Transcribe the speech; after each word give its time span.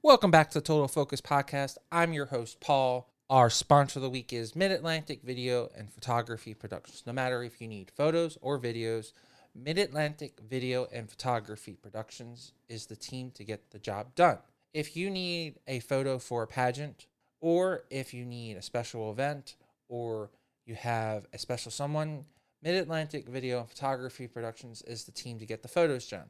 Welcome 0.00 0.30
back 0.30 0.50
to 0.50 0.60
the 0.60 0.64
Total 0.64 0.86
Focus 0.86 1.20
Podcast. 1.20 1.76
I'm 1.90 2.12
your 2.12 2.26
host, 2.26 2.60
Paul. 2.60 3.10
Our 3.28 3.50
sponsor 3.50 3.98
of 3.98 4.04
the 4.04 4.08
week 4.08 4.32
is 4.32 4.54
Mid 4.54 4.70
Atlantic 4.70 5.22
Video 5.24 5.70
and 5.76 5.92
Photography 5.92 6.54
Productions. 6.54 7.02
No 7.04 7.12
matter 7.12 7.42
if 7.42 7.60
you 7.60 7.66
need 7.66 7.90
photos 7.90 8.38
or 8.40 8.60
videos, 8.60 9.12
Mid 9.56 9.76
Atlantic 9.76 10.38
Video 10.48 10.86
and 10.92 11.10
Photography 11.10 11.72
Productions 11.72 12.52
is 12.68 12.86
the 12.86 12.94
team 12.94 13.32
to 13.32 13.42
get 13.42 13.72
the 13.72 13.80
job 13.80 14.14
done. 14.14 14.38
If 14.72 14.96
you 14.96 15.10
need 15.10 15.58
a 15.66 15.80
photo 15.80 16.20
for 16.20 16.44
a 16.44 16.46
pageant, 16.46 17.06
or 17.40 17.82
if 17.90 18.14
you 18.14 18.24
need 18.24 18.56
a 18.56 18.62
special 18.62 19.10
event, 19.10 19.56
or 19.88 20.30
you 20.64 20.76
have 20.76 21.26
a 21.32 21.38
special 21.38 21.72
someone, 21.72 22.24
Mid 22.62 22.76
Atlantic 22.76 23.28
Video 23.28 23.58
and 23.58 23.68
Photography 23.68 24.28
Productions 24.28 24.80
is 24.82 25.04
the 25.04 25.12
team 25.12 25.40
to 25.40 25.44
get 25.44 25.62
the 25.62 25.68
photos 25.68 26.08
done. 26.08 26.28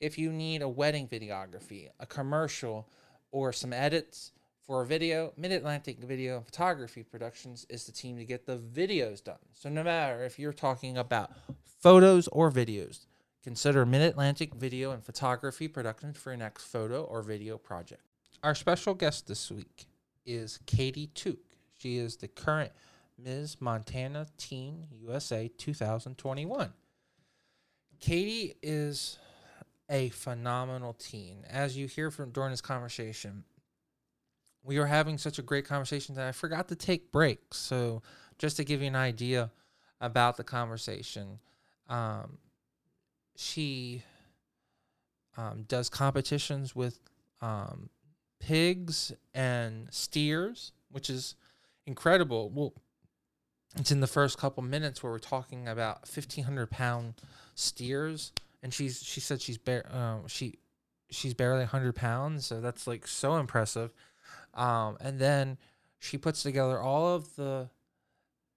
If 0.00 0.18
you 0.18 0.32
need 0.32 0.62
a 0.62 0.68
wedding 0.68 1.06
videography, 1.06 1.90
a 2.00 2.06
commercial, 2.06 2.88
or 3.34 3.52
some 3.52 3.72
edits 3.72 4.30
for 4.64 4.82
a 4.82 4.86
video, 4.86 5.32
Mid 5.36 5.50
Atlantic 5.50 5.98
Video 5.98 6.36
and 6.36 6.46
Photography 6.46 7.02
Productions 7.02 7.66
is 7.68 7.84
the 7.84 7.92
team 7.92 8.16
to 8.16 8.24
get 8.24 8.46
the 8.46 8.56
videos 8.56 9.22
done. 9.22 9.40
So, 9.52 9.68
no 9.68 9.82
matter 9.82 10.22
if 10.22 10.38
you're 10.38 10.52
talking 10.52 10.96
about 10.96 11.32
photos 11.80 12.28
or 12.28 12.50
videos, 12.50 13.06
consider 13.42 13.84
Mid 13.84 14.02
Atlantic 14.02 14.54
Video 14.54 14.92
and 14.92 15.04
Photography 15.04 15.66
Productions 15.66 16.16
for 16.16 16.30
your 16.30 16.38
next 16.38 16.64
photo 16.64 17.02
or 17.02 17.22
video 17.22 17.58
project. 17.58 18.02
Our 18.44 18.54
special 18.54 18.94
guest 18.94 19.26
this 19.26 19.50
week 19.50 19.86
is 20.24 20.60
Katie 20.64 21.08
Took. 21.08 21.40
She 21.76 21.98
is 21.98 22.16
the 22.16 22.28
current 22.28 22.70
Ms. 23.18 23.56
Montana 23.60 24.28
Teen 24.38 24.86
USA 24.92 25.50
2021. 25.58 26.72
Katie 27.98 28.54
is 28.62 29.18
a 29.88 30.08
phenomenal 30.10 30.94
teen. 30.94 31.44
As 31.48 31.76
you 31.76 31.86
hear 31.86 32.10
from 32.10 32.30
during 32.30 32.50
this 32.50 32.60
conversation, 32.60 33.44
we 34.62 34.78
were 34.78 34.86
having 34.86 35.18
such 35.18 35.38
a 35.38 35.42
great 35.42 35.66
conversation 35.66 36.14
that 36.14 36.26
I 36.26 36.32
forgot 36.32 36.68
to 36.68 36.76
take 36.76 37.12
breaks. 37.12 37.58
So, 37.58 38.02
just 38.38 38.56
to 38.56 38.64
give 38.64 38.80
you 38.80 38.88
an 38.88 38.96
idea 38.96 39.50
about 40.00 40.36
the 40.36 40.44
conversation, 40.44 41.38
um, 41.88 42.38
she 43.36 44.02
um, 45.36 45.64
does 45.68 45.88
competitions 45.88 46.74
with 46.74 46.98
um, 47.42 47.90
pigs 48.40 49.12
and 49.34 49.88
steers, 49.90 50.72
which 50.90 51.10
is 51.10 51.34
incredible. 51.86 52.50
Well, 52.50 52.72
it's 53.76 53.90
in 53.90 54.00
the 54.00 54.06
first 54.06 54.38
couple 54.38 54.62
minutes 54.62 55.02
where 55.02 55.12
we're 55.12 55.18
talking 55.18 55.68
about 55.68 56.02
1500 56.02 56.70
pound 56.70 57.14
steers 57.54 58.32
and 58.64 58.74
she's 58.74 59.00
she 59.02 59.20
said 59.20 59.40
she's 59.40 59.58
bare 59.58 59.86
um, 59.94 60.26
she 60.26 60.54
she's 61.10 61.34
barely 61.34 61.60
100 61.60 61.94
pounds 61.94 62.46
so 62.46 62.60
that's 62.60 62.88
like 62.88 63.06
so 63.06 63.36
impressive. 63.36 63.92
Um, 64.54 64.96
and 65.00 65.20
then 65.20 65.58
she 65.98 66.16
puts 66.16 66.42
together 66.42 66.80
all 66.80 67.14
of 67.14 67.36
the 67.36 67.68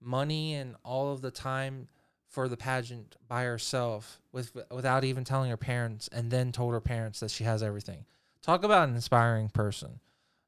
money 0.02 0.55
and 0.55 0.75
all 0.83 1.11
of 1.11 1.22
the 1.22 1.31
time 1.31 1.89
for 2.30 2.47
the 2.47 2.58
pageant 2.58 3.17
by 3.28 3.44
herself 3.44 4.19
with 4.31 4.55
without 4.72 5.03
even 5.03 5.23
telling 5.23 5.50
her 5.50 5.58
parents 5.58 6.08
and 6.11 6.31
then 6.31 6.52
told 6.52 6.73
her 6.73 6.81
parents 6.81 7.19
that 7.19 7.30
she 7.30 7.44
has 7.44 7.61
everything. 7.61 8.05
Talk 8.41 8.63
about 8.63 8.88
an 8.88 8.95
inspiring 8.95 9.50
person. 9.50 10.00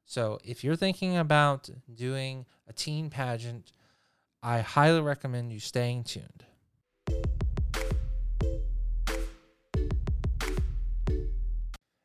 So 0.06 0.38
if 0.42 0.64
you're 0.64 0.76
thinking 0.76 1.16
about 1.16 1.68
doing 1.94 2.46
a 2.66 2.72
teen 2.72 3.10
pageant 3.10 3.72
i 4.42 4.60
highly 4.60 5.02
recommend 5.02 5.52
you 5.52 5.60
staying 5.60 6.04
tuned 6.04 6.44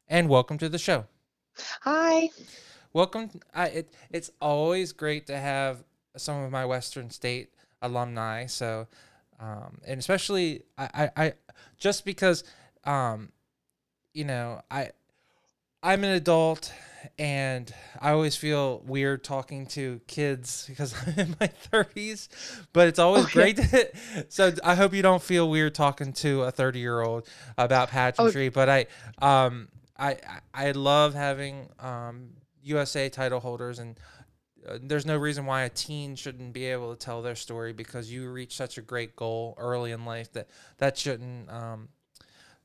and 0.08 0.30
welcome 0.30 0.58
to 0.58 0.70
the 0.70 0.78
show 0.78 1.06
Hi. 1.82 2.30
welcome 2.94 3.30
I, 3.54 3.68
it, 3.68 3.94
it's 4.12 4.30
always 4.42 4.92
great 4.92 5.28
to 5.28 5.38
have 5.38 5.84
some 6.18 6.42
of 6.44 6.52
my 6.52 6.66
western 6.66 7.10
state 7.10 7.50
alumni 7.82 8.46
so 8.46 8.88
um, 9.40 9.80
and 9.86 10.00
especially 10.00 10.64
I, 10.78 10.90
I, 11.18 11.26
I 11.26 11.34
just 11.78 12.06
because 12.06 12.44
um, 12.84 13.32
you 14.14 14.26
know 14.26 14.62
i 14.70 14.90
i'm 15.84 16.04
an 16.04 16.12
adult 16.12 16.72
and 17.20 17.74
i 18.02 18.12
always 18.12 18.36
feel 18.36 18.82
weird 18.86 19.24
talking 19.24 19.66
to 19.68 20.00
kids 20.08 20.66
because 20.70 20.94
i'm 21.06 21.20
in 21.20 21.36
my 21.40 21.48
30s 21.48 22.30
but 22.74 22.88
it's 22.88 23.00
always 23.00 23.24
Oh, 23.26 23.28
yeah. 23.28 23.34
great 23.34 23.58
to, 23.58 23.92
so 24.30 24.54
i 24.64 24.76
hope 24.76 24.94
you 24.94 25.02
don't 25.02 25.22
feel 25.22 25.50
weird 25.50 25.76
talking 25.76 26.14
to 26.14 26.44
a 26.44 26.52
30 26.52 26.80
year 26.80 27.02
old 27.02 27.28
about 27.58 27.90
pageantry 27.90 28.50
but 28.50 28.70
i 28.70 28.86
um 29.22 29.68
I, 29.98 30.18
I 30.54 30.72
love 30.72 31.14
having 31.14 31.70
um, 31.80 32.32
USA 32.64 33.10
title 33.10 33.40
holders, 33.40 33.80
and 33.80 34.00
uh, 34.68 34.78
there's 34.82 35.06
no 35.06 35.18
reason 35.18 35.46
why 35.46 35.64
a 35.64 35.70
teen 35.70 36.16
shouldn't 36.16 36.54
be 36.54 36.66
able 36.66 36.94
to 36.94 37.00
tell 37.00 37.22
their 37.22 37.36
story 37.36 37.74
because 37.74 38.12
you 38.12 38.30
reach 38.30 38.56
such 38.56 38.78
a 38.78 38.82
great 38.82 39.16
goal 39.16 39.56
early 39.58 39.92
in 39.92 40.06
life 40.06 40.32
that 40.34 40.50
that 40.78 40.98
shouldn't 40.98 41.50
um, 41.50 41.90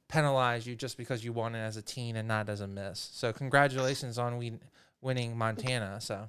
penalize 0.08 0.66
you 0.66 0.74
just 0.74 0.96
because 0.96 1.24
you 1.24 1.32
won 1.32 1.54
it 1.54 1.60
as 1.60 1.76
a 1.76 1.82
teen 1.82 2.16
and 2.16 2.26
not 2.26 2.48
as 2.48 2.60
a 2.60 2.66
miss. 2.66 3.10
So 3.12 3.32
congratulations 3.32 4.18
on 4.18 4.36
we 4.38 4.54
winning 5.00 5.36
Montana. 5.36 6.00
So 6.00 6.28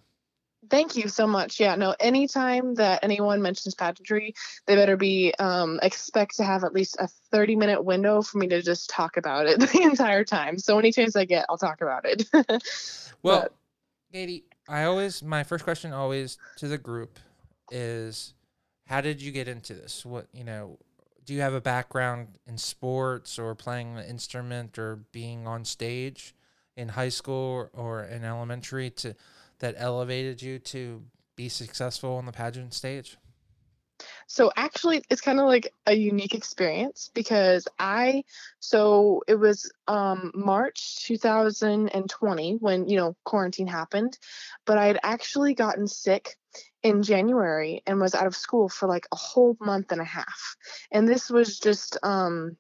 Thank 0.69 0.95
you 0.95 1.07
so 1.07 1.25
much. 1.25 1.59
Yeah, 1.59 1.75
no, 1.75 1.95
anytime 1.99 2.75
that 2.75 3.03
anyone 3.03 3.41
mentions 3.41 3.73
pageantry, 3.73 4.35
they 4.67 4.75
better 4.75 4.95
be 4.95 5.33
um, 5.39 5.79
expect 5.81 6.35
to 6.37 6.43
have 6.43 6.63
at 6.63 6.73
least 6.73 6.97
a 6.99 7.07
30 7.31 7.55
minute 7.55 7.83
window 7.83 8.21
for 8.21 8.37
me 8.37 8.47
to 8.47 8.61
just 8.61 8.89
talk 8.89 9.17
about 9.17 9.47
it 9.47 9.59
the 9.73 9.81
entire 9.81 10.23
time. 10.23 10.59
So 10.59 10.77
any 10.77 10.91
chance 10.91 11.15
I 11.15 11.25
get, 11.25 11.45
I'll 11.49 11.57
talk 11.57 11.81
about 11.81 12.05
it. 12.05 12.29
well, 13.23 13.41
But- 13.41 13.53
Katie, 14.13 14.43
I 14.69 14.83
always 14.83 15.23
my 15.23 15.43
first 15.43 15.63
question 15.63 15.93
always 15.93 16.37
to 16.57 16.67
the 16.67 16.77
group 16.77 17.17
is 17.71 18.33
how 18.85 19.01
did 19.01 19.21
you 19.21 19.31
get 19.31 19.47
into 19.47 19.73
this? 19.73 20.05
What 20.05 20.27
you 20.33 20.43
know, 20.43 20.77
do 21.25 21.33
you 21.33 21.41
have 21.41 21.53
a 21.53 21.61
background 21.61 22.37
in 22.45 22.57
sports 22.57 23.39
or 23.39 23.55
playing 23.55 23.97
an 23.97 24.05
instrument 24.05 24.77
or 24.77 24.97
being 25.11 25.47
on 25.47 25.65
stage 25.65 26.35
in 26.75 26.89
high 26.89 27.09
school 27.09 27.35
or, 27.35 27.71
or 27.73 28.03
in 28.03 28.23
elementary 28.23 28.89
to 28.91 29.15
that 29.61 29.75
elevated 29.77 30.41
you 30.41 30.59
to 30.59 31.01
be 31.35 31.49
successful 31.49 32.15
on 32.15 32.25
the 32.25 32.31
pageant 32.31 32.73
stage? 32.73 33.17
So 34.27 34.51
actually, 34.55 35.03
it's 35.09 35.21
kind 35.21 35.39
of 35.39 35.45
like 35.45 35.73
a 35.85 35.93
unique 35.93 36.35
experience 36.35 37.09
because 37.13 37.67
I, 37.79 38.23
so 38.59 39.23
it 39.27 39.35
was 39.35 39.71
um, 39.87 40.31
March 40.33 41.05
2020 41.05 42.57
when, 42.59 42.87
you 42.87 42.97
know, 42.97 43.15
quarantine 43.23 43.67
happened, 43.67 44.17
but 44.65 44.77
I 44.77 44.87
had 44.87 44.99
actually 45.03 45.53
gotten 45.53 45.87
sick 45.87 46.35
in 46.83 47.03
January 47.03 47.83
and 47.85 47.99
was 47.99 48.15
out 48.15 48.27
of 48.27 48.35
school 48.35 48.69
for 48.69 48.87
like 48.87 49.07
a 49.11 49.15
whole 49.15 49.55
month 49.59 49.91
and 49.91 50.01
a 50.01 50.05
half. 50.05 50.55
And 50.91 51.07
this 51.07 51.29
was 51.29 51.59
just 51.59 51.97
um, 52.03 52.57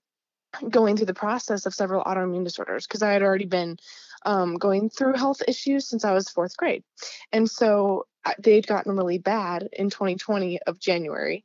going 0.69 0.97
through 0.97 1.05
the 1.05 1.13
process 1.13 1.65
of 1.65 1.73
several 1.73 2.03
autoimmune 2.03 2.43
disorders 2.43 2.87
because 2.87 3.01
I 3.01 3.11
had 3.13 3.21
already 3.21 3.45
been 3.45 3.77
um, 4.25 4.55
going 4.55 4.89
through 4.89 5.13
health 5.13 5.41
issues 5.47 5.87
since 5.87 6.05
I 6.05 6.13
was 6.13 6.29
fourth 6.29 6.55
grade. 6.57 6.83
And 7.31 7.49
so 7.49 8.05
they'd 8.39 8.67
gotten 8.67 8.95
really 8.95 9.17
bad 9.17 9.69
in 9.73 9.89
2020 9.89 10.59
of 10.63 10.79
January. 10.79 11.43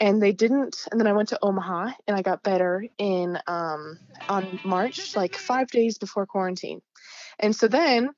And 0.00 0.22
they 0.22 0.32
didn't. 0.32 0.86
And 0.90 1.00
then 1.00 1.06
I 1.06 1.12
went 1.12 1.30
to 1.30 1.38
Omaha 1.42 1.90
and 2.06 2.16
I 2.16 2.22
got 2.22 2.42
better 2.42 2.84
in 2.98 3.38
um, 3.46 3.98
on 4.28 4.60
March, 4.62 5.16
like 5.16 5.36
five 5.36 5.68
days 5.68 5.98
before 5.98 6.26
quarantine. 6.26 6.80
And 7.38 7.54
so 7.54 7.68
then, 7.68 8.10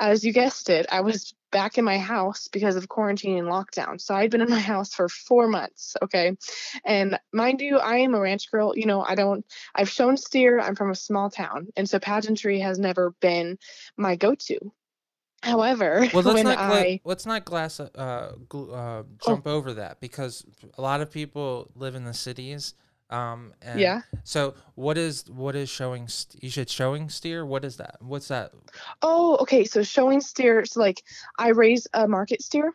as 0.00 0.24
you 0.24 0.32
guessed 0.32 0.70
it, 0.70 0.86
I 0.90 1.00
was 1.00 1.34
back 1.52 1.78
in 1.78 1.84
my 1.84 1.98
house 1.98 2.48
because 2.48 2.74
of 2.74 2.88
quarantine 2.88 3.38
and 3.38 3.46
lockdown. 3.46 4.00
So 4.00 4.14
I'd 4.14 4.30
been 4.30 4.40
in 4.40 4.50
my 4.50 4.58
house 4.58 4.92
for 4.92 5.08
four 5.08 5.46
months. 5.46 5.96
Okay. 6.02 6.36
And 6.84 7.18
mind 7.32 7.60
you, 7.60 7.78
I 7.78 7.98
am 7.98 8.14
a 8.14 8.20
ranch 8.20 8.50
girl. 8.50 8.76
You 8.76 8.86
know, 8.86 9.02
I 9.02 9.14
don't, 9.14 9.46
I've 9.74 9.88
shown 9.88 10.16
steer. 10.16 10.58
I'm 10.58 10.74
from 10.74 10.90
a 10.90 10.96
small 10.96 11.30
town. 11.30 11.68
And 11.76 11.88
so 11.88 12.00
pageantry 12.00 12.58
has 12.58 12.78
never 12.78 13.14
been 13.20 13.58
my 13.96 14.16
go 14.16 14.34
to. 14.34 14.58
However, 15.44 16.08
Well, 16.12 16.22
let's 16.24 16.42
not 16.42 16.56
gla- 16.56 16.76
I, 16.76 17.00
let's 17.04 17.26
not 17.26 17.44
glass 17.44 17.78
uh, 17.78 18.32
gl- 18.48 18.74
uh 18.74 19.02
jump 19.24 19.46
over 19.46 19.74
that 19.74 20.00
because 20.00 20.44
a 20.78 20.82
lot 20.82 21.02
of 21.02 21.10
people 21.10 21.70
live 21.76 21.94
in 21.94 22.04
the 22.04 22.14
cities. 22.14 22.74
Um, 23.10 23.52
and 23.62 23.78
yeah. 23.80 24.02
So 24.24 24.54
what 24.74 24.96
is 24.98 25.28
what 25.28 25.54
is 25.54 25.68
showing? 25.68 26.08
St- 26.08 26.42
you 26.42 26.50
should 26.50 26.68
showing 26.70 27.08
steer. 27.10 27.44
What 27.44 27.64
is 27.64 27.76
that? 27.76 27.96
What's 28.00 28.28
that? 28.28 28.52
Oh, 29.02 29.36
okay. 29.38 29.64
So 29.64 29.82
showing 29.82 30.20
steer, 30.20 30.64
so 30.64 30.80
like 30.80 31.02
I 31.38 31.48
raise 31.48 31.86
a 31.92 32.08
market 32.08 32.42
steer 32.42 32.74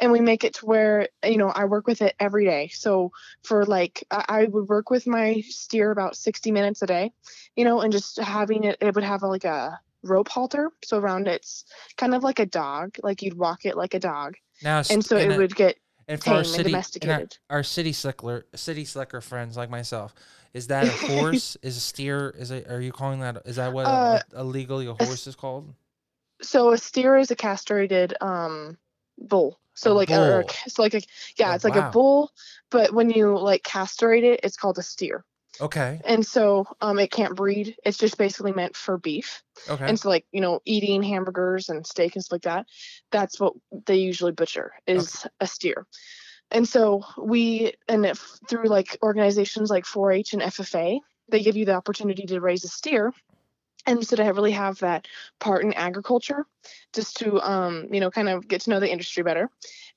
and 0.00 0.12
we 0.12 0.20
make 0.20 0.44
it 0.44 0.54
to 0.54 0.66
where, 0.66 1.08
you 1.24 1.36
know, 1.36 1.48
I 1.48 1.64
work 1.66 1.86
with 1.86 2.00
it 2.02 2.14
every 2.20 2.44
day. 2.44 2.68
So 2.68 3.12
for 3.42 3.64
like, 3.64 4.04
I, 4.10 4.24
I 4.28 4.44
would 4.44 4.68
work 4.68 4.90
with 4.90 5.06
my 5.06 5.42
steer 5.48 5.90
about 5.90 6.16
60 6.16 6.50
minutes 6.52 6.82
a 6.82 6.86
day, 6.86 7.12
you 7.54 7.64
know, 7.64 7.80
and 7.80 7.92
just 7.92 8.18
having 8.18 8.64
it, 8.64 8.78
it 8.80 8.94
would 8.94 9.04
have 9.04 9.22
like 9.22 9.44
a 9.44 9.78
rope 10.02 10.28
halter. 10.28 10.70
So 10.84 10.98
around 10.98 11.28
it's 11.28 11.64
kind 11.96 12.14
of 12.14 12.22
like 12.22 12.38
a 12.38 12.46
dog, 12.46 12.96
like 13.02 13.22
you'd 13.22 13.36
walk 13.38 13.64
it 13.64 13.76
like 13.76 13.94
a 13.94 14.00
dog. 14.00 14.36
Now, 14.62 14.82
And 14.90 15.04
so 15.04 15.16
it 15.16 15.32
a- 15.32 15.36
would 15.36 15.54
get 15.54 15.76
and 16.08 16.20
for 16.22 16.34
our 16.34 16.44
city, 16.44 16.84
and 17.00 17.10
our, 17.12 17.24
our 17.50 17.62
city 17.62 17.92
slicker, 17.92 18.46
city 18.54 18.84
slicker 18.84 19.20
friends 19.20 19.56
like 19.56 19.70
myself, 19.70 20.14
is 20.54 20.68
that 20.68 20.88
a 20.88 20.94
horse? 20.96 21.56
is 21.62 21.76
a 21.76 21.80
steer? 21.80 22.30
Is 22.38 22.50
it? 22.50 22.68
Are 22.70 22.80
you 22.80 22.92
calling 22.92 23.20
that? 23.20 23.42
Is 23.46 23.56
that 23.56 23.72
what 23.72 23.84
Uh, 23.84 24.18
a, 24.18 24.22
a 24.32 24.44
legally 24.44 24.86
a 24.86 24.94
horse 24.94 25.26
is 25.26 25.36
called? 25.36 25.74
So 26.42 26.72
a 26.72 26.78
steer 26.78 27.16
is 27.18 27.30
a 27.30 27.36
castrated 27.36 28.14
um 28.20 28.78
bull. 29.18 29.58
So 29.74 29.92
A 29.92 29.94
like 29.94 30.10
or, 30.10 30.38
or 30.40 30.44
bull. 30.44 30.56
so 30.68 30.82
like 30.82 30.94
a 30.94 31.02
yeah, 31.38 31.54
Oh, 31.54 31.54
it's 31.54 31.64
like 31.64 31.76
wow. 31.76 31.80
a 31.80 31.82
bull, 31.82 32.30
but 32.70 32.92
when 32.92 33.10
you 33.10 33.38
like 33.38 33.62
castrate 33.62 34.24
it, 34.24 34.40
it's 34.42 34.56
called 34.56 34.78
a 34.78 34.82
steer. 34.82 35.24
Okay. 35.60 36.00
And 36.04 36.26
so 36.26 36.66
um 36.80 36.98
it 36.98 37.10
can't 37.10 37.36
breed. 37.36 37.76
It's 37.84 37.98
just 37.98 38.18
basically 38.18 38.52
meant 38.52 38.76
for 38.76 38.98
beef. 38.98 39.42
Okay. 39.68 39.86
And 39.86 39.98
so 39.98 40.08
like, 40.08 40.26
you 40.32 40.40
know, 40.40 40.60
eating 40.64 41.02
hamburgers 41.02 41.68
and 41.68 41.86
steak 41.86 42.14
and 42.14 42.24
stuff 42.24 42.36
like 42.36 42.42
that, 42.42 42.66
that's 43.10 43.40
what 43.40 43.54
they 43.86 43.96
usually 43.96 44.32
butcher 44.32 44.72
is 44.86 45.26
a 45.40 45.46
steer. 45.46 45.86
And 46.50 46.68
so 46.68 47.02
we 47.18 47.72
and 47.88 48.06
if 48.06 48.38
through 48.48 48.68
like 48.68 48.98
organizations 49.02 49.70
like 49.70 49.84
4-H 49.84 50.32
and 50.34 50.42
FFA, 50.42 51.00
they 51.28 51.42
give 51.42 51.56
you 51.56 51.64
the 51.64 51.74
opportunity 51.74 52.26
to 52.26 52.40
raise 52.40 52.64
a 52.64 52.68
steer 52.68 53.12
and 53.86 54.06
so 54.06 54.16
to 54.16 54.24
have- 54.24 54.36
really 54.36 54.52
have 54.52 54.78
that 54.80 55.06
part 55.38 55.64
in 55.64 55.72
agriculture 55.72 56.44
just 56.92 57.16
to 57.18 57.40
um 57.40 57.86
you 57.92 58.00
know 58.00 58.10
kind 58.10 58.28
of 58.28 58.46
get 58.48 58.62
to 58.62 58.70
know 58.70 58.80
the 58.80 58.90
industry 58.90 59.22
better 59.22 59.48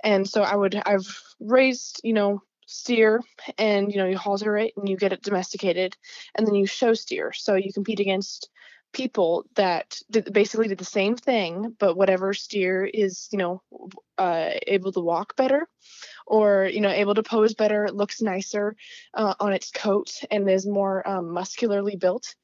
and 0.04 0.28
so 0.28 0.42
i 0.44 0.56
would 0.56 0.76
i've 0.86 1.22
raised 1.40 2.00
you 2.04 2.14
know 2.14 2.42
steer 2.72 3.20
and 3.58 3.92
you 3.92 3.98
know 3.98 4.06
you 4.06 4.16
halter 4.16 4.56
it 4.56 4.74
and 4.78 4.88
you 4.88 4.96
get 4.96 5.12
it 5.12 5.24
domesticated 5.24 5.98
and 6.36 6.46
then 6.46 6.54
you 6.54 6.68
show 6.68 6.94
steer 6.94 7.34
so 7.34 7.56
you 7.56 7.74
compete 7.74 8.00
against 8.00 8.48
people 8.94 9.44
that 9.56 9.98
did, 10.12 10.32
basically 10.32 10.68
did 10.68 10.78
the 10.78 10.86
same 10.86 11.16
thing 11.16 11.76
but 11.80 11.98
whatever 11.98 12.32
steer 12.32 12.86
is 12.86 13.28
you 13.32 13.40
know 13.40 13.62
uh, 14.20 14.52
able 14.68 14.92
to 14.92 15.00
walk 15.00 15.36
better 15.36 15.68
or 16.28 16.70
you 16.72 16.80
know 16.80 16.92
able 16.92 17.16
to 17.16 17.24
pose 17.24 17.56
better 17.56 17.90
looks 17.92 18.22
nicer 18.22 18.76
uh, 19.16 19.34
on 19.40 19.52
its 19.52 19.72
coat 19.72 20.12
and 20.30 20.48
is 20.48 20.68
more 20.68 21.08
um, 21.10 21.32
muscularly 21.32 21.96
built 21.96 22.36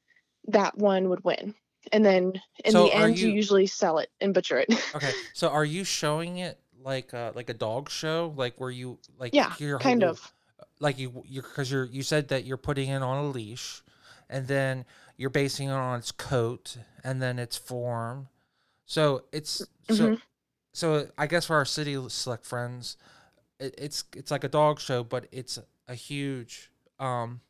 that 0.48 0.76
one 0.76 1.08
would 1.08 1.24
win. 1.24 1.54
And 1.92 2.04
then 2.04 2.32
in 2.64 2.72
So 2.72 2.84
the 2.84 2.94
end, 2.94 3.18
you... 3.18 3.28
you- 3.28 3.34
usually 3.34 3.66
sell 3.66 3.98
it 3.98 4.08
and 4.20 4.34
butcher 4.34 4.58
it. 4.58 4.68
Okay. 4.94 5.12
So 5.34 5.48
are 5.48 5.64
you 5.64 5.84
showing 5.84 6.38
it 6.38 6.58
like 6.86 7.12
uh 7.12 7.32
like 7.34 7.50
a 7.50 7.54
dog 7.54 7.90
show, 7.90 8.32
like 8.36 8.54
where 8.60 8.70
you 8.70 8.98
like 9.18 9.34
yeah, 9.34 9.52
your 9.58 9.78
kind 9.78 10.02
whole- 10.02 10.12
of. 10.12 10.32
like 10.80 10.98
you 10.98 11.22
you 11.26 11.42
because 11.42 11.70
you're 11.70 11.84
you 11.86 12.02
said 12.02 12.28
that 12.28 12.44
you're 12.44 12.56
putting 12.56 12.88
it 12.88 13.02
on 13.02 13.24
a 13.24 13.28
leash, 13.28 13.82
and 14.30 14.46
then 14.46 14.84
you're 15.18 15.30
basing 15.30 15.68
it 15.68 15.72
on 15.72 15.98
its 15.98 16.12
coat 16.12 16.76
and 17.04 17.20
then 17.20 17.38
its 17.38 17.56
form. 17.56 18.28
So 18.86 19.24
it's 19.32 19.62
so 19.90 20.10
Mhm. 20.10 20.20
so 20.72 21.08
I 21.18 21.26
guess 21.26 21.46
for 21.46 21.56
our 21.56 21.64
city 21.64 21.96
select 22.08 22.46
friends, 22.46 22.96
it, 23.58 23.74
it's 23.76 24.04
it's 24.14 24.30
like 24.30 24.44
a 24.44 24.48
dog 24.48 24.78
show, 24.80 25.02
but 25.02 25.26
it's 25.32 25.58
a 25.88 25.94
huge 25.94 26.70
um 27.00 27.40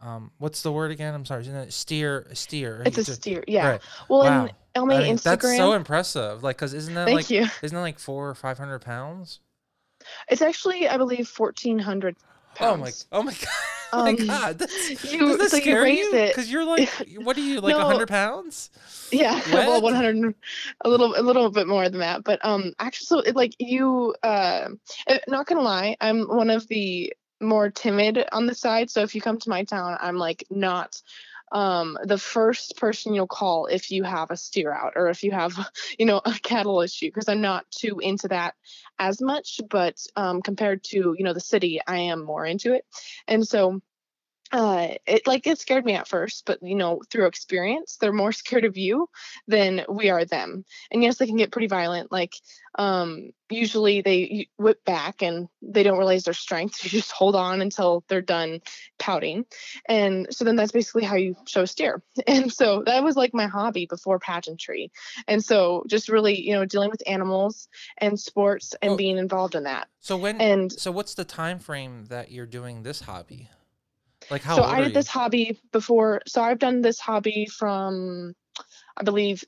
um 0.00 0.30
what's 0.38 0.62
the 0.62 0.72
word 0.72 0.90
again? 0.90 1.14
I'm 1.14 1.24
sorry, 1.24 1.42
isn't 1.42 1.54
it 1.54 1.72
steer 1.72 2.26
steer? 2.34 2.82
It's 2.84 2.98
a 2.98 3.04
steer. 3.04 3.44
Yeah. 3.46 3.68
right. 3.70 3.80
Well, 4.08 4.20
Wow. 4.20 4.44
in 4.46 4.50
on 4.82 4.88
my 4.88 4.96
I 4.96 5.02
mean, 5.02 5.16
Instagram, 5.16 5.22
That's 5.22 5.56
so 5.56 5.72
impressive. 5.72 6.42
Like, 6.42 6.58
cause 6.58 6.74
isn't 6.74 6.94
that 6.94 7.06
thank 7.06 7.16
like 7.16 7.30
you. 7.30 7.46
isn't 7.62 7.74
that 7.74 7.80
like 7.82 7.98
four 7.98 8.28
or 8.28 8.34
five 8.34 8.58
hundred 8.58 8.80
pounds? 8.80 9.40
It's 10.28 10.42
actually, 10.42 10.88
I 10.88 10.96
believe, 10.96 11.28
fourteen 11.28 11.78
hundred 11.78 12.16
Oh 12.60 12.76
my! 12.76 12.84
pounds. 12.84 13.06
Oh 13.12 13.22
my 13.22 13.32
god! 13.40 13.48
Oh 13.92 14.02
my 14.04 14.10
Um, 14.10 14.16
god! 14.26 14.58
That's, 14.58 15.12
you- 15.12 15.38
does 15.38 15.52
so 15.52 15.56
you 15.58 15.80
raise 15.80 15.98
you? 15.98 16.14
it- 16.14 16.28
Because 16.34 16.50
you're 16.50 16.64
like, 16.64 16.88
what 17.22 17.36
are 17.36 17.40
you 17.40 17.60
like? 17.60 17.76
No. 17.76 17.84
hundred 17.86 18.08
pounds? 18.08 18.70
Yeah, 19.12 19.40
well, 19.52 19.80
one 19.80 19.94
hundred, 19.94 20.34
a 20.84 20.88
little, 20.88 21.14
a 21.16 21.22
little 21.22 21.48
bit 21.50 21.66
more 21.68 21.88
than 21.88 22.00
that. 22.00 22.24
But 22.24 22.44
um, 22.44 22.72
actually, 22.80 23.06
so 23.06 23.18
it, 23.20 23.36
like 23.36 23.54
you, 23.58 24.14
uh, 24.24 24.68
uh, 25.08 25.18
not 25.28 25.46
gonna 25.46 25.62
lie, 25.62 25.96
I'm 26.00 26.22
one 26.24 26.50
of 26.50 26.66
the 26.68 27.12
more 27.40 27.70
timid 27.70 28.24
on 28.32 28.46
the 28.46 28.54
side. 28.54 28.90
So 28.90 29.02
if 29.02 29.14
you 29.14 29.20
come 29.20 29.38
to 29.38 29.50
my 29.50 29.64
town, 29.64 29.96
I'm 30.00 30.16
like 30.16 30.44
not 30.50 31.00
um 31.52 31.96
the 32.02 32.18
first 32.18 32.76
person 32.76 33.14
you'll 33.14 33.26
call 33.26 33.66
if 33.66 33.90
you 33.90 34.02
have 34.02 34.30
a 34.30 34.36
steer 34.36 34.72
out 34.72 34.94
or 34.96 35.08
if 35.08 35.22
you 35.22 35.30
have 35.30 35.52
you 35.98 36.06
know 36.06 36.20
a 36.24 36.32
cattle 36.42 36.80
issue 36.80 37.06
because 37.06 37.28
i'm 37.28 37.42
not 37.42 37.64
too 37.70 37.98
into 38.00 38.28
that 38.28 38.54
as 38.98 39.20
much 39.20 39.60
but 39.70 39.96
um 40.16 40.40
compared 40.42 40.82
to 40.82 41.14
you 41.16 41.24
know 41.24 41.34
the 41.34 41.40
city 41.40 41.80
i 41.86 41.98
am 41.98 42.24
more 42.24 42.46
into 42.46 42.72
it 42.72 42.84
and 43.28 43.46
so 43.46 43.80
uh 44.54 44.88
it 45.06 45.26
like 45.26 45.46
it 45.48 45.58
scared 45.58 45.84
me 45.84 45.94
at 45.94 46.06
first 46.06 46.44
but 46.46 46.58
you 46.62 46.76
know 46.76 47.02
through 47.10 47.26
experience 47.26 47.96
they're 48.00 48.12
more 48.12 48.32
scared 48.42 48.64
of 48.64 48.76
you 48.76 49.08
than 49.48 49.84
we 49.88 50.08
are 50.10 50.24
them 50.24 50.64
and 50.90 51.02
yes 51.02 51.18
they 51.18 51.26
can 51.26 51.36
get 51.36 51.50
pretty 51.50 51.66
violent 51.66 52.12
like 52.12 52.32
um 52.78 53.30
usually 53.50 54.00
they 54.00 54.48
whip 54.56 54.82
back 54.84 55.22
and 55.22 55.48
they 55.60 55.82
don't 55.82 55.98
realize 55.98 56.22
their 56.24 56.34
strength 56.34 56.82
you 56.84 56.90
just 56.90 57.10
hold 57.10 57.34
on 57.34 57.60
until 57.60 58.04
they're 58.08 58.22
done 58.22 58.60
pouting 58.98 59.44
and 59.88 60.28
so 60.30 60.44
then 60.44 60.54
that's 60.56 60.72
basically 60.72 61.04
how 61.04 61.16
you 61.16 61.34
show 61.46 61.64
steer 61.64 62.00
and 62.28 62.52
so 62.52 62.82
that 62.86 63.02
was 63.02 63.16
like 63.16 63.34
my 63.34 63.46
hobby 63.46 63.86
before 63.86 64.18
pageantry 64.20 64.90
and 65.26 65.44
so 65.44 65.82
just 65.88 66.08
really 66.08 66.40
you 66.40 66.54
know 66.54 66.64
dealing 66.64 66.90
with 66.90 67.02
animals 67.08 67.68
and 67.98 68.18
sports 68.18 68.74
and 68.80 68.92
Oh. 68.92 68.96
being 68.96 69.18
involved 69.18 69.56
in 69.56 69.64
that 69.64 69.88
So 70.00 70.16
when? 70.16 70.40
and 70.40 70.70
so 70.70 70.92
what's 70.92 71.14
the 71.14 71.24
time 71.24 71.58
frame 71.58 72.04
that 72.06 72.30
you're 72.30 72.46
doing 72.46 72.84
this 72.84 73.00
hobby? 73.00 73.48
Like 74.30 74.42
how 74.42 74.56
so 74.56 74.62
I 74.64 74.82
did 74.82 74.94
this 74.94 75.08
hobby 75.08 75.58
before. 75.72 76.22
So 76.26 76.42
I've 76.42 76.58
done 76.58 76.80
this 76.80 76.98
hobby 76.98 77.46
from, 77.46 78.34
I 78.96 79.02
believe, 79.02 79.44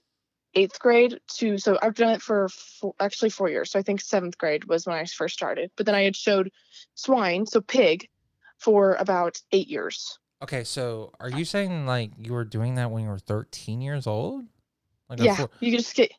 eighth 0.55 0.79
grade 0.79 1.21
to. 1.37 1.59
So 1.59 1.79
I've 1.81 1.95
done 1.95 2.11
it 2.11 2.23
for 2.23 2.49
four, 2.49 2.95
actually 3.01 3.31
four 3.31 3.49
years. 3.49 3.71
So 3.71 3.79
I 3.79 3.83
think 3.83 4.01
seventh 4.01 4.39
grade 4.39 4.65
was 4.65 4.87
when 4.87 4.97
I 4.97 5.05
first 5.05 5.35
started. 5.35 5.71
But 5.77 5.87
then 5.87 5.95
I 5.95 6.03
had 6.03 6.17
showed 6.17 6.51
swine, 6.95 7.47
so 7.47 7.61
pig, 7.61 8.09
for 8.59 8.95
about 8.95 9.41
eight 9.53 9.69
years. 9.69 10.19
Okay, 10.43 10.65
so 10.65 11.13
are 11.19 11.31
you 11.31 11.45
saying 11.45 11.87
like 11.87 12.11
you 12.19 12.33
were 12.33 12.45
doing 12.45 12.75
that 12.75 12.91
when 12.91 13.05
you 13.05 13.09
were 13.09 13.19
13 13.19 13.81
years 13.81 14.07
old? 14.07 14.45
Like 15.09 15.21
yeah, 15.21 15.37
four- 15.37 15.51
you 15.61 15.77
just 15.77 15.95
get, 15.95 16.13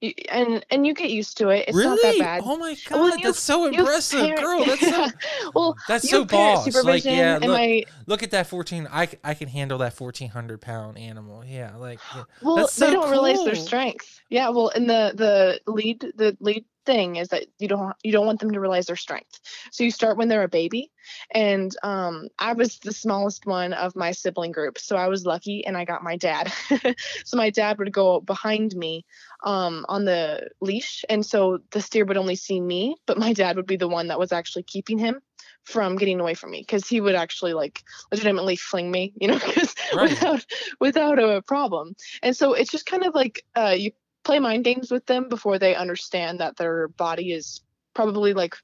you, 0.00 0.12
and 0.30 0.64
and 0.70 0.86
you 0.86 0.94
get 0.94 1.10
used 1.10 1.36
to 1.38 1.48
it. 1.50 1.68
It's 1.68 1.76
really? 1.76 1.90
not 1.90 2.02
that 2.02 2.18
bad. 2.18 2.42
Oh 2.44 2.56
my 2.56 2.76
god, 2.88 3.00
Well, 3.00 3.16
you- 3.18 3.24
that's 3.24 3.40
so 3.40 3.66
impressive, 3.66 4.20
parent- 4.20 4.40
girl. 4.40 4.64
That's 4.64 4.80
so 4.80 5.06
well. 5.54 5.76
that's 5.88 6.08
so 6.10 6.24
boss. 6.24 6.84
Like 6.84 7.04
yeah, 7.04 7.38
look, 7.40 7.50
my 7.50 7.84
look 8.06 8.22
at 8.22 8.30
that 8.32 8.46
14. 8.46 8.88
I 8.90 9.08
I 9.22 9.34
can 9.34 9.48
handle 9.48 9.78
that 9.78 9.98
1400 9.98 10.60
pound 10.60 10.98
animal. 10.98 11.44
Yeah, 11.44 11.76
like 11.76 12.00
yeah. 12.14 12.24
Well, 12.42 12.56
That's 12.56 12.76
they 12.76 12.90
don't 12.90 13.10
realize 13.10 13.44
their 13.44 13.54
strength. 13.54 14.20
Yeah, 14.28 14.48
well, 14.50 14.70
and 14.74 14.88
the 14.88 15.12
the 15.14 15.72
lead 15.72 16.00
the 16.16 16.36
lead 16.40 16.64
thing 16.84 17.16
is 17.16 17.28
that 17.28 17.46
you 17.58 17.68
don't 17.68 17.94
you 18.02 18.12
don't 18.12 18.26
want 18.26 18.40
them 18.40 18.52
to 18.52 18.60
realize 18.60 18.86
their 18.86 18.96
strength. 18.96 19.40
So 19.70 19.84
you 19.84 19.90
start 19.90 20.16
when 20.16 20.28
they're 20.28 20.42
a 20.42 20.48
baby, 20.48 20.90
and 21.32 21.74
um, 21.82 22.28
I 22.38 22.52
was 22.52 22.78
the 22.78 22.92
smallest 22.92 23.46
one 23.46 23.72
of 23.72 23.96
my 23.96 24.12
sibling 24.12 24.52
group, 24.52 24.78
so 24.78 24.96
I 24.96 25.08
was 25.08 25.26
lucky, 25.26 25.64
and 25.64 25.76
I 25.76 25.84
got 25.84 26.02
my 26.02 26.16
dad. 26.16 26.52
so 27.24 27.36
my 27.36 27.50
dad 27.50 27.78
would 27.78 27.92
go 27.92 28.20
behind 28.20 28.74
me 28.74 29.04
um, 29.44 29.84
on 29.88 30.04
the 30.04 30.48
leash, 30.60 31.04
and 31.08 31.24
so 31.24 31.58
the 31.70 31.80
steer 31.80 32.04
would 32.04 32.16
only 32.16 32.36
see 32.36 32.60
me, 32.60 32.96
but 33.06 33.18
my 33.18 33.32
dad 33.32 33.56
would 33.56 33.66
be 33.66 33.76
the 33.76 33.88
one 33.88 34.08
that 34.08 34.18
was 34.18 34.32
actually 34.32 34.64
keeping 34.64 34.98
him 34.98 35.20
from 35.64 35.96
getting 35.96 36.18
away 36.20 36.34
from 36.34 36.50
me 36.50 36.60
because 36.60 36.88
he 36.88 37.00
would 37.00 37.14
actually 37.14 37.54
like 37.54 37.82
legitimately 38.10 38.56
fling 38.56 38.90
me, 38.90 39.12
you 39.20 39.28
know, 39.28 39.38
Right. 39.94 40.10
without 40.10 40.46
without 40.80 41.18
a 41.18 41.42
problem. 41.42 41.94
And 42.22 42.36
so 42.36 42.54
it's 42.54 42.70
just 42.70 42.86
kind 42.86 43.04
of 43.04 43.14
like 43.14 43.44
uh, 43.56 43.74
you 43.76 43.92
play 44.24 44.38
mind 44.38 44.64
games 44.64 44.90
with 44.90 45.06
them 45.06 45.28
before 45.28 45.58
they 45.58 45.74
understand 45.74 46.40
that 46.40 46.56
their 46.56 46.88
body 46.88 47.32
is 47.32 47.62
probably 47.94 48.34
like 48.34 48.54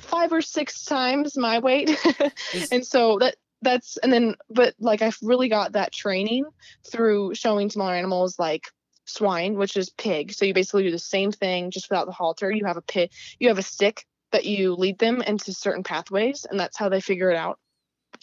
five 0.00 0.32
or 0.32 0.42
six 0.42 0.84
times 0.84 1.36
my 1.36 1.58
weight. 1.58 1.96
And 2.72 2.86
so 2.86 3.18
that 3.18 3.36
that's 3.62 3.96
and 3.98 4.12
then 4.12 4.36
but 4.50 4.74
like 4.78 5.02
I've 5.02 5.18
really 5.22 5.48
got 5.48 5.72
that 5.72 5.92
training 5.92 6.44
through 6.90 7.34
showing 7.34 7.70
smaller 7.70 7.94
animals 7.94 8.38
like 8.38 8.68
swine, 9.06 9.54
which 9.54 9.76
is 9.76 9.90
pig. 9.90 10.32
So 10.32 10.44
you 10.44 10.54
basically 10.54 10.84
do 10.84 10.90
the 10.90 10.98
same 10.98 11.32
thing 11.32 11.70
just 11.70 11.90
without 11.90 12.06
the 12.06 12.12
halter. 12.12 12.50
You 12.50 12.64
have 12.66 12.76
a 12.76 12.82
pit, 12.82 13.10
you 13.38 13.48
have 13.48 13.58
a 13.58 13.62
stick 13.62 14.06
that 14.32 14.44
you 14.44 14.74
lead 14.74 14.98
them 14.98 15.22
into 15.22 15.52
certain 15.52 15.82
pathways, 15.82 16.46
and 16.48 16.58
that's 16.58 16.76
how 16.76 16.88
they 16.88 17.00
figure 17.00 17.30
it 17.30 17.36
out. 17.36 17.58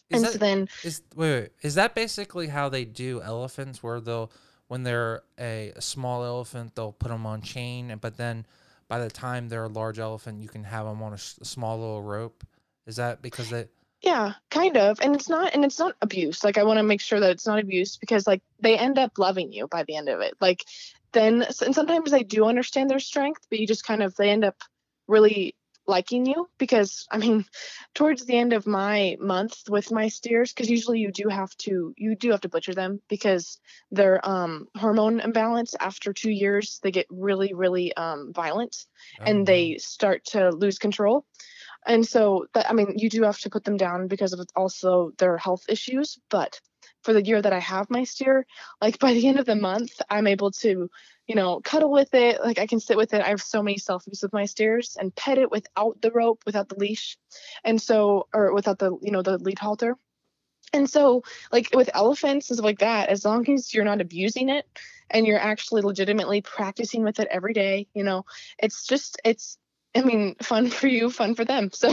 Is 0.10 0.18
and 0.18 0.26
that, 0.26 0.32
so 0.34 0.38
then 0.38 0.70
is 0.84 1.02
wait, 1.16 1.40
wait 1.40 1.50
is 1.62 1.76
that 1.76 1.96
basically 1.96 2.48
how 2.48 2.70
they 2.70 2.86
do 2.86 3.22
elephants 3.22 3.82
where 3.84 4.00
they'll 4.00 4.32
when 4.72 4.84
they're 4.84 5.22
a, 5.38 5.74
a 5.76 5.82
small 5.82 6.24
elephant 6.24 6.76
they'll 6.76 6.94
put 6.94 7.10
them 7.10 7.26
on 7.26 7.42
chain 7.42 7.92
and 7.92 8.00
but 8.00 8.16
then 8.16 8.46
by 8.88 8.98
the 9.00 9.10
time 9.10 9.50
they're 9.50 9.66
a 9.66 9.68
large 9.68 10.00
elephant 10.00 10.42
you 10.42 10.48
can 10.48 10.64
have 10.64 10.86
them 10.86 11.04
on 11.04 11.12
a 11.12 11.18
small 11.18 11.78
little 11.78 12.02
rope 12.02 12.46
is 12.88 12.96
that 12.96 13.22
because 13.22 13.50
they 13.50 13.68
Yeah, 14.02 14.34
kind 14.50 14.78
of. 14.78 15.00
And 15.02 15.14
it's 15.14 15.30
not 15.30 15.54
and 15.54 15.66
it's 15.66 15.78
not 15.78 15.96
abuse. 16.02 16.44
Like 16.44 16.58
I 16.58 16.64
want 16.64 16.78
to 16.78 16.84
make 16.84 17.02
sure 17.02 17.20
that 17.20 17.32
it's 17.32 17.46
not 17.46 17.60
abuse 17.60 17.98
because 17.98 18.26
like 18.26 18.42
they 18.62 18.78
end 18.78 18.98
up 18.98 19.18
loving 19.18 19.52
you 19.52 19.68
by 19.68 19.84
the 19.84 19.96
end 19.96 20.10
of 20.10 20.22
it. 20.22 20.36
Like 20.40 20.64
then 21.12 21.44
and 21.44 21.76
sometimes 21.76 22.12
they 22.12 22.24
do 22.24 22.46
understand 22.46 22.90
their 22.90 23.00
strength, 23.00 23.46
but 23.50 23.60
you 23.60 23.68
just 23.68 23.86
kind 23.86 24.02
of 24.02 24.16
they 24.16 24.30
end 24.30 24.46
up 24.46 24.56
really 25.08 25.54
liking 25.88 26.26
you 26.26 26.50
because 26.58 27.08
I 27.12 27.18
mean 27.18 27.46
towards 27.96 28.26
the 28.26 28.38
end 28.38 28.54
of 28.54 28.68
my 28.68 29.18
month 29.20 29.70
with 29.70 29.92
my 29.92 30.08
steers 30.08 30.54
cuz 30.54 30.70
usually 30.70 31.00
you 31.00 31.12
do 31.12 31.28
have 31.30 31.56
to 31.58 31.94
you 31.98 32.16
do 32.16 32.32
have 32.32 32.42
to 32.42 32.50
butcher 32.50 32.74
them 32.74 33.02
because 33.10 33.60
their 33.92 34.26
um 34.28 34.68
hormone 34.76 35.20
imbalance 35.20 35.76
after 35.80 36.14
2 36.14 36.32
years 36.32 36.80
they 36.84 36.92
get 36.92 37.08
really 37.10 37.54
really 37.54 37.94
um 37.96 38.32
violent 38.34 38.86
oh, 39.20 39.24
and 39.26 39.48
they 39.48 39.78
start 39.78 40.24
to 40.26 40.50
lose 40.52 40.78
control. 40.78 41.26
And 41.86 42.08
so 42.08 42.46
that 42.54 42.70
I 42.70 42.74
mean, 42.74 42.94
you 42.98 43.10
do 43.10 43.24
have 43.24 43.40
to 43.40 43.50
put 43.50 43.64
them 43.64 43.78
down 43.78 44.08
because 44.08 44.34
of 44.34 44.48
also 44.56 45.12
their 45.18 45.38
health 45.38 45.64
issues, 45.68 46.20
but 46.30 46.60
for 47.04 47.14
the 47.14 47.24
year 47.24 47.42
that 47.42 47.54
I 47.54 47.60
have 47.60 47.90
my 47.90 48.04
steer, 48.04 48.46
like 48.82 49.00
by 49.00 49.14
the 49.14 49.28
end 49.28 49.40
of 49.40 49.46
the 49.46 49.56
month, 49.56 50.02
I'm 50.10 50.28
able 50.28 50.52
to, 50.52 50.90
you 51.28 51.36
know, 51.36 51.60
cuddle 51.62 51.92
with 51.92 52.14
it. 52.14 52.42
Like 52.44 52.60
I 52.60 52.68
can 52.68 52.80
sit 52.80 52.98
with 52.98 53.14
it. 53.14 53.22
I 53.22 53.30
have 53.30 53.42
so 53.42 53.64
many 53.64 53.78
selfies 53.78 54.22
with 54.22 54.34
my 54.34 54.46
steers 54.46 54.98
and 55.00 55.16
pet 55.16 55.38
it 55.38 55.52
without 55.52 56.02
the 56.02 56.12
rope, 56.12 56.44
without 56.46 56.70
the 56.70 56.76
leash. 56.76 57.18
And 57.64 57.82
so, 57.82 58.28
or 58.34 58.54
without 58.54 58.80
the, 58.80 58.98
you 59.02 59.12
know, 59.12 59.22
the 59.22 59.38
lead 59.38 59.60
halter. 59.60 59.98
And 60.74 60.90
so, 60.90 61.24
like 61.52 61.70
with 61.74 61.90
elephants 61.94 62.50
and 62.50 62.58
stuff 62.58 62.66
like 62.66 62.80
that, 62.80 63.10
as 63.10 63.26
long 63.26 63.50
as 63.50 63.74
you're 63.74 63.84
not 63.84 64.00
abusing 64.00 64.50
it 64.50 64.66
and 65.10 65.28
you're 65.28 65.40
actually 65.40 65.82
legitimately 65.82 66.42
practicing 66.42 67.04
with 67.04 67.20
it 67.20 67.28
every 67.30 67.54
day, 67.54 67.88
you 67.94 68.04
know, 68.04 68.26
it's 68.58 68.88
just, 68.88 69.20
it's, 69.26 69.58
I 69.96 70.04
mean, 70.04 70.36
fun 70.42 70.70
for 70.70 70.88
you, 70.88 71.10
fun 71.10 71.36
for 71.36 71.46
them. 71.46 71.70
So, 71.82 71.90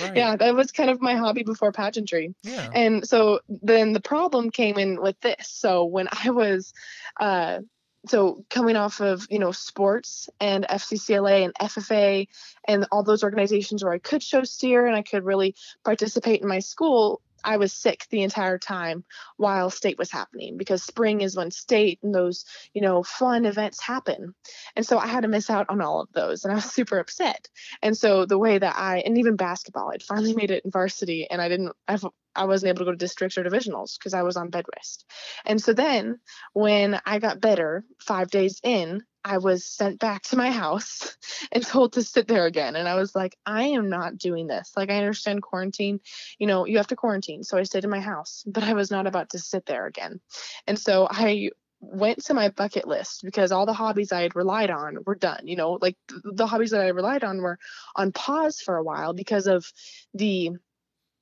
right. 0.00 0.16
yeah, 0.16 0.36
that 0.36 0.54
was 0.54 0.72
kind 0.72 0.88
of 0.88 1.00
my 1.00 1.16
hobby 1.16 1.42
before 1.42 1.72
pageantry. 1.72 2.34
Yeah. 2.42 2.68
And 2.72 3.06
so 3.06 3.40
then 3.48 3.92
the 3.92 4.00
problem 4.00 4.50
came 4.50 4.78
in 4.78 5.00
with 5.00 5.20
this. 5.20 5.48
So 5.48 5.84
when 5.84 6.08
I 6.24 6.30
was, 6.30 6.72
uh, 7.18 7.60
so 8.06 8.44
coming 8.50 8.76
off 8.76 9.00
of 9.00 9.26
you 9.30 9.38
know 9.38 9.52
sports 9.52 10.28
and 10.40 10.66
FCCLA 10.68 11.44
and 11.44 11.54
FFA 11.54 12.26
and 12.66 12.86
all 12.90 13.02
those 13.02 13.22
organizations 13.22 13.84
where 13.84 13.92
I 13.92 13.98
could 13.98 14.22
show 14.22 14.42
steer 14.44 14.86
and 14.86 14.96
I 14.96 15.02
could 15.02 15.24
really 15.24 15.54
participate 15.84 16.42
in 16.42 16.48
my 16.48 16.58
school, 16.58 17.20
I 17.44 17.56
was 17.56 17.72
sick 17.72 18.06
the 18.10 18.22
entire 18.22 18.58
time 18.58 19.04
while 19.36 19.70
state 19.70 19.98
was 19.98 20.10
happening 20.10 20.56
because 20.56 20.82
spring 20.82 21.20
is 21.20 21.36
when 21.36 21.50
state 21.50 21.98
and 22.02 22.14
those, 22.14 22.44
you 22.72 22.80
know, 22.80 23.02
fun 23.02 23.44
events 23.44 23.80
happen. 23.80 24.34
And 24.76 24.86
so 24.86 24.98
I 24.98 25.06
had 25.06 25.22
to 25.22 25.28
miss 25.28 25.50
out 25.50 25.66
on 25.68 25.80
all 25.80 26.00
of 26.00 26.12
those 26.12 26.44
and 26.44 26.52
I 26.52 26.56
was 26.56 26.64
super 26.72 26.98
upset. 26.98 27.48
And 27.82 27.96
so 27.96 28.26
the 28.26 28.38
way 28.38 28.58
that 28.58 28.76
I, 28.76 28.98
and 28.98 29.18
even 29.18 29.36
basketball, 29.36 29.90
I'd 29.92 30.02
finally 30.02 30.34
made 30.34 30.50
it 30.50 30.64
in 30.64 30.70
varsity 30.70 31.28
and 31.30 31.40
I 31.40 31.48
didn't, 31.48 31.72
I've, 31.88 32.04
I 32.34 32.44
wasn't 32.44 32.70
able 32.70 32.78
to 32.80 32.84
go 32.86 32.90
to 32.92 32.96
districts 32.96 33.36
or 33.36 33.44
divisionals 33.44 33.98
because 33.98 34.14
I 34.14 34.22
was 34.22 34.36
on 34.36 34.50
bed 34.50 34.64
rest. 34.74 35.04
And 35.44 35.60
so 35.60 35.72
then 35.72 36.18
when 36.52 37.00
I 37.04 37.18
got 37.18 37.40
better 37.40 37.84
five 38.00 38.30
days 38.30 38.60
in, 38.62 39.02
I 39.24 39.38
was 39.38 39.64
sent 39.64 39.98
back 39.98 40.22
to 40.24 40.36
my 40.36 40.50
house 40.50 41.16
and 41.52 41.64
told 41.64 41.94
to 41.94 42.02
sit 42.02 42.28
there 42.28 42.46
again. 42.46 42.76
And 42.76 42.88
I 42.88 42.94
was 42.94 43.14
like, 43.14 43.36
I 43.46 43.64
am 43.64 43.88
not 43.88 44.18
doing 44.18 44.46
this. 44.46 44.72
Like, 44.76 44.90
I 44.90 44.96
understand 44.96 45.42
quarantine, 45.42 46.00
you 46.38 46.46
know, 46.46 46.66
you 46.66 46.78
have 46.78 46.88
to 46.88 46.96
quarantine. 46.96 47.44
So 47.44 47.56
I 47.56 47.62
stayed 47.62 47.84
in 47.84 47.90
my 47.90 48.00
house, 48.00 48.44
but 48.46 48.64
I 48.64 48.74
was 48.74 48.90
not 48.90 49.06
about 49.06 49.30
to 49.30 49.38
sit 49.38 49.66
there 49.66 49.86
again. 49.86 50.20
And 50.66 50.78
so 50.78 51.06
I 51.10 51.50
went 51.80 52.24
to 52.24 52.34
my 52.34 52.48
bucket 52.48 52.86
list 52.86 53.22
because 53.24 53.50
all 53.50 53.66
the 53.66 53.72
hobbies 53.72 54.12
I 54.12 54.22
had 54.22 54.36
relied 54.36 54.70
on 54.70 54.98
were 55.04 55.16
done. 55.16 55.46
You 55.46 55.56
know, 55.56 55.78
like 55.80 55.96
the 56.08 56.46
hobbies 56.46 56.70
that 56.70 56.80
I 56.80 56.88
relied 56.88 57.24
on 57.24 57.38
were 57.38 57.58
on 57.96 58.12
pause 58.12 58.60
for 58.60 58.76
a 58.76 58.84
while 58.84 59.12
because 59.12 59.46
of 59.48 59.70
the 60.14 60.52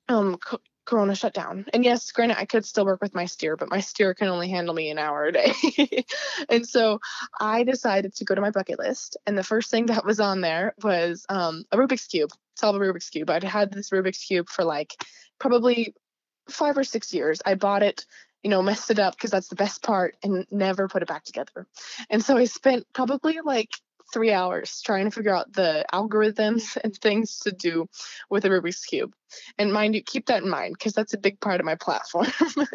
um 0.08 0.38
corona 0.90 1.14
shutdown 1.14 1.64
and 1.72 1.84
yes 1.84 2.10
granted 2.10 2.38
i 2.38 2.44
could 2.44 2.66
still 2.66 2.84
work 2.84 3.00
with 3.00 3.14
my 3.14 3.24
steer 3.24 3.56
but 3.56 3.70
my 3.70 3.80
steer 3.80 4.12
can 4.12 4.28
only 4.28 4.50
handle 4.50 4.74
me 4.74 4.90
an 4.90 4.98
hour 4.98 5.26
a 5.26 5.32
day. 5.32 5.52
And 6.48 6.66
so 6.66 7.00
i 7.40 7.62
decided 7.62 8.14
to 8.16 8.24
go 8.24 8.34
to 8.34 8.40
my 8.40 8.50
bucket 8.50 8.78
list 8.78 9.16
and 9.26 9.38
the 9.38 9.44
first 9.44 9.70
thing 9.70 9.86
that 9.86 10.04
was 10.04 10.20
on 10.20 10.40
there 10.40 10.74
was 10.82 11.24
um, 11.28 11.64
a 11.70 11.76
rubik's 11.76 12.06
cube 12.06 12.30
solve 12.60 12.76
a 12.76 12.78
rubik's 12.78 13.10
cube. 13.10 13.30
I'd 13.30 13.42
had 13.42 13.72
this 13.72 13.90
rubik's 13.90 14.24
cube 14.24 14.48
for 14.48 14.64
like 14.64 14.94
probably 15.38 15.94
five 16.48 16.76
or 16.76 16.84
six 16.84 17.12
years. 17.12 17.40
I 17.44 17.54
bought 17.54 17.82
it 17.82 18.04
you 18.42 18.50
know 18.50 18.62
messed 18.62 18.90
it 18.90 18.98
up 18.98 19.14
because 19.16 19.30
that's 19.30 19.48
the 19.48 19.54
best 19.54 19.82
part 19.82 20.16
and 20.22 20.46
never 20.50 20.88
put 20.88 21.02
it 21.02 21.08
back 21.08 21.24
together. 21.24 21.66
And 22.08 22.22
so 22.24 22.36
i 22.36 22.44
spent 22.44 22.86
probably 22.92 23.38
like 23.44 23.70
three 24.12 24.32
hours 24.32 24.80
trying 24.84 25.04
to 25.04 25.10
figure 25.10 25.34
out 25.34 25.52
the 25.52 25.84
algorithms 25.92 26.76
and 26.84 26.96
things 26.96 27.40
to 27.40 27.52
do 27.52 27.88
with 28.28 28.44
a 28.44 28.48
Rubik's 28.48 28.84
Cube. 28.84 29.14
And 29.58 29.72
mind 29.72 29.94
you, 29.94 30.02
keep 30.02 30.26
that 30.26 30.42
in 30.42 30.48
mind 30.48 30.74
because 30.76 30.92
that's 30.92 31.14
a 31.14 31.18
big 31.18 31.40
part 31.40 31.60
of 31.60 31.66
my 31.66 31.76
platform. 31.76 32.26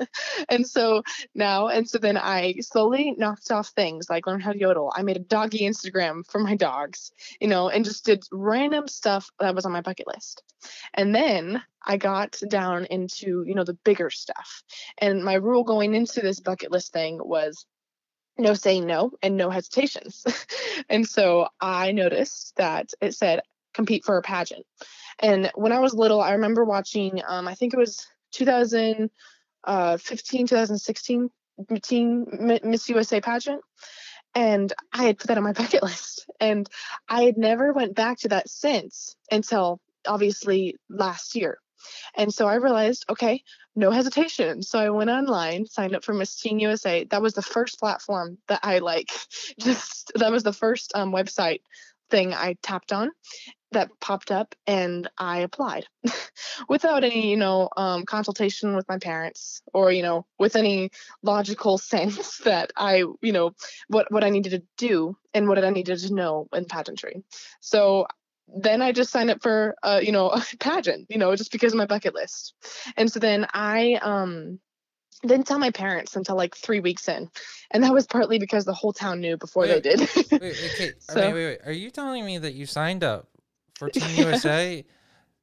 and 0.50 0.66
so 0.66 1.04
now, 1.34 1.68
and 1.68 1.88
so 1.90 1.98
then 1.98 2.18
I 2.18 2.56
slowly 2.62 3.14
knocked 3.18 3.52
off 3.52 3.70
things 3.70 4.10
like 4.10 4.26
learn 4.26 4.40
how 4.40 4.54
to 4.54 4.60
yodel. 4.60 4.94
I 4.96 5.04
made 5.04 5.18
a 5.18 5.20
doggy 5.22 5.62
Instagram 5.62 6.26
for 6.30 6.40
my 6.40 6.56
dogs, 6.56 7.12
you 7.42 7.48
know, 7.48 7.70
and 7.70 7.84
just 7.84 8.06
did 8.06 8.24
random 8.32 8.88
stuff 8.88 9.30
that 9.40 9.56
was 9.56 9.66
on 9.66 9.74
my 9.74 9.82
bucket 9.82 10.08
list. 10.08 10.44
And 10.94 11.14
then 11.14 11.62
I 11.86 11.98
got 11.98 12.40
down 12.48 12.86
into, 12.86 13.44
you 13.46 13.54
know, 13.54 13.64
the 13.64 13.78
bigger 13.84 14.10
stuff. 14.10 14.64
And 14.98 15.24
my 15.24 15.36
rule 15.36 15.64
going 15.64 15.94
into 15.94 16.22
this 16.22 16.40
bucket 16.40 16.72
list 16.72 16.94
thing 16.94 17.20
was 17.22 17.66
no 18.38 18.54
saying 18.54 18.86
no 18.86 19.12
and 19.22 19.38
no 19.38 19.50
hesitations. 19.50 20.26
and 20.90 21.08
so 21.08 21.48
I 21.60 21.92
noticed 21.92 22.56
that 22.58 22.92
it 23.02 23.14
said 23.14 23.42
compete 23.74 24.04
for 24.06 24.18
a 24.18 24.22
pageant. 24.22 24.66
And 25.20 25.52
when 25.56 25.72
I 25.72 25.80
was 25.80 25.94
little, 25.94 26.22
I 26.22 26.34
remember 26.34 26.66
watching, 26.66 27.22
um, 27.28 27.48
I 27.48 27.56
think 27.56 27.74
it 27.74 27.78
was 27.78 28.06
2015, 28.32 29.10
uh, 29.66 29.98
2016 29.98 31.30
teen 31.82 32.60
Miss 32.64 32.90
USA 32.90 33.22
pageant. 33.22 33.62
And 34.34 34.74
I 34.92 35.04
had 35.04 35.18
put 35.18 35.28
that 35.28 35.38
on 35.38 35.44
my 35.44 35.54
bucket 35.54 35.84
list. 35.84 36.26
And 36.40 36.70
I 37.08 37.24
had 37.24 37.38
never 37.38 37.72
went 37.72 37.96
back 37.96 38.20
to 38.20 38.30
that 38.30 38.50
since 38.50 39.16
until 39.32 39.80
obviously 40.06 40.76
last 40.90 41.36
year. 41.36 41.58
And 42.16 42.34
so 42.34 42.48
I 42.48 42.56
realized, 42.56 43.06
okay, 43.10 43.44
no 43.76 43.92
hesitation. 43.92 44.64
So 44.64 44.80
I 44.80 44.90
went 44.90 45.10
online, 45.10 45.66
signed 45.66 45.96
up 45.96 46.04
for 46.04 46.14
Miss 46.14 46.40
Teen 46.40 46.60
USA. 46.60 47.04
That 47.06 47.22
was 47.22 47.34
the 47.34 47.42
first 47.42 47.80
platform 47.80 48.38
that 48.48 48.62
I 48.64 48.80
like, 48.80 49.10
just 49.60 50.12
that 50.16 50.32
was 50.32 50.44
the 50.44 50.54
first 50.54 50.92
um, 50.96 51.12
website 51.12 51.62
thing 52.10 52.34
I 52.34 52.56
tapped 52.62 52.94
on 52.94 53.12
that 53.72 53.90
popped 54.00 54.32
up 54.32 54.56
and 54.66 55.10
I 55.18 55.40
applied 55.40 55.86
without 56.70 57.04
any, 57.04 57.30
you 57.30 57.36
know, 57.36 57.70
um, 57.76 58.06
consultation 58.06 58.76
with 58.76 58.88
my 58.88 58.98
parents 58.98 59.62
or, 59.74 59.92
you 59.92 60.02
know, 60.02 60.26
with 60.40 60.56
any 60.56 60.92
logical 61.24 61.78
sense 61.94 62.38
that 62.40 62.72
I, 62.78 63.04
you 63.22 63.34
know, 63.34 63.54
what, 63.90 64.12
what 64.12 64.24
I 64.24 64.30
needed 64.30 64.52
to 64.52 64.64
do 64.78 65.18
and 65.34 65.50
what 65.50 65.64
I 65.64 65.70
needed 65.72 66.00
to 66.00 66.14
know 66.14 66.48
in 66.54 66.66
pageantry. 66.66 67.24
So 67.60 68.08
then 68.48 68.82
I 68.82 68.92
just 68.92 69.12
signed 69.12 69.30
up 69.30 69.42
for 69.42 69.76
uh, 69.84 70.00
you 70.02 70.12
know 70.12 70.30
a 70.30 70.44
pageant, 70.60 71.08
you 71.10 71.18
know, 71.18 71.36
just 71.36 71.52
because 71.52 71.74
of 71.74 71.78
my 71.78 71.86
bucket 71.86 72.14
list. 72.14 72.54
And 72.98 73.12
so 73.12 73.20
then 73.20 73.48
I 73.54 74.00
um 74.02 74.60
didn't 75.22 75.48
tell 75.48 75.60
my 75.60 75.72
parents 75.72 76.16
until 76.16 76.36
like 76.36 76.56
three 76.56 76.80
weeks 76.80 77.08
in, 77.08 77.30
and 77.72 77.84
that 77.84 77.94
was 77.94 78.06
partly 78.06 78.40
because 78.40 78.66
the 78.66 78.74
whole 78.74 78.94
town 78.94 79.22
knew 79.22 79.38
before 79.38 79.64
wait, 79.64 79.84
they 79.84 79.96
did. 79.96 80.10
wait, 80.32 80.42
wait, 80.42 80.74
Kate, 80.78 80.96
so, 81.00 81.16
wait, 81.16 81.34
wait, 81.34 81.46
wait, 81.46 81.60
Are 81.66 81.72
you 81.72 81.90
telling 81.90 82.26
me 82.26 82.38
that 82.38 82.54
you 82.54 82.66
signed 82.66 83.04
up 83.04 83.28
for 83.76 83.90
Teen 83.90 84.16
USA? 84.18 84.86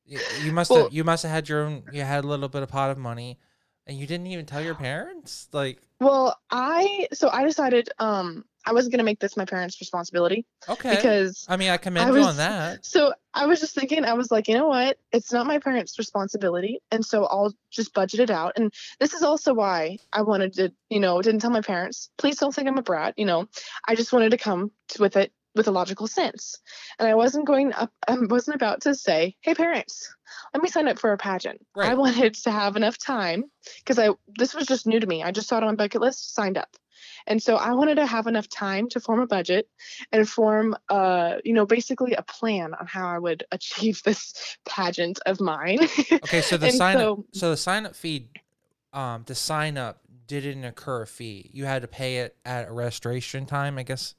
You 0.04 0.52
must 0.52 0.71
well, 0.71 0.85
have. 0.85 0.92
You 0.92 1.04
must 1.04 1.23
have 1.23 1.32
had 1.32 1.49
your 1.49 1.64
own. 1.64 1.85
You 1.90 2.02
had 2.02 2.25
a 2.25 2.26
little 2.26 2.49
bit 2.49 2.62
of 2.62 2.68
pot 2.68 2.90
of 2.90 2.99
money, 2.99 3.38
and 3.86 3.96
you 3.98 4.06
didn't 4.06 4.26
even 4.28 4.46
tell 4.46 4.62
your 4.62 4.74
parents. 4.74 5.48
Like, 5.52 5.80
well, 6.00 6.38
I 6.50 7.08
so 7.12 7.28
I 7.28 7.44
decided 7.44 7.88
um 7.98 8.44
I 8.64 8.72
wasn't 8.72 8.92
gonna 8.92 9.02
make 9.02 9.20
this 9.20 9.36
my 9.36 9.44
parents' 9.44 9.80
responsibility. 9.80 10.46
Okay. 10.68 10.94
Because 10.94 11.46
I 11.48 11.56
mean, 11.56 11.70
I 11.70 11.76
commend 11.76 12.08
I 12.08 12.12
was, 12.12 12.20
you 12.20 12.28
on 12.28 12.36
that. 12.36 12.84
So 12.84 13.12
I 13.34 13.46
was 13.46 13.60
just 13.60 13.74
thinking, 13.74 14.04
I 14.04 14.14
was 14.14 14.30
like, 14.30 14.46
you 14.48 14.54
know 14.54 14.68
what? 14.68 14.98
It's 15.10 15.32
not 15.32 15.46
my 15.46 15.58
parents' 15.58 15.98
responsibility, 15.98 16.80
and 16.90 17.04
so 17.04 17.24
I'll 17.24 17.52
just 17.70 17.92
budget 17.94 18.20
it 18.20 18.30
out. 18.30 18.52
And 18.56 18.72
this 19.00 19.14
is 19.14 19.22
also 19.22 19.54
why 19.54 19.98
I 20.12 20.22
wanted 20.22 20.54
to, 20.54 20.72
you 20.90 21.00
know, 21.00 21.20
didn't 21.22 21.40
tell 21.40 21.50
my 21.50 21.60
parents. 21.60 22.10
Please 22.18 22.38
don't 22.38 22.54
think 22.54 22.68
I'm 22.68 22.78
a 22.78 22.82
brat. 22.82 23.14
You 23.16 23.26
know, 23.26 23.48
I 23.86 23.94
just 23.94 24.12
wanted 24.12 24.30
to 24.30 24.38
come 24.38 24.70
to, 24.88 25.02
with 25.02 25.16
it 25.16 25.32
with 25.54 25.68
a 25.68 25.72
logical 25.72 26.06
sense, 26.06 26.60
and 26.98 27.08
I 27.08 27.14
wasn't 27.14 27.46
going 27.46 27.72
up. 27.72 27.90
I 28.06 28.16
wasn't 28.18 28.56
about 28.56 28.82
to 28.82 28.94
say, 28.94 29.36
hey, 29.40 29.54
parents. 29.54 30.14
Let 30.54 30.62
me 30.62 30.68
sign 30.68 30.88
up 30.88 30.98
for 30.98 31.12
a 31.12 31.18
pageant. 31.18 31.64
Right. 31.74 31.90
I 31.90 31.94
wanted 31.94 32.34
to 32.34 32.50
have 32.50 32.76
enough 32.76 32.98
time 32.98 33.44
because 33.78 33.98
I 33.98 34.10
this 34.36 34.54
was 34.54 34.66
just 34.66 34.86
new 34.86 35.00
to 35.00 35.06
me. 35.06 35.22
I 35.22 35.30
just 35.30 35.48
saw 35.48 35.58
it 35.58 35.64
on 35.64 35.70
my 35.70 35.74
bucket 35.74 36.00
list, 36.00 36.34
signed 36.34 36.58
up. 36.58 36.76
And 37.26 37.42
so 37.42 37.56
I 37.56 37.72
wanted 37.72 37.96
to 37.96 38.06
have 38.06 38.26
enough 38.26 38.48
time 38.48 38.88
to 38.90 39.00
form 39.00 39.20
a 39.20 39.26
budget 39.26 39.68
and 40.10 40.28
form, 40.28 40.76
uh, 40.88 41.36
you 41.44 41.52
know, 41.52 41.66
basically 41.66 42.14
a 42.14 42.22
plan 42.22 42.74
on 42.74 42.86
how 42.86 43.06
I 43.08 43.18
would 43.18 43.44
achieve 43.52 44.02
this 44.04 44.56
pageant 44.64 45.20
of 45.26 45.40
mine. 45.40 45.80
okay, 46.12 46.40
so 46.40 46.56
the 46.56 46.70
sign 46.72 46.98
so, 46.98 47.12
up, 47.12 47.18
so 47.32 47.50
the 47.50 47.56
sign 47.56 47.86
up 47.86 47.94
fee, 47.94 48.28
um, 48.92 49.24
to 49.24 49.34
sign 49.34 49.78
up 49.78 50.00
didn't 50.26 50.64
incur 50.64 51.02
a 51.02 51.06
fee. 51.06 51.50
You 51.52 51.64
had 51.64 51.82
to 51.82 51.88
pay 51.88 52.18
it 52.18 52.36
at 52.44 52.68
a 52.68 52.72
registration 52.72 53.46
time, 53.46 53.78
I 53.78 53.82
guess. 53.82 54.14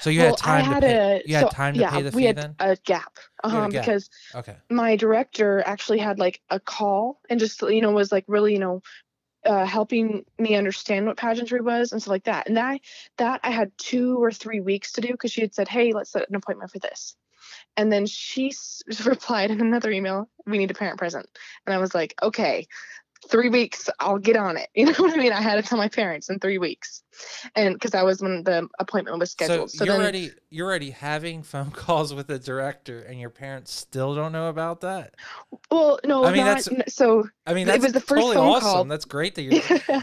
So 0.00 0.10
you 0.10 0.20
well, 0.20 0.30
had 0.30 0.36
time 0.38 0.64
had 0.64 0.80
to 0.80 0.86
pay. 0.86 0.96
A, 0.96 1.22
you 1.26 1.34
had 1.36 1.46
so, 1.46 1.48
time 1.50 1.74
to 1.74 1.80
yeah, 1.80 1.90
pay 1.90 2.02
the 2.02 2.10
fee. 2.10 2.16
We 2.16 2.24
had 2.24 2.36
then? 2.36 2.54
a 2.58 2.76
gap, 2.84 3.18
um, 3.44 3.54
a 3.54 3.68
gap. 3.70 3.82
because 3.82 4.10
okay. 4.34 4.56
my 4.70 4.96
director 4.96 5.62
actually 5.64 5.98
had 5.98 6.18
like 6.18 6.40
a 6.50 6.58
call 6.58 7.20
and 7.28 7.38
just 7.38 7.62
you 7.62 7.80
know 7.80 7.92
was 7.92 8.12
like 8.12 8.24
really 8.26 8.52
you 8.52 8.58
know 8.58 8.82
uh, 9.44 9.64
helping 9.64 10.24
me 10.38 10.54
understand 10.54 11.06
what 11.06 11.16
pageantry 11.16 11.60
was 11.60 11.92
and 11.92 12.00
stuff 12.00 12.12
like 12.12 12.24
that. 12.24 12.46
And 12.46 12.56
that 12.56 12.80
that 13.18 13.40
I 13.42 13.50
had 13.50 13.72
two 13.78 14.22
or 14.22 14.30
three 14.30 14.60
weeks 14.60 14.92
to 14.92 15.00
do 15.00 15.12
because 15.12 15.32
she 15.32 15.40
had 15.40 15.54
said, 15.54 15.68
"Hey, 15.68 15.92
let's 15.92 16.10
set 16.10 16.28
an 16.28 16.36
appointment 16.36 16.70
for 16.70 16.78
this." 16.78 17.16
And 17.76 17.92
then 17.92 18.06
she 18.06 18.48
s- 18.48 18.82
replied 19.06 19.50
in 19.50 19.60
another 19.60 19.90
email, 19.90 20.28
"We 20.46 20.58
need 20.58 20.70
a 20.70 20.74
parent 20.74 20.98
present." 20.98 21.26
And 21.66 21.74
I 21.74 21.78
was 21.78 21.94
like, 21.94 22.14
"Okay, 22.22 22.66
three 23.28 23.48
weeks, 23.48 23.88
I'll 24.00 24.18
get 24.18 24.36
on 24.36 24.56
it. 24.56 24.68
You 24.74 24.86
know 24.86 24.92
what 24.98 25.14
I 25.14 25.16
mean? 25.16 25.32
I 25.32 25.40
had 25.40 25.56
to 25.56 25.62
tell 25.62 25.78
my 25.78 25.88
parents 25.88 26.28
in 26.30 26.38
three 26.38 26.58
weeks, 26.58 27.02
and 27.54 27.74
because 27.74 27.92
that 27.92 28.04
was 28.04 28.20
when 28.22 28.42
the 28.44 28.68
appointment 28.78 29.18
was 29.18 29.30
scheduled. 29.30 29.70
So, 29.70 29.78
So, 29.78 29.84
you're 29.84 29.94
then, 29.94 30.02
already 30.02 30.30
you're 30.50 30.66
already 30.68 30.90
having 30.90 31.42
phone 31.52 31.70
calls 31.70 32.12
with 32.14 32.26
the 32.26 32.38
director, 32.38 33.00
and 33.00 33.20
your 33.20 33.30
parents 33.30 33.72
still 33.72 34.14
don't 34.14 34.32
know 34.32 34.48
about 34.48 34.80
that. 34.80 35.14
well, 35.70 35.98
no, 36.04 36.24
I 36.24 36.32
mean, 36.32 36.44
not, 36.44 36.62
that's- 36.64 36.94
so. 36.94 37.28
I 37.46 37.54
mean, 37.54 37.68
It 37.68 37.80
was 37.80 37.92
the 37.92 38.00
first 38.00 38.20
totally 38.20 38.36
phone 38.36 38.48
awesome. 38.50 38.62
call. 38.62 38.84
That's 38.84 39.04
great 39.04 39.34
that 39.34 39.42
you're. 39.42 39.60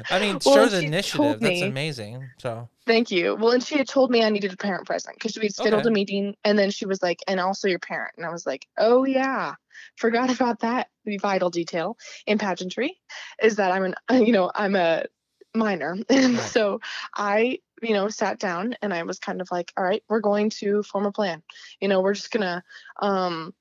I 0.09 0.19
mean, 0.19 0.39
Well, 0.45 0.55
show 0.55 0.65
the 0.67 0.83
initiative. 0.85 1.17
told 1.17 1.39
That's 1.41 1.61
amazing. 1.61 2.29
So 2.37 2.67
Thank 2.85 3.11
you. 3.11 3.35
Well, 3.35 3.51
and 3.51 3.63
she 3.63 3.77
had 3.77 3.87
told 3.87 4.09
me 4.11 4.23
I 4.23 4.29
needed 4.29 4.51
a 4.51 4.57
parent 4.57 4.85
present 4.87 5.15
because 5.15 5.37
we 5.37 5.47
scheduled 5.49 5.81
Okay. 5.81 5.89
a 5.89 5.91
meeting, 5.91 6.35
and 6.43 6.57
then 6.57 6.71
she 6.71 6.85
was 6.85 7.01
like, 7.03 7.19
"And 7.27 7.39
also 7.39 7.67
your 7.67 7.79
parent," 7.79 8.13
and 8.17 8.25
I 8.25 8.29
was 8.29 8.45
like, 8.47 8.67
"Oh 8.77 9.05
yeah, 9.05 9.53
forgot 9.97 10.31
about 10.31 10.59
that 10.59 10.89
vital 11.21 11.49
detail 11.49 11.97
in 12.27 12.37
pageantry 12.37 12.99
is 13.41 13.55
that 13.57 13.71
I'm 13.71 13.83
an 13.83 13.95
you 14.25 14.31
know 14.31 14.51
I'm 14.53 14.75
a 14.75 15.05
minor, 15.55 15.97
and 16.09 16.35
Right. 16.35 16.39
so 16.39 16.81
I 17.15 17.59
you 17.81 17.93
know 17.93 18.09
sat 18.09 18.39
down 18.39 18.75
and 18.81 18.93
I 18.93 19.03
was 19.03 19.19
kind 19.19 19.41
of 19.41 19.49
like, 19.51 19.73
all 19.77 19.83
right, 19.83 20.03
we're 20.09 20.19
going 20.19 20.49
to 20.51 20.83
form 20.83 21.05
a 21.05 21.11
plan. 21.11 21.43
You 21.81 21.87
know, 21.87 22.01
we're 22.01 22.13
just 22.13 22.31
gonna 22.31 22.63
um, 23.01 23.53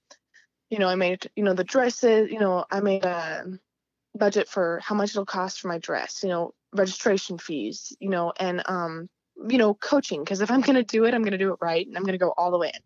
you 0.70 0.78
know, 0.78 0.88
I 0.88 0.94
made 0.96 1.30
you 1.36 1.44
know 1.44 1.54
the 1.54 1.64
dresses. 1.64 2.30
You 2.30 2.40
know, 2.40 2.64
I 2.70 2.80
made 2.80 3.04
a 3.04 3.58
budget 4.16 4.48
for 4.48 4.80
how 4.82 4.94
much 4.94 5.10
it'll 5.10 5.24
cost 5.26 5.60
for 5.60 5.68
my 5.68 5.78
dress. 5.78 6.22
You 6.22 6.30
know, 6.30 6.54
registration 6.74 7.38
fees. 7.38 7.96
You 8.00 8.10
know, 8.10 8.32
and 8.38 8.62
um 8.66 9.08
you 9.48 9.58
know 9.58 9.74
coaching 9.74 10.24
because 10.24 10.40
if 10.40 10.50
i'm 10.50 10.60
going 10.60 10.74
to 10.74 10.82
do 10.82 11.04
it 11.04 11.14
i'm 11.14 11.22
going 11.22 11.30
to 11.30 11.38
do 11.38 11.52
it 11.52 11.58
right 11.60 11.86
and 11.86 11.96
i'm 11.96 12.02
going 12.02 12.12
to 12.12 12.18
go 12.18 12.34
all 12.36 12.50
the 12.50 12.58
way 12.58 12.72
in 12.74 12.80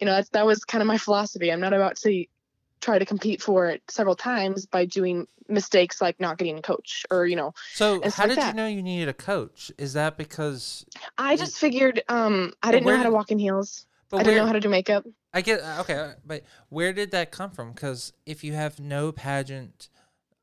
you 0.00 0.06
know 0.06 0.12
that's 0.12 0.28
that 0.30 0.46
was 0.46 0.64
kind 0.64 0.80
of 0.80 0.86
my 0.86 0.98
philosophy 0.98 1.50
i'm 1.50 1.58
not 1.58 1.72
about 1.72 1.96
to 1.96 2.24
try 2.80 2.98
to 2.98 3.04
compete 3.04 3.42
for 3.42 3.66
it 3.66 3.82
several 3.88 4.14
times 4.14 4.66
by 4.66 4.84
doing 4.84 5.26
mistakes 5.48 6.00
like 6.00 6.18
not 6.20 6.38
getting 6.38 6.58
a 6.58 6.62
coach 6.62 7.06
or 7.10 7.26
you 7.26 7.36
know 7.36 7.52
so 7.72 8.02
how 8.10 8.26
like 8.26 8.36
did 8.36 8.48
you 8.48 8.52
know 8.54 8.66
you 8.66 8.82
needed 8.82 9.08
a 9.08 9.14
coach? 9.14 9.70
Is 9.78 9.92
that 9.92 10.16
because? 10.16 10.84
i 11.18 11.36
just 11.36 11.56
figured 11.56 12.02
um 12.08 12.52
i 12.62 12.70
didn't 12.70 12.86
know 12.86 12.96
how 12.96 13.04
to 13.04 13.10
walk 13.10 13.30
in 13.30 13.38
heels 13.38 13.86
i 14.12 14.22
didn't 14.22 14.36
know 14.36 14.46
how 14.46 14.52
to 14.52 14.60
do 14.60 14.68
makeup 14.68 15.04
I 15.36 15.42
get 15.42 15.60
uh, 15.60 15.82
okay, 15.82 16.14
but 16.24 16.44
where 16.70 16.94
did 16.94 17.10
that 17.10 17.30
come 17.30 17.50
from? 17.50 17.72
Because 17.72 18.14
if 18.24 18.42
you 18.42 18.54
have 18.54 18.80
no 18.80 19.12
pageant 19.12 19.90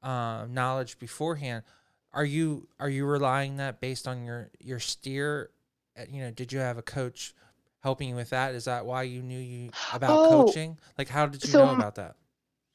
uh, 0.03 0.45
knowledge 0.47 0.99
beforehand, 0.99 1.63
are 2.13 2.25
you 2.25 2.67
are 2.79 2.89
you 2.89 3.07
relying 3.07 3.57
that 3.57 3.81
based 3.81 4.07
on 4.07 4.23
your 4.23 4.51
your 4.59 4.79
steer? 4.79 5.49
Uh, 5.97 6.03
You 6.07 6.21
know, 6.21 6.29
did 6.29 6.53
you 6.53 6.59
have 6.59 6.77
a 6.77 6.83
coach 6.83 7.33
helping 7.81 8.09
you 8.09 8.15
with 8.15 8.29
that? 8.29 8.53
Is 8.53 8.65
that 8.65 8.85
why 8.85 9.01
you 9.01 9.23
knew 9.23 9.39
you 9.39 9.71
about 9.93 10.25
Oh, 10.25 10.43
coaching? 10.45 10.77
Like, 10.95 11.09
how 11.09 11.25
did 11.25 11.43
you 11.43 11.53
so, 11.53 11.65
know 11.65 11.71
um, 11.71 11.79
about 11.79 11.95
that? 11.95 12.15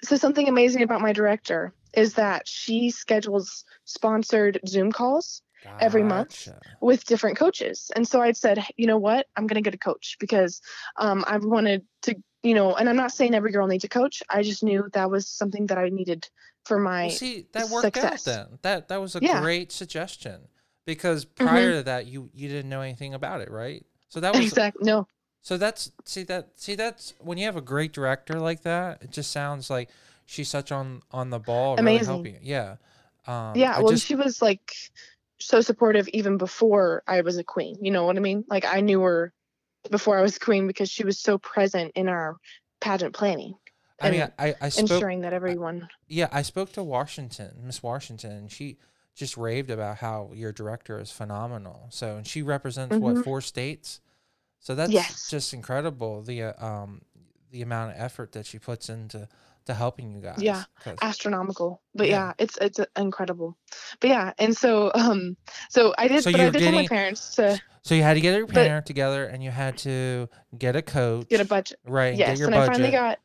So 0.03 0.17
something 0.17 0.49
amazing 0.49 0.83
about 0.83 1.01
my 1.01 1.13
director 1.13 1.73
is 1.95 2.15
that 2.15 2.47
she 2.49 2.91
schedules 2.91 3.65
sponsored 3.85 4.61
zoom 4.67 4.93
calls 4.93 5.43
every 5.81 6.03
month. 6.03 6.49
With 6.81 7.05
different 7.07 7.37
coaches. 7.37 7.91
And 7.97 8.07
so 8.07 8.21
I'd 8.21 8.37
said, 8.37 8.65
you 8.77 8.87
know 8.87 8.99
what? 8.99 9.27
I'm 9.37 9.49
going 9.49 9.57
to 9.63 9.69
get 9.69 9.75
a 9.75 9.79
coach 9.79 10.17
because 10.21 10.61
um, 10.97 11.25
I 11.27 11.39
wanted 11.39 11.85
to, 12.03 12.15
you 12.45 12.55
know, 12.55 12.77
and 12.77 12.89
I'm 12.89 12.95
not 12.95 13.11
saying 13.11 13.35
every 13.35 13.51
girl 13.51 13.67
needs 13.67 13.83
a 13.83 13.89
coach. 13.89 14.23
I 14.31 14.43
just 14.43 14.63
knew 14.63 14.89
that 14.93 15.11
was 15.11 15.29
something 15.29 15.67
that 15.67 15.79
I 15.79 15.89
needed 15.89 16.29
for 16.67 16.79
my. 16.79 17.07
Well, 17.07 17.11
see, 17.11 17.47
that 17.53 17.69
worked 17.71 17.87
success. 17.87 18.29
out 18.29 18.49
then. 18.49 18.59
That 18.63 18.89
that 18.89 19.01
was 19.01 19.17
a 19.17 19.21
Yeah. 19.21 19.41
great 19.41 19.73
suggestion 19.73 20.47
because 20.87 21.25
Mm-hmm. 21.25 21.47
prior 21.47 21.73
to 21.73 21.83
that, 21.85 22.07
you 22.07 22.31
you 22.33 22.49
didn't 22.49 22.69
know 22.71 22.83
anything 22.83 23.15
about 23.15 23.41
it, 23.41 23.51
right? 23.51 23.85
So 24.09 24.21
that 24.21 24.33
was 24.33 24.45
exact. 24.45 24.77
No. 24.81 25.09
So 25.43 25.57
that's 25.57 25.91
see 26.05 26.25
that 26.25 26.49
see 26.57 26.75
that's 26.75 27.15
when 27.21 27.39
you 27.39 27.47
have 27.47 27.57
a 27.57 27.61
great 27.63 27.93
director 27.93 28.39
like 28.41 28.63
that, 28.63 29.03
it 29.03 29.11
just 29.11 29.31
sounds 29.31 29.71
like 29.71 29.89
she's 30.27 30.49
such 30.49 30.71
on 30.73 31.03
on 31.11 31.31
the 31.31 31.39
ball, 31.39 31.77
really 31.77 31.81
Amazing. 31.97 32.07
helping. 32.07 32.39
Yeah. 32.43 32.77
Um, 33.27 33.53
yeah. 33.55 33.77
I 33.77 33.81
Well, 33.81 33.93
just, 33.93 34.07
she 34.07 34.15
was 34.15 34.43
like 34.43 34.73
so 35.39 35.61
supportive 35.61 36.09
even 36.09 36.37
before 36.37 37.03
I 37.07 37.21
was 37.21 37.39
a 37.39 37.45
queen. 37.45 37.77
You 37.81 37.91
know 37.91 38.05
what 38.05 38.17
I 38.17 38.21
mean? 38.21 38.45
Like 38.49 38.65
I 38.65 38.81
knew 38.81 39.01
her 39.03 39.33
before 39.91 40.19
I 40.19 40.23
was 40.23 40.39
queen 40.39 40.67
because 40.67 40.91
she 40.91 41.05
was 41.05 41.19
so 41.19 41.39
present 41.39 41.93
in 41.95 42.09
our 42.09 42.37
pageant 42.81 43.15
planning, 43.15 43.55
I 44.01 44.11
mean, 44.11 44.29
I 44.39 44.55
I 44.61 44.69
spoke. 44.69 44.91
ensuring 44.91 45.21
that 45.23 45.33
everyone. 45.33 45.89
Yeah, 46.09 46.29
I 46.33 46.43
spoke 46.43 46.73
to 46.73 46.83
Washington, 46.83 47.53
Miss 47.65 47.83
Washington, 47.83 48.33
and 48.33 48.53
she 48.53 48.79
just 49.15 49.37
raved 49.37 49.71
about 49.71 49.99
how 49.99 50.31
your 50.35 50.53
director 50.53 51.01
is 51.01 51.11
phenomenal. 51.11 51.87
So, 51.91 52.17
and 52.17 52.27
she 52.27 52.43
represents 52.43 52.97
what 52.97 53.17
Mhm. 53.17 53.25
four 53.25 53.41
states. 53.41 54.01
So 54.61 54.75
that's 54.75 54.93
Yes. 54.93 55.31
just 55.31 55.55
incredible. 55.55 56.23
The 56.23 56.43
uh, 56.43 56.65
um 56.67 57.03
the 57.51 57.63
amount 57.63 57.93
of 57.93 58.01
effort 58.01 58.33
that 58.33 58.47
she 58.47 58.59
puts 58.59 58.89
into 58.89 59.29
to 59.67 59.75
helping 59.75 60.11
you 60.13 60.21
guys. 60.21 60.43
Yeah, 60.43 60.65
astronomical 61.03 61.83
but 61.95 62.09
Yeah. 62.09 62.17
yeah, 62.17 62.33
it's 62.39 62.57
it's 62.59 62.79
uh, 62.81 62.87
incredible 62.97 63.57
but 64.01 64.09
yeah 64.11 64.33
and 64.39 64.57
so 64.57 64.91
um 64.95 65.37
so 65.69 65.95
i 65.99 66.09
did 66.09 66.23
So 66.23 66.33
but 66.33 66.41
i 66.41 66.51
did 66.51 66.63
tell 66.63 66.73
my 66.73 66.87
parents 66.87 67.35
to 67.37 67.61
So 67.83 67.95
you 67.95 68.03
had 68.03 68.15
to 68.15 68.21
get 68.21 68.37
your 68.37 68.47
parent 68.47 68.87
together, 68.87 69.25
and 69.25 69.43
you 69.43 69.51
had 69.51 69.77
to 69.79 70.29
get 70.59 70.77
a 70.77 70.83
coach. 70.83 71.29
get 71.29 71.41
a 71.41 71.45
budget 71.45 71.79
right. 71.87 72.11
and 72.11 72.19
yes 72.19 72.39
your 72.39 72.49
and 72.49 72.55
budget. 72.55 72.71
i 72.71 72.73
finally 72.75 72.91
got 72.91 73.19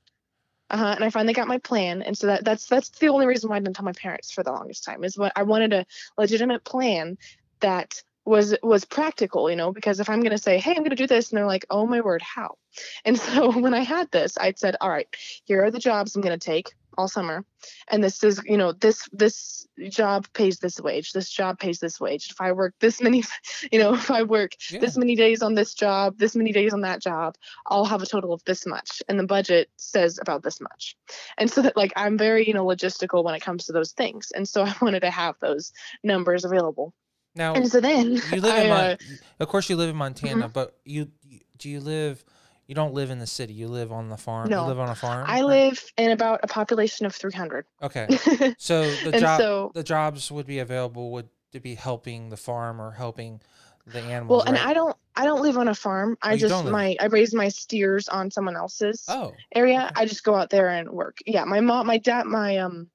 uh-huh 0.69 0.93
and 0.95 1.03
i 1.03 1.09
finally 1.09 1.33
got 1.33 1.47
my 1.47 1.57
plan 1.59 2.01
and 2.01 2.17
so 2.17 2.27
that 2.27 2.43
that's 2.45 2.65
that's 2.67 2.89
the 2.89 3.07
only 3.07 3.25
reason 3.25 3.49
why 3.49 3.57
i 3.57 3.59
didn't 3.59 3.75
tell 3.75 3.85
my 3.85 3.91
parents 3.93 4.31
for 4.31 4.43
the 4.43 4.51
longest 4.51 4.83
time 4.83 5.03
is 5.03 5.17
what 5.17 5.31
i 5.35 5.43
wanted 5.43 5.73
a 5.73 5.85
legitimate 6.17 6.63
plan 6.63 7.17
that 7.59 8.01
was 8.25 8.55
was 8.63 8.85
practical 8.85 9.49
you 9.49 9.55
know 9.55 9.71
because 9.71 9.99
if 9.99 10.09
i'm 10.09 10.21
going 10.21 10.31
to 10.31 10.37
say 10.37 10.57
hey 10.57 10.71
i'm 10.71 10.77
going 10.77 10.89
to 10.89 10.95
do 10.95 11.07
this 11.07 11.29
and 11.31 11.37
they're 11.37 11.45
like 11.45 11.65
oh 11.69 11.85
my 11.85 12.01
word 12.01 12.21
how? 12.21 12.57
And 13.05 13.19
so 13.19 13.51
when 13.59 13.73
i 13.73 13.81
had 13.81 14.09
this 14.11 14.37
i 14.37 14.53
said 14.55 14.75
all 14.81 14.89
right 14.89 15.07
here 15.45 15.63
are 15.63 15.71
the 15.71 15.79
jobs 15.79 16.15
i'm 16.15 16.21
going 16.21 16.37
to 16.37 16.43
take 16.45 16.71
all 16.97 17.07
summer 17.07 17.43
and 17.89 18.03
this 18.03 18.23
is 18.23 18.41
you 18.45 18.57
know 18.57 18.71
this 18.71 19.07
this 19.11 19.67
job 19.89 20.27
pays 20.33 20.59
this 20.59 20.79
wage 20.79 21.11
this 21.11 21.29
job 21.29 21.57
pays 21.59 21.79
this 21.79 21.99
wage. 21.99 22.29
If 22.29 22.39
i 22.39 22.51
work 22.51 22.75
this 22.79 23.01
many 23.01 23.23
you 23.71 23.79
know 23.79 23.95
if 23.95 24.11
i 24.11 24.23
work 24.23 24.51
Yeah. 24.69 24.79
this 24.79 24.97
many 24.97 25.15
days 25.15 25.41
on 25.41 25.55
this 25.55 25.73
job 25.73 26.17
this 26.17 26.35
many 26.35 26.51
days 26.51 26.73
on 26.73 26.81
that 26.81 27.01
job 27.01 27.35
i'll 27.67 27.85
have 27.85 28.01
a 28.01 28.05
total 28.05 28.33
of 28.33 28.43
this 28.45 28.65
much 28.65 29.01
and 29.09 29.19
the 29.19 29.25
budget 29.25 29.69
says 29.77 30.19
about 30.21 30.43
this 30.43 30.61
much. 30.61 30.95
And 31.37 31.49
so 31.49 31.61
that 31.63 31.75
like 31.75 31.93
i'm 31.95 32.17
very 32.17 32.47
you 32.47 32.53
know 32.53 32.65
logistical 32.65 33.23
when 33.23 33.35
it 33.35 33.41
comes 33.41 33.65
to 33.65 33.73
those 33.73 33.91
things 33.91 34.31
and 34.31 34.47
so 34.47 34.63
i 34.63 34.73
wanted 34.81 35.01
to 35.01 35.11
have 35.11 35.35
those 35.41 35.71
numbers 36.03 36.45
available 36.45 36.93
now 37.35 37.53
and 37.55 37.69
so 37.69 37.79
then 37.79 38.11
you 38.31 38.41
live 38.41 38.45
I, 38.53 38.61
in 38.61 38.69
Mon- 38.69 38.79
uh, 38.91 38.95
of 39.39 39.47
course 39.47 39.69
you 39.69 39.75
live 39.75 39.89
in 39.89 39.95
Montana, 39.95 40.43
Mm-hmm. 40.45 40.51
but 40.53 40.77
you, 40.85 41.09
do 41.57 41.69
you 41.69 41.79
live? 41.79 42.23
You 42.67 42.75
don't 42.75 42.93
live 42.93 43.09
in 43.09 43.19
the 43.19 43.27
city. 43.27 43.53
You 43.53 43.67
live 43.67 43.91
on 43.91 44.07
the 44.09 44.15
farm. 44.17 44.49
No. 44.49 44.61
You 44.63 44.67
live 44.69 44.79
on 44.79 44.89
a 44.89 44.95
farm. 44.95 45.25
i 45.27 45.41
right? 45.41 45.43
live 45.43 45.83
in 45.97 46.11
about 46.11 46.39
a 46.43 46.47
population 46.47 47.05
of 47.05 47.13
300 47.13 47.65
Okay. 47.81 48.07
So 48.57 48.89
the 48.89 49.11
job 49.19 49.39
so 49.41 49.71
the 49.73 49.83
jobs 49.83 50.31
would 50.31 50.47
be 50.47 50.59
available 50.59 51.11
would 51.11 51.27
to 51.51 51.59
be 51.59 51.75
helping 51.75 52.29
the 52.29 52.37
farm 52.37 52.81
or 52.81 52.91
helping 52.91 53.41
the 53.85 53.99
animals. 53.99 54.29
well 54.29 54.47
and 54.47 54.55
right? 54.57 54.67
i 54.69 54.73
don't 54.73 54.95
i 55.17 55.25
don't 55.25 55.41
live 55.41 55.57
on 55.57 55.67
a 55.67 55.75
farm 55.75 56.17
Oh, 56.23 56.29
i 56.29 56.33
you 56.33 56.39
just 56.39 56.63
my 56.65 56.95
i 57.01 57.07
raise 57.07 57.33
my 57.33 57.49
steers 57.49 58.07
on 58.07 58.31
someone 58.31 58.55
else's 58.55 59.03
Oh, 59.09 59.33
area. 59.53 59.81
Okay. 59.91 59.91
I 59.97 60.05
just 60.05 60.23
go 60.23 60.35
out 60.35 60.49
there 60.49 60.69
and 60.69 60.89
work. 60.89 61.17
Yeah, 61.27 61.43
my 61.43 61.59
mom, 61.59 61.85
my 61.87 61.97
dad, 61.97 62.25
my 62.25 62.57
um 62.59 62.89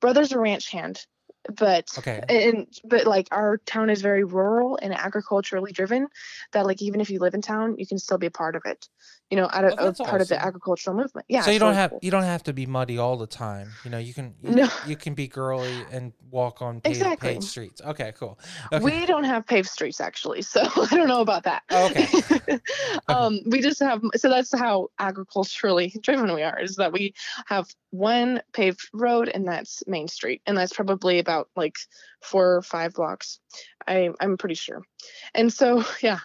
brother's 0.00 0.32
a 0.32 0.38
ranch 0.38 0.70
hand, 0.70 1.06
but 1.50 1.88
okay. 1.98 2.22
and 2.28 2.66
but 2.84 3.06
like 3.06 3.28
our 3.30 3.58
town 3.58 3.90
is 3.90 4.02
very 4.02 4.24
rural 4.24 4.78
and 4.80 4.94
agriculturally 4.94 5.72
driven. 5.72 6.08
That 6.52 6.66
like 6.66 6.82
even 6.82 7.00
if 7.00 7.10
you 7.10 7.18
live 7.18 7.34
in 7.34 7.42
town, 7.42 7.76
you 7.78 7.86
can 7.86 7.98
still 7.98 8.18
be 8.18 8.26
a 8.26 8.30
part 8.30 8.56
of 8.56 8.62
it. 8.64 8.88
You 9.30 9.36
know, 9.36 9.48
out 9.52 9.64
of, 9.64 9.74
Oh, 9.78 9.84
that's 9.84 10.00
a 10.00 10.04
part 10.04 10.20
of 10.20 10.26
the 10.28 10.42
agricultural 10.44 10.96
movement. 10.96 11.24
Yeah. 11.28 11.42
so 11.42 11.50
you 11.50 11.54
it's 11.56 11.60
don't 11.60 11.68
really 11.68 11.76
have 11.80 11.90
cool. 11.90 11.98
you 12.02 12.10
don't 12.10 12.24
have 12.24 12.42
to 12.44 12.52
be 12.52 12.66
muddy 12.66 12.98
all 12.98 13.16
the 13.16 13.28
time. 13.28 13.70
You 13.84 13.90
know, 13.92 13.98
you 13.98 14.12
can 14.12 14.34
you, 14.42 14.50
No. 14.56 14.68
you 14.88 14.96
can 14.96 15.14
be 15.14 15.28
girly 15.28 15.72
and 15.92 16.12
walk 16.30 16.62
on 16.62 16.80
paved, 16.80 16.96
Exactly. 16.96 17.28
paved 17.34 17.44
streets. 17.44 17.80
Okay, 17.80 18.12
cool. 18.18 18.38
Okay. 18.72 18.84
We 18.84 19.06
don't 19.06 19.22
have 19.24 19.46
paved 19.46 19.68
streets 19.68 20.00
actually, 20.00 20.42
so 20.42 20.62
I 20.90 20.96
don't 20.96 21.06
know 21.08 21.20
about 21.20 21.44
that. 21.44 21.62
Oh, 21.70 21.86
okay. 21.90 22.58
um, 23.08 23.38
we 23.46 23.60
just 23.60 23.78
have 23.80 24.02
so 24.16 24.28
that's 24.28 24.56
how 24.58 24.88
agriculturally 24.98 25.94
driven 26.00 26.32
we 26.34 26.42
are. 26.42 26.58
Is 26.60 26.76
that 26.76 26.92
we 26.92 27.14
have 27.46 27.68
one 27.90 28.42
paved 28.52 28.88
road 28.92 29.28
and 29.28 29.46
that's 29.46 29.82
Main 29.86 30.08
Street, 30.08 30.42
and 30.46 30.56
that's 30.56 30.72
probably 30.72 31.18
about 31.20 31.48
like 31.54 31.76
four 32.22 32.56
or 32.56 32.62
five 32.62 32.94
blocks. 32.94 33.38
I 33.86 34.10
I'm 34.20 34.36
pretty 34.36 34.54
sure. 34.56 34.82
And 35.34 35.52
so 35.52 35.84
yeah, 36.02 36.18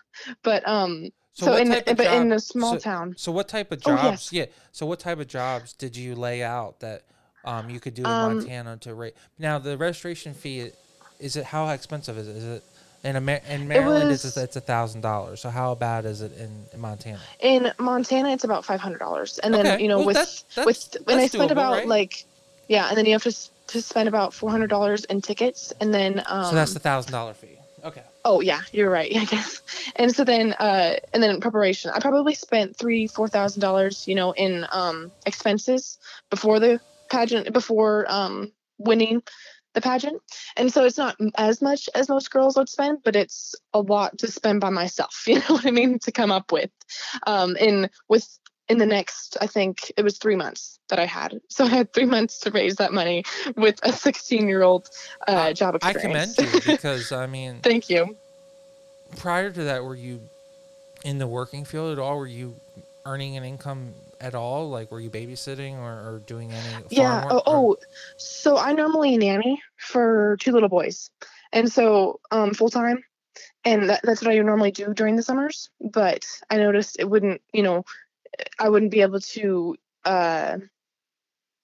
but 0.44 0.68
um, 0.68 1.10
so, 1.44 1.52
what 1.52 1.62
in 1.62 1.68
type 1.70 1.88
of 1.88 1.98
but 1.98 2.08
in 2.08 2.30
job- 2.30 2.38
a 2.38 2.40
small 2.40 2.74
so- 2.74 2.80
town, 2.80 3.14
So 3.18 3.32
what 3.32 3.48
type 3.48 3.72
of 3.72 3.80
Oh, 3.86 3.90
jobs? 3.96 4.32
yes. 4.32 4.34
Yeah. 4.34 4.46
So 4.72 4.86
what 4.86 5.00
type 5.00 5.20
of 5.20 5.28
jobs 5.28 5.74
did 5.74 5.96
you 5.96 6.16
lay 6.16 6.42
out 6.44 6.80
that 6.80 7.04
um 7.44 7.70
you 7.70 7.80
could 7.80 7.94
do 7.94 8.02
in 8.04 8.08
Um, 8.08 8.38
Montana 8.38 8.78
to 8.78 8.94
rate? 8.94 9.16
Now 9.38 9.60
the 9.60 9.78
registration 9.78 10.34
fee 10.34 10.72
is 11.20 11.36
it 11.36 11.46
how 11.46 11.70
expensive 11.70 12.18
is 12.18 12.28
it? 12.28 12.36
Is 12.36 12.44
it 12.44 12.64
in 13.04 13.16
Amer- 13.18 13.42
in 13.48 13.68
Maryland 13.68 14.12
it's 14.12 14.24
was- 14.24 14.36
it's 14.38 14.56
a 14.56 14.62
thousand 14.62 15.02
dollars. 15.02 15.40
So 15.42 15.50
how 15.50 15.76
bad 15.76 16.06
is 16.06 16.22
it 16.22 16.32
in, 16.38 16.66
in 16.74 16.80
Montana? 16.82 17.20
in 17.40 17.72
Montana 17.78 18.30
it's 18.32 18.44
about 18.44 18.66
five 18.66 18.80
hundred 18.80 19.00
dollars, 19.00 19.38
and 19.40 19.54
then 19.54 19.80
you 19.80 19.88
know 19.88 19.98
well, 19.98 20.08
with 20.08 20.16
that's- 20.16 20.44
that's- 20.56 20.66
with 20.66 20.98
when 21.06 21.20
I 21.20 21.28
spent 21.28 21.50
doable, 21.50 21.52
about 21.52 21.74
right? 21.74 21.88
like 21.88 22.26
yeah, 22.68 22.88
and 22.90 22.98
then 22.98 23.06
you 23.06 23.12
have 23.14 23.24
to 23.24 23.36
to 23.68 23.82
spend 23.82 24.08
about 24.08 24.34
four 24.34 24.50
hundred 24.50 24.70
dollars 24.70 25.04
in 25.06 25.22
tickets, 25.22 25.72
and 25.80 25.94
then 25.94 26.24
um, 26.28 26.46
so 26.46 26.56
that's 26.56 26.74
the 26.74 26.80
thousand 26.80 27.12
dollar 27.12 27.34
fee. 27.34 27.58
Okay. 27.84 28.04
Oh 28.26 28.42
yeah, 28.42 28.62
you're 28.74 28.90
right. 28.90 29.16
I 29.16 29.26
guess. 29.26 29.62
And 29.96 30.14
so 30.16 30.26
then, 30.26 30.54
uh, 30.54 30.96
and 31.14 31.24
then 31.24 31.32
in 31.36 31.42
preparation, 31.42 31.92
I 31.94 32.00
probably 32.00 32.36
spent 32.36 32.78
three, 32.78 33.08
four 33.08 33.28
thousand 33.28 33.62
dollars, 33.62 34.08
you 34.08 34.16
know, 34.16 34.34
in 34.34 34.66
um 34.72 35.14
expenses 35.26 36.00
before 36.32 36.60
the 36.60 36.82
pageant, 37.12 37.54
before 37.54 38.06
um 38.10 38.52
winning 38.80 39.22
the 39.76 39.82
pageant. 39.82 40.22
And 40.58 40.74
so 40.74 40.86
it's 40.86 40.98
not 40.98 41.18
as 41.38 41.62
much 41.62 41.90
as 41.96 42.10
most 42.10 42.32
girls 42.32 42.58
would 42.58 42.70
spend, 42.70 43.00
but 43.04 43.16
it's 43.16 43.56
a 43.74 43.82
lot 43.82 44.18
to 44.20 44.32
spend 44.32 44.62
by 44.62 44.70
myself. 44.72 45.24
You 45.28 45.36
know 45.40 45.46
what 45.56 45.66
I 45.68 45.72
mean? 45.72 46.00
To 46.00 46.12
come 46.12 46.32
up 46.32 46.52
with. 46.52 46.72
Um, 47.28 47.58
and 47.60 47.90
with 48.10 48.28
in 48.68 48.78
the 48.78 48.86
next, 48.86 49.38
I 49.42 49.48
think 49.48 49.92
it 49.98 50.04
was 50.04 50.18
three 50.18 50.36
months 50.36 50.80
that 50.90 51.00
I 51.00 51.06
had. 51.06 51.40
So 51.50 51.66
I 51.66 51.70
had 51.70 51.94
three 51.94 52.06
months 52.06 52.40
to 52.42 52.52
raise 52.52 52.76
that 52.76 52.94
money 52.94 53.24
with 53.56 53.80
a 53.84 53.92
16 53.92 54.48
year 54.48 54.64
old 54.64 54.90
uh, 55.28 55.54
job 55.54 55.76
experience. 55.76 56.38
I 56.40 56.44
commend 56.44 56.54
you 56.54 56.62
because 56.74 57.12
I 57.12 57.28
mean, 57.28 57.60
thank 57.62 57.90
you. 57.90 58.16
Prior 59.18 59.52
to 59.52 59.64
that, 59.66 59.84
were 59.84 59.96
you 59.96 60.22
in 61.04 61.20
the 61.20 61.28
working 61.28 61.64
field 61.64 61.94
at 61.94 62.00
all? 62.00 62.18
Were 62.18 62.28
you 62.28 62.56
earning 63.06 63.38
an 63.38 63.44
income 63.44 63.94
at 64.20 64.36
all? 64.36 64.70
Like, 64.70 64.92
were 64.92 65.00
you 65.00 65.10
babysitting 65.10 65.78
or, 65.78 65.92
or 65.92 66.22
doing 66.26 66.52
any? 66.52 66.84
yeah. 66.90 67.28
Oh, 67.30 67.42
oh, 67.46 67.78
so 68.18 68.58
I 68.58 68.74
normally 68.74 69.16
nanny 69.18 69.62
for 69.78 70.38
two 70.40 70.52
little 70.52 70.70
boys, 70.70 71.12
and 71.54 71.72
so 71.72 72.20
um, 72.32 72.54
full 72.54 72.70
time, 72.70 73.04
and 73.64 73.90
that, 73.90 74.02
that's 74.04 74.22
what 74.22 74.32
I 74.32 74.40
normally 74.40 74.72
do 74.72 74.94
during 74.94 75.16
the 75.16 75.24
summers. 75.24 75.70
But 75.80 76.26
I 76.50 76.58
noticed 76.58 76.98
it 77.00 77.10
wouldn't, 77.10 77.42
you 77.54 77.64
know, 77.64 77.86
I 78.60 78.70
wouldn't 78.70 78.92
be 78.92 79.02
able 79.02 79.20
to 79.20 79.76
uh, 80.04 80.58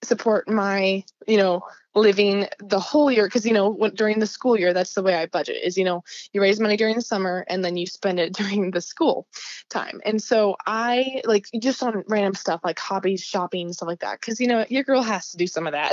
support 0.02 0.48
my, 0.48 1.04
you 1.26 1.36
know, 1.36 1.62
living 1.94 2.48
the 2.58 2.80
whole 2.80 3.10
year 3.10 3.26
because 3.26 3.44
you 3.44 3.52
know 3.52 3.76
during 3.94 4.18
the 4.18 4.26
school 4.26 4.58
year 4.58 4.72
that's 4.72 4.94
the 4.94 5.02
way 5.02 5.14
i 5.14 5.26
budget 5.26 5.56
is 5.62 5.76
you 5.76 5.84
know 5.84 6.02
you 6.32 6.40
raise 6.40 6.58
money 6.58 6.76
during 6.76 6.94
the 6.94 7.02
summer 7.02 7.44
and 7.48 7.64
then 7.64 7.76
you 7.76 7.86
spend 7.86 8.18
it 8.18 8.32
during 8.42 8.70
the 8.70 8.80
school 8.80 9.26
time. 9.68 10.00
And 10.04 10.22
so 10.22 10.56
i 10.66 11.20
like 11.24 11.46
just 11.60 11.82
on 11.82 12.04
random 12.08 12.34
stuff 12.34 12.60
like 12.64 12.78
hobbies 12.78 13.22
shopping 13.22 13.72
stuff 13.72 13.88
like 13.88 14.00
that 14.00 14.20
because 14.20 14.40
you 14.40 14.46
know 14.46 14.64
your 14.68 14.84
girl 14.84 15.02
has 15.02 15.30
to 15.30 15.36
do 15.36 15.46
some 15.46 15.66
of 15.66 15.72
that. 15.72 15.92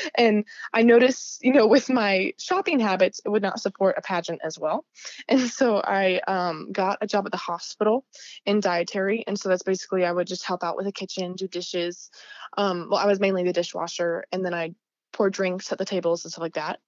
And 0.14 0.44
i 0.72 0.82
noticed 0.82 1.42
you 1.42 1.52
know 1.52 1.66
with 1.66 1.88
my 1.88 2.32
shopping 2.38 2.80
habits 2.80 3.20
it 3.24 3.28
would 3.28 3.42
not 3.42 3.60
support 3.60 3.96
a 3.98 4.02
pageant 4.02 4.40
as 4.44 4.58
well. 4.58 4.84
And 5.28 5.40
so 5.48 5.80
i 5.84 6.20
um, 6.26 6.72
got 6.72 6.98
a 7.00 7.06
job 7.06 7.26
at 7.26 7.32
the 7.32 7.38
hospital 7.38 8.04
in 8.46 8.60
dietary 8.60 9.24
and 9.26 9.38
so 9.38 9.48
that's 9.48 9.62
basically 9.62 10.04
i 10.04 10.12
would 10.12 10.26
just 10.26 10.44
help 10.44 10.64
out 10.64 10.76
with 10.76 10.86
the 10.86 10.92
kitchen 10.92 11.34
do 11.34 11.46
dishes. 11.46 12.10
Um, 12.56 12.88
well 12.90 12.98
i 12.98 13.06
was 13.06 13.20
mainly 13.20 13.44
the 13.44 13.52
dishwasher 13.52 14.24
and 14.32 14.44
then 14.44 14.54
i 14.54 14.74
pour 15.12 15.30
drinks 15.30 15.72
at 15.72 15.78
the 15.78 15.84
tables 15.84 16.24
and 16.24 16.32
stuff 16.32 16.42
like 16.42 16.54
that. 16.54 16.80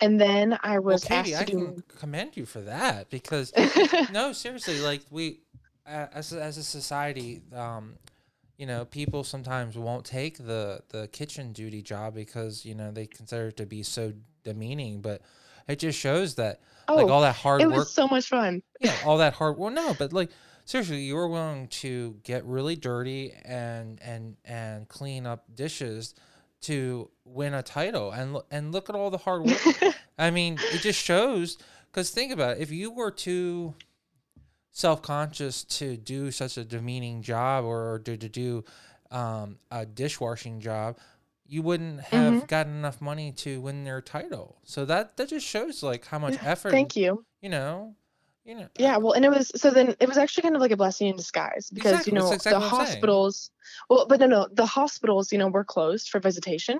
And 0.00 0.20
then 0.20 0.58
I 0.62 0.78
was 0.78 1.08
well, 1.08 1.22
Katie, 1.22 1.34
asked 1.34 1.48
to 1.48 1.56
I 1.56 1.58
do... 1.58 1.66
can 1.66 1.82
commend 1.98 2.36
you 2.36 2.46
for 2.46 2.60
that 2.62 3.10
because 3.10 3.52
no, 4.12 4.32
seriously, 4.32 4.80
like 4.80 5.02
we 5.10 5.40
as 5.86 6.32
as 6.32 6.58
a 6.58 6.64
society, 6.64 7.42
um, 7.54 7.94
you 8.58 8.66
know, 8.66 8.84
people 8.84 9.24
sometimes 9.24 9.76
won't 9.76 10.04
take 10.04 10.38
the 10.38 10.80
the 10.88 11.08
kitchen 11.08 11.52
duty 11.52 11.82
job 11.82 12.14
because 12.14 12.64
you 12.64 12.74
know 12.74 12.90
they 12.90 13.06
consider 13.06 13.48
it 13.48 13.56
to 13.58 13.66
be 13.66 13.82
so 13.82 14.12
demeaning, 14.44 15.00
but 15.00 15.22
it 15.68 15.78
just 15.78 15.98
shows 15.98 16.34
that 16.36 16.60
oh, 16.88 16.96
like 16.96 17.08
all 17.08 17.20
that 17.20 17.36
hard 17.36 17.60
it 17.60 17.66
work. 17.66 17.74
It 17.74 17.78
was 17.78 17.92
so 17.92 18.08
much 18.08 18.28
fun. 18.28 18.62
yeah, 18.80 18.94
all 19.04 19.18
that 19.18 19.34
hard. 19.34 19.58
Well, 19.58 19.70
no, 19.70 19.94
but 19.98 20.12
like 20.12 20.30
seriously, 20.64 21.02
you 21.02 21.14
were 21.14 21.28
willing 21.28 21.68
to 21.68 22.16
get 22.22 22.44
really 22.44 22.76
dirty 22.76 23.32
and 23.44 24.00
and 24.02 24.36
and 24.44 24.88
clean 24.88 25.26
up 25.26 25.44
dishes 25.54 26.14
to 26.66 27.10
win 27.24 27.54
a 27.54 27.62
title 27.62 28.10
and 28.10 28.38
and 28.50 28.72
look 28.72 28.88
at 28.88 28.94
all 28.94 29.10
the 29.10 29.18
hard 29.18 29.42
work. 29.42 29.94
I 30.18 30.30
mean, 30.30 30.58
it 30.72 30.80
just 30.80 31.02
shows 31.02 31.58
cuz 31.92 32.10
think 32.10 32.32
about 32.32 32.56
it, 32.56 32.62
if 32.62 32.70
you 32.70 32.90
were 32.90 33.10
too 33.10 33.74
self-conscious 34.72 35.64
to 35.64 35.96
do 35.96 36.30
such 36.30 36.58
a 36.58 36.64
demeaning 36.64 37.22
job 37.22 37.64
or 37.64 37.98
to, 38.04 38.16
to 38.16 38.28
do 38.28 38.62
um, 39.10 39.58
a 39.70 39.86
dishwashing 39.86 40.60
job, 40.60 40.98
you 41.46 41.62
wouldn't 41.62 42.00
have 42.00 42.34
mm-hmm. 42.34 42.46
gotten 42.46 42.74
enough 42.74 43.00
money 43.00 43.32
to 43.32 43.60
win 43.60 43.84
their 43.84 44.00
title. 44.00 44.58
So 44.64 44.84
that 44.84 45.16
that 45.16 45.28
just 45.28 45.46
shows 45.46 45.82
like 45.82 46.06
how 46.06 46.18
much 46.18 46.36
effort 46.42 46.72
Thank 46.72 46.96
you. 46.96 47.24
You 47.40 47.48
know, 47.48 47.94
you 48.46 48.54
know. 48.54 48.68
Yeah, 48.78 48.98
well, 48.98 49.12
and 49.12 49.24
it 49.24 49.30
was 49.30 49.50
so 49.56 49.70
then 49.70 49.96
it 50.00 50.08
was 50.08 50.18
actually 50.18 50.42
kind 50.42 50.54
of 50.54 50.60
like 50.60 50.70
a 50.70 50.76
blessing 50.76 51.08
in 51.08 51.16
disguise 51.16 51.68
because 51.70 51.92
exactly. 51.92 52.12
you 52.12 52.18
know 52.18 52.32
exactly 52.32 52.52
the 52.52 52.68
hospitals. 52.68 53.50
Well, 53.90 54.06
but 54.06 54.20
no, 54.20 54.26
no, 54.26 54.48
the 54.52 54.66
hospitals, 54.66 55.32
you 55.32 55.38
know, 55.38 55.48
were 55.48 55.64
closed 55.64 56.08
for 56.08 56.20
visitation, 56.20 56.78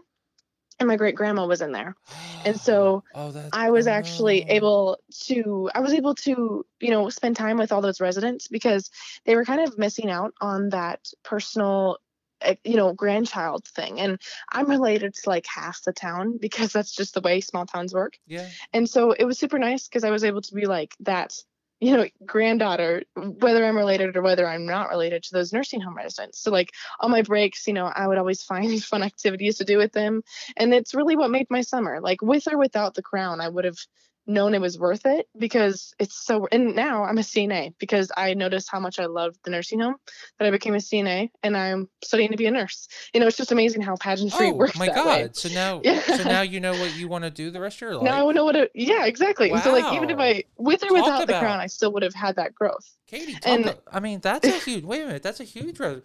and 0.79 0.89
my 0.89 0.97
great 0.97 1.17
grandma 1.17 1.47
was 1.47 1.61
in 1.61 1.73
there, 1.73 1.97
and 2.45 2.59
so 2.59 3.03
oh, 3.15 3.51
I 3.53 3.71
was 3.71 3.87
actually 3.87 4.43
able 4.43 4.99
to 5.25 5.71
I 5.75 5.81
was 5.81 5.93
able 5.93 6.15
to 6.17 6.65
you 6.81 6.91
know 6.91 7.09
spend 7.09 7.37
time 7.37 7.57
with 7.57 7.73
all 7.73 7.81
those 7.81 8.01
residents 8.01 8.49
because 8.49 8.91
they 9.25 9.35
were 9.35 9.45
kind 9.45 9.61
of 9.61 9.77
missing 9.77 10.11
out 10.11 10.35
on 10.41 10.69
that 10.71 11.09
personal 11.25 11.99
eh, 12.43 12.55
you 12.65 12.77
know 12.77 12.93
grandchild 12.93 13.67
thing 13.67 13.99
and 13.99 14.21
i'm 14.53 14.69
related 14.69 15.15
to 15.15 15.29
like 15.29 15.47
half 15.47 15.83
the 15.85 15.93
town 15.93 16.37
because 16.39 16.71
that's 16.71 16.95
just 16.95 17.15
the 17.15 17.23
way 17.23 17.41
small 17.41 17.65
towns 17.65 17.95
work 17.95 18.19
yeah 18.27 18.47
and 18.75 18.91
so 18.91 19.13
it 19.13 19.25
was 19.25 19.39
super 19.39 19.59
nice 19.59 19.89
because 19.89 20.05
i 20.05 20.11
was 20.11 20.23
able 20.23 20.43
to 20.43 20.55
be 20.55 20.67
like 20.67 20.95
that 21.01 21.33
you 21.81 21.95
know, 21.97 22.07
granddaughter, 22.25 23.03
whether 23.15 23.65
I'm 23.65 23.77
related 23.77 24.17
or 24.17 24.23
whether 24.23 24.49
I'm 24.49 24.65
not 24.65 24.89
related 24.89 25.23
to 25.25 25.35
those 25.35 25.53
nursing 25.53 25.81
home 25.81 25.97
residents. 25.97 26.41
So, 26.41 26.51
like, 26.51 26.71
on 27.01 27.11
my 27.11 27.23
breaks, 27.23 27.67
you 27.67 27.75
know, 27.75 27.85
I 27.85 28.07
would 28.07 28.19
always 28.19 28.43
find 28.43 28.83
fun 28.85 29.03
activities 29.03 29.59
to 29.59 29.65
do 29.65 29.77
with 29.77 29.93
them. 29.93 30.23
And 30.57 30.73
it's 30.73 30.95
really 30.95 31.17
what 31.17 31.31
made 31.31 31.47
my 31.51 31.61
summer. 31.61 32.01
Like, 32.01 32.23
with 32.23 32.49
or 32.51 32.57
without 32.57 32.95
the 32.95 33.03
crown, 33.03 33.41
I 33.41 33.49
would 33.49 33.65
have 33.65 33.79
known 34.27 34.55
it 34.55 34.61
was 34.61 34.79
worth 34.79 35.07
it 35.07 35.29
because 35.39 35.95
it's 35.99 36.17
so 36.17 36.49
and 36.51 36.75
now 36.75 37.05
I'm 37.05 37.19
a 37.19 37.23
CNA 37.23 37.75
because 37.79 38.11
I 38.17 38.35
noticed 38.35 38.69
how 38.71 38.81
much 38.81 38.99
I 38.99 39.07
loved 39.07 39.39
the 39.45 39.51
nursing 39.51 39.81
home 39.81 39.97
that 40.39 40.47
I 40.47 40.51
became 40.51 40.75
a 40.75 40.79
CNA 40.79 41.31
and 41.43 41.57
I'm 41.57 41.89
studying 42.03 42.31
to 42.31 42.37
be 42.37 42.47
a 42.47 42.51
nurse. 42.51 42.89
You 43.15 43.21
know, 43.21 43.27
it's 43.27 43.37
just 43.37 43.53
amazing 43.53 43.83
how 43.83 43.97
pageantry 43.97 44.51
works. 44.51 44.55
oh, 44.55 44.59
works. 44.59 44.79
my 44.79 44.87
god. 44.89 45.07
Way. 45.07 45.29
So 45.33 45.49
now 45.51 45.81
yeah. 45.85 46.01
so 46.01 46.25
now 46.25 46.43
you 46.43 46.61
know 46.61 46.73
what 46.73 46.97
you 46.97 47.09
want 47.09 47.25
to 47.25 47.31
do 47.31 47.51
the 47.51 47.61
rest 47.61 47.77
of 47.77 47.83
your 47.83 47.95
life. 47.95 48.05
Now 48.05 48.29
I 48.29 48.33
know 48.33 48.45
what 48.45 48.57
it 48.57 48.71
yeah, 48.75 49.07
exactly. 49.07 49.53
Wow. 49.53 49.61
So 49.61 49.73
like 49.73 49.95
even 49.95 50.11
if 50.11 50.19
I 50.19 50.45
with 50.57 50.83
or 50.83 50.89
Talk 50.89 50.93
without 50.93 51.23
about, 51.23 51.27
the 51.27 51.39
crown, 51.39 51.61
I 51.61 51.67
still 51.67 51.93
would 51.93 52.03
have 52.03 52.15
had 52.15 52.37
that 52.37 52.55
growth. 52.55 52.97
Katie, 53.07 53.39
and, 53.45 53.67
about, 53.67 53.83
I 53.93 54.01
mean 54.01 54.21
that's 54.21 54.47
a 54.47 54.59
huge 54.59 54.85
wait 54.85 55.03
a 55.03 55.07
minute, 55.07 55.23
that's 55.23 55.41
a 55.41 55.45
huge 55.45 55.77
growth. 55.77 56.03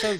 So 0.00 0.16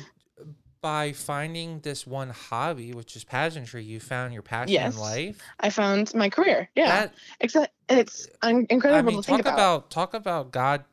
by 0.81 1.13
finding 1.13 1.81
this 1.81 2.07
one 2.07 2.31
hobby, 2.31 2.93
which 2.93 3.17
is 3.17 3.25
pageantry, 3.25 3.83
you 3.83 4.01
found 4.01 4.33
your 4.33 4.43
passion 4.43 4.73
yes, 4.73 4.95
in 4.95 5.01
life. 5.01 5.43
I 5.61 5.71
found 5.71 6.15
my 6.15 6.29
career. 6.29 6.69
Yeah, 6.75 7.09
that, 7.41 7.73
it's 7.89 8.29
incredible 8.43 8.99
I 8.99 9.03
mean, 9.03 9.23
to 9.23 9.27
think 9.27 9.45
talk 9.45 9.53
about. 9.53 9.55
about. 9.55 9.91
Talk 9.91 10.15
about 10.15 10.53
God 10.53 10.85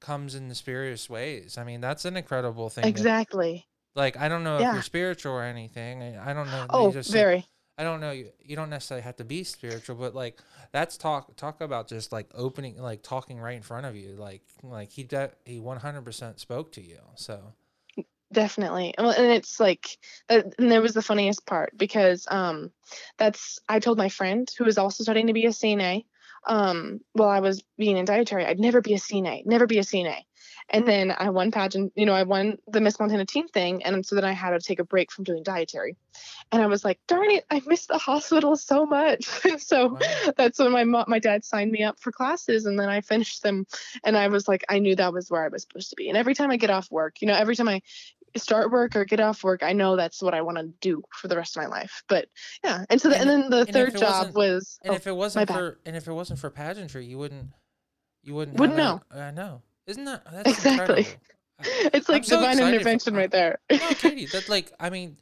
comes 0.00 0.34
in 0.34 0.44
the 0.44 0.48
mysterious 0.48 1.08
ways. 1.08 1.56
I 1.58 1.64
mean, 1.64 1.80
that's 1.80 2.04
an 2.04 2.16
incredible 2.16 2.68
thing. 2.68 2.84
Exactly. 2.84 3.66
That, 3.94 4.00
like 4.00 4.16
I 4.16 4.28
don't 4.28 4.44
know 4.44 4.58
yeah. 4.58 4.68
if 4.68 4.74
you're 4.74 4.82
spiritual 4.82 5.32
or 5.32 5.42
anything. 5.42 6.16
I 6.16 6.32
don't 6.32 6.46
know. 6.46 6.66
Oh, 6.70 6.92
just, 6.92 7.12
very. 7.12 7.46
I 7.76 7.82
don't 7.82 8.00
know. 8.00 8.12
You, 8.12 8.30
you 8.40 8.54
don't 8.54 8.70
necessarily 8.70 9.02
have 9.02 9.16
to 9.16 9.24
be 9.24 9.42
spiritual, 9.42 9.96
but 9.96 10.14
like 10.14 10.40
that's 10.72 10.96
talk 10.96 11.34
talk 11.36 11.60
about 11.60 11.88
just 11.88 12.12
like 12.12 12.28
opening, 12.34 12.76
like 12.80 13.02
talking 13.02 13.40
right 13.40 13.56
in 13.56 13.62
front 13.62 13.86
of 13.86 13.96
you. 13.96 14.14
Like 14.16 14.42
like 14.62 14.90
he 14.90 15.02
de- 15.02 15.32
he 15.44 15.58
100% 15.58 16.38
spoke 16.38 16.72
to 16.72 16.82
you. 16.82 16.98
So 17.16 17.54
definitely. 18.34 18.94
And 18.98 19.08
it's 19.32 19.58
like 19.58 19.98
and 20.28 20.54
that 20.58 20.82
was 20.82 20.94
the 20.94 21.02
funniest 21.02 21.46
part 21.46 21.76
because 21.76 22.26
um 22.30 22.70
that's 23.18 23.58
i 23.68 23.78
told 23.78 23.98
my 23.98 24.08
friend 24.08 24.48
who 24.58 24.64
was 24.64 24.78
also 24.78 25.02
studying 25.02 25.26
to 25.26 25.32
be 25.32 25.46
a 25.46 25.50
cna 25.50 26.04
um 26.46 27.00
while 27.12 27.28
i 27.28 27.40
was 27.40 27.62
being 27.78 27.96
in 27.96 28.04
dietary 28.04 28.44
i'd 28.44 28.60
never 28.60 28.80
be 28.80 28.94
a 28.94 28.98
cna 28.98 29.44
never 29.46 29.66
be 29.66 29.78
a 29.78 29.82
cna 29.82 30.16
and 30.70 30.86
then 30.86 31.14
i 31.16 31.30
won 31.30 31.50
pageant 31.50 31.92
you 31.94 32.06
know 32.06 32.12
i 32.12 32.22
won 32.22 32.58
the 32.68 32.80
miss 32.80 32.98
montana 32.98 33.24
teen 33.24 33.48
thing 33.48 33.82
and 33.84 34.04
so 34.04 34.14
then 34.14 34.24
i 34.24 34.32
had 34.32 34.50
to 34.50 34.60
take 34.60 34.78
a 34.78 34.84
break 34.84 35.10
from 35.10 35.24
doing 35.24 35.42
dietary. 35.42 35.96
And 36.52 36.62
i 36.62 36.66
was 36.66 36.84
like 36.84 36.98
darn 37.06 37.30
it 37.30 37.44
i 37.50 37.60
missed 37.66 37.88
the 37.88 37.98
hospital 37.98 38.56
so 38.56 38.86
much. 38.86 39.28
So 39.58 39.88
wow. 39.88 39.98
that's 40.36 40.58
when 40.58 40.72
my 40.72 40.84
mom 40.84 41.04
my 41.08 41.18
dad 41.18 41.44
signed 41.44 41.70
me 41.70 41.82
up 41.82 41.98
for 42.00 42.12
classes 42.12 42.66
and 42.66 42.78
then 42.78 42.88
i 42.88 43.00
finished 43.00 43.42
them. 43.42 43.66
And 44.04 44.16
i 44.16 44.28
was 44.28 44.46
like 44.48 44.64
i 44.68 44.78
knew 44.78 44.96
that 44.96 45.12
was 45.12 45.30
where 45.30 45.44
i 45.44 45.48
was 45.48 45.62
supposed 45.62 45.90
to 45.90 45.96
be. 45.96 46.08
And 46.08 46.18
every 46.18 46.34
time 46.34 46.50
i 46.50 46.56
get 46.56 46.70
off 46.70 46.90
work 46.90 47.20
you 47.20 47.28
know 47.28 47.34
every 47.34 47.56
time 47.56 47.68
i 47.68 47.80
start 48.36 48.70
work 48.70 48.96
or 48.96 49.04
get 49.04 49.20
off 49.20 49.44
work, 49.44 49.62
I 49.62 49.72
know 49.72 49.96
that's 49.96 50.22
what 50.22 50.34
I 50.34 50.42
want 50.42 50.58
to 50.58 50.72
do 50.80 51.02
for 51.12 51.28
the 51.28 51.36
rest 51.36 51.56
of 51.56 51.62
my 51.62 51.68
life. 51.68 52.02
But 52.08 52.28
yeah, 52.62 52.84
and 52.90 53.00
so 53.00 53.08
the, 53.08 53.18
and, 53.18 53.30
and 53.30 53.42
then 53.44 53.50
the 53.50 53.60
and 53.60 53.72
third 53.72 53.96
job 53.96 54.34
was. 54.34 54.78
And 54.82 54.92
oh, 54.92 54.96
if 54.96 55.06
it 55.06 55.14
wasn't 55.14 55.48
for 55.48 55.78
and 55.86 55.96
if 55.96 56.08
it 56.08 56.12
wasn't 56.12 56.38
for 56.38 56.50
pageantry, 56.50 57.06
you 57.06 57.18
wouldn't 57.18 57.48
you 58.22 58.34
wouldn't 58.34 58.58
wouldn't 58.58 58.76
know. 58.76 59.00
I 59.14 59.30
know, 59.30 59.62
isn't 59.86 60.04
that 60.04 60.24
that's 60.30 60.50
exactly? 60.50 60.98
Incredible. 60.98 61.20
It's 61.94 62.08
like 62.08 62.24
so 62.24 62.40
divine 62.40 62.58
intervention 62.58 63.14
for, 63.14 63.20
right 63.20 63.30
there. 63.30 63.60
no, 63.70 63.78
Katie, 63.90 64.26
that 64.32 64.48
like 64.48 64.72
I 64.80 64.90
mean. 64.90 65.16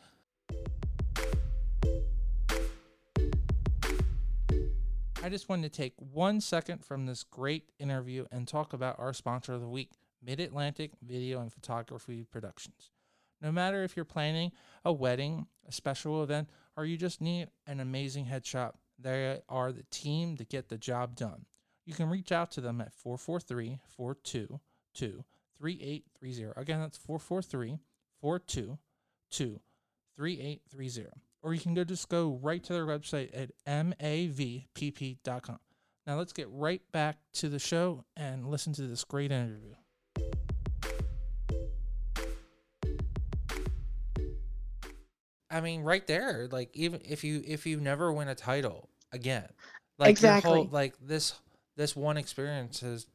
I 5.25 5.29
just 5.29 5.49
wanted 5.49 5.73
to 5.73 5.77
take 5.77 5.93
one 5.99 6.41
second 6.41 6.85
from 6.85 7.07
this 7.07 7.23
great 7.23 7.71
interview 7.79 8.25
and 8.33 8.49
talk 8.49 8.73
about 8.73 8.99
our 8.99 9.13
sponsor 9.13 9.53
of 9.53 9.61
the 9.61 9.69
week. 9.69 9.93
Mid 10.25 10.41
Atlantic 10.41 10.93
Video 11.03 11.41
and 11.41 11.53
Photography 11.53 12.25
Productions. 12.31 12.91
No 13.43 13.51
matter 13.53 13.83
if 13.83 13.97
you're 13.97 14.05
planning 14.05 14.53
a 14.85 14.93
wedding, 14.93 15.47
a 15.69 15.73
special 15.73 16.23
event, 16.23 16.49
or 16.77 16.87
you 16.87 16.97
just 16.97 17.21
need 17.21 17.49
an 17.67 17.81
amazing 17.81 18.27
headshot, 18.27 18.73
they 18.99 19.41
are 19.49 19.73
the 19.73 19.85
team 19.91 20.37
to 20.37 20.45
get 20.45 20.69
the 20.69 20.79
job 20.79 21.17
done. 21.17 21.45
You 21.85 21.95
can 21.95 22.09
reach 22.09 22.31
out 22.31 22.53
to 22.53 22.61
them 22.61 22.81
at 22.81 22.95
443 22.95 23.81
422 23.97 24.61
3830. 25.59 26.61
Again, 26.61 26.81
that's 26.81 26.99
443 26.99 27.79
422 28.21 29.61
3830. 30.17 31.09
or 31.43 31.55
you 31.55 31.61
can 31.61 31.75
go 31.75 31.83
just 31.85 32.09
go 32.09 32.39
right 32.41 32.63
to 32.63 32.73
their 32.73 32.87
website 32.87 33.31
at 33.35 33.51
mavpp.com. 33.67 35.59
Now 36.07 36.17
let's 36.17 36.33
get 36.33 36.49
right 36.51 36.83
back 36.93 37.19
to 37.35 37.49
the 37.49 37.59
show 37.59 38.05
and 38.17 38.47
listen 38.49 38.73
to 38.75 38.83
this 38.83 39.05
great 39.05 39.33
interview. 39.33 39.75
I 45.53 45.61
mean, 45.61 45.83
right 45.83 46.07
there, 46.07 46.49
like 46.51 46.71
even 46.75 47.03
if 47.05 47.25
you 47.25 47.43
if 47.47 47.67
you 47.67 47.81
never 47.81 48.13
win 48.13 48.29
a 48.29 48.35
title 48.37 48.91
again, 49.13 49.49
like 49.99 50.11
Exactly. 50.11 50.61
whole, 50.61 50.69
like 50.73 50.95
this 51.01 51.35
this 51.77 51.97
one 51.97 52.17
experience 52.19 52.81
has 52.81 53.07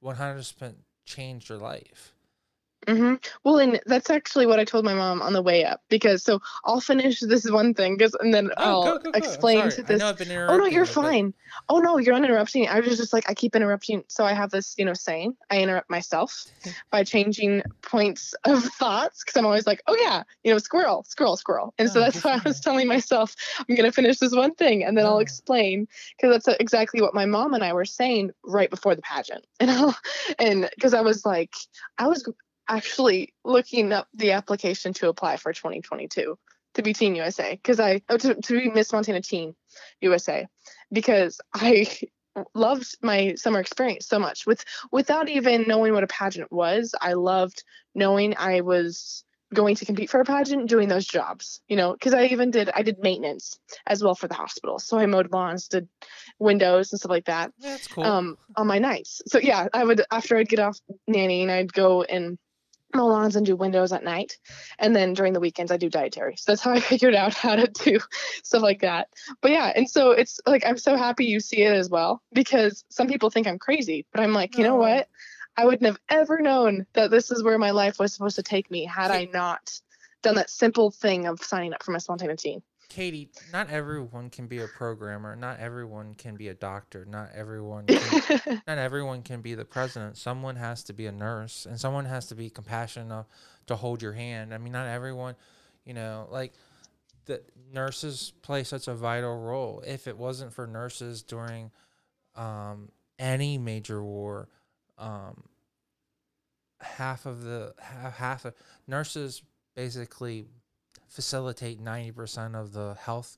one 0.00 0.16
hundred 0.16 0.36
percent 0.38 0.78
changed 1.06 1.50
your 1.50 1.58
life. 1.58 2.12
Hmm 2.88 3.14
Well, 3.44 3.58
and 3.58 3.80
that's 3.86 4.10
actually 4.10 4.46
what 4.46 4.58
I 4.58 4.64
told 4.64 4.84
my 4.84 4.94
mom 4.94 5.20
on 5.20 5.32
the 5.32 5.42
way 5.42 5.64
up 5.64 5.82
because 5.88 6.22
so 6.22 6.40
I'll 6.64 6.80
finish 6.80 7.20
this 7.20 7.48
one 7.50 7.74
thing 7.74 7.96
because 7.96 8.14
and 8.14 8.32
then 8.32 8.50
Oh, 8.56 8.62
I'll 8.62 8.82
go, 8.82 8.98
go, 8.98 9.12
go. 9.12 9.18
Explain 9.18 9.58
sorry. 9.58 9.70
to 9.72 9.82
this. 9.82 9.98
know 10.00 10.08
I've 10.08 10.18
been 10.18 10.30
Oh 10.30 10.56
no, 10.56 10.64
you're 10.64 10.86
fine. 10.86 11.34
Oh 11.68 11.78
no, 11.78 11.98
you're 11.98 12.14
not 12.14 12.24
interrupting. 12.24 12.68
I 12.68 12.80
was 12.80 12.96
just 12.96 13.12
like 13.12 13.28
I 13.28 13.34
keep 13.34 13.54
interrupting, 13.54 14.04
so 14.08 14.24
I 14.24 14.32
have 14.32 14.50
this, 14.50 14.74
you 14.78 14.84
know, 14.84 14.94
saying 14.94 15.36
I 15.50 15.60
interrupt 15.60 15.90
myself 15.90 16.46
by 16.90 17.04
changing 17.04 17.62
points 17.82 18.34
of 18.44 18.64
thoughts 18.64 19.22
because 19.22 19.36
I'm 19.36 19.46
always 19.46 19.66
like, 19.66 19.82
oh 19.86 19.96
yeah, 20.00 20.22
you 20.42 20.50
know, 20.52 20.58
squirrel, 20.58 21.04
squirrel, 21.08 21.36
squirrel, 21.36 21.74
and 21.78 21.90
so 21.90 22.00
that's 22.00 22.24
why 22.24 22.34
I 22.34 22.40
was 22.44 22.60
telling 22.60 22.88
myself 22.88 23.36
I'm 23.68 23.74
gonna 23.74 23.92
finish 23.92 24.18
this 24.18 24.34
one 24.34 24.54
thing 24.54 24.84
and 24.84 24.96
then 24.96 25.04
I'll 25.06 25.18
explain 25.18 25.86
because 26.16 26.44
that's 26.44 26.58
exactly 26.60 27.02
what 27.02 27.14
my 27.14 27.26
mom 27.26 27.52
and 27.52 27.62
I 27.62 27.72
were 27.72 27.84
saying 27.84 28.30
right 28.44 28.70
before 28.70 28.94
the 28.94 29.02
pageant, 29.02 29.44
and 29.60 29.70
I'll, 29.70 29.96
and 30.38 30.70
because 30.74 30.94
I 30.94 31.02
was 31.02 31.26
like, 31.26 31.52
I 31.98 32.06
was 32.06 32.26
actually 32.70 33.34
looking 33.44 33.92
up 33.92 34.08
the 34.14 34.32
application 34.32 34.92
to 34.94 35.08
apply 35.08 35.36
for 35.36 35.52
2022 35.52 36.38
to 36.74 36.82
be 36.82 36.92
Teen 36.92 37.16
USA 37.16 37.52
because 37.52 37.80
I 37.80 38.02
oh, 38.08 38.16
to, 38.16 38.34
to 38.34 38.60
be 38.60 38.70
Miss 38.70 38.92
Montana 38.92 39.20
Teen 39.20 39.54
USA 40.00 40.46
because 40.92 41.40
I 41.52 41.86
loved 42.54 42.96
my 43.02 43.34
summer 43.34 43.60
experience 43.60 44.06
so 44.06 44.18
much 44.18 44.46
with 44.46 44.64
without 44.92 45.28
even 45.28 45.64
knowing 45.66 45.92
what 45.92 46.04
a 46.04 46.08
pageant 46.08 46.52
was. 46.52 46.94
I 47.00 47.14
loved 47.14 47.64
knowing 47.94 48.34
I 48.38 48.60
was 48.60 49.24
going 49.52 49.74
to 49.74 49.84
compete 49.84 50.08
for 50.08 50.20
a 50.20 50.24
pageant 50.24 50.68
doing 50.68 50.86
those 50.86 51.04
jobs 51.04 51.60
you 51.66 51.74
know 51.74 51.92
because 51.92 52.14
i 52.14 52.26
even 52.26 52.52
did 52.52 52.70
i 52.72 52.82
did 52.82 53.00
maintenance 53.00 53.58
as 53.84 54.00
well 54.00 54.14
for 54.14 54.28
the 54.28 54.34
hospital 54.34 54.78
so 54.78 54.96
i 54.96 55.06
mowed 55.06 55.32
lawns 55.32 55.66
did 55.66 55.88
windows 56.38 56.92
and 56.92 57.00
stuff 57.00 57.10
like 57.10 57.24
that 57.24 57.52
Yeah, 57.58 57.72
that's 57.72 57.88
cool. 57.88 58.04
um 58.04 58.38
on 58.56 58.66
my 58.66 58.78
nights. 58.78 59.22
So 59.26 59.38
yeah, 59.38 59.68
I 59.72 59.84
would 59.84 60.02
after 60.10 60.36
I'd 60.36 60.48
get 60.48 60.58
off 60.58 60.78
nannying, 61.08 61.50
I'd 61.50 61.72
go 61.72 62.02
and 62.02 62.38
mow 62.94 63.06
lawns 63.06 63.36
and 63.36 63.46
do 63.46 63.56
windows 63.56 63.92
at 63.92 64.04
night, 64.04 64.38
and 64.78 64.94
then 64.94 65.14
during 65.14 65.32
the 65.32 65.40
weekends 65.40 65.72
I 65.72 65.76
do 65.76 65.90
dietary. 65.90 66.36
So 66.36 66.52
that's 66.52 66.62
how 66.62 66.72
I 66.72 66.80
figured 66.80 67.14
out 67.14 67.34
how 67.34 67.56
to 67.56 67.66
do 67.66 67.98
stuff 68.42 68.62
like 68.62 68.80
that. 68.80 69.08
But 69.40 69.52
yeah, 69.52 69.72
and 69.74 69.88
so 69.88 70.12
it's 70.12 70.40
like 70.46 70.64
I'm 70.66 70.78
so 70.78 70.96
happy 70.96 71.26
you 71.26 71.40
see 71.40 71.62
it 71.62 71.72
as 71.72 71.88
well 71.90 72.22
because 72.32 72.84
some 72.88 73.08
people 73.08 73.30
think 73.30 73.46
I'm 73.46 73.58
crazy, 73.58 74.06
but 74.12 74.22
I'm 74.22 74.32
like, 74.32 74.56
you 74.56 74.64
know 74.64 74.76
what? 74.76 75.08
I 75.56 75.64
wouldn't 75.64 75.86
have 75.86 75.98
ever 76.08 76.40
known 76.40 76.86
that 76.94 77.10
this 77.10 77.30
is 77.30 77.42
where 77.42 77.58
my 77.58 77.72
life 77.72 77.98
was 77.98 78.12
supposed 78.12 78.36
to 78.36 78.42
take 78.42 78.70
me 78.70 78.84
had 78.84 79.10
I 79.10 79.28
not 79.32 79.80
done 80.22 80.36
that 80.36 80.50
simple 80.50 80.90
thing 80.90 81.26
of 81.26 81.42
signing 81.42 81.74
up 81.74 81.82
for 81.82 81.92
my 81.92 81.98
Montana 82.08 82.36
Teen. 82.36 82.62
Katie, 82.90 83.30
not 83.52 83.70
everyone 83.70 84.30
can 84.30 84.48
be 84.48 84.58
a 84.58 84.66
programmer. 84.66 85.36
Not 85.36 85.60
everyone 85.60 86.14
can 86.14 86.36
be 86.36 86.48
a 86.48 86.54
doctor. 86.54 87.06
Not 87.06 87.30
everyone 87.34 87.86
can, 87.86 88.62
not 88.66 88.78
everyone 88.78 89.22
can 89.22 89.40
be 89.40 89.54
the 89.54 89.64
president. 89.64 90.18
Someone 90.18 90.56
has 90.56 90.82
to 90.84 90.92
be 90.92 91.06
a 91.06 91.12
nurse, 91.12 91.66
and 91.66 91.80
someone 91.80 92.04
has 92.04 92.26
to 92.26 92.34
be 92.34 92.50
compassionate 92.50 93.06
enough 93.06 93.26
to 93.68 93.76
hold 93.76 94.02
your 94.02 94.12
hand. 94.12 94.52
I 94.52 94.58
mean, 94.58 94.72
not 94.72 94.88
everyone, 94.88 95.36
you 95.84 95.94
know, 95.94 96.26
like 96.30 96.52
the 97.26 97.42
nurses 97.72 98.32
play 98.42 98.64
such 98.64 98.88
a 98.88 98.94
vital 98.94 99.38
role. 99.38 99.82
If 99.86 100.08
it 100.08 100.18
wasn't 100.18 100.52
for 100.52 100.66
nurses 100.66 101.22
during 101.22 101.70
um, 102.34 102.90
any 103.20 103.56
major 103.56 104.02
war, 104.02 104.48
um, 104.98 105.44
half 106.80 107.24
of 107.24 107.44
the 107.44 107.72
half, 107.78 108.16
half 108.16 108.44
of 108.46 108.54
nurses 108.88 109.42
basically 109.76 110.46
facilitate 111.10 111.82
90% 111.82 112.54
of 112.54 112.72
the 112.72 112.94
health 112.94 113.36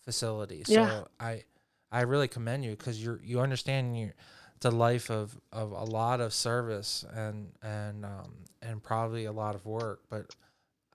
facilities. 0.00 0.66
Yeah. 0.68 0.88
So 0.88 1.08
I 1.20 1.44
I 1.90 2.02
really 2.02 2.28
commend 2.28 2.64
you 2.64 2.74
cuz 2.76 3.02
you're 3.02 3.20
you 3.22 3.40
understand 3.40 3.98
you 3.98 4.12
the 4.60 4.70
life 4.70 5.10
of 5.10 5.38
of 5.52 5.72
a 5.72 5.84
lot 5.84 6.20
of 6.20 6.32
service 6.32 7.04
and 7.12 7.52
and 7.62 8.04
um 8.04 8.44
and 8.62 8.82
probably 8.82 9.26
a 9.26 9.32
lot 9.32 9.54
of 9.54 9.66
work, 9.66 10.02
but 10.08 10.34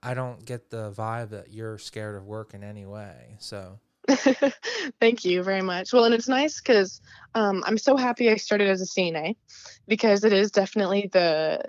I 0.02 0.14
don't 0.14 0.44
get 0.44 0.70
the 0.70 0.90
vibe 0.90 1.30
that 1.30 1.52
you're 1.52 1.78
scared 1.78 2.16
of 2.16 2.26
work 2.26 2.54
in 2.54 2.64
any 2.64 2.86
way. 2.86 3.36
So 3.38 3.78
Thank 5.00 5.24
you 5.24 5.42
very 5.42 5.60
much. 5.60 5.92
Well, 5.92 6.04
and 6.04 6.14
it's 6.14 6.28
nice 6.28 6.60
because 6.60 7.00
um, 7.34 7.62
I'm 7.66 7.76
so 7.76 7.96
happy 7.96 8.30
I 8.30 8.36
started 8.36 8.68
as 8.68 8.80
a 8.80 8.86
CNA 8.86 9.36
because 9.86 10.24
it 10.24 10.32
is 10.32 10.50
definitely 10.50 11.10
the 11.12 11.62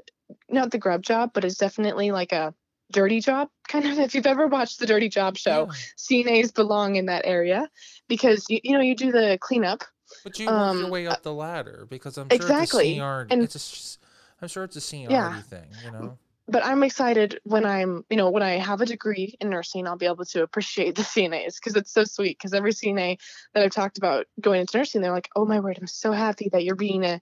not 0.47 0.71
the 0.71 0.77
grub 0.77 1.01
job, 1.01 1.31
but 1.33 1.43
it's 1.43 1.57
definitely 1.57 2.12
like 2.12 2.31
a 2.31 2.53
dirty 2.91 3.19
job 3.21 3.49
kind 3.67 3.86
of. 3.86 3.99
If 3.99 4.15
you've 4.15 4.25
ever 4.25 4.47
watched 4.47 4.80
the 4.80 4.86
Dirty 4.86 5.10
Job 5.10 5.38
show, 5.38 5.67
yeah. 5.69 5.73
CNAs 5.97 6.54
belong 6.54 6.95
in 6.95 7.06
that 7.08 7.25
area 7.25 7.69
because 8.08 8.45
you, 8.49 8.60
you 8.63 8.73
know 8.73 8.82
you 8.84 8.95
do 8.95 9.12
the 9.12 9.38
cleanup. 9.41 9.84
But 10.23 10.39
you 10.39 10.47
work 10.47 10.73
your 10.73 10.86
Um, 10.86 10.91
way 10.91 11.08
up 11.08 11.23
the 11.23 11.34
ladder 11.34 11.86
because 11.89 12.17
I'm 12.17 12.28
exactly, 12.32 12.47
sure 12.47 12.63
it's 12.63 12.73
a 12.73 12.78
seniority. 12.78 13.34
and- 13.34 13.43
it's 13.43 13.97
a 13.97 14.06
I'm 14.41 14.47
sure 14.47 14.63
it's 14.63 14.75
a 14.75 14.82
seniority 14.82 15.41
thing, 15.41 15.67
you 15.84 15.91
know. 15.91 16.17
But 16.47 16.65
I'm 16.65 16.82
excited 16.82 17.39
when 17.43 17.63
I'm, 17.63 18.04
you 18.10 18.17
know, 18.17 18.32
when 18.32 18.41
I 18.41 18.52
have 18.58 18.82
a 18.82 18.86
degree 18.86 19.36
in 19.39 19.52
nursing, 19.52 19.86
I'll 19.86 19.97
be 19.97 20.08
able 20.08 20.25
to 20.25 20.41
appreciate 20.41 20.95
the 20.95 21.02
CNAs 21.13 21.56
because 21.58 21.75
it's 21.75 21.91
so 21.91 22.06
sweet. 22.06 22.38
Because 22.39 22.54
every 22.56 22.71
CNA 22.71 23.19
that 23.54 23.63
I've 23.63 23.71
talked 23.71 23.99
about 23.99 24.25
going 24.41 24.62
into 24.62 24.78
nursing, 24.78 25.02
they're 25.02 25.12
like, 25.12 25.30
"Oh 25.36 25.45
my 25.45 25.60
word, 25.60 25.78
I'm 25.80 25.86
so 25.88 26.12
happy 26.12 26.49
that 26.54 26.63
you're 26.63 26.75
being 26.75 27.04
a 27.04 27.21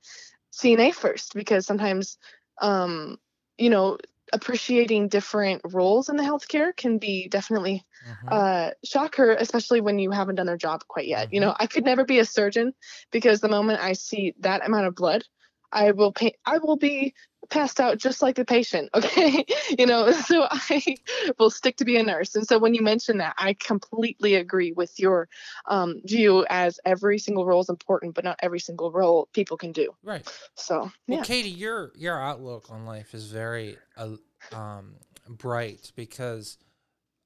CNA 0.54 0.94
first 0.94 1.34
because 1.34 1.66
sometimes, 1.66 2.18
um, 2.62 3.18
you 3.58 3.70
know, 3.70 3.98
appreciating 4.34 5.08
different 5.08 5.62
roles 5.66 6.10
in 6.10 6.18
the 6.18 6.24
healthcare 6.24 6.76
can 6.76 6.98
be 6.98 7.28
definitely 7.30 7.86
Mhm. 8.06 8.28
uh, 8.32 8.72
shocker, 8.84 9.32
especially 9.32 9.82
when 9.82 10.00
you 10.00 10.12
haven't 10.12 10.36
done 10.36 10.48
their 10.48 10.58
job 10.58 10.84
quite 10.88 11.08
yet. 11.08 11.32
You 11.32 11.40
know, 11.40 11.56
I 11.60 11.68
could 11.68 11.86
never 11.86 12.06
be 12.06 12.20
a 12.20 12.26
surgeon 12.26 12.74
because 13.12 13.40
the 13.40 13.48
moment 13.50 13.82
I 13.82 13.94
see 13.94 14.34
that 14.40 14.66
amount 14.66 14.88
of 14.88 14.96
blood, 14.96 15.24
I 15.72 15.92
will 15.92 16.12
pay, 16.12 16.34
I 16.46 16.58
will 16.58 16.78
be 16.78 17.14
passed 17.50 17.80
out 17.80 17.98
just 17.98 18.22
like 18.22 18.36
the 18.36 18.46
patient. 18.46 18.90
Okay, 18.98 19.46
you 19.78 19.86
know, 19.86 20.12
so 20.28 20.48
I 20.50 20.96
will 21.38 21.52
stick 21.52 21.78
to 21.78 21.86
be 21.86 21.98
a 21.98 22.04
nurse. 22.04 22.36
And 22.36 22.48
so 22.48 22.58
when 22.58 22.74
you 22.74 22.82
mention 22.82 23.20
that, 23.20 23.36
I 23.38 23.54
completely 23.54 24.34
agree 24.36 24.72
with 24.72 25.00
your 25.00 25.30
um, 25.68 26.02
view 26.04 26.46
as 26.50 26.80
every 26.84 27.20
single 27.20 27.46
role 27.46 27.62
is 27.62 27.70
important, 27.70 28.16
but 28.16 28.24
not 28.24 28.40
every 28.42 28.60
single 28.60 28.92
role 28.92 29.30
people 29.34 29.56
can 29.56 29.72
do. 29.72 29.92
right. 30.04 30.28
So 30.56 30.92
yeah. 31.06 31.18
Well, 31.18 31.26
Katie, 31.26 31.50
your 31.50 31.92
your 31.96 32.20
outlook 32.20 32.72
on 32.72 32.86
life 32.86 33.14
is 33.14 33.32
very 33.32 33.78
uh, 33.96 34.16
um, 34.52 34.96
bright 35.30 35.92
because 35.96 36.58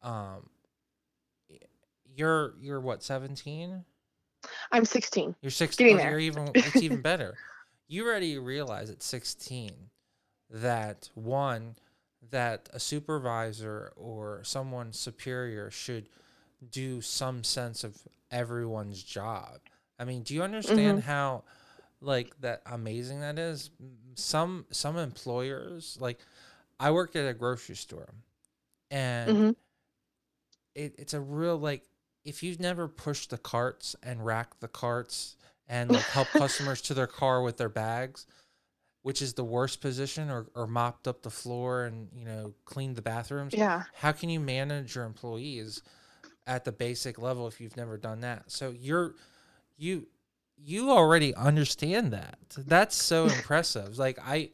um, 0.03 0.49
you're 2.15 2.53
you're 2.59 2.81
what 2.81 3.01
seventeen? 3.01 3.85
I'm 4.71 4.85
16. 4.85 5.35
You're 5.41 5.51
sixteen. 5.51 5.87
Getting 5.87 5.99
oh, 5.99 6.03
there. 6.03 6.11
You're 6.11 6.19
even 6.19 6.51
it's 6.53 6.75
even 6.77 7.01
better. 7.01 7.35
You 7.87 8.05
already 8.05 8.37
realize 8.37 8.89
at 8.89 9.01
sixteen 9.01 9.89
that 10.51 11.09
one 11.15 11.75
that 12.31 12.69
a 12.73 12.79
supervisor 12.79 13.93
or 13.95 14.41
someone 14.43 14.93
superior 14.93 15.71
should 15.71 16.09
do 16.71 17.01
some 17.01 17.43
sense 17.43 17.83
of 17.83 17.97
everyone's 18.31 19.03
job. 19.03 19.59
I 19.99 20.05
mean, 20.05 20.23
do 20.23 20.33
you 20.33 20.43
understand 20.43 21.01
how 21.01 21.43
like 22.01 22.39
that 22.41 22.61
amazing 22.65 23.21
that 23.21 23.39
is? 23.39 23.71
Some 24.15 24.65
some 24.71 24.97
employers 24.97 25.97
like 25.99 26.19
I 26.79 26.91
worked 26.91 27.15
at 27.15 27.27
a 27.29 27.33
grocery 27.33 27.75
store 27.75 28.13
and 28.91 29.37
Mhm. 29.37 29.55
it, 30.75 30.95
it's 30.97 31.13
a 31.13 31.19
real 31.19 31.57
like 31.57 31.83
if 32.23 32.43
you've 32.43 32.59
never 32.59 32.87
pushed 32.87 33.29
the 33.31 33.37
carts 33.37 33.95
and 34.03 34.25
racked 34.25 34.61
the 34.61 34.67
carts 34.67 35.35
and 35.67 35.91
like 35.91 36.07
help 36.09 36.33
customers 36.37 36.81
to 36.83 36.93
their 36.93 37.07
car 37.07 37.41
with 37.41 37.57
their 37.57 37.69
bags, 37.69 38.25
which 39.03 39.21
is 39.21 39.33
the 39.33 39.43
worst 39.43 39.81
position, 39.81 40.29
or, 40.29 40.47
or 40.55 40.67
mopped 40.67 41.07
up 41.07 41.21
the 41.21 41.29
floor 41.29 41.85
and 41.85 42.09
you 42.15 42.25
know 42.25 42.53
cleaned 42.65 42.95
the 42.95 43.01
bathrooms. 43.01 43.53
Yeah. 43.53 43.83
How 43.93 44.11
can 44.11 44.29
you 44.29 44.39
manage 44.39 44.95
your 44.95 45.05
employees 45.05 45.81
at 46.47 46.65
the 46.65 46.71
basic 46.71 47.19
level 47.19 47.47
if 47.47 47.59
you've 47.59 47.77
never 47.77 47.97
done 47.97 48.21
that? 48.21 48.51
So 48.51 48.73
you're 48.77 49.15
you 49.77 50.07
you 50.63 50.91
already 50.91 51.33
understand 51.35 52.13
that. 52.13 52.37
That's 52.57 52.95
so 52.95 53.23
impressive. 53.35 53.97
Like 53.97 54.19
I 54.23 54.51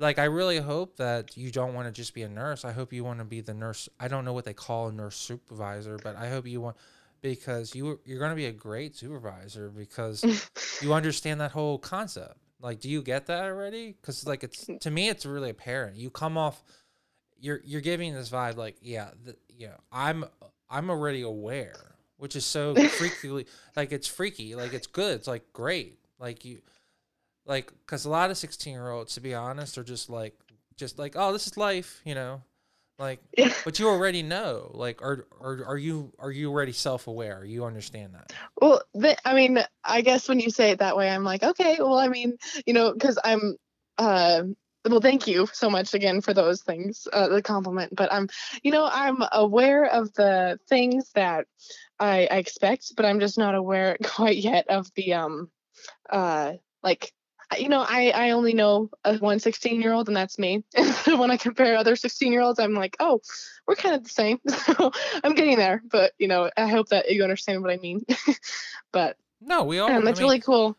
like 0.00 0.18
I 0.18 0.24
really 0.24 0.58
hope 0.58 0.96
that 0.96 1.36
you 1.36 1.50
don't 1.50 1.74
want 1.74 1.86
to 1.86 1.92
just 1.92 2.14
be 2.14 2.22
a 2.22 2.28
nurse. 2.28 2.64
I 2.64 2.72
hope 2.72 2.92
you 2.92 3.04
want 3.04 3.18
to 3.20 3.24
be 3.24 3.40
the 3.40 3.54
nurse. 3.54 3.88
I 4.00 4.08
don't 4.08 4.24
know 4.24 4.32
what 4.32 4.44
they 4.44 4.54
call 4.54 4.88
a 4.88 4.92
nurse 4.92 5.16
supervisor, 5.16 5.98
but 6.02 6.16
I 6.16 6.28
hope 6.28 6.46
you 6.46 6.60
want 6.60 6.76
because 7.22 7.74
you 7.74 8.00
you're 8.04 8.18
going 8.18 8.30
to 8.30 8.36
be 8.36 8.46
a 8.46 8.52
great 8.52 8.96
supervisor 8.96 9.70
because 9.70 10.24
you 10.82 10.92
understand 10.92 11.40
that 11.40 11.52
whole 11.52 11.78
concept. 11.78 12.36
Like, 12.60 12.80
do 12.80 12.88
you 12.88 13.02
get 13.02 13.26
that 13.26 13.44
already? 13.44 13.94
Because 14.00 14.26
like 14.26 14.42
it's 14.42 14.64
mm. 14.64 14.80
to 14.80 14.90
me, 14.90 15.08
it's 15.08 15.26
really 15.26 15.50
apparent. 15.50 15.96
You 15.96 16.10
come 16.10 16.38
off, 16.38 16.62
you're 17.38 17.60
you're 17.64 17.80
giving 17.80 18.14
this 18.14 18.30
vibe 18.30 18.56
like, 18.56 18.76
yeah, 18.80 19.10
the, 19.24 19.36
you 19.48 19.68
know, 19.68 19.78
I'm 19.92 20.24
I'm 20.70 20.90
already 20.90 21.22
aware, 21.22 21.96
which 22.16 22.34
is 22.36 22.44
so 22.44 22.74
freakily 22.74 23.46
like 23.76 23.92
it's 23.92 24.06
freaky, 24.06 24.54
like 24.54 24.72
it's 24.72 24.86
good, 24.86 25.16
it's 25.16 25.28
like 25.28 25.52
great, 25.52 25.98
like 26.18 26.44
you, 26.44 26.60
like 27.44 27.72
because 27.84 28.04
a 28.04 28.10
lot 28.10 28.30
of 28.30 28.38
16 28.38 28.72
year 28.72 28.90
olds, 28.90 29.14
to 29.14 29.20
be 29.20 29.34
honest, 29.34 29.76
are 29.76 29.84
just 29.84 30.08
like 30.08 30.34
just 30.76 30.98
like 30.98 31.14
oh 31.16 31.32
this 31.32 31.46
is 31.46 31.56
life, 31.56 32.00
you 32.04 32.14
know, 32.14 32.42
like 32.98 33.20
Yeah. 33.36 33.52
but 33.64 33.78
you 33.78 33.88
already 33.88 34.22
know, 34.22 34.70
like 34.74 35.02
are 35.02 35.26
are 35.40 35.64
are 35.66 35.78
you 35.78 36.12
are 36.18 36.30
you 36.30 36.50
already 36.50 36.72
self 36.72 37.06
aware? 37.06 37.44
You 37.44 37.64
understand 37.64 38.14
that? 38.14 38.32
Well, 38.60 38.82
the, 38.94 39.16
I 39.28 39.34
mean, 39.34 39.58
I 39.84 40.00
guess 40.00 40.28
when 40.28 40.40
you 40.40 40.50
say 40.50 40.70
it 40.70 40.78
that 40.78 40.96
way, 40.96 41.10
I'm 41.10 41.24
like, 41.24 41.42
okay, 41.42 41.76
well, 41.78 41.98
I 41.98 42.08
mean, 42.08 42.36
you 42.64 42.72
know, 42.72 42.92
because 42.92 43.18
I'm, 43.22 43.56
uh, 43.98 44.44
well, 44.88 45.00
thank 45.00 45.26
you 45.26 45.48
so 45.52 45.68
much 45.68 45.94
again 45.94 46.20
for 46.20 46.32
those 46.32 46.62
things, 46.62 47.06
uh, 47.12 47.28
the 47.28 47.42
compliment. 47.42 47.94
But 47.94 48.12
I'm, 48.12 48.28
you 48.62 48.70
know, 48.70 48.88
I'm 48.90 49.18
aware 49.32 49.84
of 49.84 50.12
the 50.14 50.58
things 50.68 51.10
that 51.14 51.46
I, 51.98 52.28
I 52.30 52.36
expect, 52.36 52.92
but 52.96 53.04
I'm 53.04 53.20
just 53.20 53.36
not 53.36 53.54
aware 53.54 53.96
quite 54.04 54.36
yet 54.36 54.68
of 54.68 54.90
the, 54.94 55.14
um, 55.14 55.50
uh, 56.08 56.52
like, 56.82 57.12
you 57.58 57.68
know, 57.68 57.84
I, 57.86 58.10
I 58.10 58.30
only 58.30 58.54
know 58.54 58.90
a 59.04 59.18
one 59.18 59.38
16 59.38 59.80
year 59.80 59.92
old 59.92 60.08
and 60.08 60.16
that's 60.16 60.38
me. 60.38 60.64
And 60.76 60.86
so 60.92 61.18
when 61.18 61.30
I 61.30 61.36
compare 61.36 61.76
other 61.76 61.96
16 61.96 62.32
year 62.32 62.40
olds, 62.40 62.58
I'm 62.58 62.74
like, 62.74 62.96
oh, 63.00 63.20
we're 63.66 63.76
kind 63.76 63.94
of 63.94 64.02
the 64.02 64.10
same. 64.10 64.40
So 64.48 64.92
I'm 65.22 65.34
getting 65.34 65.56
there, 65.56 65.82
but 65.90 66.12
you 66.18 66.28
know, 66.28 66.50
I 66.56 66.68
hope 66.68 66.88
that 66.88 67.10
you 67.10 67.22
understand 67.22 67.62
what 67.62 67.70
I 67.70 67.76
mean. 67.76 68.04
but 68.92 69.16
No, 69.40 69.64
we 69.64 69.78
all. 69.78 69.90
um, 69.90 70.02
I 70.02 70.04
that's 70.04 70.18
mean, 70.20 70.28
really 70.28 70.40
cool 70.40 70.76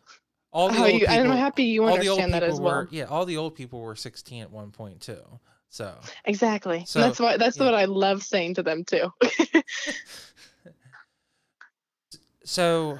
all 0.52 0.70
the 0.70 0.78
old 0.78 0.92
you. 0.92 1.06
people. 1.06 1.14
I'm 1.14 1.30
happy 1.30 1.64
you 1.64 1.84
all 1.84 1.96
the 1.96 2.08
old 2.08 2.20
understand 2.20 2.34
that 2.34 2.42
as 2.42 2.58
were 2.58 2.64
well. 2.64 2.88
yeah. 2.90 3.04
All 3.04 3.24
the 3.24 3.36
old 3.36 3.54
people 3.54 3.80
were 3.80 3.96
16 3.96 4.42
at 4.42 4.50
one 4.50 4.70
point 4.70 5.00
too. 5.00 5.22
So 5.70 5.94
Exactly. 6.24 6.84
So, 6.86 7.00
and 7.00 7.08
that's 7.08 7.20
why 7.20 7.36
that's 7.36 7.56
yeah. 7.58 7.64
what 7.64 7.74
I 7.74 7.84
love 7.86 8.22
saying 8.22 8.54
to 8.54 8.62
them 8.62 8.84
too. 8.84 9.12
so 12.44 12.98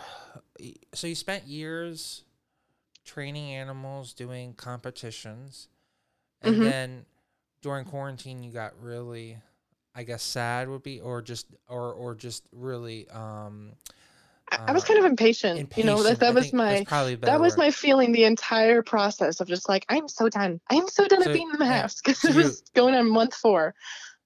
so 0.94 1.06
you 1.06 1.14
spent 1.14 1.46
years 1.46 2.24
training 3.08 3.54
animals, 3.54 4.12
doing 4.12 4.52
competitions, 4.54 5.68
and 6.42 6.54
Mhm. 6.54 6.62
then 6.62 7.06
during 7.62 7.84
quarantine 7.86 8.42
you 8.42 8.52
got 8.52 8.80
really, 8.80 9.38
I 9.94 10.02
guess, 10.04 10.22
sad 10.22 10.68
would 10.68 10.82
be, 10.82 11.00
or 11.00 11.22
just 11.22 11.46
or 11.68 11.92
or 11.92 12.14
just 12.14 12.44
really 12.52 13.08
um 13.08 13.72
I, 14.50 14.58
I 14.68 14.72
was 14.72 14.84
kind 14.84 14.98
of 15.00 15.06
impatient. 15.06 15.58
impatient. 15.58 15.84
You 15.84 15.84
know, 15.84 16.02
that 16.02 16.20
that 16.20 16.28
I 16.28 16.34
was 16.34 16.52
my 16.52 16.84
probably 16.84 17.14
a 17.14 17.16
better 17.16 17.32
that 17.32 17.40
was 17.40 17.52
word. 17.52 17.58
my 17.58 17.70
feeling 17.70 18.12
the 18.12 18.24
entire 18.24 18.82
process 18.82 19.40
of 19.40 19.48
just 19.48 19.68
like 19.68 19.84
I'm 19.88 20.08
so 20.08 20.28
done. 20.28 20.60
I'm 20.70 20.88
so 20.88 21.06
done 21.08 21.22
So, 21.22 21.30
of 21.30 21.34
being 21.34 21.50
in 21.50 21.58
the 21.58 21.66
yeah, 21.66 21.82
house 21.82 22.00
because 22.00 22.18
so 22.22 22.28
it 22.28 22.36
was 22.36 22.62
going 22.74 22.94
on 22.94 23.08
month 23.08 23.34
four. 23.34 23.74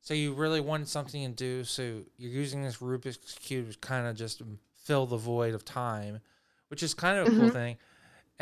So 0.01 0.14
you 0.14 0.35
really 0.35 0.61
wanted 0.61 0.88
something 0.88 1.23
to 1.23 1.33
do. 1.33 1.62
So 1.64 2.03
you're 2.18 2.31
using 2.33 2.62
this 2.62 2.79
Rubik's 2.79 3.38
cube 3.38 3.71
to 3.71 3.79
kind 3.79 4.09
of 4.09 4.16
just 4.16 4.42
fill 4.85 5.07
the 5.07 5.16
void 5.16 5.55
of 5.55 5.64
time, 5.64 6.21
which 6.68 6.83
is 6.83 6.92
kind 6.95 7.18
of 7.18 7.33
a 7.33 7.37
cool 7.37 7.49
Mhm. 7.49 7.53
thing. 7.53 7.77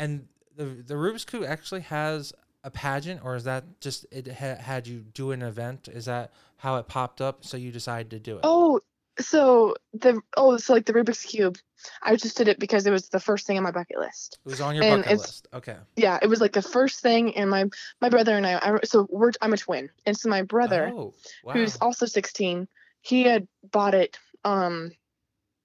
And 0.01 0.27
the 0.55 0.65
the 0.65 0.95
Rubik's 0.95 1.25
cube 1.25 1.43
actually 1.47 1.81
has 1.81 2.33
a 2.63 2.71
pageant, 2.71 3.21
or 3.23 3.35
is 3.35 3.45
that 3.45 3.63
just 3.79 4.05
it 4.11 4.27
ha- 4.27 4.55
had 4.55 4.87
you 4.87 4.99
do 5.13 5.31
an 5.31 5.41
event? 5.41 5.87
Is 5.87 6.05
that 6.05 6.31
how 6.57 6.77
it 6.77 6.87
popped 6.87 7.21
up? 7.21 7.45
So 7.45 7.57
you 7.57 7.71
decided 7.71 8.11
to 8.11 8.19
do 8.19 8.35
it. 8.35 8.41
Oh, 8.43 8.81
so 9.19 9.75
the 9.93 10.21
oh, 10.35 10.57
so 10.57 10.73
like 10.73 10.85
the 10.85 10.93
Rubik's 10.93 11.23
cube. 11.23 11.57
I 12.03 12.15
just 12.15 12.37
did 12.37 12.47
it 12.47 12.59
because 12.59 12.85
it 12.85 12.91
was 12.91 13.09
the 13.09 13.19
first 13.19 13.47
thing 13.47 13.57
on 13.57 13.63
my 13.63 13.71
bucket 13.71 13.97
list. 13.97 14.37
it 14.45 14.49
was 14.49 14.61
on 14.61 14.75
your 14.75 14.83
and 14.83 15.03
bucket 15.03 15.17
list. 15.17 15.47
Okay. 15.53 15.77
Yeah, 15.95 16.19
it 16.21 16.27
was 16.27 16.41
like 16.41 16.53
the 16.53 16.61
first 16.61 16.99
thing, 16.99 17.35
and 17.35 17.49
my 17.49 17.65
my 18.01 18.09
brother 18.09 18.35
and 18.35 18.45
I. 18.45 18.57
I 18.57 18.79
so 18.83 19.07
we're 19.09 19.31
I'm 19.41 19.53
a 19.53 19.57
twin, 19.57 19.89
and 20.05 20.17
so 20.17 20.29
my 20.29 20.41
brother. 20.41 20.91
Oh, 20.93 21.13
wow. 21.43 21.53
who's 21.53 21.77
also 21.77 22.05
16 22.05 22.67
he 23.01 23.23
had 23.23 23.47
bought 23.71 23.93
it 23.93 24.17
um 24.45 24.91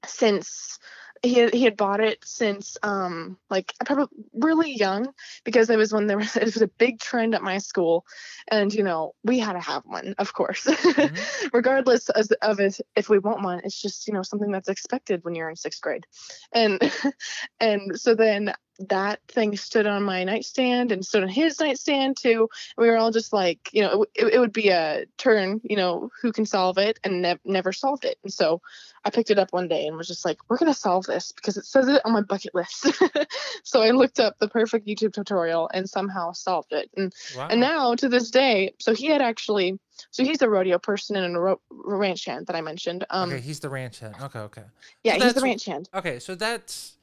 since 0.05 0.79
he 1.23 1.35
had, 1.35 1.55
he 1.55 1.65
had 1.65 1.77
bought 1.77 2.01
it 2.01 2.19
since 2.25 2.77
um 2.83 3.37
like 3.51 3.73
probably 3.85 4.07
really 4.35 4.73
young 4.73 5.09
because 5.45 5.71
it 5.71 5.79
was 5.79 5.93
when 5.93 6.07
there 6.07 6.19
was 6.19 6.37
it 6.37 6.45
was 6.45 6.63
a 6.63 6.69
big 6.69 7.01
trend 7.01 7.35
at 7.35 7.43
my 7.43 7.59
school. 7.59 8.05
And 8.49 8.73
you 8.73 8.83
know 8.83 9.15
we 9.25 9.39
had 9.39 9.55
to 9.55 9.61
have 9.61 9.83
one 9.85 10.15
of 10.19 10.33
course. 10.33 10.67
Mm-hmm. 10.97 11.49
regardless 11.53 12.09
as, 12.11 12.31
of 12.43 12.59
if, 12.59 12.81
if 12.95 13.09
we 13.09 13.19
want 13.19 13.43
one 13.43 13.61
it's 13.65 13.81
just 13.81 14.07
you 14.07 14.15
know 14.15 14.23
something 14.23 14.51
that's 14.51 14.69
expected 14.69 15.25
when 15.25 15.35
you're 15.35 15.51
in 15.51 15.57
sixth 15.57 15.81
grade. 15.81 16.07
And 16.53 16.81
and 17.61 17.99
so 17.99 18.15
then 18.15 18.55
that 18.79 19.21
thing 19.29 19.57
stood 19.57 19.87
on 19.87 20.03
my 20.03 20.25
nightstand 20.25 20.93
and 20.93 21.05
stood 21.05 21.23
on 21.23 21.29
his 21.29 21.59
nightstand 21.61 22.17
too 22.17 22.49
we 22.77 22.89
were 22.89 22.97
all 22.97 23.11
just 23.11 23.33
like 23.33 23.71
you 23.73 23.83
know 23.83 24.05
it, 24.15 24.35
it 24.35 24.39
would 24.39 24.53
be 24.53 24.69
a 24.69 25.05
turn 25.17 25.61
you 25.65 25.77
know 25.77 26.11
who 26.21 26.33
can 26.33 26.45
solve 26.45 26.79
it 26.79 26.99
and 27.05 27.23
ne- 27.23 27.39
never 27.45 27.73
solved 27.73 28.05
it 28.05 28.19
and 28.23 28.33
so 28.33 28.61
i 29.05 29.11
picked 29.11 29.31
it 29.31 29.39
up 29.39 29.53
one 29.53 29.69
day 29.69 29.87
and 29.87 29.97
was 29.97 30.09
just 30.09 30.25
like 30.25 30.39
we're 30.49 30.59
going 30.59 30.73
to 30.73 30.79
solve 30.79 31.07
this 31.07 31.33
because 31.33 31.57
it 31.57 31.65
says 31.65 31.89
it 31.89 32.03
on 32.05 32.13
my 32.13 32.21
bucket 32.21 32.55
list 32.55 32.87
so 33.65 33.83
i 33.83 33.91
looked 33.91 34.21
up 34.21 34.39
the 34.39 34.49
perfect 34.49 34.87
youtube 34.87 35.13
tutorial 35.13 35.71
and 35.73 35.89
somehow 35.89 36.33
solved 36.33 36.73
it 36.73 36.91
and 36.97 37.13
wow. 37.37 37.49
and 37.49 37.61
now 37.61 37.95
to 37.95 38.09
this 38.09 38.31
day 38.31 38.73
so 38.79 38.95
he 38.95 39.07
had 39.07 39.23
actually 39.23 39.79
so 40.11 40.23
he's 40.23 40.43
a 40.43 40.49
rodeo 40.49 40.79
person 40.79 41.17
and 41.17 41.37
a 41.37 41.41
ro- 41.41 41.61
ranch 41.71 42.25
hand 42.27 42.47
that 42.47 42.57
i 42.57 42.61
mentioned 42.61 43.07
um 43.11 43.31
okay, 43.31 43.41
he's 43.41 43.61
the 43.61 43.71
ranch 43.71 44.01
hand. 44.01 44.15
Okay, 44.21 44.41
okay. 44.41 44.65
yeah 45.03 45.15
he's 45.15 45.35
the 45.35 45.41
ranch 45.41 45.65
hand 45.65 45.89
Okay, 45.95 46.19
so 46.19 46.35
that's 46.35 46.97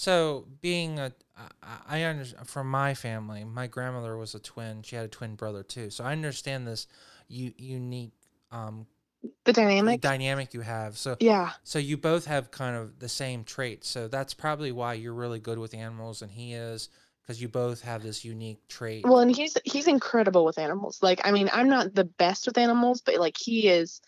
so 0.00 0.46
being 0.62 0.98
a 0.98 1.12
I- 1.62 1.98
I 1.98 2.02
understand 2.04 2.48
from 2.48 2.70
my 2.70 2.94
family. 2.94 3.44
My 3.44 3.66
grandmother 3.66 4.16
was 4.16 4.34
a 4.34 4.38
twin. 4.38 4.82
She 4.82 4.96
had 4.96 5.04
a 5.04 5.08
twin 5.08 5.34
brother 5.34 5.62
too. 5.62 5.90
So 5.90 6.04
I 6.04 6.12
understand 6.12 6.66
this 6.66 6.86
u- 7.28 7.52
unique 7.58 8.12
um 8.50 8.86
the 9.44 9.52
dynamic 9.52 10.00
dynamic 10.00 10.54
you 10.54 10.62
have. 10.62 10.96
So 10.96 11.18
yeah 11.20 11.52
so 11.64 11.78
you 11.78 11.98
both 11.98 12.24
have 12.24 12.50
kind 12.50 12.76
of 12.76 12.98
the 12.98 13.10
same 13.10 13.44
traits. 13.44 13.90
So 13.90 14.08
that's 14.08 14.32
probably 14.32 14.72
why 14.72 14.94
you're 14.94 15.12
really 15.12 15.38
good 15.38 15.58
with 15.58 15.74
animals 15.74 16.22
and 16.22 16.30
he 16.30 16.54
is 16.54 16.88
because 17.22 17.42
you 17.42 17.48
both 17.48 17.82
have 17.82 18.02
this 18.02 18.24
unique 18.24 18.66
trait. 18.68 19.04
Well, 19.04 19.18
and 19.18 19.36
he's 19.36 19.58
he's 19.66 19.86
incredible 19.86 20.46
with 20.46 20.58
animals. 20.58 21.02
Like, 21.02 21.20
I 21.24 21.30
mean, 21.30 21.50
I'm 21.52 21.68
not 21.68 21.94
the 21.94 22.04
best 22.04 22.46
with 22.46 22.56
animals, 22.56 23.02
but 23.02 23.18
like 23.18 23.36
he 23.38 23.68
is. 23.68 24.00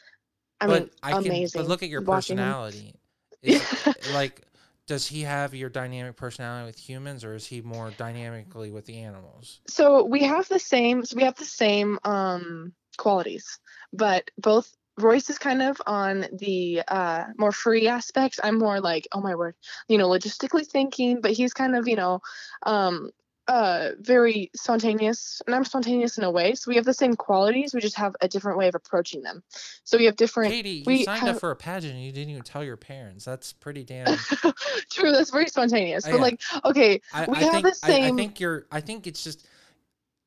I 0.59 0.67
but 0.69 0.83
mean, 0.85 0.91
I 1.03 1.13
can 1.13 1.27
amazing. 1.27 1.61
but 1.61 1.69
look 1.69 1.83
at 1.83 1.91
your 1.91 2.01
watching 2.01 2.39
personality. 2.39 2.95
Is 3.43 3.63
like 4.15 4.41
does 4.87 5.07
he 5.07 5.23
have 5.23 5.55
your 5.55 5.71
dynamic 5.71 6.17
personality 6.17 6.67
with 6.67 6.79
humans 6.79 7.25
or 7.25 7.35
is 7.35 7.47
he 7.47 7.61
more 7.61 7.91
dynamically 7.97 8.71
with 8.71 8.87
the 8.87 8.99
animals? 8.99 9.61
So 9.69 10.05
we 10.05 10.23
have 10.25 10.49
the 10.49 10.59
same. 10.59 11.05
So 11.05 11.17
we 11.17 11.23
have 11.23 11.37
the 11.37 11.45
same 11.45 11.99
um 12.05 12.73
qualities, 12.99 13.59
but 13.93 14.31
both. 14.39 14.75
Royce 14.99 15.31
is 15.31 15.39
kind 15.39 15.63
of 15.63 15.81
on 15.87 16.27
the 16.35 16.83
uh, 16.87 17.25
more 17.39 17.51
free 17.51 17.89
aspect. 17.89 18.39
I'm 18.45 18.59
more 18.59 18.79
like, 18.79 19.09
oh 19.13 19.23
my 19.23 19.35
word, 19.35 19.55
you 19.89 19.97
know, 19.97 20.07
logistically 20.11 20.67
thinking. 20.67 21.23
But 21.23 21.31
he's 21.31 21.55
kind 21.55 21.75
of, 21.75 21.89
you 21.89 21.97
know, 21.97 22.21
um, 22.65 23.11
uh, 23.53 23.91
very 24.01 24.51
spontaneous, 24.57 25.43
and 25.47 25.55
I'm 25.55 25.65
spontaneous 25.65 26.17
in 26.17 26.25
a 26.25 26.31
way. 26.31 26.55
So 26.55 26.71
we 26.71 26.77
have 26.77 26.87
the 26.87 26.95
same 26.95 27.15
qualities. 27.17 27.75
We 27.75 27.81
just 27.83 27.97
have 27.97 28.17
a 28.23 28.27
different 28.29 28.57
way 28.57 28.67
of 28.69 28.75
approaching 28.75 29.23
them. 29.23 29.43
So 29.85 29.99
we 29.99 30.07
have 30.07 30.17
different. 30.17 30.53
Katie, 30.53 30.71
you 30.71 30.85
we 30.87 31.05
signed 31.05 31.21
have- 31.21 31.37
up 31.37 31.41
for 31.41 31.51
a 31.51 31.57
pageant 31.57 31.93
and 31.95 32.03
you 32.03 32.13
didn't 32.13 32.31
even 32.31 32.43
tell 32.43 32.65
your 32.65 32.79
parents. 32.79 33.27
That's 33.27 33.53
pretty 33.53 33.85
damn. 33.85 34.17
True, 34.91 35.13
that's 35.13 35.31
very 35.31 35.49
spontaneous. 35.49 36.09
But 36.09 36.19
like, 36.21 36.41
okay, 36.65 37.01
I, 37.13 37.27
We 37.27 37.37
I 37.37 37.41
have 37.41 37.53
think, 37.63 37.65
the 37.81 37.93
I, 37.93 38.07
I 38.09 38.11
think 38.13 38.41
you're. 38.41 38.67
I 38.73 38.81
think 38.81 39.07
it's 39.07 39.23
just 39.23 39.47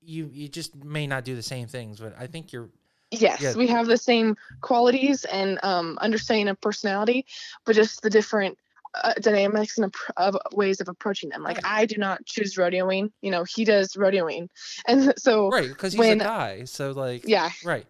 you. 0.03 0.29
You 0.31 0.47
just 0.47 0.75
may 0.75 1.07
not 1.07 1.25
do 1.25 1.35
the 1.35 1.43
same 1.43 1.67
things, 1.67 1.99
but 1.99 2.15
I 2.19 2.27
think 2.27 2.53
you're. 2.53 2.69
yes, 3.11 3.41
Yeah. 3.41 3.55
we 3.55 3.65
have 3.67 3.87
the 3.87 3.97
same 3.97 4.37
qualities 4.61 5.25
and 5.25 5.59
um, 5.63 5.97
understanding 5.99 6.47
of 6.49 6.61
personality, 6.61 7.25
but 7.65 7.75
just 7.75 8.01
the 8.03 8.09
different 8.11 8.57
uh, 9.03 9.13
dynamics 9.21 9.77
and 9.77 9.93
of 10.17 10.37
ways 10.53 10.81
of 10.81 10.87
approaching 10.87 11.29
them. 11.29 11.43
Like. 11.43 11.59
I 11.65 11.85
do 11.85 11.97
not 11.97 12.25
choose 12.25 12.55
rodeoing. 12.55 13.11
You 13.21 13.31
know, 13.31 13.43
he 13.43 13.65
does 13.65 13.93
rodeoing, 13.93 14.47
and 14.87 15.13
so 15.17 15.49
Right, 15.49 15.69
because 15.69 15.93
he's 15.93 15.99
when- 15.99 16.21
a 16.21 16.23
guy. 16.23 16.63
So 16.65 16.91
like. 16.91 17.27
yeah. 17.27 17.49
Right. 17.63 17.85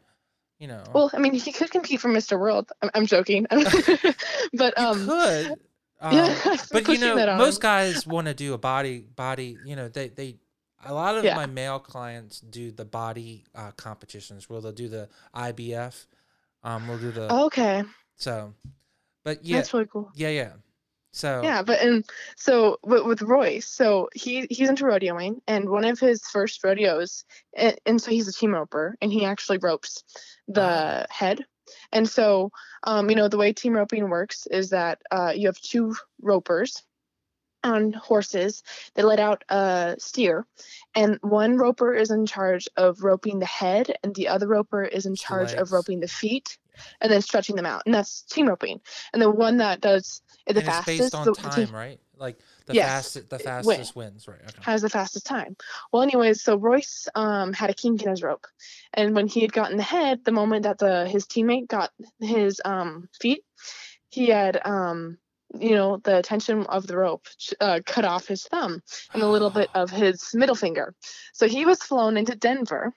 You 0.60 0.68
know. 0.68 0.84
Well, 0.94 1.12
I 1.14 1.18
mean, 1.20 1.34
he 1.34 1.52
could 1.52 1.70
compete 1.70 2.00
for 2.00 2.10
Mr. 2.10 2.40
World. 2.40 2.72
I'm, 2.82 2.90
I'm 2.94 3.06
joking, 3.06 3.46
but 4.54 4.78
um, 4.78 5.06
could. 5.06 5.56
Um, 6.02 6.14
yeah, 6.14 6.58
but 6.74 6.88
you 6.90 6.98
know, 7.00 7.16
most 7.38 7.62
guys 7.62 8.06
want 8.06 8.28
to 8.28 8.34
do 8.34 8.54
a 8.54 8.58
body 8.58 9.00
body. 9.16 9.58
You 9.66 9.76
know, 9.78 9.88
they 9.88 10.10
they. 10.10 10.36
A 10.86 10.94
lot 10.94 11.18
of 11.18 11.24
Yeah. 11.24 11.36
my 11.36 11.46
male 11.46 11.80
clients 11.80 12.42
do 12.42 12.70
the 12.70 12.84
body 12.86 13.46
uh, 13.56 13.72
competitions. 13.72 14.50
Where 14.50 14.60
they'll 14.60 14.74
do 14.74 14.90
the 14.90 15.08
IBF. 15.34 16.06
Um, 16.64 16.88
we'll 16.90 17.00
do 17.00 17.12
the 17.12 17.34
Okay, 17.46 17.84
so. 18.18 18.54
But 19.24 19.44
yeah, 19.46 19.56
that's 19.58 19.74
really 19.74 19.88
cool. 19.88 20.12
yeah, 20.16 20.30
yeah. 20.30 20.52
So 21.16 21.40
Yeah, 21.42 21.62
but 21.62 21.80
and 21.80 22.06
so 22.36 22.78
with, 22.84 23.06
with 23.06 23.22
Royce, 23.22 23.70
so 23.70 24.10
he 24.14 24.48
he's 24.50 24.68
into 24.68 24.84
rodeoing, 24.84 25.40
and 25.48 25.70
one 25.70 25.86
of 25.86 25.98
his 25.98 26.22
first 26.28 26.62
rodeos, 26.62 27.24
and, 27.56 27.80
and 27.86 28.02
so 28.02 28.12
he's 28.12 28.28
a 28.28 28.34
team 28.34 28.54
roper, 28.54 28.98
and 29.02 29.14
he 29.14 29.24
actually 29.24 29.60
ropes 29.60 30.04
the 30.50 31.08
head. 31.10 31.46
And 31.94 32.08
so, 32.08 32.52
um, 32.84 33.10
you 33.10 33.16
know, 33.16 33.30
the 33.30 33.38
way 33.38 33.54
team 33.54 33.74
roping 33.74 34.10
works 34.10 34.46
is 34.52 34.72
that 34.72 35.02
uh, 35.10 35.32
you 35.34 35.48
have 35.48 35.58
two 35.62 35.96
ropers 36.22 36.84
on 37.64 37.94
horses. 37.94 38.62
They 38.96 39.04
let 39.04 39.22
out 39.22 39.46
a 39.48 39.96
steer, 39.98 40.46
and 40.96 41.18
one 41.22 41.56
roper 41.56 41.94
is 41.94 42.12
in 42.12 42.26
charge 42.26 42.68
of 42.76 43.04
roping 43.04 43.40
the 43.40 43.46
head, 43.46 43.96
and 44.04 44.14
the 44.14 44.28
other 44.28 44.50
roper 44.50 44.84
is 44.84 45.06
in 45.06 45.16
charge 45.16 45.54
of 45.54 45.72
roping 45.72 46.02
the 46.02 46.10
feet 46.10 46.58
and 47.00 47.10
then 47.10 47.22
stretching 47.22 47.56
them 47.56 47.66
out, 47.66 47.84
and 47.86 47.96
that's 47.96 48.24
team 48.24 48.50
roping. 48.50 48.82
And 49.14 49.22
the 49.22 49.32
one 49.32 49.58
that 49.58 49.80
does 49.80 50.22
the 50.54 50.56
and 50.56 50.66
fastest, 50.66 50.90
it's 50.90 51.00
based 51.12 51.16
on 51.16 51.28
the, 51.28 51.34
time, 51.34 51.74
right? 51.74 52.00
Like 52.18 52.38
the 52.66 52.74
Yes, 52.74 52.86
fastest, 52.86 53.30
the 53.30 53.40
fastest 53.40 53.96
wins, 53.96 54.28
right? 54.28 54.40
Okay. 54.42 54.62
has 54.62 54.82
the 54.82 54.90
fastest 54.90 55.26
time. 55.26 55.56
Well, 55.92 56.04
anyways, 56.04 56.42
so 56.42 56.56
Royce 56.58 57.08
um, 57.16 57.54
had 57.54 57.70
a 57.70 57.74
kink 57.74 58.02
in 58.04 58.10
his 58.10 58.24
rope, 58.24 58.48
and 58.94 59.16
when 59.16 59.28
he 59.28 59.42
had 59.42 59.54
gotten 59.54 59.78
the 59.78 59.84
head, 59.84 60.24
the 60.24 60.32
moment 60.32 60.64
that 60.64 60.78
the 60.78 61.08
his 61.08 61.26
teammate 61.26 61.68
got 61.68 61.92
his 62.20 62.62
um, 62.64 63.10
feet, 63.20 63.44
he 64.10 64.28
had 64.28 64.62
um, 64.66 65.18
you 65.60 65.76
know 65.76 65.98
the 65.98 66.22
tension 66.22 66.66
of 66.68 66.88
the 66.88 66.98
rope 66.98 67.28
uh, 67.60 67.80
cut 67.86 68.06
off 68.06 68.28
his 68.28 68.44
thumb 68.44 68.82
and 69.14 69.24
a 69.24 69.28
little 69.28 69.50
bit 69.50 69.70
of 69.76 69.90
his 69.90 70.34
middle 70.34 70.56
finger. 70.56 70.94
So 71.34 71.48
he 71.48 71.66
was 71.66 71.80
flown 71.82 72.18
into 72.18 72.36
Denver, 72.36 72.94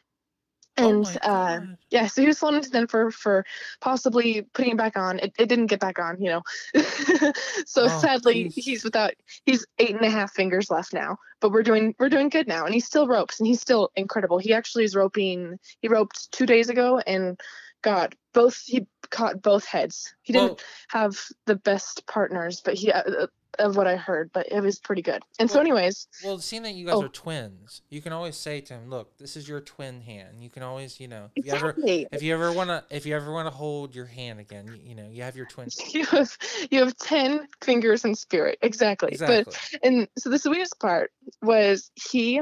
and 0.79 1.03
my 1.03 1.16
uh, 1.22 1.61
yeah, 1.91 2.07
so 2.07 2.20
he 2.22 2.26
was 2.29 2.39
flown 2.39 2.55
into 2.55 2.70
Denver 2.70 3.11
for 3.11 3.45
possibly 3.81 4.43
putting 4.55 4.72
it 4.72 4.76
back 4.76 4.97
on. 4.97 5.18
It, 5.18 5.33
it 5.39 5.49
didn't 5.49 5.66
get 5.66 5.81
back 5.81 5.99
on, 5.99 6.20
you 6.20 6.31
know. 6.31 6.43
so 7.66 7.85
Oh, 7.85 7.99
sadly, 8.01 8.47
jeez. 8.47 8.55
he's 8.55 8.85
without. 8.85 9.12
He's 9.45 9.66
eight 9.79 9.95
and 9.95 10.05
a 10.05 10.11
half 10.11 10.33
fingers 10.33 10.70
left 10.70 10.93
now, 10.93 11.18
but 11.41 11.51
we're 11.53 11.62
doing 11.62 11.95
we're 11.99 12.09
doing 12.09 12.29
good 12.29 12.49
now, 12.49 12.64
and 12.64 12.74
he 12.74 12.81
still 12.81 13.07
ropes, 13.07 13.41
and 13.41 13.47
he's 13.47 13.61
still 13.61 13.91
incredible. 13.97 14.39
He 14.39 14.53
actually 14.53 14.85
is 14.85 14.95
roping. 14.97 15.59
He 15.81 15.89
roped 15.89 16.31
two 16.33 16.47
days 16.47 16.68
ago, 16.68 16.99
and 17.07 17.39
got 17.83 18.14
both. 18.35 18.62
He 18.64 18.87
caught 19.11 19.42
both 19.42 19.64
heads. 19.64 20.14
He 20.22 20.32
didn't 20.32 20.48
Well, 20.48 20.59
have 20.88 21.18
the 21.46 21.56
best 21.56 22.06
partners, 22.06 22.61
but 22.64 22.74
he. 22.74 22.92
Uh, 22.92 23.26
of 23.59 23.76
what 23.76 23.86
I 23.86 23.96
heard, 23.96 24.30
but 24.32 24.46
it 24.52 24.61
was 24.61 24.78
pretty 24.78 25.02
good. 25.02 25.22
And 25.38 25.50
so, 25.50 25.56
Well, 25.56 25.62
anyways, 25.62 26.06
well, 26.22 26.38
seeing 26.38 26.62
that 26.62 26.74
you 26.74 26.86
guys 26.86 26.96
Oh. 26.96 27.04
are 27.04 27.09
twins, 27.09 27.82
you 27.88 28.00
can 28.00 28.12
always 28.12 28.36
say 28.36 28.61
to 28.61 28.74
him, 28.74 28.88
"Look, 28.88 29.16
this 29.18 29.36
is 29.36 29.48
your 29.48 29.61
twin 29.61 30.02
hand." 30.02 30.42
You 30.42 30.50
can 30.50 30.62
always, 30.62 31.00
you 31.00 31.09
know, 31.09 31.30
if 31.34 31.46
you 31.46 31.52
ever, 31.52 31.70
exactly. 31.70 32.06
if 32.12 32.22
you 32.22 32.34
ever 32.34 32.52
wanna, 32.52 32.84
if 32.90 33.04
you 33.06 33.16
ever 33.16 33.32
wanna 33.32 33.50
hold 33.50 33.94
your 33.94 34.04
hand 34.04 34.38
again, 34.38 34.68
you, 34.68 34.90
you 34.90 34.94
know, 34.94 35.09
you 35.11 35.22
have 35.22 35.34
your 35.34 35.46
twin. 35.46 35.68
You 35.92 36.04
have 36.06 36.36
you 36.70 36.80
have 36.80 36.96
ten 36.98 37.48
fingers 37.62 38.04
in 38.04 38.14
spirit, 38.14 38.59
exactly. 38.62 39.16
But 39.18 39.78
and 39.82 40.09
so 40.18 40.30
the 40.30 40.38
sweetest 40.38 40.78
part 40.78 41.11
was 41.42 41.90
he 41.94 42.40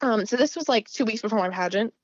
um 0.00 0.26
so 0.26 0.36
this 0.36 0.56
was 0.56 0.68
like 0.68 0.90
two 0.90 1.04
weeks 1.04 1.22
before 1.22 1.38
my 1.38 1.50
pageant 1.50 1.94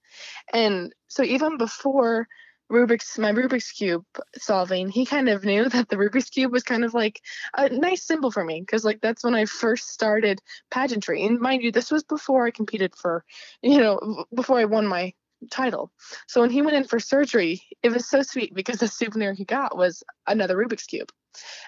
and 0.53 0.95
so 1.09 1.23
even 1.23 1.57
before 1.57 2.29
rubik's 2.73 3.19
my 3.19 3.33
rubik's 3.33 3.71
cube 3.71 4.05
solving 4.37 4.89
he 4.89 5.05
kind 5.05 5.29
of 5.29 5.45
knew 5.45 5.69
that 5.69 5.89
the 5.89 5.97
rubik's 5.97 6.31
cube 6.31 6.51
was 6.51 6.63
kind 6.63 6.85
of 6.85 6.95
like 6.95 7.21
a 7.57 7.69
nice 7.69 8.03
symbol 8.03 8.31
for 8.31 8.45
me 8.45 8.61
because 8.61 8.85
like 8.85 9.01
that's 9.01 9.23
when 9.23 9.35
i 9.35 9.45
first 9.45 9.89
started 9.89 10.41
pageantry. 10.71 11.25
And 11.25 11.39
mind 11.41 11.63
you 11.63 11.71
this 11.71 11.91
was 11.91 12.03
before 12.03 12.47
i 12.47 12.51
competed 12.51 12.95
for 12.97 13.25
you 13.63 13.79
know 13.79 14.25
before 14.35 14.59
i 14.59 14.65
won 14.65 14.87
my 14.87 15.13
title. 15.51 15.91
So 16.29 16.41
when 16.41 16.51
he 16.51 16.63
went 16.63 16.77
in 16.77 16.85
for 16.85 17.01
surgery 17.01 17.63
it 17.83 17.91
was 17.91 18.09
so 18.09 18.23
sweet 18.23 18.55
because 18.55 18.79
the 18.79 18.89
souvenir 18.89 19.35
he 19.35 19.45
got 19.45 19.77
was 19.77 20.03
another 20.27 20.57
rubik's 20.57 20.87
cube. 20.87 21.13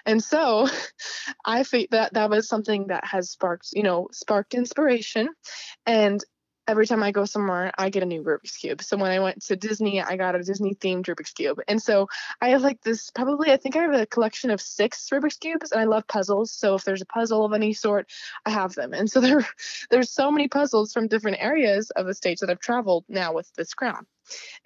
And 0.05 0.23
so 0.23 0.67
I 1.45 1.63
think 1.63 1.91
that 1.91 2.13
that 2.13 2.29
was 2.29 2.47
something 2.47 2.87
that 2.87 3.05
has 3.05 3.29
sparked, 3.29 3.69
you 3.73 3.83
know, 3.83 4.07
sparked 4.11 4.53
inspiration. 4.53 5.29
And 5.85 6.23
every 6.67 6.87
time 6.87 7.03
I 7.03 7.11
go 7.11 7.25
somewhere, 7.25 7.71
I 7.77 7.89
get 7.89 8.03
a 8.03 8.05
new 8.05 8.23
Rubik's 8.23 8.57
Cube. 8.57 8.81
So 8.81 8.97
when 8.97 9.11
I 9.11 9.19
went 9.19 9.41
to 9.43 9.55
Disney, 9.55 10.01
I 10.01 10.17
got 10.17 10.35
a 10.35 10.43
Disney 10.43 10.75
themed 10.75 11.05
Rubik's 11.05 11.31
Cube. 11.31 11.59
And 11.67 11.81
so 11.81 12.07
I 12.41 12.49
have 12.49 12.61
like 12.61 12.81
this 12.81 13.11
probably, 13.11 13.51
I 13.51 13.57
think 13.57 13.75
I 13.75 13.83
have 13.83 13.93
a 13.93 14.05
collection 14.05 14.49
of 14.49 14.59
six 14.59 15.07
Rubik's 15.11 15.37
Cubes 15.37 15.71
and 15.71 15.81
I 15.81 15.85
love 15.85 16.07
puzzles. 16.07 16.51
So 16.51 16.75
if 16.75 16.83
there's 16.83 17.01
a 17.01 17.05
puzzle 17.05 17.45
of 17.45 17.53
any 17.53 17.73
sort, 17.73 18.09
I 18.45 18.49
have 18.49 18.73
them. 18.73 18.93
And 18.93 19.09
so 19.09 19.21
there, 19.21 19.45
there's 19.89 20.09
so 20.09 20.31
many 20.31 20.47
puzzles 20.47 20.93
from 20.93 21.07
different 21.07 21.37
areas 21.39 21.91
of 21.91 22.05
the 22.05 22.13
states 22.13 22.41
that 22.41 22.49
I've 22.49 22.59
traveled 22.59 23.05
now 23.07 23.33
with 23.33 23.53
this 23.55 23.73
crown. 23.73 24.05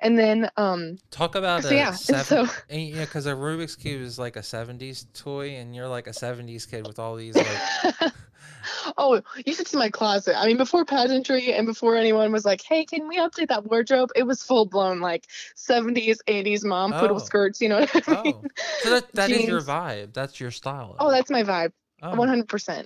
And 0.01 0.17
then, 0.17 0.49
um, 0.55 0.97
Talk 1.11 1.35
about 1.35 1.63
so 1.63 1.69
a 1.69 1.75
yeah, 1.75 1.91
seven, 1.93 2.47
so 2.47 2.53
and, 2.69 2.81
yeah, 2.81 3.01
because 3.01 3.25
a 3.25 3.33
Rubik's 3.33 3.75
cube 3.75 4.01
is 4.01 4.17
like 4.17 4.37
a 4.37 4.39
'70s 4.39 5.05
toy, 5.13 5.49
and 5.49 5.75
you're 5.75 5.89
like 5.89 6.07
a 6.07 6.11
'70s 6.11 6.65
kid 6.69 6.87
with 6.87 6.97
all 6.97 7.17
these 7.17 7.35
like. 7.35 8.13
oh, 8.97 9.21
you 9.45 9.53
should 9.53 9.67
see 9.67 9.77
my 9.77 9.89
closet. 9.89 10.37
I 10.37 10.47
mean, 10.47 10.57
before 10.57 10.85
pageantry 10.85 11.53
and 11.53 11.65
before 11.65 11.95
anyone 11.95 12.31
was 12.31 12.45
like, 12.45 12.61
"Hey, 12.61 12.85
can 12.85 13.07
we 13.07 13.17
update 13.17 13.47
that 13.47 13.65
wardrobe?" 13.65 14.11
It 14.15 14.23
was 14.23 14.43
full 14.43 14.65
blown 14.65 14.99
like 14.99 15.25
'70s, 15.55 16.17
'80s 16.27 16.63
mom 16.63 16.93
poodle 16.93 17.17
Oh. 17.17 17.19
skirts. 17.19 17.61
You 17.61 17.69
know 17.69 17.79
what 17.79 18.07
I 18.07 18.23
mean? 18.23 18.33
Oh, 18.35 18.43
so 18.79 18.89
that 18.89 19.11
that 19.13 19.31
is 19.31 19.47
your 19.47 19.61
vibe. 19.61 20.13
That's 20.13 20.39
your 20.39 20.51
style. 20.51 20.95
Oh, 20.99 21.11
that's 21.11 21.31
my 21.31 21.43
vibe, 21.43 21.71
oh. 22.01 22.15
100%. 22.15 22.85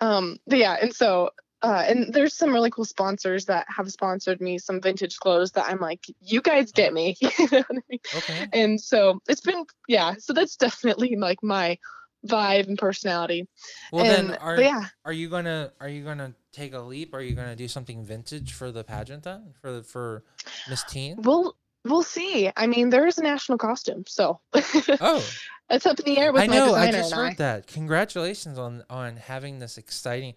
Um, 0.00 0.38
but 0.46 0.58
yeah, 0.58 0.76
and 0.80 0.94
so. 0.94 1.30
Uh, 1.64 1.84
and 1.86 2.12
there's 2.12 2.34
some 2.34 2.52
really 2.52 2.70
cool 2.70 2.84
sponsors 2.84 3.44
that 3.44 3.64
have 3.68 3.88
sponsored 3.88 4.40
me 4.40 4.58
some 4.58 4.80
vintage 4.80 5.16
clothes 5.18 5.52
that 5.52 5.64
I'm 5.68 5.78
like, 5.78 6.04
you 6.20 6.42
guys 6.42 6.72
get 6.72 6.92
me. 6.92 7.14
you 7.20 7.28
know 7.38 7.46
what 7.58 7.66
I 7.70 7.74
mean? 7.88 8.00
okay. 8.16 8.48
And 8.52 8.80
so 8.80 9.20
it's 9.28 9.42
been, 9.42 9.64
yeah. 9.86 10.14
So 10.18 10.32
that's 10.32 10.56
definitely 10.56 11.14
like 11.14 11.40
my 11.40 11.78
vibe 12.26 12.68
and 12.68 12.78
personality. 12.78 13.48
Well, 13.92 14.04
and 14.04 14.28
then 14.30 14.36
are 14.38 14.60
yeah, 14.60 14.84
are 15.04 15.12
you 15.12 15.28
gonna 15.28 15.72
are 15.80 15.88
you 15.88 16.04
gonna 16.04 16.34
take 16.52 16.74
a 16.74 16.80
leap? 16.80 17.14
Are 17.14 17.20
you 17.20 17.34
gonna 17.34 17.56
do 17.56 17.68
something 17.68 18.04
vintage 18.04 18.52
for 18.52 18.70
the 18.70 18.84
pageant 18.84 19.22
then 19.24 19.54
for 19.60 19.72
the- 19.72 19.82
for 19.82 20.24
Miss 20.68 20.82
Teen? 20.84 21.16
We'll 21.22 21.56
we'll 21.84 22.02
see. 22.02 22.50
I 22.56 22.66
mean, 22.66 22.90
there 22.90 23.06
is 23.06 23.18
a 23.18 23.22
national 23.22 23.58
costume, 23.58 24.04
so 24.06 24.40
Oh, 25.00 25.24
it's 25.70 25.86
up 25.86 25.98
in 26.00 26.04
the 26.14 26.18
air 26.18 26.32
with 26.32 26.42
I 26.42 26.46
know. 26.46 26.74
I 26.74 26.90
just 26.92 27.12
and 27.12 27.20
I. 27.20 27.28
heard 27.28 27.36
that. 27.38 27.66
Congratulations 27.66 28.58
on 28.58 28.84
on 28.88 29.16
having 29.16 29.58
this 29.58 29.78
exciting. 29.78 30.34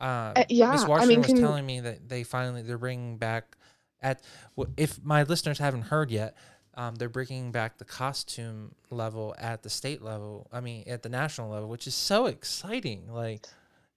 Um, 0.00 0.08
Uh, 0.36 0.44
yeah, 0.48 0.70
Miss 0.70 0.84
I 0.84 0.88
Washington 0.88 1.08
mean, 1.08 1.18
was 1.20 1.26
can- 1.26 1.40
telling 1.40 1.66
me 1.66 1.80
that 1.80 2.08
they 2.08 2.22
finally 2.22 2.62
they're 2.62 2.78
bringing 2.78 3.16
back 3.18 3.56
at 4.00 4.22
if 4.76 5.02
my 5.02 5.24
listeners 5.24 5.58
haven't 5.58 5.82
heard 5.82 6.10
yet. 6.12 6.36
Um, 6.78 6.94
they're 6.94 7.08
bringing 7.08 7.50
back 7.50 7.78
the 7.78 7.84
costume 7.84 8.72
level 8.88 9.34
at 9.36 9.64
the 9.64 9.68
state 9.68 10.00
level. 10.00 10.46
I 10.52 10.60
mean, 10.60 10.84
at 10.86 11.02
the 11.02 11.08
national 11.08 11.50
level, 11.50 11.68
which 11.68 11.88
is 11.88 11.94
so 11.96 12.26
exciting. 12.26 13.12
Like, 13.12 13.48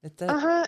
that, 0.02 0.30
Uh 0.30 0.40
huh. 0.40 0.66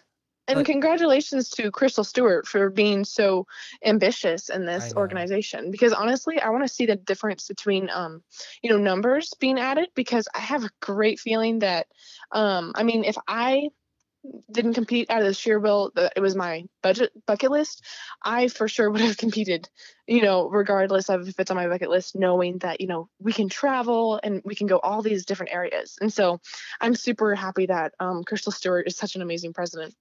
And 0.47 0.57
like- 0.57 0.68
congratulations 0.68 1.49
to 1.51 1.72
Crystle 1.72 2.05
Stewart 2.05 2.45
for 2.45 2.70
being 2.70 3.03
so 3.03 3.47
ambitious 3.84 4.49
in 4.49 4.66
this 4.66 4.93
organization. 4.95 5.72
Because 5.72 5.91
honestly, 5.91 6.39
I 6.39 6.49
want 6.49 6.64
to 6.64 6.68
see 6.68 6.86
the 6.86 6.97
difference 6.97 7.47
between, 7.47 7.89
um, 7.89 8.22
you 8.61 8.70
know, 8.70 8.78
numbers 8.78 9.34
being 9.39 9.57
added. 9.57 9.89
Because 9.95 10.28
I 10.36 10.39
have 10.39 10.64
a 10.64 10.70
great 10.82 11.20
feeling 11.20 11.59
that, 11.59 11.88
um, 12.32 12.74
I 12.76 12.84
mean, 12.84 13.05
if 13.05 13.18
I 13.28 13.70
didn't 14.51 14.74
compete 14.74 15.09
out 15.09 15.21
of 15.21 15.28
the 15.28 15.34
sheer 15.34 15.59
will 15.59 15.91
that 15.95 16.13
it 16.15 16.21
was 16.21 16.36
my 16.36 16.63
budget 16.82 17.11
bucket 17.26 17.51
list, 17.51 17.84
I 18.24 18.47
for 18.47 18.67
sure 18.67 18.89
would 18.89 19.01
have 19.01 19.17
competed. 19.26 19.69
You 20.07 20.21
know, 20.21 20.49
regardless 20.49 21.09
of 21.09 21.28
if 21.28 21.39
it's 21.39 21.51
on 21.51 21.57
my 21.57 21.67
bucket 21.67 21.89
list, 21.89 22.15
knowing 22.15 22.57
that 22.59 22.82
you 22.82 22.88
know 22.88 23.09
we 23.19 23.34
can 23.34 23.49
travel 23.49 24.19
and 24.24 24.41
we 24.45 24.55
can 24.55 24.67
go 24.67 24.80
all 24.80 25.01
these 25.01 25.26
different 25.26 25.53
areas. 25.53 25.97
And 26.01 26.11
so, 26.11 26.39
I'm 26.82 26.95
super 26.95 27.36
happy 27.36 27.65
that 27.67 27.93
um, 27.99 28.24
Crystle 28.24 28.53
Stewart 28.53 28.88
is 28.88 28.97
such 28.97 29.15
an 29.15 29.21
amazing 29.21 29.53
president. 29.53 29.95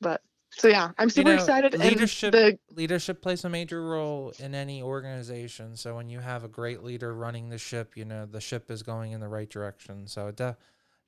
But 0.00 0.20
so 0.50 0.68
yeah, 0.68 0.90
I'm 0.98 1.10
super 1.10 1.30
know, 1.30 1.36
excited. 1.36 1.74
leadership- 1.78 2.34
And 2.34 2.58
the 2.58 2.74
leadership 2.74 3.20
plays 3.20 3.44
a 3.44 3.48
major 3.48 3.82
role 3.82 4.32
in 4.38 4.54
any 4.54 4.82
organization. 4.82 5.76
So 5.76 5.94
when 5.96 6.08
you 6.08 6.20
have 6.20 6.44
a 6.44 6.48
great 6.48 6.82
leader 6.82 7.14
running 7.14 7.48
the 7.48 7.58
ship, 7.58 7.96
you 7.96 8.04
know 8.04 8.26
the 8.26 8.40
ship 8.40 8.70
is 8.70 8.82
going 8.82 9.12
in 9.12 9.20
the 9.20 9.28
right 9.28 9.48
direction. 9.48 10.06
So 10.06 10.28
it 10.28 10.36
de- 10.36 10.56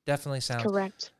definitely 0.05 0.41
sounds. 0.41 0.63
correct. 0.63 1.11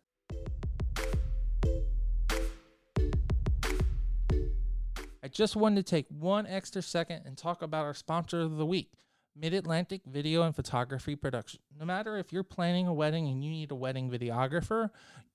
Just 5.32 5.56
wanted 5.56 5.86
to 5.86 5.90
take 5.90 6.08
one 6.10 6.46
extra 6.46 6.82
second 6.82 7.24
and 7.26 7.38
talk 7.38 7.62
about 7.62 7.86
our 7.86 7.94
sponsor 7.94 8.42
of 8.42 8.58
the 8.58 8.66
week, 8.66 8.92
Mid 9.36 9.54
Atlantic 9.54 10.02
Video 10.06 10.44
and 10.44 10.56
Photography 10.56 11.16
Production. 11.16 11.62
No 11.78 11.86
matter 11.86 12.18
if 12.18 12.34
you're 12.34 12.44
planning 12.44 12.88
a 12.88 12.94
wedding 12.94 13.28
and 13.28 13.44
you 13.44 13.52
need 13.52 13.72
a 13.72 13.76
wedding 13.76 14.10
videographer, 14.10 14.90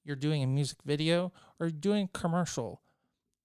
you're 0.04 0.16
doing 0.16 0.42
a 0.42 0.46
music 0.46 0.78
video, 0.84 1.32
or 1.58 1.70
doing 1.70 2.08
commercial, 2.12 2.82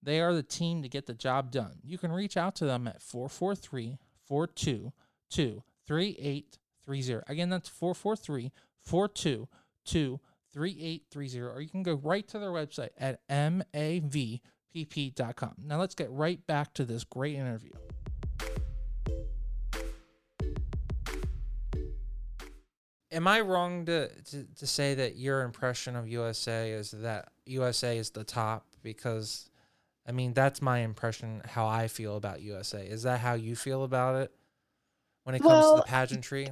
they 0.02 0.20
are 0.20 0.34
the 0.34 0.44
team 0.44 0.82
to 0.82 0.90
get 0.90 1.06
the 1.06 1.14
job 1.14 1.52
done. 1.52 1.80
You 1.84 1.98
can 1.98 2.12
reach 2.12 2.38
out 2.38 2.56
to 2.58 2.66
them 2.66 2.88
at 2.88 3.02
443 3.02 3.98
422 4.26 5.64
3830. 5.88 7.32
Again, 7.32 7.50
that's 7.50 7.70
443 7.70 8.52
422 8.82 10.20
3830. 10.54 11.40
Or 11.42 11.62
you 11.62 11.70
can 11.70 11.84
go 11.84 11.96
right 11.96 12.28
to 12.28 12.40
their 12.40 12.50
website 12.50 12.90
at 12.98 13.22
MAV 13.30 14.40
pp.com. 14.76 15.56
Now 15.66 15.80
let's 15.80 15.96
get 15.96 16.10
right 16.12 16.46
back 16.48 16.74
to 16.76 16.86
this 16.86 17.04
great 17.04 17.36
interview. 17.36 17.72
Am 23.12 23.28
I 23.28 23.42
wrong 23.42 23.86
to, 23.86 24.08
to, 24.08 24.46
to 24.58 24.68
say 24.68 24.94
that 24.94 25.16
your 25.16 25.42
impression 25.42 25.96
of 25.96 26.08
USA 26.08 26.72
is 26.72 26.92
that 26.92 27.30
USA 27.46 27.98
is 27.98 28.12
the 28.12 28.24
top? 28.24 28.68
Because, 28.84 29.50
I 30.08 30.12
mean, 30.12 30.34
that's 30.34 30.62
my 30.62 30.80
impression, 30.80 31.42
how 31.46 31.68
I 31.68 31.88
feel 31.88 32.18
about 32.18 32.42
USA. 32.42 32.86
Is 32.86 33.04
that 33.04 33.20
how 33.20 33.34
you 33.34 33.56
feel 33.56 33.84
about 33.84 34.16
it 34.16 34.32
when 35.24 35.36
it 35.36 35.42
comes 35.42 35.66
to 35.66 35.76
the 35.78 35.84
pageantry? 35.84 36.50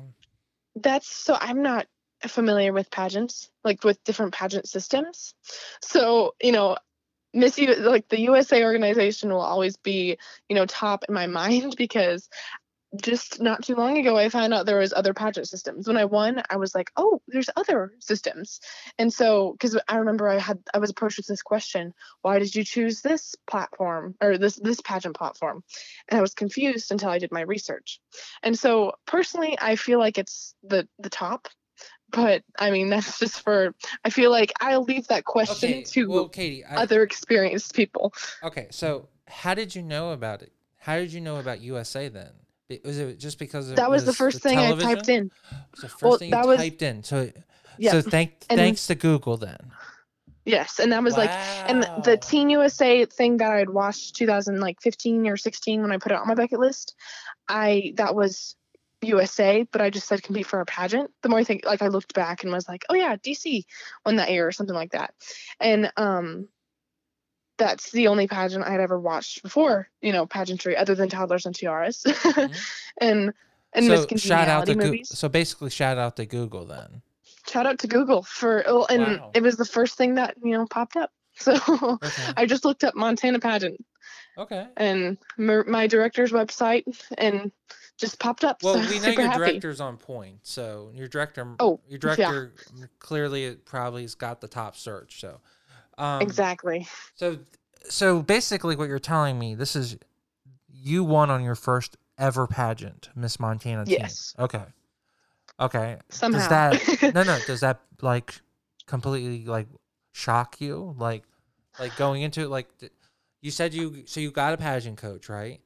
That's 0.76 1.08
so 1.08 1.38
I'm 1.40 1.62
not 1.62 1.86
familiar 2.26 2.74
with 2.74 2.90
pageants, 2.90 3.50
like 3.64 3.84
with 3.84 4.04
different 4.04 4.34
pageant 4.34 4.68
systems. 4.68 5.36
So, 5.82 6.34
you 6.42 6.52
know, 6.52 6.76
Miss 7.38 7.58
U 7.60 7.76
like 7.76 8.10
the 8.10 8.22
USA 8.22 8.64
organization 8.64 9.30
will 9.32 9.42
always 9.42 9.78
be, 9.78 10.18
you 10.50 10.56
know, 10.56 10.66
top 10.66 11.06
in 11.08 11.14
my 11.14 11.28
mind 11.42 11.76
because 11.78 12.30
just 12.96 13.42
not 13.42 13.64
too 13.64 13.76
long 13.76 13.98
ago 13.98 14.16
i 14.16 14.30
found 14.30 14.54
out 14.54 14.66
there 14.66 14.80
was 14.80 14.94
other 14.94 15.14
pageant 15.14 15.48
systems. 15.48 15.88
When 15.88 15.98
i 15.98 16.06
won 16.06 16.42
i 16.50 16.56
was 16.56 16.74
like 16.74 16.90
oh 16.96 17.22
there's 17.28 17.50
other 17.56 17.94
systems. 18.00 18.62
And 18.98 19.12
so 19.12 19.52
because 19.52 19.78
i 19.88 19.98
remember 19.98 20.30
i 20.30 20.40
had 20.40 20.60
i 20.74 20.80
was 20.80 20.90
approached 20.90 21.18
with 21.18 21.28
this 21.28 21.42
question 21.42 21.94
why 22.22 22.40
did 22.40 22.56
you 22.56 22.64
choose 22.64 23.02
this 23.02 23.36
platform 23.46 24.16
or 24.22 24.38
this 24.38 24.56
this 24.56 24.82
pageant 24.82 25.18
platform? 25.18 25.64
And 26.08 26.18
i 26.18 26.22
was 26.22 26.34
confused 26.34 26.92
until 26.92 27.10
i 27.10 27.20
did 27.20 27.32
my 27.32 27.42
research. 27.42 28.00
And 28.42 28.58
so 28.58 28.94
personally 29.06 29.58
i 29.62 29.76
feel 29.76 30.00
like 30.00 30.18
it's 30.18 30.56
the 30.64 30.88
the 30.98 31.10
top 31.10 31.50
but 32.12 32.44
I 32.60 32.72
mean 32.72 32.90
that's 32.90 33.20
just 33.20 33.42
for 33.42 33.74
I 34.06 34.10
feel 34.10 34.32
like 34.32 34.52
I'll 34.62 34.84
leave 34.84 35.08
that 35.08 35.26
question 35.26 35.70
Okay, 35.70 35.84
to 35.84 36.10
well, 36.10 36.30
Katie, 36.30 36.64
I, 36.64 36.84
other 36.84 37.04
experienced 37.04 37.74
people. 37.76 38.14
okay. 38.44 38.68
So, 38.72 39.10
how 39.28 39.54
did 39.54 39.76
you 39.76 39.82
know 39.84 40.12
about 40.12 40.42
it? 40.42 40.52
How 40.78 40.96
did 40.98 41.12
you 41.12 41.22
know 41.22 41.38
about 41.38 41.62
USA 41.62 42.08
then? 42.10 42.32
Was 42.84 42.98
it 42.98 43.18
just 43.20 43.40
because 43.40 43.74
That 43.76 43.90
was 43.90 44.04
the 44.06 44.14
first 44.14 44.42
thing 44.42 44.58
I 44.58 44.76
typed 44.76 45.08
in. 45.10 45.32
The 45.82 45.88
first 45.88 46.02
Well, 46.02 46.18
thing 46.18 46.32
that 46.32 46.42
you 46.44 46.48
was- 46.50 46.58
typed 46.58 46.82
in. 46.82 47.02
So, 47.04 47.32
Yeah. 47.78 47.92
so 47.92 48.02
thank 48.02 48.46
And- 48.50 48.60
thanks 48.60 48.88
to 48.88 48.96
Google 48.96 49.38
then. 49.38 49.72
Yes, 50.44 50.80
and 50.80 50.92
that 50.94 51.02
was 51.04 51.16
like 51.18 51.30
and 51.30 51.84
the 51.84 52.12
Wow. 52.12 52.16
Teen 52.22 52.50
USA 52.50 53.06
thing 53.06 53.38
that 53.38 53.52
I 53.52 53.58
had 53.58 53.70
watched 53.70 54.16
2015 54.16 55.28
or 55.28 55.36
16 55.38 55.82
when 55.82 55.92
I 55.94 55.98
put 55.98 56.12
it 56.12 56.18
on 56.18 56.28
my 56.28 56.36
bucket 56.36 56.60
list. 56.60 56.94
I 57.50 57.94
that 57.96 58.16
was 58.16 58.56
USA, 59.02 59.64
but 59.72 59.82
I 59.82 59.90
just 59.90 60.08
said 60.08 60.24
compete 60.24 60.46
for 60.48 60.60
a 60.60 60.66
pageant. 60.66 61.12
The 61.22 61.30
more 61.30 61.40
I 61.40 61.44
think 61.44 61.66
like 61.66 61.82
I 61.82 61.88
looked 61.88 62.14
back 62.14 62.44
and 62.44 62.52
was 62.52 62.68
like, 62.68 62.86
"Oh 62.90 62.96
yeah, 62.96 63.16
DC 63.16 63.64
won 64.06 64.16
that 64.18 64.32
year 64.32 64.48
or 64.48 64.52
something 64.52 64.76
like 64.76 64.92
that." 64.92 65.14
And 65.60 65.92
um 65.98 66.48
that's 67.58 67.92
the 67.92 68.08
only 68.08 68.28
pageant 68.28 68.64
I 68.64 68.72
had 68.72 68.82
ever 68.82 69.00
watched 69.00 69.42
before, 69.42 69.90
you 70.02 70.12
know, 70.12 70.26
pageantry 70.28 70.78
other 70.78 70.94
than 70.96 71.10
Toddlers 71.10 71.46
and 71.46 71.56
Tiaras. 71.56 72.06
and 73.02 73.34
and 73.74 73.86
Mm-hmm. 73.86 74.12
so 74.12 74.18
shout 74.18 74.48
out 74.48 74.66
to 74.68 74.74
Google. 74.74 74.88
movies. 74.92 75.10
So 75.10 75.28
basically, 75.30 75.70
shout 75.70 75.98
out 75.98 76.16
to 76.18 76.26
Google 76.26 76.66
then. 76.66 77.02
Shout 77.48 77.66
out 77.66 77.80
to 77.80 77.88
Google 77.88 78.24
for 78.24 78.64
oh, 78.68 78.86
and 78.90 79.02
Wow. 79.20 79.32
it 79.34 79.42
was 79.42 79.56
the 79.58 79.66
first 79.66 79.98
thing 79.98 80.16
that, 80.16 80.36
you 80.44 80.52
know, 80.52 80.66
popped 80.66 80.96
up. 80.96 81.12
So 81.40 81.54
Okay. 81.54 82.34
I 82.36 82.48
just 82.48 82.66
looked 82.66 82.84
up 82.84 82.96
Montana 82.96 83.40
pageant 83.40 83.78
Okay. 84.38 84.68
and 84.78 85.18
my 85.38 85.88
director's 85.88 86.32
website 86.32 86.84
and 87.18 87.52
just 87.98 88.20
popped 88.20 88.44
up. 88.44 88.62
Well, 88.62 88.76
so 88.76 88.90
we 88.90 89.00
know 89.02 89.10
your 89.10 89.24
happy. 89.24 89.38
director's 89.40 89.82
on 89.82 89.98
point. 89.98 90.40
So 90.44 90.92
your 90.94 91.08
director, 91.08 91.56
Oh, 91.60 91.80
your 91.88 92.00
yeah. 92.04 92.16
director 92.16 92.54
clearly 93.00 93.56
probably 93.66 94.04
has 94.04 94.14
got 94.16 94.40
the 94.42 94.48
top 94.48 94.76
search. 94.76 95.20
So, 95.20 95.40
um, 95.98 96.22
exactly. 96.22 96.88
So, 97.16 97.40
so 97.90 98.22
basically, 98.22 98.76
what 98.76 98.88
you're 98.88 99.00
telling 99.00 99.40
me, 99.40 99.56
this 99.56 99.76
is 99.76 99.98
you 100.72 101.04
won 101.04 101.32
on 101.32 101.44
your 101.44 101.56
first 101.56 101.98
ever 102.20 102.46
pageant, 102.48 103.10
Miss 103.16 103.40
Montana. 103.40 103.84
Yes. 103.88 104.36
Okay. 104.38 104.64
Okay. 105.60 105.98
Somehow. 106.10 106.40
Does 106.40 106.50
that 107.02 107.14
no 107.16 107.24
no? 107.24 107.40
Does 107.48 107.62
that 107.62 107.80
like 108.02 108.36
completely 108.86 109.46
like 109.46 109.68
shock 110.12 110.62
you? 110.62 110.94
Like, 111.00 111.24
like 111.80 111.96
going 111.98 112.22
into 112.22 112.42
it, 112.42 112.50
like 112.50 112.68
you 113.42 113.52
said 113.52 113.74
you 113.74 114.04
so 114.06 114.20
you 114.20 114.32
got 114.32 114.54
a 114.54 114.58
pageant 114.58 114.98
coach, 114.98 115.30
right? 115.30 115.60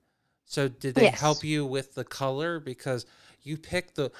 So 0.45 0.67
did 0.67 0.95
they 0.95 1.03
Yes. 1.03 1.19
help 1.19 1.43
you 1.43 1.65
with 1.65 1.93
the 1.95 2.03
color 2.03 2.59
because 2.59 3.05
you 3.43 3.57
picked 3.57 3.95
the 3.95 4.11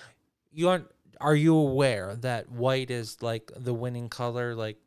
you 0.52 0.70
aren't 0.70 0.88
are 1.20 1.36
you 1.36 1.56
aware 1.56 2.16
that 2.16 2.50
white 2.52 2.90
is 2.90 3.22
like 3.22 3.52
the 3.56 3.74
winning 3.74 4.10
color 4.10 4.56
like 4.56 4.78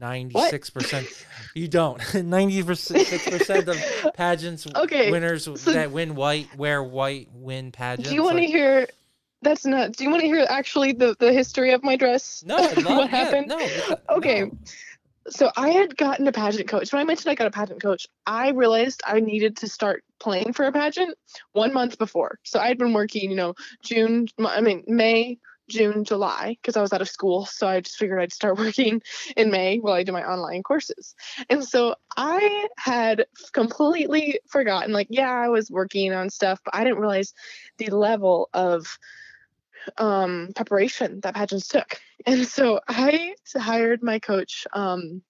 96% 0.00 1.24
you 1.54 1.68
don't 1.68 2.00
96% 2.00 3.68
of 3.68 4.14
pageants 4.14 4.66
Okay, 4.74 5.10
winners 5.10 5.44
so- 5.44 5.54
that 5.72 5.90
win 5.90 6.14
white 6.14 6.48
wear 6.56 6.82
white 6.82 7.28
win 7.32 7.72
pageants 7.72 8.08
Do 8.08 8.14
you 8.14 8.22
want 8.22 8.36
to 8.36 8.42
like- 8.42 8.50
hear? 8.50 8.86
That's 9.42 9.66
not. 9.66 9.92
Do 9.92 10.02
you 10.02 10.10
want 10.10 10.22
to 10.22 10.26
hear 10.26 10.44
actually 10.48 10.92
the 10.92 11.14
the 11.20 11.30
history 11.32 11.72
of 11.72 11.84
my 11.84 11.94
dress? 11.94 12.42
no 12.44 12.56
love, 12.56 12.76
what 12.76 12.86
yeah, 12.86 13.06
happened? 13.06 13.48
no 13.48 13.58
Okay. 14.16 14.40
no. 14.40 14.58
So 15.28 15.50
I 15.56 15.70
had 15.70 15.96
gotten 15.96 16.28
a 16.28 16.32
pageant 16.32 16.68
coach. 16.68 16.92
When 16.92 17.00
I 17.00 17.04
mentioned 17.04 17.30
I 17.30 17.34
got 17.34 17.46
a 17.46 17.50
pageant 17.50 17.82
coach, 17.82 18.06
I 18.26 18.50
realized 18.50 19.02
I 19.06 19.20
needed 19.20 19.56
to 19.58 19.68
start 19.68 20.04
playing 20.20 20.52
for 20.52 20.64
a 20.64 20.72
pageant 20.72 21.16
one 21.52 21.72
month 21.72 21.98
before. 21.98 22.38
So 22.44 22.58
I 22.58 22.68
had 22.68 22.78
been 22.78 22.92
working, 22.92 23.30
you 23.30 23.36
know, 23.36 23.54
June, 23.82 24.28
I 24.38 24.60
mean 24.60 24.84
May, 24.86 25.38
June, 25.68 26.04
July, 26.04 26.56
because 26.60 26.76
I 26.76 26.80
was 26.80 26.92
out 26.92 27.02
of 27.02 27.08
school. 27.08 27.44
So 27.46 27.66
I 27.66 27.80
just 27.80 27.96
figured 27.96 28.20
I'd 28.20 28.32
start 28.32 28.58
working 28.58 29.02
in 29.36 29.50
May 29.50 29.78
while 29.78 29.94
I 29.94 30.04
do 30.04 30.12
my 30.12 30.24
online 30.24 30.62
courses. 30.62 31.14
And 31.50 31.64
so 31.64 31.96
I 32.16 32.68
had 32.76 33.26
completely 33.52 34.40
forgotten, 34.46 34.92
like, 34.92 35.08
yeah, 35.10 35.30
I 35.30 35.48
was 35.48 35.70
working 35.70 36.12
on 36.12 36.30
stuff, 36.30 36.60
but 36.64 36.74
I 36.74 36.84
didn't 36.84 37.00
realize 37.00 37.34
the 37.78 37.90
level 37.90 38.48
of 38.54 38.98
um, 39.98 40.50
preparation 40.54 41.20
that 41.20 41.34
pageants 41.34 41.68
took. 41.68 42.00
And 42.26 42.46
so 42.46 42.80
I 42.88 43.34
hired 43.56 44.02
my 44.02 44.18
coach. 44.18 44.66
Um, 44.72 45.22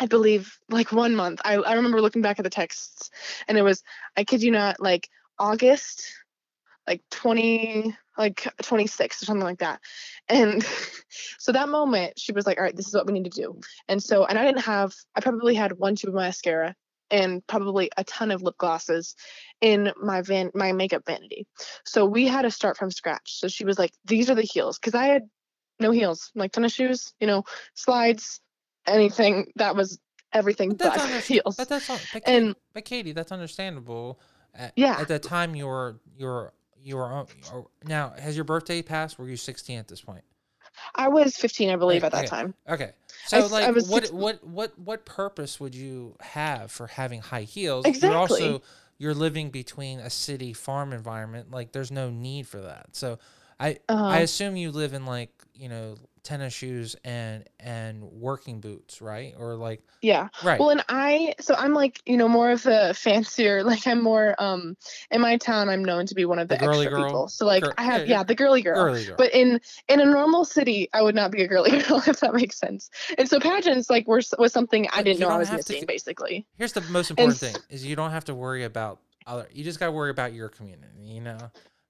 I 0.00 0.06
believe 0.06 0.58
like 0.68 0.92
one 0.92 1.14
month. 1.14 1.40
I, 1.44 1.54
I 1.54 1.74
remember 1.74 2.00
looking 2.00 2.22
back 2.22 2.38
at 2.38 2.42
the 2.42 2.50
texts, 2.50 3.10
and 3.46 3.56
it 3.56 3.62
was 3.62 3.82
I 4.16 4.24
kid 4.24 4.42
you 4.42 4.50
not, 4.50 4.80
like 4.80 5.08
August, 5.38 6.04
like 6.88 7.02
twenty, 7.10 7.96
like 8.18 8.48
twenty 8.62 8.88
six 8.88 9.22
or 9.22 9.26
something 9.26 9.44
like 9.44 9.60
that. 9.60 9.80
And 10.28 10.66
so 11.38 11.52
that 11.52 11.68
moment, 11.68 12.18
she 12.18 12.32
was 12.32 12.46
like, 12.46 12.58
"All 12.58 12.64
right, 12.64 12.74
this 12.74 12.88
is 12.88 12.94
what 12.94 13.06
we 13.06 13.12
need 13.12 13.30
to 13.30 13.40
do." 13.40 13.60
And 13.88 14.02
so, 14.02 14.24
and 14.24 14.38
I 14.38 14.44
didn't 14.44 14.62
have. 14.62 14.92
I 15.14 15.20
probably 15.20 15.54
had 15.54 15.78
one 15.78 15.94
tube 15.94 16.08
of 16.08 16.14
mascara 16.14 16.74
and 17.12 17.46
probably 17.46 17.90
a 17.96 18.02
ton 18.04 18.30
of 18.32 18.42
lip 18.42 18.56
glosses 18.58 19.14
in 19.60 19.92
my 20.02 20.22
van 20.22 20.50
my 20.54 20.72
makeup 20.72 21.02
vanity. 21.06 21.46
So 21.84 22.04
we 22.06 22.26
had 22.26 22.42
to 22.42 22.50
start 22.50 22.76
from 22.76 22.90
scratch. 22.90 23.38
So 23.38 23.46
she 23.46 23.64
was 23.64 23.78
like, 23.78 23.92
"These 24.04 24.28
are 24.30 24.34
the 24.34 24.42
heels," 24.42 24.78
because 24.78 24.94
I 24.94 25.06
had 25.06 25.28
no 25.78 25.90
heels, 25.92 26.30
like 26.34 26.52
tennis 26.52 26.72
shoes, 26.72 27.12
you 27.20 27.26
know, 27.26 27.44
slides, 27.74 28.40
anything 28.86 29.52
that 29.56 29.76
was 29.76 29.98
everything 30.32 30.70
But 30.70 30.78
but, 30.94 30.98
underst- 30.98 31.26
heels. 31.26 31.56
But 31.56 31.68
that's 31.68 31.88
all. 31.90 31.98
But, 32.12 32.22
And- 32.26 32.46
Katie, 32.48 32.60
but 32.72 32.84
Katie, 32.84 33.12
that's 33.12 33.32
understandable. 33.32 34.18
At, 34.54 34.72
Yeah. 34.76 34.98
At 35.00 35.08
the 35.08 35.18
time, 35.18 35.54
you 35.54 35.66
were 35.66 36.00
you 36.16 36.26
were 36.26 36.52
you 36.82 36.96
were 36.96 37.26
now. 37.84 38.10
Has 38.18 38.36
your 38.36 38.44
birthday 38.44 38.82
passed? 38.82 39.18
Were 39.18 39.28
you 39.28 39.36
16 39.36 39.78
at 39.78 39.88
this 39.88 40.00
point? 40.00 40.24
I 40.94 41.08
was 41.08 41.36
15, 41.36 41.70
I 41.70 41.76
believe, 41.76 42.04
Okay, 42.04 42.04
at 42.04 42.12
that 42.12 42.26
time. 42.26 42.54
Okay. 42.68 42.92
I 43.32 43.42
So 43.42 43.46
I 43.62 43.70
like, 43.70 43.72
was 43.72 43.88
what 43.88 44.10
what 44.12 44.44
what 44.46 44.78
what 44.78 45.04
purpose 45.04 45.60
would 45.60 45.74
you 45.74 46.16
have 46.20 46.70
for 46.70 46.86
having 46.86 47.20
high 47.20 47.42
heels? 47.42 47.84
Exactly. 47.86 48.00
You're 48.00 48.16
also 48.16 48.62
you're 48.98 49.14
living 49.14 49.50
between 49.50 49.98
a 50.00 50.10
city 50.10 50.52
farm 50.52 50.92
environment. 50.92 51.50
Like, 51.50 51.72
there's 51.72 51.90
no 51.90 52.08
need 52.10 52.46
for 52.46 52.60
that. 52.60 52.94
So, 52.96 53.18
I 53.60 53.78
I 54.08 54.18
Uh-huh. 54.18 54.20
assume 54.20 54.56
you 54.56 54.70
live 54.70 54.94
in 54.94 55.06
like 55.06 55.30
you 55.54 55.68
know 55.68 55.96
tennis 56.22 56.52
shoes 56.52 56.94
and 57.04 57.48
and 57.58 58.02
working 58.04 58.60
boots, 58.60 59.02
right? 59.02 59.34
Or 59.38 59.54
like 59.56 59.82
Yeah. 60.02 60.28
right. 60.44 60.58
Well, 60.60 60.70
and 60.70 60.84
I, 60.88 61.34
so 61.40 61.54
I'm 61.54 61.74
like, 61.74 62.00
you 62.06 62.16
know, 62.16 62.28
more 62.28 62.50
of 62.50 62.62
the 62.62 62.94
fancier, 62.96 63.62
like 63.72 63.86
I'm 63.86 64.02
more, 64.02 64.34
um, 64.38 64.76
in 65.10 65.20
my 65.20 65.36
town, 65.36 65.68
I'm 65.68 65.84
known 65.84 66.06
to 66.06 66.14
be 66.14 66.24
one 66.24 66.38
of 66.38 66.48
The 66.48 66.56
the, 66.56 66.60
girly 66.66 66.86
extra 66.86 66.90
girl? 67.00 67.04
people. 67.08 67.28
So 67.28 67.46
like 67.46 67.62
Gir- 67.64 67.74
I 67.78 67.84
have, 67.84 68.06
yeah, 68.06 68.18
yeah, 68.18 68.22
the 68.22 68.34
girly 68.34 68.62
girl. 68.62 68.84
Girly 68.84 69.04
girl. 69.04 69.16
But 69.18 69.32
in 69.34 69.60
in 69.88 70.00
a 70.00 70.04
normal 70.04 70.44
city, 70.44 70.88
I 70.92 71.02
would 71.02 71.14
not 71.14 71.30
be 71.30 71.42
a 71.42 71.48
girly 71.48 71.70
girl 71.82 72.02
if 72.06 72.20
that 72.20 72.34
makes 72.34 72.56
sense. 72.58 72.90
And 73.18 73.28
so 73.28 73.40
pageants 73.40 73.90
like 73.90 74.06
were 74.06 74.20
was 74.38 74.52
something 74.52 74.88
I 74.92 75.02
didn't 75.02 75.20
you 75.20 75.26
know 75.26 75.32
I 75.32 75.38
was 75.38 75.48
have 75.48 75.64
to 75.64 75.72
missing, 75.72 75.86
basically. 75.86 76.46
Here's 76.56 76.72
the 76.72 76.80
most 76.82 77.10
important 77.10 77.42
s- 77.42 77.52
thing: 77.52 77.62
is 77.68 77.84
you 77.84 77.96
don't 77.96 78.10
have 78.12 78.24
to 78.26 78.34
worry 78.34 78.64
about 78.64 79.00
other. 79.26 79.48
You 79.52 79.64
just 79.64 79.80
got 79.80 79.86
to 79.86 79.92
worry 79.92 80.10
about 80.10 80.32
your 80.34 80.48
community. 80.48 81.02
You 81.02 81.20
know. 81.20 81.38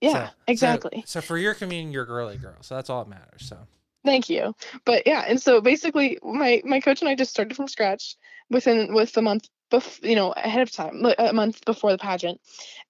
Yeah, 0.01 0.28
So- 0.30 0.35
exactly. 0.49 1.05
So, 1.07 1.20
for 1.20 1.39
your 1.39 1.55
community, 1.55 1.93
you're 1.93 2.03
a 2.03 2.07
girly 2.07 2.37
girl. 2.37 2.57
So 2.62 2.74
that's 2.74 2.91
all 2.91 3.05
that 3.05 3.09
matters. 3.11 3.47
So 3.47 3.57
Thank 4.05 4.28
you. 4.30 4.55
But 4.84 5.07
yeah, 5.07 5.24
and 5.26 5.40
so 5.40 5.61
basically, 5.61 6.18
my 6.22 6.61
my 6.64 6.80
coach 6.80 7.00
and 7.03 7.09
I 7.09 7.14
just 7.14 7.30
started 7.30 7.57
from 7.57 7.68
scratch 7.68 8.16
within 8.50 8.92
with 8.94 9.12
the 9.12 9.22
month, 9.22 9.48
bef- 9.70 10.03
you 10.03 10.16
know, 10.16 10.32
ahead 10.32 10.62
of 10.62 10.72
time, 10.72 11.05
a 11.18 11.32
month 11.32 11.64
before 11.64 11.92
the 11.92 11.98
pageant, 11.98 12.40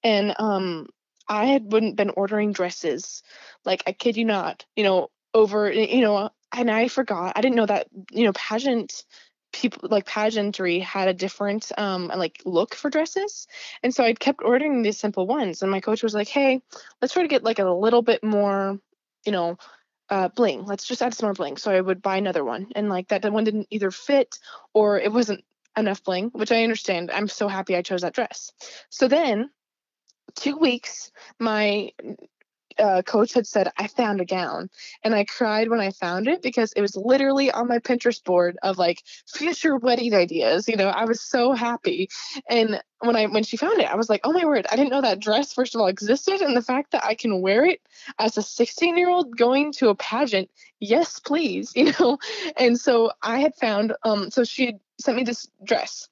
and 0.02 0.34
um, 0.38 0.88
I 1.28 1.46
had 1.46 1.70
wouldn't 1.70 1.96
been 1.96 2.10
ordering 2.10 2.52
dresses, 2.52 3.22
like 3.64 3.82
I 3.86 3.92
kid 3.92 4.16
you 4.16 4.24
not, 4.24 4.64
you 4.74 4.84
know, 4.84 5.10
over 5.34 5.70
you 5.70 6.00
know, 6.00 6.30
and 6.52 6.70
I 6.70 6.88
forgot, 6.88 7.34
I 7.36 7.42
didn't 7.42 7.56
know 7.56 7.66
that 7.66 7.88
you 8.10 8.24
know, 8.24 8.32
pageant 8.32 9.04
people 9.52 9.88
like 9.90 10.06
pageantry 10.06 10.78
had 10.80 11.08
a 11.08 11.14
different 11.14 11.70
um 11.76 12.08
like 12.08 12.40
look 12.46 12.74
for 12.74 12.88
dresses. 12.90 13.46
And 13.82 13.94
so 13.94 14.02
i 14.04 14.14
kept 14.14 14.42
ordering 14.42 14.80
these 14.82 14.98
simple 14.98 15.26
ones 15.26 15.60
and 15.62 15.70
my 15.70 15.80
coach 15.80 16.02
was 16.02 16.14
like 16.14 16.28
hey 16.28 16.62
let's 17.02 17.12
try 17.12 17.22
to 17.22 17.28
get 17.28 17.44
like 17.44 17.58
a 17.58 17.70
little 17.70 18.00
bit 18.02 18.24
more 18.24 18.78
you 19.26 19.32
know 19.32 19.58
uh, 20.12 20.28
bling. 20.28 20.66
Let's 20.66 20.86
just 20.86 21.00
add 21.00 21.14
some 21.14 21.28
more 21.28 21.32
bling. 21.32 21.56
So 21.56 21.72
I 21.72 21.80
would 21.80 22.02
buy 22.02 22.18
another 22.18 22.44
one, 22.44 22.68
and 22.76 22.90
like 22.90 23.08
that, 23.08 23.22
that 23.22 23.32
one 23.32 23.44
didn't 23.44 23.68
either 23.70 23.90
fit 23.90 24.38
or 24.74 25.00
it 25.00 25.10
wasn't 25.10 25.42
enough 25.74 26.04
bling, 26.04 26.28
which 26.34 26.52
I 26.52 26.64
understand. 26.64 27.10
I'm 27.10 27.28
so 27.28 27.48
happy 27.48 27.74
I 27.74 27.80
chose 27.80 28.02
that 28.02 28.12
dress. 28.12 28.52
So 28.90 29.08
then, 29.08 29.48
two 30.34 30.58
weeks, 30.58 31.10
my 31.38 31.92
uh, 32.78 33.02
coach 33.02 33.34
had 33.34 33.46
said, 33.46 33.70
I 33.76 33.86
found 33.86 34.20
a 34.20 34.24
gown. 34.24 34.70
And 35.02 35.14
I 35.14 35.24
cried 35.24 35.68
when 35.68 35.80
I 35.80 35.90
found 35.90 36.28
it 36.28 36.42
because 36.42 36.72
it 36.72 36.80
was 36.80 36.96
literally 36.96 37.50
on 37.50 37.68
my 37.68 37.78
Pinterest 37.78 38.22
board 38.22 38.58
of 38.62 38.78
like 38.78 39.02
future 39.26 39.76
wedding 39.76 40.14
ideas. 40.14 40.68
You 40.68 40.76
know, 40.76 40.88
I 40.88 41.04
was 41.04 41.20
so 41.20 41.52
happy. 41.52 42.08
And 42.48 42.80
when 43.00 43.16
I 43.16 43.26
when 43.26 43.42
she 43.42 43.56
found 43.56 43.80
it, 43.80 43.90
I 43.90 43.96
was 43.96 44.08
like, 44.08 44.20
oh 44.24 44.32
my 44.32 44.44
word, 44.44 44.66
I 44.70 44.76
didn't 44.76 44.90
know 44.90 45.00
that 45.02 45.20
dress 45.20 45.52
first 45.52 45.74
of 45.74 45.80
all 45.80 45.88
existed. 45.88 46.40
And 46.40 46.56
the 46.56 46.62
fact 46.62 46.92
that 46.92 47.04
I 47.04 47.14
can 47.14 47.40
wear 47.40 47.64
it 47.64 47.80
as 48.18 48.36
a 48.36 48.42
16 48.42 48.96
year 48.96 49.10
old 49.10 49.36
going 49.36 49.72
to 49.74 49.88
a 49.88 49.94
pageant, 49.94 50.50
yes, 50.80 51.18
please, 51.20 51.72
you 51.76 51.92
know. 51.98 52.18
And 52.56 52.78
so 52.78 53.12
I 53.22 53.40
had 53.40 53.54
found 53.54 53.94
um 54.04 54.30
so 54.30 54.44
she 54.44 54.66
had 54.66 54.80
sent 55.00 55.16
me 55.16 55.24
this 55.24 55.48
dress. 55.64 56.08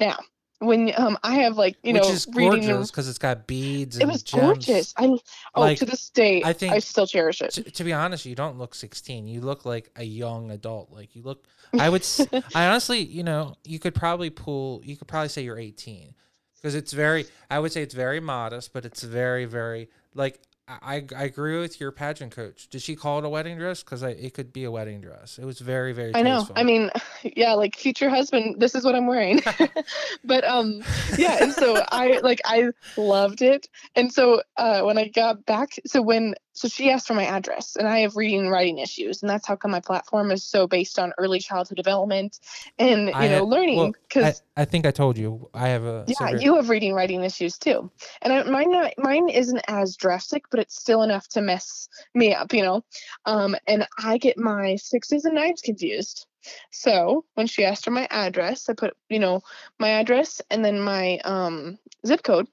Now, 0.00 0.18
when 0.62 0.92
um 0.96 1.18
I 1.22 1.34
have 1.36 1.56
like 1.56 1.76
you 1.82 1.92
Which 1.94 2.02
know 2.04 2.08
is 2.08 2.26
reading 2.32 2.68
gorgeous 2.68 2.90
because 2.90 3.08
it's 3.08 3.18
got 3.18 3.46
beads 3.46 3.96
and 3.96 4.02
it 4.08 4.12
was 4.12 4.22
gems. 4.22 4.42
gorgeous. 4.42 4.94
I 4.96 5.06
oh 5.54 5.60
Like, 5.60 5.78
to 5.78 5.84
this 5.84 6.08
day 6.10 6.42
I 6.42 6.50
I 6.50 6.52
think- 6.52 6.72
I 6.72 6.78
still 6.78 7.06
cherish 7.06 7.40
it. 7.42 7.50
To, 7.52 7.62
to 7.62 7.84
be 7.84 7.92
honest, 7.92 8.24
you 8.26 8.34
don't 8.34 8.58
look 8.58 8.74
16. 8.74 9.26
You 9.26 9.40
look 9.40 9.64
like 9.64 9.90
a 9.96 10.04
young 10.04 10.50
adult. 10.50 10.90
Like 10.90 11.14
you 11.16 11.22
look. 11.22 11.44
I 11.78 11.88
would. 11.88 12.06
I 12.54 12.66
honestly, 12.66 12.98
you 13.00 13.22
know, 13.22 13.54
you 13.64 13.78
could 13.78 13.94
probably 13.94 14.30
pull. 14.30 14.82
You 14.84 14.96
could 14.96 15.08
probably 15.08 15.28
say 15.30 15.42
you're 15.42 15.58
18 15.58 16.14
because 16.56 16.74
it's 16.74 16.92
very. 16.92 17.26
I 17.50 17.58
would 17.58 17.72
say 17.72 17.82
it's 17.82 17.94
very 17.94 18.20
modest, 18.20 18.72
but 18.72 18.84
it's 18.84 19.02
very, 19.02 19.44
very 19.46 19.88
like. 20.14 20.38
I, 20.68 21.04
I 21.16 21.24
agree 21.24 21.58
with 21.58 21.80
your 21.80 21.90
pageant 21.90 22.32
coach. 22.32 22.68
Did 22.68 22.82
she 22.82 22.94
call 22.94 23.18
it 23.18 23.24
a 23.24 23.28
wedding 23.28 23.58
dress? 23.58 23.82
Because 23.82 24.02
it 24.02 24.32
could 24.32 24.52
be 24.52 24.64
a 24.64 24.70
wedding 24.70 25.00
dress. 25.00 25.38
It 25.38 25.44
was 25.44 25.58
very, 25.58 25.92
very. 25.92 26.14
I 26.14 26.22
know. 26.22 26.38
tasteful. 26.38 26.58
I 26.58 26.62
mean, 26.62 26.90
yeah, 27.36 27.54
like 27.54 27.76
future 27.76 28.08
husband, 28.08 28.56
this 28.60 28.74
is 28.74 28.84
what 28.84 28.94
I'm 28.94 29.06
wearing. 29.06 29.42
but 30.24 30.44
um 30.44 30.82
yeah, 31.18 31.42
and 31.42 31.52
so 31.52 31.82
I 31.90 32.20
like 32.22 32.40
I 32.44 32.70
loved 32.96 33.42
it. 33.42 33.68
And 33.96 34.12
so 34.12 34.42
uh 34.56 34.82
when 34.82 34.98
I 34.98 35.08
got 35.08 35.44
back 35.46 35.70
so 35.84 36.00
when 36.00 36.34
so 36.52 36.68
she 36.68 36.90
asked 36.90 37.06
for 37.06 37.14
my 37.14 37.24
address 37.24 37.76
and 37.76 37.88
I 37.88 38.00
have 38.00 38.16
reading 38.16 38.40
and 38.40 38.50
writing 38.50 38.78
issues 38.78 39.22
and 39.22 39.30
that's 39.30 39.46
how 39.46 39.56
come 39.56 39.70
my 39.70 39.80
platform 39.80 40.30
is 40.30 40.44
so 40.44 40.66
based 40.66 40.98
on 40.98 41.12
early 41.18 41.40
childhood 41.40 41.76
development 41.76 42.38
and 42.78 43.08
you 43.08 43.14
I 43.14 43.28
know 43.28 43.44
learning 43.44 43.76
well, 43.76 43.92
because 44.08 44.42
I, 44.56 44.62
I 44.62 44.64
think 44.64 44.86
I 44.86 44.90
told 44.90 45.16
you 45.16 45.48
I 45.54 45.68
have 45.68 45.84
a. 45.84 46.04
yeah, 46.06 46.28
severe- 46.28 46.40
you 46.40 46.56
have 46.56 46.68
reading 46.68 46.92
writing 46.92 47.24
issues 47.24 47.58
too, 47.58 47.90
and 48.20 48.32
I, 48.32 48.42
mine 48.44 48.70
not, 48.70 48.92
mine 48.98 49.28
isn't 49.28 49.62
as 49.68 49.96
drastic, 49.96 50.44
but 50.50 50.60
it's 50.60 50.76
still 50.76 51.02
enough 51.02 51.28
to 51.28 51.40
mess 51.40 51.88
me 52.14 52.34
up, 52.34 52.52
you 52.52 52.62
know. 52.62 52.84
Um, 53.24 53.56
and 53.66 53.86
I 53.98 54.18
get 54.18 54.38
my 54.38 54.76
sixes 54.76 55.24
and 55.24 55.34
nines 55.34 55.62
confused. 55.62 56.26
So 56.70 57.24
when 57.34 57.46
she 57.46 57.64
asked 57.64 57.84
for 57.84 57.92
my 57.92 58.06
address, 58.10 58.68
I 58.68 58.74
put 58.74 58.94
you 59.08 59.18
know 59.18 59.42
my 59.78 59.88
address 59.88 60.40
and 60.50 60.64
then 60.64 60.80
my 60.80 61.18
um 61.24 61.78
zip 62.06 62.22
code, 62.22 62.48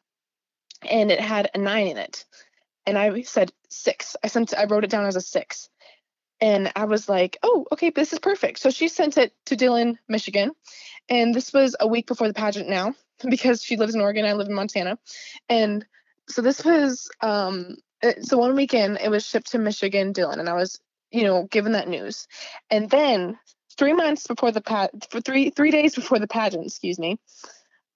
and 0.89 1.11
it 1.11 1.19
had 1.19 1.49
a 1.53 1.57
nine 1.57 1.87
in 1.87 1.97
it, 1.97 2.25
and 2.85 2.97
I 2.97 3.21
said 3.23 3.51
six. 3.69 4.15
I 4.23 4.27
sent 4.27 4.53
I 4.57 4.65
wrote 4.65 4.83
it 4.83 4.89
down 4.89 5.05
as 5.05 5.15
a 5.15 5.21
six. 5.21 5.69
And 6.41 6.71
I 6.75 6.85
was 6.85 7.09
like, 7.09 7.37
oh, 7.43 7.65
okay, 7.71 7.89
this 7.89 8.13
is 8.13 8.19
perfect. 8.19 8.59
So 8.59 8.69
she 8.69 8.87
sent 8.87 9.17
it 9.17 9.33
to 9.47 9.55
Dillon, 9.55 9.99
Michigan. 10.07 10.51
And 11.09 11.33
this 11.35 11.51
was 11.51 11.75
a 11.79 11.87
week 11.87 12.07
before 12.07 12.27
the 12.27 12.33
pageant 12.33 12.69
now 12.69 12.95
because 13.29 13.63
she 13.63 13.75
lives 13.75 13.95
in 13.95 14.01
Oregon. 14.01 14.25
I 14.25 14.33
live 14.33 14.47
in 14.47 14.53
Montana. 14.53 14.97
And 15.49 15.85
so 16.29 16.41
this 16.41 16.63
was, 16.63 17.09
um, 17.21 17.77
so 18.21 18.37
one 18.37 18.55
weekend 18.55 18.99
it 19.03 19.11
was 19.11 19.25
shipped 19.25 19.51
to 19.51 19.57
Michigan, 19.57 20.13
Dillon. 20.13 20.39
And 20.39 20.47
I 20.47 20.53
was, 20.53 20.79
you 21.11 21.23
know, 21.23 21.43
given 21.43 21.73
that 21.73 21.89
news. 21.89 22.27
And 22.69 22.89
then 22.89 23.37
three 23.77 23.93
months 23.93 24.27
before 24.27 24.51
the 24.51 24.61
pat, 24.61 24.91
for 25.09 25.19
three, 25.19 25.49
three 25.49 25.71
days 25.71 25.95
before 25.95 26.19
the 26.19 26.27
pageant, 26.27 26.65
excuse 26.65 26.99
me, 26.99 27.19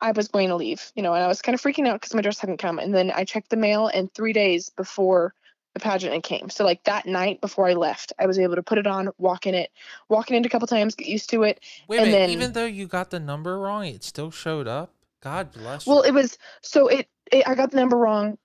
I 0.01 0.11
was 0.11 0.27
going 0.27 0.49
to 0.49 0.55
leave, 0.55 0.91
you 0.95 1.03
know, 1.03 1.13
and 1.13 1.23
I 1.23 1.27
was 1.27 1.41
kind 1.41 1.55
of 1.55 1.61
freaking 1.61 1.87
out 1.87 2.01
because 2.01 2.13
my 2.13 2.21
dress 2.21 2.39
hadn't 2.39 2.57
come. 2.57 2.77
And 2.77 2.93
then 2.93 3.09
I 3.15 3.23
checked 3.23 3.49
the 3.49 3.55
mail, 3.55 3.87
and 3.87 4.13
three 4.13 4.33
days 4.33 4.69
before 4.69 5.33
the 5.73 5.79
pageant 5.79 6.13
it 6.13 6.23
came. 6.23 6.49
So 6.49 6.63
like 6.63 6.83
that 6.83 7.05
night 7.05 7.41
before 7.41 7.67
I 7.67 7.73
left, 7.73 8.13
I 8.19 8.27
was 8.27 8.37
able 8.39 8.55
to 8.55 8.63
put 8.63 8.77
it 8.77 8.87
on, 8.87 9.09
walk 9.17 9.47
in 9.47 9.55
it, 9.55 9.71
walk 10.09 10.29
in 10.29 10.37
it 10.37 10.45
a 10.45 10.49
couple 10.49 10.67
times, 10.67 10.95
get 10.95 11.07
used 11.07 11.29
to 11.31 11.43
it. 11.43 11.59
Wait 11.87 11.97
and 11.99 12.11
minute. 12.11 12.27
then- 12.27 12.29
even 12.29 12.53
though 12.53 12.65
you 12.65 12.87
got 12.87 13.09
the 13.09 13.19
number 13.19 13.59
wrong, 13.59 13.85
it 13.85 14.03
still 14.03 14.31
showed 14.31 14.67
up. 14.67 14.93
God 15.21 15.51
bless 15.53 15.87
you. 15.87 15.93
Well, 15.93 16.01
it 16.01 16.11
was 16.11 16.37
so 16.61 16.87
it, 16.87 17.07
it 17.31 17.47
I 17.47 17.55
got 17.55 17.71
the 17.71 17.77
number 17.77 17.97
wrong. 17.97 18.37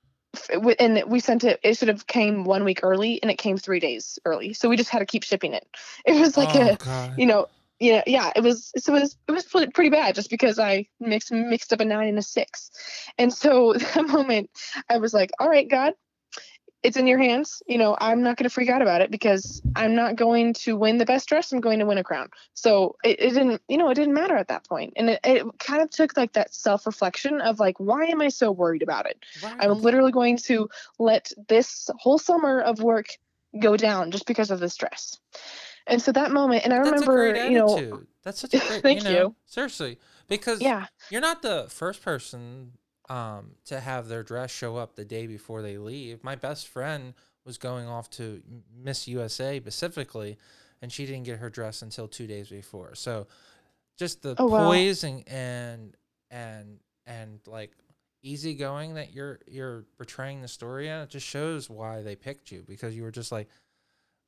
And 0.79 1.03
we 1.07 1.21
sent 1.21 1.43
it. 1.43 1.59
It 1.63 1.77
should 1.77 1.89
have 1.89 2.07
came 2.07 2.45
one 2.45 2.63
week 2.63 2.81
early, 2.83 3.21
and 3.23 3.31
it 3.31 3.39
came 3.39 3.57
three 3.57 3.81
days 3.81 4.19
early. 4.27 4.53
So 4.53 4.69
we 4.69 4.77
just 4.77 4.91
had 4.91 4.99
to 4.99 5.07
keep 5.07 5.25
shipping 5.25 5.55
it. 5.55 5.67
It 6.05 6.21
was 6.21 6.37
like 6.37 6.55
oh, 6.55 6.73
a, 6.73 6.77
God. 6.77 7.15
you 7.17 7.27
know, 7.27 7.47
yeah, 7.81 8.03
yeah. 8.07 8.33
It 8.37 8.43
was 8.43 8.73
so 8.77 8.95
it 8.95 9.01
was 9.01 9.17
it 9.27 9.33
was 9.33 9.45
pretty 9.45 9.73
pretty 9.73 9.91
bad 9.91 10.15
just 10.15 10.31
because 10.31 10.59
I 10.59 10.87
mixed 11.01 11.33
mixed 11.33 11.73
up 11.73 11.81
a 11.81 11.85
nine 11.85 12.09
and 12.09 12.19
a 12.19 12.23
six, 12.23 12.71
and 13.17 13.33
so 13.33 13.73
that 13.95 14.07
moment 14.07 14.51
I 14.89 14.99
was 14.99 15.15
like, 15.15 15.31
all 15.39 15.49
right, 15.49 15.69
God, 15.69 15.95
it's 16.83 16.97
in 16.97 17.07
your 17.07 17.19
hands. 17.19 17.63
You 17.67 17.79
know, 17.79 17.97
I'm 18.01 18.23
not 18.23 18.37
going 18.37 18.45
to 18.45 18.51
freak 18.51 18.69
out 18.69 18.83
about 18.83 19.01
it 19.01 19.11
because 19.11 19.61
I'm 19.75 19.95
not 19.95 20.17
going 20.17 20.55
to 20.55 20.77
win 20.77 20.99
the 20.99 21.05
best 21.05 21.29
dress. 21.29 21.53
I'm 21.53 21.61
going 21.61 21.81
to 21.81 21.87
win 21.87 21.99
a 21.99 22.05
crown. 22.05 22.29
So 22.55 22.97
it, 23.05 23.21
it 23.21 23.31
didn't, 23.31 23.63
you 23.69 23.77
know, 23.77 23.91
it 23.91 23.95
didn't 23.95 24.15
matter 24.15 24.37
at 24.37 24.49
that 24.49 24.67
point. 24.67 24.93
And 24.97 25.11
it, 25.11 25.21
it 25.25 25.47
kind 25.59 25.83
of 25.83 25.91
took 25.91 26.17
like 26.17 26.35
that 26.35 26.55
self 26.55 26.87
reflection 26.87 27.41
of 27.41 27.59
like, 27.59 27.79
why 27.81 28.05
am 28.05 28.21
I 28.21 28.29
so 28.29 28.53
worried 28.53 28.83
about 28.83 29.07
it? 29.07 29.19
I'm 29.43 29.81
literally 29.81 30.13
going 30.13 30.37
to 30.39 30.69
let 30.99 31.33
this 31.49 31.91
whole 31.99 32.19
summer 32.19 32.61
of 32.61 32.81
work 32.81 33.09
go 33.59 33.77
down 33.77 34.11
just 34.11 34.27
because 34.27 34.51
of 34.51 34.61
this 34.61 34.77
dress. 34.77 35.19
And 35.87 36.03
so 36.03 36.13
that 36.13 36.31
moment, 36.31 36.65
and 36.65 36.73
I 36.73 36.79
That's 36.79 36.89
a 36.89 36.93
remember, 36.93 37.33
great 37.33 37.51
you 37.51 37.59
know. 37.59 38.03
That's 38.23 38.41
such 38.41 38.55
a 38.55 38.59
great. 38.69 38.83
Thank 38.83 39.05
you. 39.05 39.05
Know, 39.05 39.11
you. 39.11 39.35
Seriously, 39.47 39.99
because 40.29 40.61
yeah, 40.61 40.87
you're 41.11 41.23
not 41.23 41.41
the 41.43 41.67
first 41.71 42.03
person 42.03 42.73
um, 43.09 43.53
to 43.67 43.81
have 43.81 44.09
their 44.09 44.23
dress 44.23 44.51
show 44.51 44.77
up 44.77 44.95
the 44.97 45.05
day 45.05 45.27
before 45.27 45.63
they 45.63 45.79
leave. 45.79 46.23
My 46.23 46.35
best 46.35 46.69
friend 46.69 47.15
was 47.45 47.59
going 47.59 47.87
off 47.87 48.11
to 48.11 48.43
Miss 48.83 49.09
USA 49.09 49.59
specifically, 49.61 50.37
and 50.83 50.93
she 50.93 51.07
didn't 51.07 51.25
get 51.25 51.39
her 51.39 51.49
dress 51.51 51.83
until 51.83 52.07
two 52.09 52.27
days 52.27 52.49
before. 52.49 52.95
So, 52.95 53.27
just 53.99 54.23
the 54.23 54.35
Oh, 54.39 54.47
wow. 54.47 54.59
poise 54.69 55.05
and 55.05 55.27
and 55.29 55.97
and 56.31 56.79
and 57.07 57.41
like 57.47 57.73
easygoing 58.23 58.95
that 58.95 59.13
you're 59.15 59.39
you're 59.47 59.85
portraying 59.97 60.43
the 60.43 60.49
story 60.49 60.89
in, 60.89 61.01
it 61.01 61.09
just 61.09 61.27
shows 61.27 61.71
why 61.71 62.03
they 62.03 62.15
picked 62.17 62.51
you 62.53 62.65
because 62.69 62.95
you 62.95 63.03
were 63.03 63.11
just 63.11 63.33
like, 63.33 63.49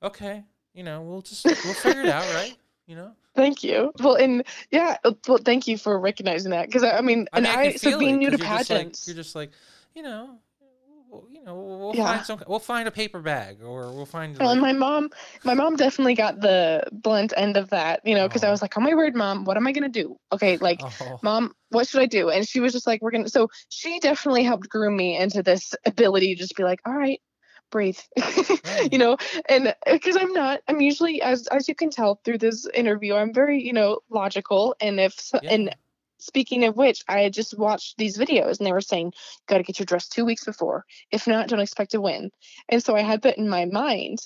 okay, 0.03 0.45
you 0.75 0.83
know, 0.83 1.03
we'll 1.03 1.23
just 1.23 1.45
we'll 1.45 1.75
figure 1.75 2.03
it 2.03 2.09
out, 2.09 2.25
right? 2.35 2.57
You 2.91 2.97
know. 2.97 3.13
thank 3.37 3.63
you. 3.63 3.93
Well, 4.01 4.17
and 4.17 4.43
yeah, 4.73 4.97
uh, 5.05 5.13
well, 5.29 5.39
thank 5.39 5.69
you 5.69 5.79
for 5.79 5.97
recognizing 6.01 6.51
that 6.51 6.67
because 6.67 6.83
I, 6.83 6.99
I 6.99 7.03
mean, 7.03 7.29
I 7.33 7.37
and 7.37 7.47
mean, 7.47 7.57
I, 7.57 7.63
I, 7.67 7.73
so 7.77 7.97
being 8.01 8.17
it, 8.17 8.19
new 8.19 8.31
to 8.31 8.37
you're 8.37 8.47
just 8.49 8.69
like- 8.69 8.79
pageants, 8.79 9.07
you're 9.07 9.15
just 9.15 9.37
like, 9.37 9.53
you 9.95 10.03
know, 10.03 10.41
you 11.31 11.41
know, 11.45 11.55
we'll, 11.55 11.95
Yeah. 11.95 12.07
find 12.07 12.27
some, 12.27 12.43
we'll 12.49 12.59
find 12.59 12.89
a 12.89 12.91
paper 12.91 13.21
bag, 13.21 13.63
or 13.63 13.93
we'll 13.93 14.07
find. 14.07 14.37
Well, 14.37 14.51
and 14.51 14.61
my 14.61 14.73
mom, 14.73 15.11
my 15.45 15.55
mom 15.55 15.77
definitely 15.77 16.15
got 16.17 16.41
the 16.41 16.83
blunt 16.91 17.33
end 17.37 17.57
of 17.57 17.71
that, 17.71 18.01
you 18.05 18.17
know, 18.17 18.27
because 18.27 18.43
I 18.43 18.49
Oh. 18.49 18.51
was 18.51 18.61
like, 18.61 18.77
"Oh 18.77 18.81
my 18.81 18.95
word, 18.97 19.15
mom, 19.15 19.45
what 19.45 19.57
am 19.57 19.69
I 19.69 19.73
gonna 19.73 19.89
do?" 19.89 20.17
Okay, 20.33 20.57
like, 20.57 20.81
oh, 20.83 21.21
mom, 21.23 21.53
what 21.69 21.87
should 21.87 22.01
I 22.01 22.07
do? 22.07 22.29
And 22.31 22.45
she 22.49 22.59
was 22.59 22.73
just 22.73 22.89
like, 22.89 23.01
"We're 23.03 23.13
gonna." 23.13 23.29
So 23.29 23.47
she 23.69 24.01
definitely 24.01 24.43
helped 24.43 24.69
groom 24.69 24.97
me 24.97 25.17
into 25.17 25.45
this 25.45 25.75
ability 25.87 26.35
to 26.35 26.41
just 26.41 26.57
be 26.57 26.65
like, 26.65 26.81
"All 26.85 26.95
right, 26.95 27.21
breathe," 27.71 27.99
you 28.17 28.23
mm. 28.23 28.99
know, 28.99 29.17
and 29.49 29.69
uh, 29.69 29.75
because 29.87 30.17
I'm 30.17 30.33
not, 30.33 30.61
I'm 30.69 30.81
usually, 30.81 31.23
as 31.23 31.47
as 31.49 31.69
you 31.69 31.75
can 31.75 31.91
tell 31.91 32.21
through 32.25 32.39
this 32.39 32.67
interview, 32.75 33.15
I'm 33.15 33.33
very, 33.33 33.63
you 33.63 33.73
know, 33.73 34.01
logical, 34.11 34.75
and 34.81 35.01
if 35.01 35.15
so- 35.15 35.39
and 35.39 35.75
speaking 36.21 36.65
of 36.65 36.77
which, 36.77 37.03
I 37.09 37.21
had 37.21 37.33
just 37.33 37.59
watched 37.59 37.97
these 37.99 38.19
videos 38.19 38.59
and 38.59 38.67
they 38.67 38.73
were 38.73 38.81
saying, 38.81 39.15
got 39.47 39.59
to 39.59 39.63
get 39.63 39.79
your 39.79 39.87
dress 39.87 40.09
two 40.09 40.25
weeks 40.25 40.45
before. 40.45 40.85
If 41.11 41.27
not, 41.27 41.49
don't 41.49 41.61
expect 41.61 41.93
to 41.93 42.01
win. 42.01 42.31
And 42.69 42.83
so 42.83 42.95
I 42.95 43.01
had 43.01 43.23
that 43.23 43.39
in 43.39 43.49
my 43.49 43.65
mind 43.65 44.21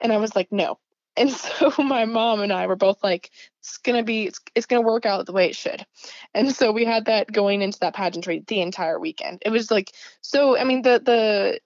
and 0.00 0.12
I 0.12 0.16
was 0.16 0.34
like, 0.34 0.50
no. 0.50 0.78
And 1.16 1.30
so 1.32 1.72
my 1.76 2.04
mom 2.04 2.40
and 2.40 2.52
I 2.52 2.66
were 2.68 2.76
both 2.76 3.02
like, 3.02 3.30
it's 3.58 3.78
to 3.78 4.02
be, 4.04 4.28
it's, 4.28 4.40
it's 4.54 4.66
to 4.68 4.80
work 4.80 5.04
out 5.04 5.26
the 5.26 5.32
way 5.32 5.46
it 5.46 5.56
should. 5.56 5.84
And 6.32 6.54
so 6.54 6.70
we 6.70 6.84
had 6.84 7.06
that 7.06 7.30
going 7.30 7.62
into 7.62 7.80
that 7.80 7.94
pageantry 7.94 8.44
the 8.46 8.60
entire 8.60 8.98
weekend. 8.98 9.42
It 9.44 9.50
was 9.50 9.72
like, 9.72 9.92
so, 10.22 10.56
I 10.56 10.62
mean, 10.62 10.82
the, 10.82 11.02
the, 11.04 11.60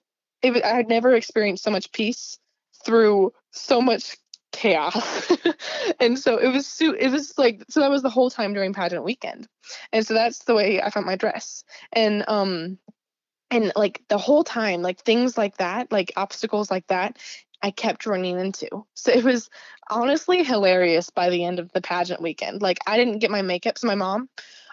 it, 0.45 0.63
I 0.63 0.75
had 0.75 0.87
never 0.89 1.13
experienced 1.13 1.63
so 1.63 1.71
much 1.71 1.91
peace 1.91 2.37
through 2.85 3.33
so 3.51 3.81
much 3.81 4.17
chaos. 4.51 5.31
and 5.99 6.17
so 6.17 6.37
it 6.37 6.49
was, 6.49 6.67
su- 6.67 6.95
it 6.97 7.09
was 7.09 7.37
like, 7.37 7.63
so 7.69 7.79
that 7.79 7.89
was 7.89 8.01
the 8.01 8.09
whole 8.09 8.29
time 8.29 8.53
during 8.53 8.73
pageant 8.73 9.03
weekend. 9.03 9.47
And 9.91 10.05
so 10.05 10.13
that's 10.13 10.39
the 10.39 10.55
way 10.55 10.81
i 10.81 10.89
found 10.89 11.05
my 11.05 11.15
dress. 11.15 11.63
And 11.91 12.23
um 12.27 12.77
and 13.51 13.71
like 13.75 14.01
the 14.09 14.17
whole 14.17 14.43
time 14.43 14.81
like 14.81 14.99
things 15.01 15.37
like 15.37 15.57
that 15.57 15.91
like 15.91 16.11
obstacles 16.17 16.71
like 16.71 16.87
that 16.87 17.17
i 17.61 17.71
kept 17.71 18.05
running 18.05 18.39
into. 18.39 18.85
So 18.93 19.11
it 19.11 19.23
was 19.23 19.49
honestly 19.89 20.43
hilarious 20.43 21.09
by 21.09 21.29
the 21.29 21.43
end 21.43 21.59
of 21.59 21.71
the 21.71 21.81
pageant 21.81 22.21
weekend. 22.21 22.61
Like 22.61 22.79
i 22.87 22.97
didn't 22.97 23.19
get 23.19 23.31
my 23.31 23.41
makeup. 23.41 23.77
So 23.77 23.87
my 23.87 23.95
mom 23.95 24.29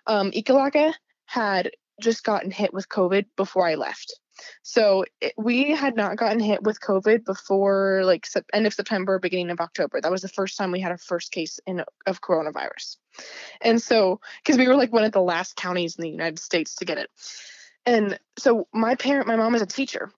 um 0.07 0.31
Ekalaka 0.31 0.93
had 1.27 1.71
just 2.01 2.25
gotten 2.25 2.51
hit 2.51 2.73
with 2.75 2.89
covid 2.89 3.27
before 3.37 3.69
i 3.69 3.75
left 3.75 4.19
so 4.63 5.05
it, 5.21 5.33
we 5.37 5.71
had 5.71 5.97
not 5.97 6.17
gotten 6.17 6.41
hit 6.41 6.63
with 6.63 6.81
covid 6.81 7.25
before 7.25 8.03
like 8.05 8.27
end 8.53 8.67
of 8.67 8.75
september 8.75 9.19
beginning 9.19 9.51
of 9.51 9.61
october 9.61 10.01
that 10.01 10.11
was 10.11 10.23
the 10.23 10.29
first 10.29 10.57
time 10.57 10.73
we 10.73 10.81
had 10.81 10.93
our 10.93 10.99
first 10.99 11.33
case 11.33 11.61
in 11.67 11.83
of 12.07 12.21
coronavirus 12.21 12.97
and 13.61 13.81
so 13.81 14.21
because 14.43 14.59
we 14.59 14.69
were 14.69 14.77
like 14.77 14.93
one 14.93 15.05
of 15.05 15.13
the 15.13 15.21
last 15.21 15.57
counties 15.57 15.97
in 15.97 16.03
the 16.03 16.11
United 16.11 16.39
States 16.39 16.75
to 16.77 16.85
get 16.85 16.99
it. 16.99 17.11
And 17.85 18.19
so 18.39 18.69
my 18.73 18.95
parent, 18.95 19.27
my 19.27 19.37
mom 19.37 19.55
is 19.55 19.63
a 19.63 19.67
teacher, 19.67 20.13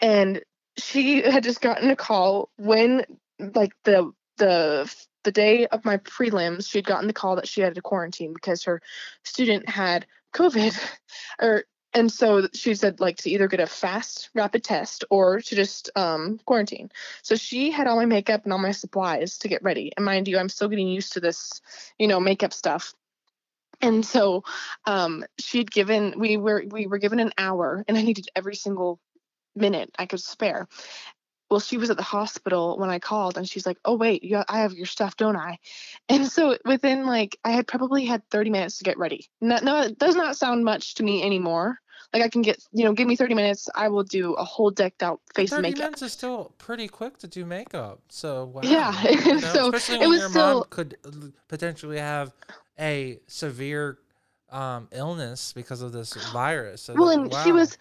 and 0.00 0.42
she 0.76 1.22
had 1.22 1.42
just 1.42 1.60
gotten 1.60 1.90
a 1.90 1.96
call 1.96 2.50
when 2.56 3.04
like 3.38 3.72
the 3.84 4.12
the 4.36 4.94
the 5.24 5.32
day 5.32 5.66
of 5.66 5.84
my 5.84 5.96
prelims 5.98 6.68
she 6.68 6.78
had 6.78 6.84
gotten 6.84 7.06
the 7.06 7.12
call 7.12 7.36
that 7.36 7.48
she 7.48 7.60
had 7.62 7.74
to 7.74 7.82
quarantine 7.82 8.32
because 8.32 8.64
her 8.64 8.80
student 9.24 9.68
had 9.68 10.06
covid 10.34 10.78
or 11.40 11.64
and 11.96 12.12
so 12.12 12.46
she 12.52 12.74
said 12.74 13.00
like 13.00 13.16
to 13.16 13.30
either 13.30 13.48
get 13.48 13.58
a 13.58 13.66
fast 13.66 14.28
rapid 14.34 14.62
test 14.62 15.04
or 15.08 15.40
to 15.40 15.56
just 15.56 15.90
um, 15.96 16.38
quarantine. 16.44 16.90
So 17.22 17.36
she 17.36 17.70
had 17.70 17.86
all 17.86 17.96
my 17.96 18.04
makeup 18.04 18.44
and 18.44 18.52
all 18.52 18.58
my 18.58 18.72
supplies 18.72 19.38
to 19.38 19.48
get 19.48 19.62
ready. 19.62 19.92
And 19.96 20.04
mind 20.04 20.28
you 20.28 20.38
i'm 20.38 20.50
still 20.50 20.68
getting 20.68 20.88
used 20.88 21.14
to 21.14 21.20
this 21.20 21.60
you 21.98 22.06
know 22.06 22.20
makeup 22.20 22.52
stuff. 22.52 22.92
And 23.80 24.06
so 24.06 24.44
um, 24.86 25.24
she'd 25.38 25.70
given 25.70 26.14
we 26.18 26.36
were 26.36 26.64
we 26.70 26.86
were 26.86 26.98
given 26.98 27.18
an 27.18 27.32
hour 27.38 27.82
and 27.88 27.96
i 27.96 28.02
needed 28.02 28.28
every 28.36 28.54
single 28.54 29.00
minute 29.54 29.90
i 29.98 30.04
could 30.04 30.20
spare. 30.20 30.68
Well 31.50 31.60
she 31.60 31.78
was 31.78 31.88
at 31.88 31.96
the 31.96 32.02
hospital 32.02 32.76
when 32.78 32.90
i 32.90 32.98
called 32.98 33.38
and 33.38 33.48
she's 33.48 33.64
like 33.64 33.78
oh 33.86 33.94
wait 33.94 34.22
you, 34.22 34.42
i 34.48 34.60
have 34.60 34.74
your 34.74 34.84
stuff 34.84 35.16
don't 35.16 35.36
i? 35.36 35.58
And 36.10 36.26
so 36.26 36.58
within 36.66 37.06
like 37.06 37.38
i 37.42 37.52
had 37.52 37.66
probably 37.66 38.04
had 38.04 38.28
30 38.28 38.50
minutes 38.50 38.78
to 38.78 38.84
get 38.84 38.98
ready. 38.98 39.30
No, 39.40 39.58
no 39.62 39.80
it 39.80 39.98
does 39.98 40.14
not 40.14 40.36
sound 40.36 40.62
much 40.62 40.96
to 40.96 41.02
me 41.02 41.22
anymore 41.22 41.80
like 42.12 42.22
I 42.22 42.28
can 42.28 42.42
get, 42.42 42.62
you 42.72 42.84
know, 42.84 42.92
give 42.92 43.06
me 43.08 43.16
30 43.16 43.34
minutes, 43.34 43.68
I 43.74 43.88
will 43.88 44.02
do 44.04 44.34
a 44.34 44.44
whole 44.44 44.70
decked 44.70 45.02
out 45.02 45.20
face 45.34 45.50
30 45.50 45.62
makeup. 45.62 45.78
minutes 45.80 46.02
is 46.02 46.12
still 46.12 46.52
pretty 46.58 46.88
quick 46.88 47.18
to 47.18 47.26
do 47.26 47.44
makeup. 47.44 48.00
So 48.08 48.44
wow. 48.46 48.60
Yeah, 48.64 49.02
You 49.10 49.34
know, 49.34 49.38
so 49.40 49.66
especially 49.68 49.96
it 49.96 50.00
when 50.00 50.08
was 50.10 50.20
your 50.20 50.28
still- 50.30 50.54
mom 50.60 50.64
could 50.70 50.96
uh, 51.04 51.10
potentially 51.48 51.98
have 51.98 52.32
a 52.78 53.18
severe 53.26 53.98
um, 54.50 54.88
illness 54.92 55.52
because 55.52 55.82
of 55.82 55.92
this 55.92 56.12
virus. 56.32 56.82
So 56.82 56.94
well, 56.94 57.06
that- 57.08 57.18
and 57.18 57.34
she 57.44 57.52
was, 57.52 57.76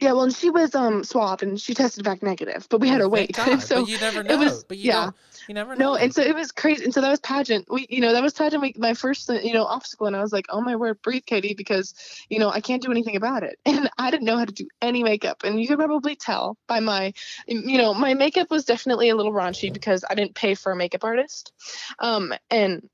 yeah, 0.00 0.12
well, 0.12 0.22
and 0.22 0.34
she 0.34 0.50
was 0.50 0.74
um 0.74 1.02
swabbed 1.04 1.42
and 1.42 1.60
she 1.60 1.74
tested 1.74 2.04
back 2.04 2.22
negative, 2.22 2.66
but 2.70 2.80
we 2.80 2.88
had 2.88 2.98
Well, 3.00 3.06
to 3.06 3.08
wait. 3.08 3.32
God, 3.36 3.60
so 3.62 3.86
you 3.86 3.98
never 3.98 4.22
know. 4.22 4.34
it 4.34 4.38
was- 4.38 4.64
but 4.64 4.76
you 4.76 4.88
yeah. 4.90 5.10
You 5.48 5.54
never 5.54 5.74
know. 5.74 5.92
no, 5.92 5.96
and 5.96 6.14
so 6.14 6.20
it 6.20 6.34
was 6.34 6.52
crazy. 6.52 6.84
And 6.84 6.92
so 6.92 7.00
that 7.00 7.08
was 7.10 7.20
pageant. 7.20 7.66
We, 7.70 7.86
you 7.88 8.00
know, 8.02 8.12
that 8.12 8.22
was 8.22 8.34
pageant 8.34 8.60
week, 8.60 8.78
my 8.78 8.92
first, 8.92 9.30
uh, 9.30 9.34
you 9.34 9.54
know, 9.54 9.64
obstacle. 9.64 10.06
And 10.06 10.14
I 10.14 10.20
was 10.20 10.30
like, 10.32 10.44
oh 10.50 10.60
my 10.60 10.76
word, 10.76 11.00
breathe, 11.00 11.24
Katie, 11.24 11.54
because, 11.54 11.94
you 12.28 12.38
know, 12.38 12.50
I 12.50 12.60
can't 12.60 12.82
do 12.82 12.90
anything 12.90 13.16
about 13.16 13.42
it. 13.44 13.58
And 13.66 13.88
I 13.96 14.10
didn't 14.10 14.26
know 14.26 14.36
how 14.36 14.44
to 14.44 14.52
do 14.52 14.66
any 14.82 15.02
makeup. 15.02 15.44
And 15.44 15.58
you 15.60 15.66
could 15.66 15.78
probably 15.78 16.16
tell 16.16 16.58
by 16.66 16.80
my, 16.80 17.14
you 17.46 17.78
know, 17.78 17.94
my 17.94 18.12
makeup 18.14 18.50
was 18.50 18.64
definitely 18.66 19.08
a 19.08 19.16
little 19.16 19.32
raunchy 19.32 19.72
because 19.72 20.04
I 20.08 20.14
didn't 20.14 20.34
pay 20.34 20.54
for 20.54 20.72
a 20.72 20.76
makeup 20.76 21.04
artist. 21.04 21.52
Um, 21.98 22.34
and, 22.50 22.88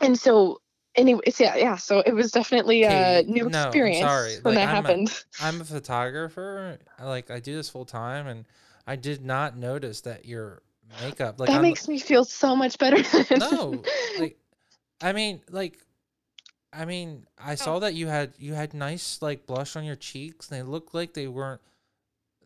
and 0.00 0.18
so, 0.18 0.60
anyways, 0.96 1.38
yeah, 1.38 1.56
yeah. 1.56 1.76
So 1.76 2.00
it 2.00 2.12
was 2.12 2.32
definitely 2.32 2.84
a 2.84 3.22
new 3.22 3.48
no, 3.48 3.60
I'm 3.60 3.66
experience 3.66 4.00
sorry. 4.00 4.34
when 4.42 4.54
Like, 4.54 4.64
that 4.64 4.68
I'm 4.68 4.84
happened. 4.84 5.24
I'm 5.40 5.60
a 5.60 5.64
photographer. 5.64 6.78
Like 7.02 7.30
I 7.30 7.40
do 7.40 7.54
this 7.54 7.68
full 7.68 7.84
time, 7.84 8.26
and 8.26 8.44
I 8.86 8.96
did 8.96 9.24
not 9.24 9.56
notice 9.56 10.02
that 10.02 10.24
your 10.24 10.62
makeup. 11.02 11.40
Like 11.40 11.48
that 11.48 11.56
I'm, 11.56 11.62
makes 11.62 11.88
me 11.88 11.98
feel 11.98 12.24
so 12.24 12.56
much 12.56 12.78
better. 12.78 12.98
no, 13.36 13.82
like 14.18 14.38
I 15.00 15.12
mean, 15.12 15.40
like 15.50 15.78
I 16.72 16.84
mean, 16.84 17.26
I 17.38 17.54
saw 17.54 17.78
that 17.80 17.94
you 17.94 18.06
had 18.06 18.34
you 18.38 18.54
had 18.54 18.74
nice 18.74 19.22
like 19.22 19.46
blush 19.46 19.76
on 19.76 19.84
your 19.84 19.96
cheeks, 19.96 20.50
and 20.50 20.58
they 20.58 20.62
looked 20.62 20.94
like 20.94 21.14
they 21.14 21.28
weren't 21.28 21.60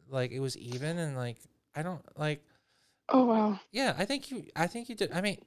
like 0.08 0.32
it 0.32 0.40
was 0.40 0.56
even, 0.56 0.98
and 0.98 1.16
like 1.16 1.38
I 1.74 1.82
don't 1.82 2.02
like. 2.18 2.44
oh 3.08 3.24
wow. 3.24 3.60
Yeah, 3.72 3.94
I 3.98 4.04
think 4.04 4.30
you. 4.30 4.46
I 4.54 4.66
think 4.66 4.88
you 4.88 4.94
did. 4.94 5.12
I 5.12 5.20
mean, 5.20 5.38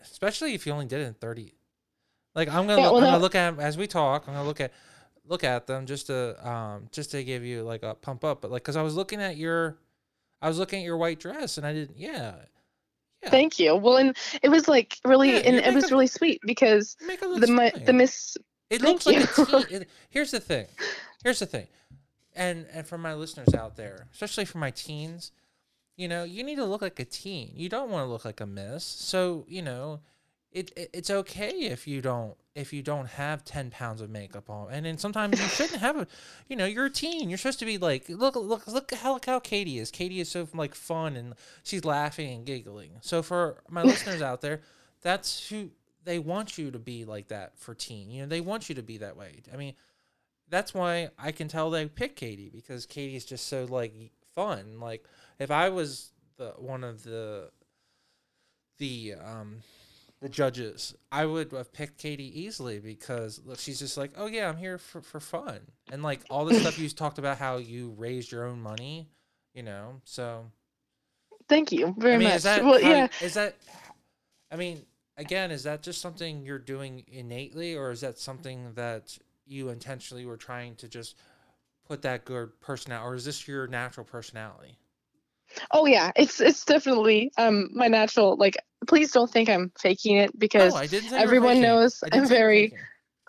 especially 0.00 0.54
if 0.54 0.66
you 0.66 0.72
only 0.72 0.86
did 0.86 1.00
it 1.00 1.06
in 1.06 1.14
thirty. 1.14 1.54
Like 2.34 2.48
I'm 2.48 2.66
gonna, 2.66 2.80
Yeah, 2.80 2.88
look, 2.88 2.94
well, 2.94 3.04
I'm 3.04 3.10
gonna 3.12 3.18
look 3.22 3.34
at 3.34 3.58
as 3.58 3.76
we 3.76 3.86
talk. 3.86 4.24
I'm 4.26 4.34
gonna 4.34 4.46
look 4.46 4.60
at, 4.60 4.72
look 5.26 5.44
at 5.44 5.66
them 5.66 5.86
just 5.86 6.06
to, 6.06 6.48
um, 6.48 6.88
just 6.92 7.10
to 7.12 7.22
give 7.24 7.44
you 7.44 7.62
like 7.62 7.82
a 7.82 7.94
pump 7.94 8.24
up. 8.24 8.40
But 8.42 8.50
like, 8.50 8.62
cause 8.64 8.76
I 8.76 8.82
was 8.82 8.94
looking 8.96 9.20
at 9.20 9.36
your, 9.36 9.76
I 10.40 10.48
was 10.48 10.58
looking 10.58 10.80
at 10.80 10.84
your 10.84 10.96
white 10.96 11.20
dress, 11.20 11.58
and 11.58 11.66
I 11.66 11.72
didn't. 11.72 11.98
Yeah, 11.98 12.34
yeah. 13.22 13.30
Thank 13.30 13.58
you. 13.58 13.76
Well, 13.76 13.96
and 13.98 14.16
it 14.42 14.48
was 14.48 14.66
like 14.68 14.98
really, 15.04 15.30
Yeah, 15.32 15.38
and 15.38 15.56
it 15.56 15.66
was 15.74 15.84
makeup- 15.84 15.90
really 15.90 16.06
sweet 16.06 16.40
because 16.44 16.96
You 17.00 17.06
make 17.06 17.22
it 17.22 17.28
look 17.28 17.40
the 17.40 17.46
mi- 17.48 17.84
the 17.84 17.92
miss. 17.92 18.36
It 18.70 18.80
looks 18.80 19.04
like 19.06 19.16
a 19.16 19.26
teen. 19.44 19.64
It, 19.82 19.88
here's 20.08 20.30
the 20.30 20.40
thing. 20.40 20.66
Here's 21.22 21.38
the 21.40 21.46
thing. 21.46 21.66
And 22.34 22.66
and 22.72 22.86
for 22.86 22.96
my 22.96 23.12
listeners 23.12 23.52
out 23.54 23.76
there, 23.76 24.06
especially 24.12 24.46
for 24.46 24.56
my 24.56 24.70
teens, 24.70 25.30
you 25.98 26.08
know, 26.08 26.24
you 26.24 26.42
need 26.42 26.56
to 26.56 26.64
look 26.64 26.80
like 26.80 26.98
a 26.98 27.04
teen. 27.04 27.52
You 27.54 27.68
don't 27.68 27.90
want 27.90 28.06
to 28.06 28.10
look 28.10 28.24
like 28.24 28.40
a 28.40 28.46
miss. 28.46 28.82
So, 28.84 29.44
you 29.46 29.60
know, 29.60 30.00
it, 30.52 30.70
it 30.76 30.90
it's 30.92 31.10
okay 31.10 31.50
if 31.50 31.86
you 31.86 32.00
don't 32.00 32.36
if 32.54 32.72
you 32.72 32.82
don't 32.82 33.06
have 33.06 33.44
10 33.44 33.70
pounds 33.70 34.02
of 34.02 34.10
makeup 34.10 34.50
on. 34.50 34.70
And 34.70 34.84
then 34.84 34.98
sometimes 34.98 35.40
you 35.40 35.48
shouldn't 35.48 35.80
have 35.80 35.96
a 35.96 36.06
you 36.48 36.56
know, 36.56 36.66
you're 36.66 36.86
a 36.86 36.90
teen. 36.90 37.30
You're 37.30 37.38
supposed 37.38 37.60
to 37.60 37.64
be 37.64 37.78
like 37.78 38.08
look 38.08 38.36
look 38.36 38.66
look 38.66 38.92
how 38.94 39.14
look 39.14 39.26
how 39.26 39.40
Katie 39.40 39.78
is. 39.78 39.90
Katie 39.90 40.20
is 40.20 40.28
so 40.28 40.46
like 40.54 40.74
fun 40.74 41.16
and 41.16 41.34
she's 41.62 41.84
laughing 41.84 42.32
and 42.32 42.46
giggling. 42.46 42.92
So 43.00 43.22
for 43.22 43.62
my 43.68 43.82
listeners 43.84 44.22
out 44.22 44.40
there, 44.40 44.60
that's 45.00 45.48
who 45.48 45.70
they 46.04 46.18
want 46.18 46.58
you 46.58 46.70
to 46.70 46.78
be 46.78 47.04
like 47.04 47.28
that 47.28 47.58
for 47.58 47.74
teen. 47.74 48.10
You 48.10 48.22
know, 48.22 48.28
they 48.28 48.40
want 48.40 48.68
you 48.68 48.74
to 48.74 48.82
be 48.82 48.98
that 48.98 49.16
way. 49.16 49.42
I 49.52 49.56
mean, 49.56 49.74
that's 50.48 50.74
why 50.74 51.08
I 51.18 51.32
can 51.32 51.48
tell 51.48 51.70
they 51.70 51.86
pick 51.86 52.16
Katie 52.16 52.50
because 52.50 52.84
Katie 52.84 53.16
is 53.16 53.24
just 53.24 53.46
so 53.46 53.64
like 53.64 53.94
fun. 54.34 54.80
Like 54.80 55.04
if 55.38 55.50
I 55.50 55.70
was 55.70 56.12
the 56.36 56.50
one 56.58 56.84
of 56.84 57.04
the 57.04 57.50
the 58.78 59.14
um 59.14 59.62
the 60.22 60.28
judges, 60.28 60.94
I 61.10 61.26
would 61.26 61.50
have 61.50 61.72
picked 61.72 61.98
Katie 61.98 62.40
easily 62.42 62.78
because 62.78 63.40
she's 63.58 63.80
just 63.80 63.96
like, 63.96 64.12
oh 64.16 64.26
yeah, 64.26 64.48
I'm 64.48 64.56
here 64.56 64.78
for 64.78 65.02
for 65.02 65.18
fun 65.18 65.58
and 65.90 66.02
like 66.02 66.20
all 66.30 66.44
the 66.44 66.54
stuff 66.54 66.78
you 66.78 66.88
talked 66.88 67.18
about 67.18 67.38
how 67.38 67.56
you 67.56 67.92
raised 67.98 68.30
your 68.30 68.46
own 68.46 68.62
money, 68.62 69.08
you 69.52 69.64
know. 69.64 70.00
So 70.04 70.46
Thank 71.48 71.72
you 71.72 71.94
very 71.98 72.14
I 72.14 72.18
mean, 72.18 72.28
much. 72.28 72.36
is 72.36 72.42
that 72.44 72.64
well, 72.64 72.80
how- 72.80 72.88
yeah. 72.90 73.08
Is 73.20 73.34
that? 73.34 73.56
I 74.50 74.56
mean, 74.56 74.86
again, 75.16 75.50
is 75.50 75.64
that 75.64 75.82
just 75.82 76.00
something 76.00 76.46
you're 76.46 76.58
doing 76.58 77.04
innately, 77.10 77.74
or 77.74 77.90
is 77.90 78.00
that 78.02 78.16
something 78.16 78.72
that 78.74 79.18
you 79.44 79.70
intentionally 79.70 80.24
were 80.24 80.36
trying 80.36 80.76
to 80.76 80.88
just 80.88 81.16
put 81.88 82.02
that 82.02 82.24
good 82.24 82.60
personality, 82.60 83.08
or 83.08 83.14
is 83.16 83.24
this 83.24 83.48
your 83.48 83.66
natural 83.66 84.06
personality? 84.06 84.78
Oh 85.72 85.84
yeah. 85.86 86.12
It's 86.14 86.40
it's 86.40 86.64
definitely 86.64 87.32
um 87.38 87.70
my 87.74 87.88
natural. 87.88 88.36
Like, 88.36 88.56
please 88.86 89.12
don't 89.12 89.30
think 89.30 89.48
I'm 89.48 89.72
faking 89.78 90.16
it 90.16 90.38
because 90.38 90.74
no, 90.74 90.80
I 90.80 90.86
didn't 90.86 91.10
say 91.10 91.16
you 91.16 91.20
were 91.20 91.22
everyone 91.26 91.60
knows 91.60 92.02
I'm 92.04 92.10
say 92.10 92.16
you 92.16 92.22
were 92.22 92.26
very- 92.28 92.74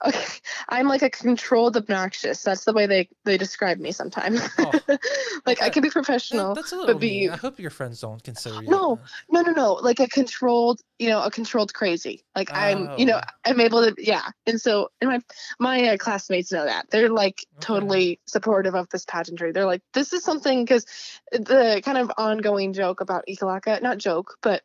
okay, 0.05 0.25
I'm 0.69 0.87
like 0.87 1.01
a 1.01 1.09
controlled 1.09 1.77
obnoxious. 1.77 2.43
That's 2.43 2.65
the 2.65 2.73
way 2.73 2.85
they 2.87 3.07
they 3.23 3.37
describe 3.37 3.77
me 3.79 3.91
sometimes. 3.93 4.41
Oh, 4.59 4.71
like 5.45 5.61
I 5.61 5.69
can 5.69 5.81
be 5.81 5.87
That- 5.89 5.93
professional. 5.93 6.55
that's 6.55 6.71
a 6.73 6.75
little 6.77 6.95
be- 6.99 7.21
mean. 7.21 7.29
I 7.29 7.37
hope 7.37 7.59
your 7.59 7.69
friends 7.69 8.01
don't 8.01 8.21
consider 8.23 8.61
you. 8.63 8.69
No, 8.69 8.95
that. 8.95 9.03
No, 9.29 9.41
no, 9.41 9.51
no. 9.51 9.73
Like 9.75 9.99
a 10.01 10.07
controlled, 10.07 10.81
you 10.99 11.09
know, 11.09 11.21
a 11.23 11.31
controlled 11.31 11.73
crazy. 11.73 12.23
Like 12.35 12.49
I'm, 12.51 12.97
you 12.99 13.05
know, 13.05 13.19
Oh. 13.23 13.29
I'm 13.45 13.61
able 13.61 13.81
to, 13.85 13.95
yeah. 13.97 14.27
And 14.45 14.59
so, 14.59 14.89
and 14.99 15.09
my 15.09 15.19
my 15.59 15.87
uh, 15.89 15.97
classmates 15.97 16.51
know 16.51 16.65
that. 16.65 16.89
They're 16.89 17.09
like 17.09 17.45
Okay. 17.57 17.61
totally 17.61 18.19
supportive 18.25 18.75
of 18.75 18.89
this 18.89 19.05
pageantry. 19.05 19.51
They're 19.53 19.65
like, 19.65 19.83
this 19.93 20.11
is 20.11 20.23
something 20.23 20.65
because 20.65 20.85
the 21.31 21.81
kind 21.85 21.97
of 21.97 22.11
ongoing 22.17 22.73
joke 22.73 22.99
about 22.99 23.23
Ekalaka, 23.29 23.81
not 23.81 23.99
joke, 23.99 24.37
but 24.41 24.63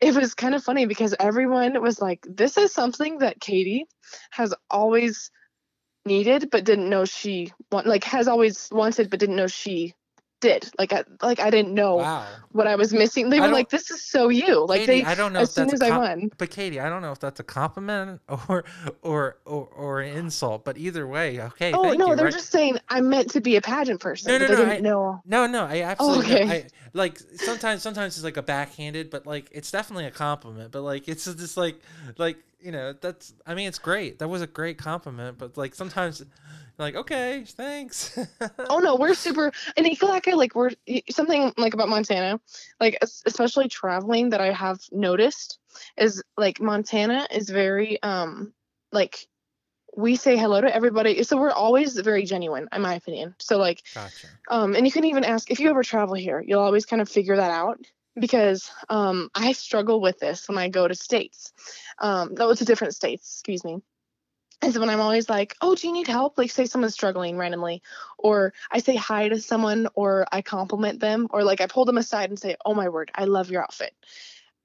it 0.00 0.14
was 0.14 0.34
kind 0.34 0.54
of 0.54 0.62
funny 0.62 0.86
because 0.86 1.14
everyone 1.18 1.80
was 1.80 2.00
like, 2.00 2.26
this 2.28 2.56
is 2.56 2.72
something 2.72 3.18
that 3.18 3.40
Katie 3.40 3.86
has 4.30 4.54
always 4.70 5.30
needed 6.06 6.50
but 6.50 6.64
didn't 6.64 6.90
know 6.90 7.04
she 7.04 7.52
want 7.72 7.86
like 7.86 8.04
has 8.04 8.28
always 8.28 8.68
wanted 8.70 9.08
but 9.08 9.18
didn't 9.18 9.36
know 9.36 9.46
she 9.46 9.94
did 10.44 10.70
like 10.78 10.92
I 10.92 11.02
like 11.22 11.40
I 11.40 11.50
didn't 11.50 11.74
know 11.74 11.96
Wow. 11.96 12.26
what 12.52 12.66
I 12.66 12.76
was 12.76 12.92
missing. 12.92 13.30
They 13.30 13.38
I 13.40 13.46
were 13.46 13.52
like, 13.52 13.70
"This 13.70 13.90
is 13.90 14.02
so 14.02 14.28
you." 14.28 14.64
Like 14.66 14.80
Katie, 14.86 15.02
they, 15.02 15.04
I 15.04 15.14
don't 15.14 15.32
know 15.32 15.40
as 15.40 15.48
if 15.48 15.54
soon 15.54 15.66
that's 15.68 15.82
as 15.82 15.88
a 15.88 15.92
I 15.92 15.96
com- 15.96 16.00
won. 16.02 16.30
But 16.38 16.50
Katie, 16.50 16.78
I 16.80 16.88
don't 16.88 17.02
know 17.02 17.12
if 17.12 17.18
that's 17.18 17.40
a 17.40 17.44
compliment 17.44 18.20
or 18.48 18.64
or 19.02 19.36
or 19.44 19.66
or 19.66 20.00
an 20.02 20.16
insult. 20.16 20.64
But 20.64 20.78
either 20.78 21.06
way, 21.06 21.40
okay. 21.40 21.72
oh 21.72 21.92
no, 21.94 22.10
you, 22.10 22.16
they're 22.16 22.26
right? 22.26 22.32
just 22.34 22.50
saying 22.50 22.78
I'm 22.88 23.08
meant 23.08 23.30
to 23.30 23.40
be 23.40 23.56
a 23.56 23.60
pageant 23.60 24.00
person. 24.00 24.30
No, 24.32 24.38
no, 24.38 24.54
they 24.54 24.64
no, 24.64 24.70
I- 24.70 24.80
know. 24.80 25.22
No, 25.26 25.46
no, 25.46 25.64
I 25.64 25.82
absolutely 25.82 26.34
okay. 26.34 26.50
I 26.50 26.66
like 26.92 27.18
sometimes 27.36 27.82
sometimes 27.82 28.16
it's 28.16 28.24
like 28.24 28.36
a 28.36 28.42
backhanded, 28.42 29.10
but 29.10 29.26
like 29.26 29.48
it's 29.50 29.70
definitely 29.70 30.04
a 30.06 30.10
compliment. 30.12 30.70
But 30.70 30.82
like 30.82 31.08
it's 31.08 31.24
just 31.24 31.56
like 31.56 31.80
like 32.18 32.36
you 32.64 32.72
know 32.72 32.94
that's 32.94 33.34
I 33.46 33.54
mean 33.54 33.68
it's 33.68 33.78
great. 33.78 34.18
That 34.18 34.28
was 34.28 34.40
a 34.40 34.46
great 34.46 34.78
compliment. 34.78 35.36
But 35.36 35.56
like 35.56 35.74
sometimes 35.74 36.24
like 36.78 36.96
okay, 36.96 37.44
thanks. 37.46 38.18
Oh 38.70 38.78
no, 38.78 38.96
we're 38.96 39.14
super 39.14 39.52
in 39.76 39.84
Ekalaka. 39.84 40.34
Like 40.34 40.54
we're 40.54 40.70
something 41.10 41.52
like 41.58 41.74
about 41.74 41.88
Montana, 41.88 42.40
like 42.80 42.98
especially 43.26 43.68
traveling 43.68 44.30
that 44.30 44.40
I 44.40 44.52
have 44.52 44.80
noticed 44.90 45.58
is 45.98 46.22
like 46.36 46.60
Montana 46.60 47.26
is 47.30 47.50
very 47.50 48.02
um 48.02 48.54
like 48.90 49.26
we 49.96 50.16
say 50.16 50.36
hello 50.36 50.60
to 50.60 50.74
everybody. 50.74 51.22
So 51.22 51.36
we're 51.36 51.50
always 51.50 51.98
very 51.98 52.24
genuine, 52.24 52.68
in 52.72 52.82
my 52.82 52.94
opinion. 52.94 53.34
So 53.38 53.58
like 53.58 53.82
Gotcha. 53.94 54.28
Um, 54.50 54.74
and 54.74 54.86
you 54.86 54.92
can 54.92 55.04
even 55.04 55.24
ask 55.24 55.50
if 55.50 55.60
you 55.60 55.68
ever 55.68 55.82
travel 55.82 56.14
here, 56.14 56.42
you'll 56.44 56.60
always 56.60 56.86
kind 56.86 57.02
of 57.02 57.08
figure 57.08 57.36
that 57.36 57.50
out 57.50 57.78
because 58.18 58.70
um, 58.88 59.30
I 59.34 59.52
struggle 59.52 60.00
with 60.00 60.18
this 60.18 60.48
when 60.48 60.58
I 60.58 60.68
go 60.68 60.86
to 60.86 60.94
states. 60.94 61.52
Um, 61.98 62.34
no, 62.34 62.50
a 62.50 62.54
different 62.54 62.94
states, 62.94 63.34
excuse 63.34 63.64
me. 63.64 63.82
And 64.62 64.72
so 64.72 64.80
when 64.80 64.88
I'm 64.88 65.00
always 65.00 65.28
like, 65.28 65.56
oh, 65.60 65.74
do 65.74 65.86
you 65.86 65.92
need 65.92 66.06
help? 66.06 66.38
Like, 66.38 66.50
say 66.50 66.64
someone's 66.64 66.94
struggling 66.94 67.36
randomly, 67.36 67.82
or 68.16 68.54
I 68.70 68.78
say 68.78 68.96
hi 68.96 69.28
to 69.28 69.40
someone, 69.40 69.88
or 69.94 70.26
I 70.32 70.40
compliment 70.42 71.00
them, 71.00 71.26
or 71.30 71.44
like 71.44 71.60
I 71.60 71.66
pull 71.66 71.84
them 71.84 71.98
aside 71.98 72.30
and 72.30 72.38
say, 72.38 72.56
oh 72.64 72.72
my 72.72 72.88
word, 72.88 73.10
I 73.14 73.24
love 73.24 73.50
your 73.50 73.62
outfit. 73.62 73.94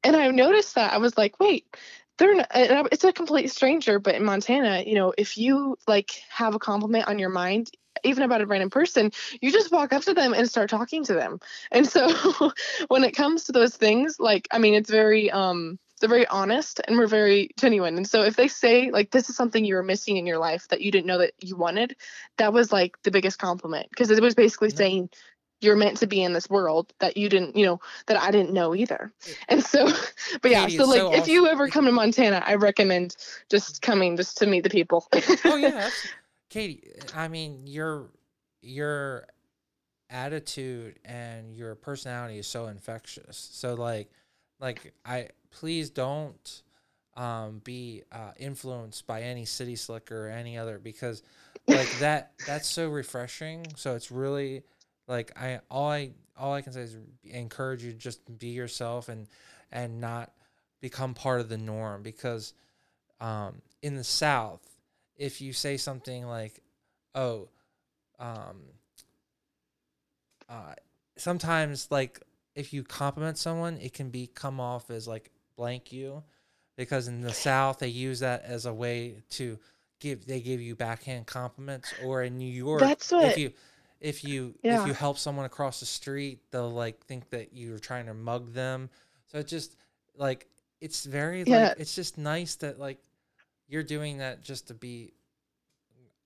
And 0.03 0.15
I 0.15 0.29
noticed 0.29 0.75
that 0.75 0.93
I 0.93 0.97
was 0.99 1.17
like, 1.17 1.39
wait, 1.39 1.75
they're 2.17 2.35
not, 2.35 2.47
it's 2.53 3.03
a 3.03 3.11
complete 3.11 3.51
stranger, 3.51 3.99
but 3.99 4.15
in 4.15 4.23
Montana, 4.23 4.83
you 4.85 4.95
know, 4.95 5.13
if 5.17 5.37
you 5.37 5.77
like 5.87 6.21
have 6.29 6.55
a 6.55 6.59
compliment 6.59 7.07
on 7.07 7.19
your 7.19 7.29
mind, 7.29 7.71
even 8.03 8.23
about 8.23 8.41
a 8.41 8.45
random 8.45 8.69
person, 8.69 9.11
you 9.41 9.51
just 9.51 9.71
walk 9.71 9.93
up 9.93 10.03
to 10.03 10.13
them 10.13 10.33
and 10.33 10.49
start 10.49 10.69
talking 10.69 11.03
to 11.05 11.13
them. 11.13 11.39
And 11.71 11.87
so 11.87 12.51
when 12.87 13.03
it 13.03 13.15
comes 13.15 13.45
to 13.45 13.51
those 13.51 13.75
things, 13.75 14.19
like, 14.19 14.47
I 14.51 14.59
mean, 14.59 14.73
it's 14.73 14.89
very, 14.89 15.31
um, 15.31 15.79
they're 15.99 16.09
very 16.09 16.27
honest 16.27 16.79
and 16.87 16.97
we're 16.97 17.07
very 17.07 17.49
genuine. 17.59 17.97
And 17.97 18.07
so 18.07 18.21
if 18.23 18.35
they 18.35 18.47
say 18.47 18.91
like 18.91 19.11
this 19.11 19.29
is 19.29 19.35
something 19.35 19.65
you 19.65 19.75
were 19.75 19.83
missing 19.83 20.17
in 20.17 20.25
your 20.25 20.37
life 20.37 20.67
that 20.69 20.81
you 20.81 20.91
didn't 20.91 21.07
know 21.07 21.17
that 21.17 21.33
you 21.39 21.55
wanted, 21.55 21.95
that 22.37 22.53
was 22.53 22.71
like 22.71 22.95
the 23.03 23.11
biggest 23.11 23.37
compliment 23.37 23.87
because 23.89 24.09
it 24.09 24.21
was 24.21 24.35
basically 24.35 24.69
saying 24.69 25.09
you're 25.61 25.75
meant 25.75 25.97
to 25.97 26.07
be 26.07 26.23
in 26.23 26.33
this 26.33 26.49
world 26.49 26.93
that 26.99 27.17
you 27.17 27.29
didn't, 27.29 27.55
you 27.55 27.65
know, 27.65 27.81
that 28.07 28.17
I 28.17 28.31
didn't 28.31 28.53
know 28.53 28.73
either. 28.73 29.11
And 29.47 29.63
so, 29.63 29.91
but 30.41 30.51
yeah, 30.51 30.65
Katie, 30.65 30.77
so 30.77 30.85
like 30.85 30.99
so 30.99 31.11
if 31.11 31.21
awesome. 31.21 31.33
you 31.33 31.47
ever 31.47 31.67
come 31.67 31.85
to 31.85 31.91
Montana, 31.91 32.41
I 32.45 32.55
recommend 32.55 33.15
just 33.49 33.81
coming 33.81 34.15
just 34.15 34.37
to 34.37 34.47
meet 34.47 34.63
the 34.63 34.69
people. 34.69 35.07
oh 35.45 35.55
yeah, 35.55 35.89
Katie. 36.49 36.83
I 37.15 37.27
mean, 37.27 37.65
your 37.65 38.09
your 38.61 39.27
attitude 40.09 40.99
and 41.05 41.55
your 41.55 41.75
personality 41.75 42.39
is 42.39 42.47
so 42.47 42.67
infectious. 42.67 43.49
So 43.53 43.75
like, 43.75 44.09
like 44.59 44.93
I 45.05 45.29
please 45.51 45.89
don't 45.89 46.63
um, 47.15 47.61
be 47.63 48.03
uh, 48.11 48.31
influenced 48.37 49.05
by 49.05 49.21
any 49.21 49.45
city 49.45 49.75
slicker 49.75 50.27
or 50.27 50.29
any 50.29 50.57
other 50.57 50.79
because 50.79 51.21
like 51.67 51.89
that 51.99 52.33
that's 52.45 52.67
so 52.67 52.89
refreshing. 52.89 53.65
So 53.75 53.95
it's 53.95 54.11
really 54.11 54.63
like 55.07 55.31
I 55.39 55.59
all 55.69 55.89
I 55.89 56.11
all 56.37 56.53
I 56.53 56.61
can 56.61 56.73
say 56.73 56.81
is 56.81 56.97
encourage 57.25 57.83
you 57.83 57.91
to 57.91 57.97
just 57.97 58.39
be 58.39 58.47
yourself 58.47 59.09
and 59.09 59.27
and 59.71 59.99
not 60.01 60.31
become 60.81 61.13
part 61.13 61.41
of 61.41 61.49
the 61.49 61.57
norm 61.57 62.01
because 62.01 62.53
um, 63.19 63.61
in 63.81 63.95
the 63.95 64.03
South, 64.03 64.61
if 65.19 65.41
you 65.41 65.53
say 65.53 65.77
something 65.77 66.25
like, 66.25 66.59
"Oh," 67.13 67.49
um, 68.17 68.63
uh, 70.49 70.73
sometimes 71.17 71.87
like 71.91 72.19
if 72.55 72.73
you 72.73 72.83
compliment 72.83 73.37
someone, 73.37 73.77
it 73.77 73.93
can 73.93 74.09
be 74.09 74.25
come 74.25 74.59
off 74.59 74.89
as 74.89 75.07
like 75.07 75.29
blank 75.55 75.91
you 75.91 76.23
because 76.79 77.09
in 77.09 77.19
the 77.19 77.33
south 77.33 77.79
they 77.79 77.89
use 77.89 78.21
that 78.21 78.43
as 78.45 78.65
a 78.65 78.73
way 78.73 79.21
to 79.29 79.59
give 79.99 80.25
they 80.25 80.39
give 80.39 80.61
you 80.61 80.73
backhand 80.73 81.27
compliments 81.27 81.93
or 82.05 82.23
in 82.23 82.37
new 82.37 82.49
york 82.49 82.79
That's 82.79 83.11
what, 83.11 83.25
if 83.25 83.37
you 83.37 83.51
if 83.99 84.23
you 84.23 84.55
yeah. 84.63 84.81
if 84.81 84.87
you 84.87 84.93
help 84.93 85.17
someone 85.17 85.43
across 85.43 85.81
the 85.81 85.85
street 85.85 86.39
they'll 86.51 86.71
like 86.71 87.05
think 87.05 87.29
that 87.31 87.49
you're 87.51 87.79
trying 87.79 88.05
to 88.05 88.13
mug 88.13 88.53
them 88.53 88.89
so 89.25 89.39
it 89.39 89.47
just 89.47 89.75
like 90.15 90.47
it's 90.79 91.03
very 91.03 91.43
yeah. 91.45 91.69
like 91.69 91.79
it's 91.79 91.93
just 91.93 92.17
nice 92.17 92.55
that 92.55 92.79
like 92.79 92.99
you're 93.69 93.83
doing 93.83 94.17
that 94.17 94.43
just 94.43 94.67
to 94.67 94.73
be 94.73 95.13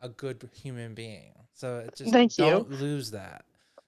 a 0.01 0.09
good 0.09 0.49
human 0.53 0.93
being 0.95 1.33
so 1.53 1.79
it 1.79 1.95
just 1.95 2.11
Thank 2.11 2.33
don't 2.35 2.69
you. 2.71 2.77
lose 2.77 3.11
that 3.11 3.45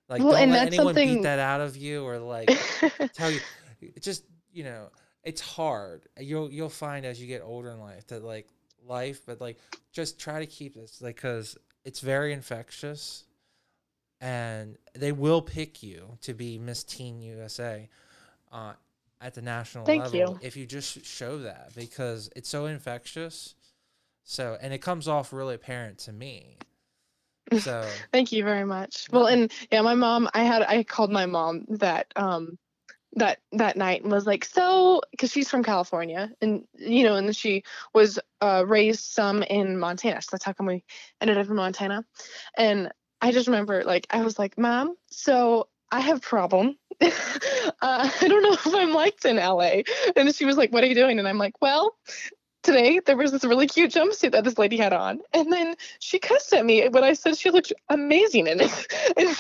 like 0.08 0.22
well, 0.22 0.34
don't 0.34 0.52
let 0.52 0.68
anyone 0.68 0.88
something... 0.88 1.16
beat 1.16 1.24
that 1.24 1.40
out 1.40 1.62
of 1.62 1.76
you 1.76 2.04
or 2.04 2.20
like 2.20 2.50
tell 3.14 3.32
you 3.32 3.40
just 4.00 4.24
you 4.54 4.64
know 4.64 4.90
it's 5.26 5.42
hard. 5.42 6.06
You'll 6.18 6.52
you'll 6.52 6.70
find 6.70 7.06
as 7.06 7.20
you 7.20 7.28
get 7.28 7.42
older 7.42 7.72
in 7.72 7.80
life 7.80 8.08
that 8.08 8.24
like 8.24 8.48
life, 8.88 9.22
but 9.26 9.42
like 9.42 9.58
just 9.92 10.20
try 10.20 10.40
to 10.40 10.46
keep 10.46 10.76
this 10.76 11.02
like 11.02 11.16
because 11.16 11.58
it's 11.84 12.00
very 12.00 12.32
infectious, 12.32 13.26
and 14.22 14.78
they 14.94 15.12
will 15.12 15.42
pick 15.42 15.82
you 15.82 16.18
to 16.22 16.34
be 16.36 16.60
Miss 16.60 16.84
Teen 16.84 17.20
USA, 17.22 17.90
uh, 18.52 18.74
at 19.26 19.34
the 19.34 19.42
national 19.42 19.86
Thank 19.86 20.14
level 20.14 20.20
you. 20.20 20.40
if 20.42 20.56
you 20.56 20.68
just 20.68 21.04
show 21.04 21.40
that 21.40 21.72
because 21.76 22.30
it's 22.36 22.48
so 22.48 22.68
infectious. 22.68 23.56
So 24.24 24.58
and 24.62 24.72
it 24.72 24.80
comes 24.80 25.08
off 25.08 25.34
really 25.34 25.56
apparent 25.56 25.98
to 26.00 26.14
me. 26.14 26.58
So 27.58 27.88
thank 28.14 28.32
you 28.32 28.44
very 28.44 28.66
much. 28.66 29.08
Well, 29.12 29.26
and 29.26 29.52
yeah, 29.72 29.82
my 29.82 29.96
mom, 29.96 30.30
I 30.36 30.44
had 30.44 30.62
I 30.62 30.84
called 30.84 31.12
my 31.12 31.26
mom 31.26 31.66
that 31.70 32.08
um 32.16 32.60
that 33.14 33.40
that 33.54 33.78
night 33.78 34.04
and 34.04 34.12
was 34.12 34.28
like 34.28 34.44
so 34.44 35.02
because 35.12 35.32
she's 35.32 35.50
from 35.50 35.64
california 35.64 36.30
and 36.42 36.66
you 36.74 37.06
know 37.06 37.16
and 37.16 37.34
she 37.34 37.64
was 37.94 38.20
uh, 38.42 38.66
raised 38.68 39.06
some 39.06 39.42
in 39.44 39.80
montana 39.80 40.22
so 40.22 40.28
that's 40.32 40.44
how 40.44 40.52
come 40.52 40.66
we 40.66 40.84
ended 41.22 41.38
up 41.38 41.48
in 41.48 41.56
montana 41.56 42.04
and 42.58 42.92
i 43.22 43.32
just 43.32 43.48
remember 43.48 43.86
like 43.86 44.06
i 44.10 44.22
was 44.22 44.38
like 44.38 44.58
mom 44.58 44.98
so 45.10 45.70
i 45.94 46.02
have 46.02 46.22
problem 46.22 46.78
uh, 47.82 48.10
i 48.22 48.28
don't 48.28 48.44
know 48.44 48.54
if 48.54 48.68
i'm 48.68 48.94
liked 48.94 49.26
in 49.26 49.38
la 49.38 49.72
and 50.16 50.34
she 50.36 50.46
was 50.46 50.58
like 50.58 50.72
what 50.72 50.84
are 50.84 50.88
you 50.88 50.96
doing? 50.96 51.20
And 51.20 51.28
i'm 51.28 51.38
like 51.38 51.62
well 51.62 51.96
today 52.66 53.00
there 53.06 53.16
was 53.16 53.32
this 53.32 53.46
really 53.46 53.68
cute 53.68 53.92
jumpsuit 53.92 54.32
that 54.32 54.44
this 54.44 54.58
lady 54.58 54.76
had 54.76 54.92
on 54.92 55.22
and 55.34 55.54
then 55.54 55.76
she 56.00 56.18
cussed 56.18 56.52
at 56.54 56.66
me. 56.66 56.88
When 56.90 57.04
i 57.04 57.14
said 57.14 57.38
she 57.38 57.52
looked 57.52 57.72
amazing 57.90 58.48
in 58.48 58.60
it 58.60 59.14
and, 59.18 59.38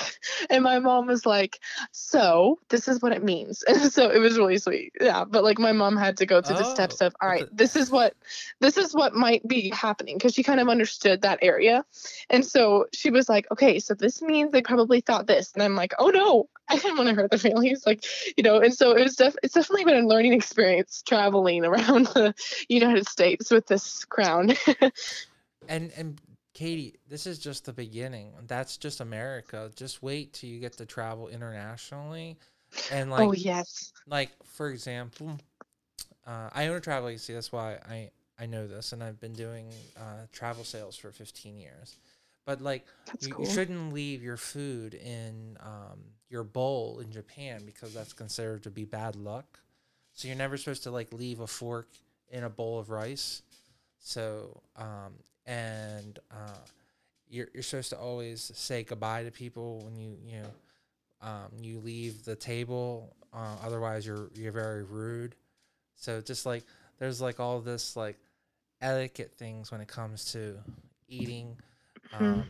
and, 0.50 0.64
my 0.64 0.80
mom 0.80 1.08
was 1.08 1.26
like 1.26 1.60
so 1.92 2.60
this 2.70 2.88
is 2.88 3.02
what 3.02 3.12
it 3.12 3.24
means. 3.24 3.64
And 3.64 3.92
so 3.92 4.10
it 4.10 4.20
was 4.20 4.38
really 4.38 4.60
sweet. 4.60 4.94
Yeah 5.02 5.26
but 5.26 5.44
like 5.44 5.58
my 5.58 5.72
mom 5.72 5.98
had 5.98 6.18
to 6.18 6.26
go 6.26 6.42
through 6.42 6.58
oh, 6.58 6.60
the 6.60 6.76
steps 6.76 7.02
of 7.02 7.16
all 7.22 7.28
right 7.28 7.48
this 7.52 7.76
is 7.76 7.90
what 7.90 8.14
this 8.60 8.78
is 8.78 8.94
what 8.94 9.16
might 9.16 9.46
be 9.48 9.72
happening 9.72 10.18
because 10.18 10.34
she 10.34 10.44
kind 10.44 10.60
of 10.60 10.70
understood 10.70 11.24
that 11.24 11.40
area. 11.42 11.84
And 12.30 12.46
so 12.46 12.86
she 12.94 13.10
was 13.10 13.28
like 13.28 13.52
okay 13.52 13.80
so 13.80 13.96
this 13.96 14.22
means 14.22 14.52
they 14.52 14.62
probably 14.62 15.02
thought 15.02 15.26
this 15.26 15.52
and 15.54 15.64
i'm 15.64 15.76
like 15.76 15.94
oh 15.98 16.10
no 16.10 16.48
I 16.70 16.78
didn't 16.78 16.98
want 16.98 17.10
to 17.10 17.16
hurt 17.16 17.30
the 17.30 17.38
feelings, 17.38 17.86
like 17.86 18.04
you 18.38 18.44
know. 18.44 18.60
And 18.60 18.74
so 18.74 18.96
it 18.96 19.04
was 19.04 19.16
def- 19.16 19.36
it's 19.44 19.54
definitely 19.54 19.86
been 19.86 20.04
a 20.04 20.08
learning 20.08 20.34
experience 20.34 21.04
traveling 21.06 21.64
around 21.64 22.08
the 22.08 22.34
United 22.70 23.08
States 23.16 23.50
with 23.50 23.66
this 23.68 24.04
crown. 24.04 24.52
and 25.70 25.90
and 25.96 26.20
Katie, 26.54 26.96
this 27.08 27.26
is 27.26 27.40
just 27.40 27.64
the 27.64 27.72
beginning. 27.72 28.34
That's 28.46 28.76
just 28.76 29.00
America. 29.00 29.72
Just 29.74 30.04
wait 30.04 30.34
till 30.34 30.50
you 30.50 30.60
get 30.60 30.74
to 30.74 30.86
travel 30.86 31.30
internationally, 31.30 32.38
and 32.92 33.10
like 33.10 33.26
oh 33.26 33.32
yes, 33.32 33.94
like 34.06 34.32
for 34.44 34.70
example, 34.70 35.40
uh, 36.28 36.50
I 36.54 36.68
own 36.68 36.76
a 36.76 36.82
travel 36.82 37.08
agency. 37.08 37.34
That's 37.34 37.54
why 37.54 37.78
I 37.88 38.10
I 38.38 38.48
know 38.48 38.68
this, 38.68 38.92
and 38.92 39.02
I've 39.02 39.22
been 39.22 39.34
doing 39.34 39.68
uh, 39.96 40.28
travel 40.34 40.66
sales 40.66 40.98
for 40.98 41.12
15 41.12 41.58
years. 41.58 41.96
But 42.46 42.62
like, 42.62 42.86
you, 43.22 43.34
cool. 43.34 43.46
you, 43.46 43.52
shouldn't 43.52 43.94
leave 43.94 44.22
your 44.22 44.38
food 44.38 44.94
in 44.94 45.58
um, 45.62 46.00
your 46.30 46.44
bowl 46.44 47.00
in 47.00 47.12
Japan 47.12 47.62
because 47.66 47.94
that's 47.94 48.14
considered 48.14 48.64
to 48.64 48.70
be 48.70 48.84
bad 48.84 49.16
luck. 49.16 49.60
So 50.14 50.28
you're 50.28 50.38
never 50.38 50.58
supposed 50.58 50.84
to 50.84 50.92
like 50.92 51.12
leave 51.12 51.40
a 51.40 51.48
fork 51.48 51.88
in 52.30 52.44
a 52.44 52.50
bowl 52.50 52.80
of 52.80 52.90
rice. 52.90 53.42
So 54.00 54.62
um, 54.76 55.14
and 55.46 56.20
uh, 56.32 56.58
you're 57.30 57.48
you're 57.54 57.64
supposed 57.64 57.90
to 57.90 57.98
always 57.98 58.52
say 58.56 58.84
goodbye 58.84 59.24
to 59.24 59.32
people 59.32 59.82
when 59.84 59.96
you 59.96 60.18
you 60.26 60.42
know 60.42 60.50
um, 61.22 61.52
you 61.60 61.80
leave 61.80 62.24
the 62.24 62.36
table. 62.36 63.16
Uh, 63.34 63.56
otherwise, 63.64 64.06
you're 64.06 64.30
you're 64.36 64.52
very 64.52 64.84
rude. 64.84 65.36
So 65.96 66.22
just 66.22 66.46
like 66.46 66.64
there's 67.00 67.22
like 67.22 67.40
all 67.40 67.60
this 67.60 67.96
like 67.96 68.18
etiquette 68.82 69.34
things 69.38 69.72
when 69.72 69.82
it 69.82 69.88
comes 69.88 70.32
to 70.34 70.58
eating. 71.08 71.58
Mm-hmm. 72.14 72.26
Um, 72.26 72.46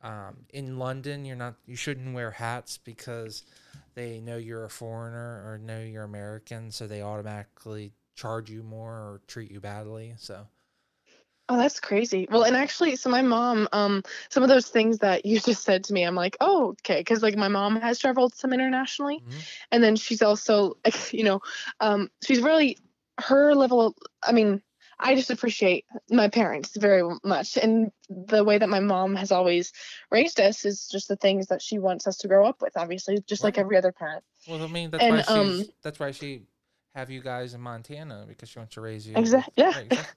um, 0.00 0.36
in 0.50 0.78
London, 0.78 1.24
you're 1.24 1.36
not 1.36 1.54
you 1.66 1.76
shouldn't 1.76 2.14
wear 2.14 2.30
hats 2.30 2.78
because 2.78 3.42
they 3.94 4.20
know 4.20 4.36
you're 4.36 4.64
a 4.64 4.70
foreigner 4.70 5.42
or 5.44 5.58
know 5.58 5.80
you're 5.80 6.04
American, 6.04 6.70
so 6.70 6.86
they 6.86 7.02
automatically 7.02 7.92
charge 8.18 8.50
you 8.50 8.62
more 8.62 8.92
or 8.92 9.20
treat 9.28 9.50
you 9.50 9.60
badly. 9.60 10.14
So. 10.18 10.46
Oh, 11.48 11.56
that's 11.56 11.80
crazy. 11.80 12.28
Well, 12.30 12.42
and 12.42 12.56
actually, 12.56 12.96
so 12.96 13.08
my 13.08 13.22
mom, 13.22 13.68
um, 13.72 14.02
some 14.28 14.42
of 14.42 14.50
those 14.50 14.68
things 14.68 14.98
that 14.98 15.24
you 15.24 15.40
just 15.40 15.62
said 15.62 15.84
to 15.84 15.92
me, 15.94 16.02
I'm 16.02 16.14
like, 16.14 16.36
oh, 16.40 16.70
okay, 16.70 17.00
because 17.00 17.22
like 17.22 17.36
my 17.36 17.48
mom 17.48 17.76
has 17.76 17.98
traveled 17.98 18.34
some 18.34 18.52
internationally, 18.52 19.20
mm-hmm. 19.20 19.38
and 19.72 19.82
then 19.82 19.96
she's 19.96 20.20
also, 20.20 20.76
you 21.10 21.24
know, 21.24 21.40
um, 21.80 22.10
she's 22.22 22.40
really 22.40 22.76
her 23.20 23.54
level. 23.54 23.86
Of, 23.86 23.94
I 24.22 24.32
mean, 24.32 24.60
I 24.98 25.14
just 25.14 25.30
appreciate 25.30 25.86
my 26.10 26.28
parents 26.28 26.76
very 26.76 27.02
much. 27.24 27.56
And 27.56 27.92
the 28.10 28.42
way 28.42 28.58
that 28.58 28.68
my 28.68 28.80
mom 28.80 29.14
has 29.14 29.30
always 29.30 29.72
raised 30.10 30.40
us 30.40 30.64
is 30.64 30.88
just 30.88 31.08
the 31.08 31.16
things 31.16 31.46
that 31.46 31.62
she 31.62 31.78
wants 31.78 32.06
us 32.06 32.18
to 32.18 32.28
grow 32.28 32.46
up 32.46 32.60
with, 32.60 32.76
obviously, 32.76 33.20
just 33.26 33.42
right. 33.42 33.48
like 33.48 33.58
every 33.58 33.76
other 33.76 33.92
parent. 33.92 34.24
Well, 34.48 34.62
I 34.62 34.66
mean, 34.66 34.90
that's 34.90 35.02
and, 35.02 35.16
why 35.16 35.22
um, 35.28 35.64
that's 35.82 36.00
why 36.00 36.10
she 36.10 36.42
have 36.98 37.10
you 37.10 37.20
guys 37.20 37.54
in 37.54 37.60
Montana 37.60 38.24
because 38.26 38.48
she 38.48 38.58
wants 38.58 38.74
to 38.74 38.80
raise 38.80 39.06
you. 39.06 39.16
Exactly. 39.16 39.52
Yeah. 39.56 39.66
Right, 39.66 39.86
exactly. 39.90 40.14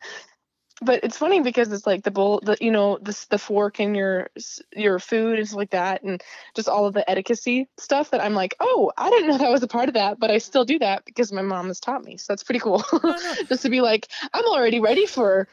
but 0.82 1.04
it's 1.04 1.16
funny 1.16 1.42
because 1.42 1.72
it's 1.72 1.86
like 1.86 2.04
the 2.04 2.10
bowl, 2.10 2.42
the 2.44 2.58
you 2.60 2.72
know, 2.72 2.98
the 3.00 3.26
the 3.30 3.38
fork 3.38 3.80
and 3.80 3.96
your 3.96 4.32
your 4.76 4.98
food 4.98 5.38
and 5.38 5.48
stuff 5.48 5.58
like 5.58 5.70
that, 5.70 6.02
and 6.02 6.24
just 6.56 6.68
all 6.68 6.88
of 6.88 6.96
the 6.96 7.08
etiquette 7.08 7.68
stuff 7.78 8.10
that 8.10 8.20
I'm 8.20 8.34
like, 8.34 8.56
oh, 8.60 8.92
I 8.98 9.12
didn't 9.12 9.30
know 9.30 9.38
that 9.38 9.52
was 9.52 9.62
a 9.62 9.68
part 9.68 9.90
of 9.90 9.94
that, 9.94 10.20
but 10.20 10.32
I 10.32 10.40
still 10.40 10.66
do 10.66 10.80
that 10.80 11.06
because 11.06 11.32
my 11.32 11.44
mom 11.44 11.68
has 11.68 11.80
taught 11.80 12.04
me. 12.04 12.18
So 12.18 12.34
that's 12.34 12.44
pretty 12.44 12.60
cool. 12.60 12.84
just 13.48 13.62
to 13.62 13.70
be 13.70 13.82
like, 13.82 14.08
I'm 14.34 14.46
already 14.46 14.80
ready 14.80 15.06
for 15.06 15.48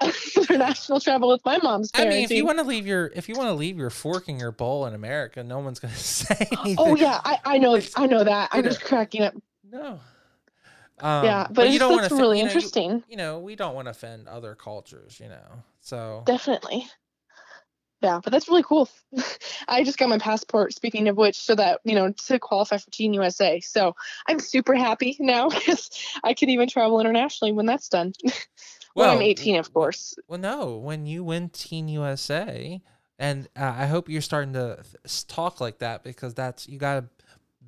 international 0.36 1.00
travel 1.00 1.30
with 1.30 1.44
my 1.46 1.56
mom's. 1.62 1.92
Parenting. 1.92 2.06
I 2.06 2.08
mean, 2.10 2.24
if 2.24 2.30
you 2.30 2.44
want 2.44 2.58
to 2.58 2.64
leave 2.64 2.86
your 2.86 3.10
if 3.14 3.26
you 3.30 3.36
want 3.36 3.48
to 3.48 3.54
leave 3.54 3.78
your 3.78 3.90
fork 3.90 4.28
in 4.28 4.38
your 4.38 4.52
bowl 4.52 4.84
in 4.84 4.92
America, 4.92 5.42
no 5.42 5.60
one's 5.60 5.78
gonna 5.78 5.96
say 5.96 6.46
oh, 6.52 6.60
anything. 6.60 6.76
Oh 6.78 6.94
yeah, 6.94 7.22
I, 7.24 7.38
I 7.46 7.58
know, 7.58 7.74
it's, 7.74 7.98
I 7.98 8.04
know 8.04 8.22
that. 8.22 8.50
I'm 8.52 8.64
just 8.64 8.84
cracking 8.84 9.22
up. 9.22 9.32
No. 9.72 9.98
Um, 11.00 11.24
yeah, 11.24 11.44
but, 11.48 11.54
but 11.54 11.70
you 11.70 11.78
don't 11.78 11.92
want 11.92 12.08
to 12.08 12.14
really 12.14 12.38
you 12.38 12.44
know, 12.44 12.50
interesting. 12.50 12.90
You, 12.90 13.02
you, 13.08 13.16
know, 13.16 13.40
we 13.40 13.56
don't 13.56 13.74
want 13.74 13.86
to 13.86 13.90
offend 13.90 14.28
other 14.28 14.54
cultures, 14.54 15.18
you 15.20 15.28
know. 15.28 15.62
So 15.80 16.22
definitely. 16.24 16.86
Yeah, 18.04 18.20
but 18.22 18.32
that's 18.32 18.48
really 18.48 18.62
cool. 18.62 18.88
I 19.68 19.82
just 19.82 19.96
got 19.96 20.10
my 20.10 20.18
passport. 20.18 20.74
Speaking 20.74 21.08
of 21.08 21.16
which, 21.16 21.36
so 21.36 21.54
that 21.54 21.80
you 21.84 21.94
know 21.94 22.12
to 22.26 22.38
qualify 22.38 22.76
for 22.76 22.90
Teen 22.90 23.14
USA. 23.14 23.60
So 23.60 23.96
I'm 24.28 24.38
super 24.38 24.74
happy 24.74 25.16
now 25.18 25.48
because 25.50 25.90
I 26.22 26.34
can 26.34 26.50
even 26.50 26.68
travel 26.68 27.00
internationally 27.00 27.52
when 27.52 27.66
that's 27.66 27.88
done. 27.88 28.12
when 28.94 29.08
well, 29.08 29.16
I'm 29.16 29.22
18, 29.22 29.56
of 29.56 29.72
course. 29.72 30.14
Well, 30.28 30.38
no, 30.38 30.76
when 30.76 31.06
you 31.06 31.24
win 31.24 31.48
Teen 31.48 31.88
USA, 31.88 32.80
and 33.18 33.48
uh, 33.56 33.74
I 33.76 33.86
hope 33.86 34.08
you're 34.08 34.20
starting 34.20 34.52
to 34.52 34.84
talk 35.26 35.60
like 35.60 35.78
that 35.78 36.04
because 36.04 36.34
that's 36.34 36.68
you 36.68 36.78
got 36.78 37.00
to 37.00 37.08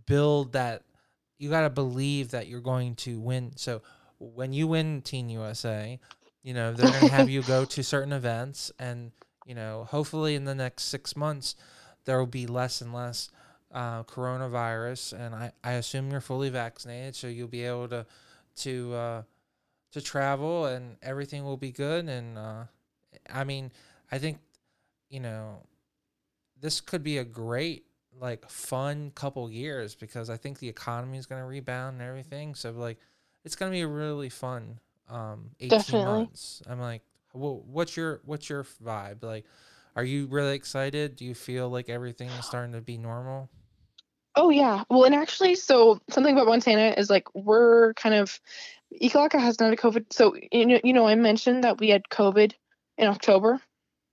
build 0.07 0.53
that 0.53 0.83
you 1.39 1.51
got 1.51 1.63
to 1.63 1.71
believe 1.71 2.31
that 2.31 2.47
you're 2.49 2.61
going 2.61 2.95
to 2.97 3.21
win. 3.21 3.53
So 3.57 3.83
when 4.19 4.53
you 4.53 4.67
win 4.67 5.03
Teen 5.03 5.29
USA, 5.29 5.99
you 6.43 6.55
know, 6.55 6.73
they're 6.73 6.91
going 6.91 7.09
to 7.09 7.13
have 7.13 7.29
you 7.29 7.43
go 7.43 7.65
to 7.65 7.83
certain 7.83 8.13
events 8.13 8.73
and, 8.79 9.13
you 9.45 9.55
know, 9.55 9.87
hopefully 9.91 10.35
in 10.35 10.45
the 10.45 10.55
next 10.55 10.85
6 10.85 11.17
months 11.17 11.57
there 12.05 12.19
will 12.19 12.27
be 12.27 12.47
less 12.47 12.81
and 12.81 12.95
less 12.95 13.31
uh, 13.75 14.05
coronavirus 14.05 15.13
and 15.13 15.35
I, 15.35 15.53
I 15.63 15.73
assume 15.73 16.11
you're 16.11 16.21
fully 16.21 16.49
vaccinated 16.49 17.17
so 17.17 17.27
you'll 17.27 17.49
be 17.49 17.65
able 17.65 17.89
to 17.89 18.07
to 18.59 18.95
uh, 18.95 19.23
to 19.93 20.01
travel 20.01 20.67
and 20.67 20.97
everything 21.03 21.45
will 21.45 21.57
be 21.57 21.73
good 21.73 22.09
and 22.09 22.39
uh, 22.39 22.65
I 23.31 23.45
mean, 23.45 23.73
I 24.11 24.19
think 24.19 24.39
you 25.11 25.21
know, 25.21 25.63
this 26.61 26.81
could 26.81 27.03
be 27.03 27.19
a 27.19 27.25
great 27.25 27.85
like 28.21 28.49
fun 28.49 29.11
couple 29.15 29.51
years 29.51 29.95
because 29.95 30.31
I 30.31 30.37
think 30.37 30.59
the 30.59 30.69
economy 30.69 31.19
is 31.19 31.27
going 31.27 31.41
to 31.41 31.47
rebound 31.47 32.01
and 32.01 32.09
everything. 32.09 32.55
So 32.55 32.71
like, 32.71 32.99
it's 33.45 33.57
going 33.57 33.71
to 33.71 33.77
be 33.77 33.83
a 33.83 33.89
really 33.89 34.29
fun 34.29 34.81
um 35.09 35.51
18 35.61 35.79
Definitely. 35.79 36.05
months. 36.05 36.63
I'm 36.69 36.81
like, 36.81 37.03
well, 37.33 37.63
what's 37.67 37.97
your 37.97 38.21
what's 38.25 38.49
your 38.49 38.65
vibe? 38.65 39.23
Like, 39.23 39.45
are 39.95 40.05
you 40.05 40.27
really 40.27 40.55
excited? 40.55 41.17
Do 41.17 41.25
you 41.25 41.35
feel 41.35 41.69
like 41.69 41.89
everything 41.89 42.29
is 42.29 42.45
starting 42.45 42.73
to 42.73 42.81
be 42.81 42.99
normal? 42.99 43.49
Oh 44.35 44.51
yeah. 44.51 44.85
Well, 44.91 45.05
and 45.05 45.15
actually, 45.15 45.55
so 45.55 46.01
something 46.11 46.35
about 46.35 46.47
Montana 46.47 46.95
is 46.97 47.09
like 47.09 47.35
we're 47.35 47.95
kind 47.95 48.15
of 48.15 48.39
Ekalaka 49.03 49.41
has 49.41 49.59
not 49.61 49.73
a 49.73 49.77
COVID. 49.77 50.13
So 50.13 50.37
you 50.53 50.67
know, 50.67 50.81
you 50.85 50.93
know, 50.93 51.07
I 51.07 51.15
mentioned 51.15 51.65
that 51.65 51.79
we 51.79 51.89
had 51.89 52.03
COVID 52.11 52.53
in 52.99 53.09
October. 53.09 53.61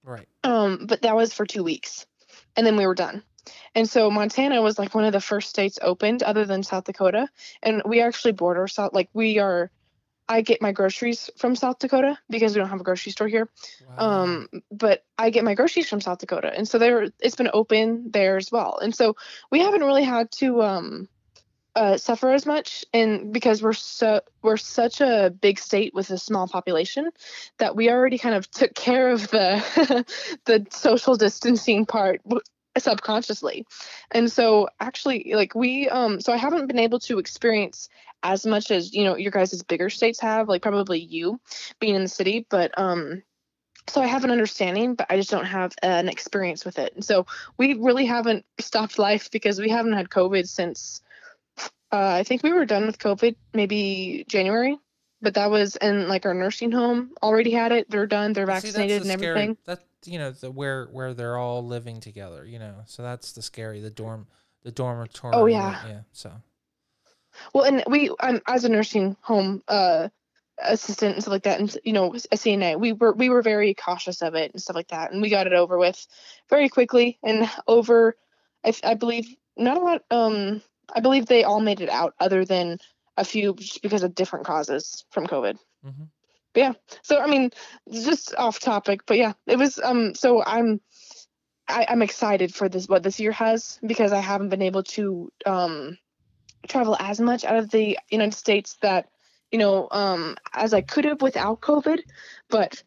Right. 0.04 0.28
Um, 0.44 0.86
but 0.88 1.02
that 1.02 1.16
was 1.16 1.34
for 1.34 1.46
two 1.46 1.64
weeks, 1.64 2.06
and 2.56 2.66
then 2.66 2.78
we 2.78 2.86
were 2.86 2.96
done. 2.96 3.24
And 3.76 3.90
so 3.90 4.10
Montana 4.10 4.62
was 4.62 4.78
like 4.78 4.94
one 4.96 5.06
of 5.06 5.14
the 5.14 5.22
first 5.22 5.50
states 5.50 5.80
opened 5.82 6.24
other 6.24 6.46
than 6.46 6.64
South 6.64 6.86
Dakota. 6.86 7.28
And 7.62 7.82
we 7.86 8.02
actually 8.02 8.34
border 8.34 8.68
South, 8.68 8.94
like 8.94 9.10
we 9.14 9.40
are, 9.40 9.72
I 10.28 10.42
get 10.42 10.62
my 10.62 10.72
groceries 10.72 11.30
from 11.38 11.56
South 11.56 11.80
Dakota 11.80 12.18
because 12.30 12.54
we 12.54 12.60
don't 12.60 12.70
have 12.70 12.80
a 12.80 12.84
grocery 12.84 13.12
store 13.12 13.28
here. 13.28 13.50
Wow. 13.98 14.24
Um, 14.24 14.48
but 14.72 15.04
I 15.18 15.30
get 15.30 15.44
my 15.44 15.54
groceries 15.54 15.90
from 15.90 16.02
South 16.02 16.20
Dakota. 16.20 16.52
And 16.56 16.68
so 16.68 16.78
there, 16.78 17.10
it's 17.20 17.36
been 17.36 17.50
open 17.54 18.12
there 18.12 18.38
as 18.38 18.52
well. 18.52 18.80
And 18.82 18.96
so 18.96 19.16
we 19.52 19.60
haven't 19.60 19.84
really 19.84 20.04
had 20.04 20.32
to, 20.34 20.62
um, 20.62 21.10
uh, 21.76 21.98
suffer 21.98 22.32
as 22.32 22.46
much 22.46 22.86
and 22.94 23.34
because 23.34 23.64
we're 23.64 23.74
so 23.74 24.22
we're 24.44 24.58
such 24.58 25.02
a 25.02 25.34
big 25.42 25.58
state 25.58 25.94
with 25.94 26.12
a 26.12 26.18
small 26.20 26.48
population 26.48 27.10
that 27.58 27.76
we 27.76 27.90
already 27.90 28.20
kind 28.20 28.36
of 28.36 28.50
took 28.52 28.76
care 28.76 29.10
of 29.10 29.28
the 29.30 30.06
the 30.46 30.66
social 30.70 31.16
distancing 31.16 31.86
part 31.86 32.22
subconsciously. 32.78 33.66
And 34.12 34.32
so 34.32 34.70
actually 34.80 35.34
like 35.36 35.56
we 35.56 35.90
um 35.90 36.20
so 36.20 36.34
i 36.34 36.38
haven't 36.38 36.68
been 36.68 36.80
able 36.80 37.00
to 37.00 37.20
experience 37.20 37.90
as 38.24 38.46
much 38.46 38.72
as 38.72 38.94
you 38.94 39.04
know 39.04 39.16
your 39.16 39.32
guys' 39.32 39.62
bigger 39.64 39.90
states 39.90 40.20
have 40.20 40.48
like 40.48 40.62
probably 40.62 41.00
you 41.00 41.40
being 41.80 41.96
in 41.96 42.04
the 42.04 42.10
city 42.10 42.46
but 42.50 42.78
um 42.78 43.22
so 43.90 44.02
i 44.02 44.08
have 44.08 44.24
an 44.24 44.32
understanding 44.32 44.96
but 44.96 45.08
i 45.10 45.18
just 45.18 45.30
don't 45.30 45.46
have 45.46 45.74
an 45.84 46.10
experience 46.10 46.66
with 46.66 46.80
it. 46.80 46.94
And 46.96 47.04
so 47.04 47.26
we 47.58 47.74
really 47.76 48.06
haven't 48.06 48.46
stopped 48.60 48.98
life 48.98 49.30
because 49.32 49.60
we 49.60 49.70
haven't 49.70 49.94
had 49.94 50.10
covid 50.10 50.48
since 50.48 51.02
uh, 51.92 52.14
i 52.20 52.24
think 52.24 52.44
we 52.44 52.54
were 52.54 52.66
done 52.66 52.86
with 52.86 52.98
covid 52.98 53.36
maybe 53.54 54.26
january 54.28 54.78
but 55.22 55.36
that 55.36 55.50
was 55.50 55.78
in 55.78 56.08
like 56.08 56.26
our 56.26 56.34
nursing 56.34 56.72
home 56.72 57.12
already 57.24 57.52
had 57.52 57.72
it. 57.72 57.90
They're 57.90 58.06
done 58.06 58.34
they're 58.34 58.46
vaccinated 58.46 59.04
See, 59.04 59.08
the 59.08 59.14
and 59.14 59.24
everything. 59.24 59.58
that 59.66 59.80
you 60.06 60.20
know 60.20 60.32
the 60.32 60.52
where 60.52 60.86
where 60.86 61.14
they're 61.14 61.38
all 61.38 61.66
living 61.66 62.00
together 62.00 62.46
you 62.46 62.60
know 62.60 62.76
so 62.86 63.04
that's 63.04 63.34
the 63.34 63.42
scary 63.42 63.80
the 63.80 63.90
dorm 63.90 64.28
the 64.64 64.72
dormitory 64.72 65.34
oh 65.36 65.46
yeah. 65.46 65.82
yeah 65.88 66.02
so. 66.12 66.32
Well 67.54 67.66
and 67.66 67.84
we 67.88 68.10
um, 68.20 68.42
as 68.48 68.64
a 68.64 68.70
nursing 68.70 69.18
home 69.22 69.64
uh 69.68 70.10
assistant 70.60 71.16
and 71.16 71.24
stuff 71.24 71.32
like 71.32 71.44
that 71.44 71.60
and 71.60 71.76
you 71.84 71.94
know 71.94 72.14
a 72.14 72.36
cna 72.36 72.80
we 72.80 72.94
were 72.94 73.12
we 73.14 73.30
were 73.30 73.42
very 73.42 73.74
cautious 73.74 74.22
of 74.22 74.36
it 74.36 74.52
and 74.52 74.62
stuff 74.62 74.76
like 74.76 74.90
that 74.90 75.12
and 75.12 75.22
we 75.22 75.30
got 75.30 75.48
it 75.48 75.54
over 75.54 75.80
with 75.80 76.06
very 76.48 76.70
quickly 76.70 77.18
and 77.24 77.50
over 77.68 78.16
i, 78.64 78.72
I 78.84 78.94
believe 78.94 79.36
not 79.58 79.78
a 79.78 79.82
lot 79.82 80.04
um 80.12 80.62
i 80.94 81.00
believe 81.00 81.26
they 81.26 81.44
all 81.44 81.60
made 81.60 81.82
it 81.82 81.90
out 81.90 82.14
other 82.20 82.46
than 82.46 82.78
a 83.18 83.26
few 83.26 83.56
just 83.56 83.82
because 83.82 84.04
of 84.04 84.14
different 84.14 84.46
causes 84.46 85.04
from 85.10 85.26
covid. 85.26 85.58
Mm-hmm 85.86 86.04
yeah. 86.56 86.74
So 87.02 87.20
i 87.20 87.28
mean 87.28 87.52
just 87.92 88.36
off 88.36 88.60
topic 88.60 89.02
but 89.06 89.18
yeah 89.18 89.34
it 89.48 89.58
was 89.58 89.80
um 89.80 90.16
so 90.16 90.44
i'm 90.44 90.82
I, 91.68 91.86
i'm 91.90 92.02
excited 92.02 92.54
for 92.54 92.70
this 92.70 92.88
what 92.88 93.04
this 93.04 93.20
year 93.20 93.32
has 93.32 93.80
because 93.86 94.12
i 94.12 94.20
haven't 94.20 94.50
been 94.50 94.62
able 94.62 94.84
to 94.84 95.32
um 95.46 95.98
travel 96.68 96.96
as 97.00 97.20
much 97.20 97.44
out 97.44 97.58
of 97.58 97.70
the 97.72 97.98
united 98.10 98.34
states 98.34 98.78
that 98.82 99.10
you 99.52 99.60
know 99.60 99.88
um 99.92 100.36
as 100.54 100.74
i 100.74 100.82
could 100.82 101.06
have 101.06 101.22
without 101.22 101.62
covid 101.62 102.00
but 102.50 102.84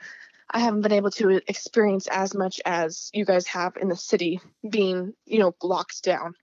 i 0.51 0.59
haven't 0.59 0.83
been 0.83 0.93
able 0.93 1.11
to 1.11 1.41
experience 1.49 2.07
as 2.09 2.35
much 2.35 2.61
as 2.65 3.11
you 3.13 3.25
guys 3.25 3.47
have 3.47 3.77
in 3.81 3.89
the 3.89 3.97
city 3.97 4.41
being 4.69 5.13
you 5.25 5.39
know 5.39 5.55
locked 5.63 6.03
down. 6.03 6.35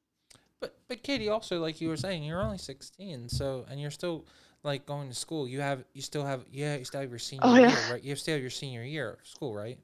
But 0.60 0.76
but 0.88 1.04
katie 1.04 1.30
also 1.30 1.60
like 1.60 1.82
you 1.82 1.90
were 1.90 1.98
saying 1.98 2.24
you're 2.24 2.42
only 2.42 2.58
16 2.58 3.30
so 3.30 3.66
and 3.70 3.82
you're 3.82 3.92
still 3.92 4.26
like 4.64 4.86
going 4.86 5.10
to 5.10 5.16
school, 5.16 5.48
you 5.48 5.62
have 5.62 5.84
you 5.94 6.02
still 6.02 6.26
have 6.26 6.46
yeah 6.52 6.76
you 6.76 6.86
still 6.86 7.02
have 7.02 7.10
your 7.10 7.20
senior 7.20 7.42
oh, 7.44 7.56
yeah. 7.56 7.70
year, 7.70 7.94
right? 7.94 8.04
You 8.04 8.16
still 8.16 8.36
have 8.36 8.42
your 8.42 8.52
senior 8.52 8.84
year 8.84 9.18
of 9.22 9.28
school, 9.28 9.54
right? 9.54 9.78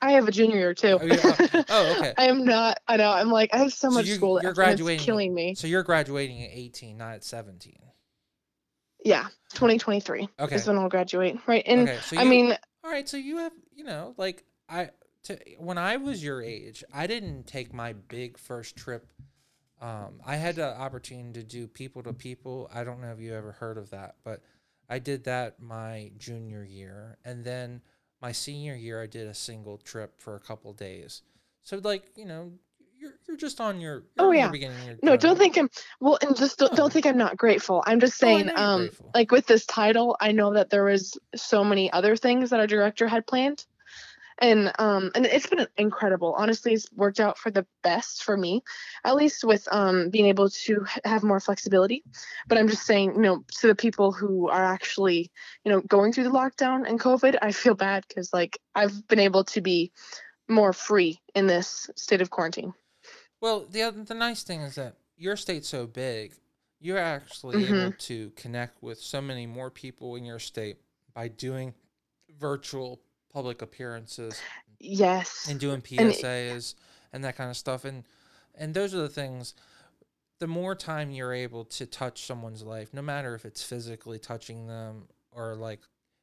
I 0.00 0.12
have 0.12 0.28
a 0.28 0.32
junior 0.32 0.56
year 0.56 0.74
too. 0.74 0.98
Oh, 1.00 1.04
yeah. 1.04 1.62
oh, 1.68 1.96
okay. 1.98 2.14
I 2.16 2.26
am 2.26 2.44
not. 2.44 2.78
I 2.86 2.96
know. 2.96 3.10
I'm 3.10 3.30
like 3.30 3.50
I 3.52 3.58
have 3.58 3.72
so, 3.72 3.88
so 3.88 3.94
much 3.94 4.06
you, 4.06 4.14
school. 4.14 4.40
You're 4.42 4.52
graduating. 4.52 4.96
It's 4.96 5.04
killing 5.04 5.34
me. 5.34 5.54
So 5.54 5.66
you're 5.66 5.82
graduating 5.82 6.42
at 6.42 6.50
18, 6.52 6.96
not 6.96 7.14
at 7.14 7.24
17. 7.24 7.74
Yeah, 9.04 9.24
2023 9.54 10.28
okay. 10.40 10.54
is 10.54 10.66
when 10.66 10.76
I'll 10.76 10.88
graduate. 10.88 11.38
Right, 11.46 11.62
and 11.66 11.88
okay, 11.88 11.98
so 12.02 12.16
you, 12.16 12.22
I 12.22 12.24
mean, 12.24 12.56
all 12.84 12.90
right. 12.90 13.08
So 13.08 13.16
you 13.16 13.38
have, 13.38 13.52
you 13.74 13.84
know, 13.84 14.14
like 14.16 14.44
I, 14.68 14.90
to, 15.24 15.38
when 15.58 15.78
I 15.78 15.96
was 15.96 16.22
your 16.22 16.42
age, 16.42 16.84
I 16.92 17.06
didn't 17.06 17.46
take 17.46 17.72
my 17.72 17.92
big 17.92 18.38
first 18.38 18.76
trip 18.76 19.06
um, 19.80 20.20
I 20.26 20.36
had 20.36 20.56
the 20.56 20.76
opportunity 20.76 21.40
to 21.40 21.46
do 21.46 21.66
people 21.66 22.02
to 22.02 22.12
people. 22.12 22.70
I 22.74 22.84
don't 22.84 23.00
know 23.00 23.12
if 23.12 23.20
you 23.20 23.34
ever 23.34 23.52
heard 23.52 23.78
of 23.78 23.90
that, 23.90 24.16
but 24.24 24.42
I 24.88 24.98
did 24.98 25.24
that 25.24 25.60
my 25.60 26.10
junior 26.18 26.64
year, 26.64 27.18
and 27.24 27.44
then 27.44 27.82
my 28.20 28.32
senior 28.32 28.74
year 28.74 29.02
I 29.02 29.06
did 29.06 29.28
a 29.28 29.34
single 29.34 29.78
trip 29.78 30.20
for 30.20 30.34
a 30.34 30.40
couple 30.40 30.72
days. 30.72 31.22
So 31.62 31.80
like 31.82 32.10
you 32.16 32.24
know, 32.24 32.52
you're 32.98 33.14
you're 33.28 33.36
just 33.36 33.60
on 33.60 33.80
your 33.80 34.04
oh 34.18 34.32
yeah 34.32 34.52
your 34.52 34.98
no 35.02 35.16
don't 35.16 35.38
think 35.38 35.56
I'm 35.56 35.70
well 36.00 36.18
and 36.22 36.36
just 36.36 36.58
don't, 36.58 36.74
don't 36.74 36.92
think 36.92 37.06
I'm 37.06 37.18
not 37.18 37.36
grateful. 37.36 37.82
I'm 37.86 38.00
just 38.00 38.18
saying 38.18 38.50
oh, 38.56 38.62
um 38.62 38.80
grateful. 38.80 39.10
like 39.14 39.30
with 39.30 39.46
this 39.46 39.64
title 39.66 40.16
I 40.20 40.32
know 40.32 40.54
that 40.54 40.70
there 40.70 40.84
was 40.84 41.16
so 41.36 41.62
many 41.62 41.92
other 41.92 42.16
things 42.16 42.50
that 42.50 42.60
our 42.60 42.66
director 42.66 43.06
had 43.06 43.26
planned 43.26 43.64
and 44.40 44.72
um 44.78 45.10
and 45.14 45.26
it's 45.26 45.46
been 45.46 45.66
incredible. 45.76 46.34
Honestly 46.36 46.72
it's 46.72 46.90
worked 46.92 47.20
out 47.20 47.38
for 47.38 47.50
the 47.50 47.66
best 47.82 48.22
for 48.24 48.36
me 48.36 48.62
at 49.04 49.16
least 49.16 49.44
with 49.44 49.66
um 49.70 50.10
being 50.10 50.26
able 50.26 50.48
to 50.50 50.84
have 51.04 51.22
more 51.22 51.40
flexibility. 51.40 52.02
But 52.48 52.58
i'm 52.58 52.68
just 52.68 52.84
saying 52.84 53.14
you 53.14 53.22
know 53.22 53.44
to 53.60 53.66
the 53.66 53.74
people 53.74 54.12
who 54.12 54.48
are 54.48 54.64
actually 54.64 55.30
you 55.64 55.72
know 55.72 55.80
going 55.82 56.12
through 56.12 56.24
the 56.24 56.30
lockdown 56.30 56.88
and 56.88 57.00
covid 57.00 57.36
i 57.42 57.52
feel 57.52 57.74
bad 57.74 58.04
because 58.08 58.32
like 58.32 58.58
i've 58.74 59.06
been 59.08 59.20
able 59.20 59.44
to 59.44 59.60
be 59.60 59.92
more 60.48 60.72
free 60.72 61.20
in 61.34 61.46
this 61.46 61.90
state 61.94 62.22
of 62.22 62.30
quarantine. 62.30 62.72
Well 63.40 63.66
the 63.70 63.82
other, 63.82 64.02
the 64.02 64.14
nice 64.14 64.42
thing 64.42 64.60
is 64.62 64.76
that 64.76 64.94
your 65.16 65.36
state's 65.36 65.68
so 65.68 65.86
big 65.86 66.34
you're 66.80 66.98
actually 66.98 67.64
mm-hmm. 67.64 67.74
able 67.74 67.92
to 67.92 68.30
connect 68.30 68.82
with 68.82 69.00
so 69.00 69.20
many 69.20 69.46
more 69.46 69.70
people 69.70 70.16
in 70.16 70.24
your 70.24 70.38
state 70.38 70.76
by 71.14 71.28
doing 71.28 71.74
virtual 72.38 73.00
public 73.32 73.62
appearances 73.62 74.40
Yes. 74.80 75.46
and 75.48 75.58
doing 75.60 75.74
And- 75.76 75.84
PSAs 75.84 76.74
and 77.12 77.24
that 77.24 77.36
kind 77.36 77.50
of 77.50 77.56
stuff. 77.56 77.84
And 77.84 78.04
and 78.54 78.74
those 78.74 78.92
are 78.94 78.98
the 79.00 79.08
things. 79.08 79.54
The 80.40 80.46
more 80.48 80.74
time 80.74 81.10
you're 81.10 81.32
able 81.32 81.64
to 81.66 81.86
touch 81.86 82.22
someone's 82.26 82.62
life, 82.62 82.92
no 82.92 83.02
matter 83.02 83.34
if 83.34 83.44
it's 83.44 83.62
physically 83.62 84.18
touching 84.18 84.66
them 84.66 85.08
or 85.32 85.54
like 85.54 85.80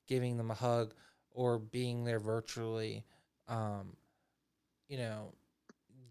giving 0.07 0.37
them 0.37 0.51
a 0.51 0.53
hug 0.53 0.93
or 1.31 1.59
being 1.59 2.03
there 2.05 2.19
virtually, 2.19 3.03
um, 3.47 3.95
you 4.87 4.97
know, 4.97 5.33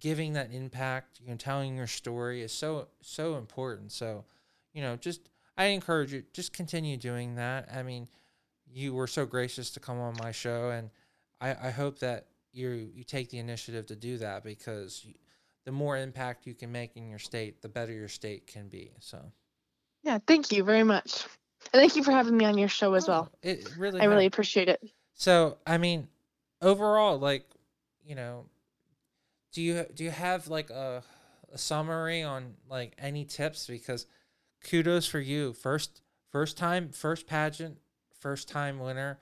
giving 0.00 0.34
that 0.34 0.50
impact, 0.52 1.20
you 1.22 1.30
know, 1.30 1.36
telling 1.36 1.76
your 1.76 1.86
story 1.86 2.42
is 2.42 2.52
so 2.52 2.88
so 3.02 3.36
important. 3.36 3.92
So, 3.92 4.24
you 4.72 4.82
know, 4.82 4.96
just 4.96 5.28
I 5.56 5.66
encourage 5.66 6.12
you 6.12 6.24
just 6.32 6.52
continue 6.52 6.96
doing 6.96 7.34
that. 7.36 7.68
I 7.72 7.82
mean, 7.82 8.08
you 8.74 8.92
were 8.92 9.06
so 9.06 9.24
gracious 9.24 9.70
to 9.70 9.80
come 9.80 9.98
on 10.00 10.16
my 10.20 10.32
show, 10.32 10.70
and 10.70 10.90
I 11.40 11.68
I 11.68 11.70
hope 11.70 12.00
that 12.00 12.26
you 12.52 12.90
you 12.94 13.04
take 13.04 13.30
the 13.30 13.38
initiative 13.38 13.86
to 13.86 13.96
do 13.96 14.18
that 14.18 14.44
because 14.44 15.02
you, 15.04 15.14
the 15.64 15.72
more 15.72 15.96
impact 15.96 16.46
you 16.46 16.54
can 16.54 16.70
make 16.70 16.96
in 16.96 17.08
your 17.08 17.18
state, 17.18 17.62
the 17.62 17.68
better 17.68 17.92
your 17.92 18.08
state 18.08 18.46
can 18.46 18.68
be. 18.68 18.92
So, 19.00 19.32
Yeah, 20.02 20.18
thank 20.26 20.52
you 20.52 20.62
very 20.62 20.84
much. 20.84 21.24
And 21.72 21.80
thank 21.80 21.96
you 21.96 22.04
for 22.04 22.12
having 22.12 22.36
me 22.36 22.44
on 22.44 22.58
your 22.58 22.68
show 22.68 22.92
as 22.94 23.08
oh, 23.08 23.12
well. 23.12 23.30
Oh, 23.32 23.38
it 23.42 23.72
really 23.78 24.00
I 24.00 24.04
really 24.04 24.26
appreciate 24.26 24.68
it. 24.68 24.82
So, 25.14 25.56
I 25.66 25.78
mean, 25.78 26.08
overall, 26.60 27.18
like, 27.18 27.46
you 28.04 28.14
know, 28.14 28.44
do 29.52 29.62
you 29.62 29.86
do 29.94 30.04
you 30.04 30.10
have 30.10 30.48
like 30.48 30.70
a, 30.70 31.02
a 31.52 31.58
summary 31.58 32.22
on 32.22 32.54
like 32.68 32.94
any 32.98 33.24
tips? 33.24 33.66
Because 33.66 34.06
kudos 34.68 35.06
for 35.06 35.20
you, 35.20 35.52
first 35.52 36.02
first 36.30 36.58
time, 36.58 36.90
first 36.90 37.26
pageant, 37.26 37.78
first 38.24 38.48
time 38.48 38.78
winner. 38.78 39.18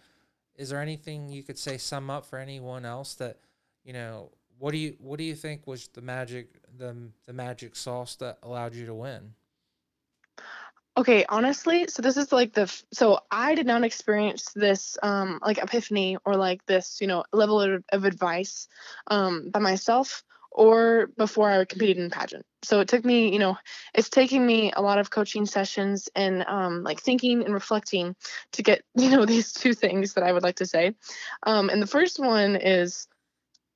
Is 0.55 0.71
there 0.71 0.81
anything 0.81 1.29
you 1.29 1.43
could 1.43 1.59
say 1.59 1.77
sum 1.77 2.09
up 2.09 2.25
for 2.25 2.39
anyone 2.39 2.85
else 2.87 3.15
that 3.15 3.41
you 3.85 3.93
know? 3.93 4.31
What 4.59 4.71
do 4.71 4.79
you 4.79 4.95
what 5.01 5.19
do 5.19 5.25
you 5.25 5.35
think 5.35 5.67
was 5.67 5.89
the 5.89 6.01
magic 6.03 6.47
the 6.79 6.95
the 7.27 7.33
magic 7.33 7.75
sauce 7.75 8.15
that 8.17 8.39
allowed 8.45 8.77
you 8.77 8.87
to 8.87 8.95
win? 8.95 9.35
Okay, 10.97 11.25
honestly, 11.29 11.87
so 11.89 12.01
this 12.01 12.17
is 12.17 12.31
like 12.33 12.53
the 12.53 12.73
so 12.93 13.19
I 13.31 13.57
did 13.57 13.67
not 13.67 13.83
experience 13.83 14.53
this 14.55 14.97
um 15.03 15.41
like 15.43 15.59
epiphany 15.59 16.17
or 16.25 16.37
like 16.37 16.65
this, 16.67 17.01
you 17.01 17.09
know, 17.09 17.25
level 17.33 17.61
of, 17.61 17.83
of 17.93 18.05
advice 18.05 18.69
um 19.09 19.51
by 19.51 19.59
myself 19.59 20.23
or 20.55 21.09
before 21.17 21.51
I 21.51 21.65
competed 21.65 21.99
in 21.99 22.11
pageant. 22.11 22.45
So 22.63 22.81
it 22.81 22.89
took 22.89 23.05
me, 23.05 23.33
you 23.33 23.39
know, 23.39 23.57
it's 23.95 24.09
taking 24.09 24.47
me 24.47 24.73
a 24.73 24.83
lot 24.83 24.99
of 24.99 25.11
coaching 25.11 25.47
sessions 25.47 26.09
and 26.15 26.45
um 26.47 26.83
like 26.83 27.01
thinking 27.01 27.45
and 27.45 27.55
reflecting 27.55 28.15
to 28.53 28.63
get, 28.63 28.83
you 28.95 29.11
know, 29.11 29.25
these 29.25 29.53
two 29.53 29.75
things 29.75 30.15
that 30.15 30.25
I 30.25 30.33
would 30.33 30.43
like 30.43 30.57
to 30.57 30.67
say. 30.67 30.95
Um 31.45 31.71
and 31.71 31.83
the 31.83 31.87
first 31.87 32.19
one 32.19 32.57
is 32.57 33.09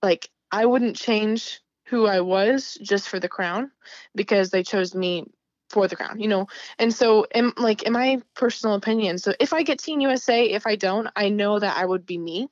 like 0.02 0.28
I 0.52 0.66
wouldn't 0.66 0.96
change 0.96 1.60
who 1.86 2.06
I 2.06 2.20
was 2.20 2.78
just 2.82 3.08
for 3.08 3.20
the 3.20 3.28
crown 3.28 3.70
because 4.14 4.50
they 4.50 4.62
chose 4.62 4.94
me 4.94 5.24
for 5.70 5.88
the 5.88 5.96
crown, 5.96 6.20
you 6.20 6.28
know. 6.28 6.46
And 6.78 6.92
so, 6.92 7.26
in 7.34 7.52
like 7.56 7.82
in 7.82 7.92
my 7.92 8.20
personal 8.34 8.76
opinion, 8.76 9.18
so 9.18 9.34
if 9.40 9.52
I 9.52 9.62
get 9.62 9.78
Teen 9.78 10.00
USA, 10.00 10.44
if 10.44 10.66
I 10.66 10.76
don't, 10.76 11.08
I 11.16 11.28
know 11.28 11.58
that 11.58 11.76
I 11.76 11.84
would 11.84 12.06
be 12.06 12.18
me. 12.18 12.48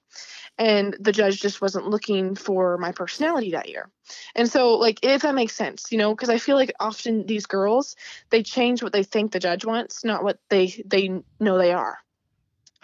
And 0.56 0.96
the 1.00 1.12
judge 1.12 1.40
just 1.40 1.60
wasn't 1.60 1.88
looking 1.88 2.36
for 2.36 2.78
my 2.78 2.92
personality 2.92 3.52
that 3.52 3.68
year. 3.68 3.90
And 4.36 4.48
so, 4.48 4.74
like, 4.74 5.00
if 5.02 5.22
that 5.22 5.34
makes 5.34 5.54
sense, 5.54 5.90
you 5.90 5.98
know, 5.98 6.14
because 6.14 6.28
I 6.28 6.38
feel 6.38 6.56
like 6.56 6.72
often 6.78 7.26
these 7.26 7.46
girls 7.46 7.96
they 8.30 8.42
change 8.42 8.82
what 8.82 8.92
they 8.92 9.02
think 9.02 9.32
the 9.32 9.40
judge 9.40 9.64
wants, 9.64 10.04
not 10.04 10.22
what 10.22 10.38
they 10.50 10.82
they 10.86 11.22
know 11.40 11.58
they 11.58 11.72
are. 11.72 11.98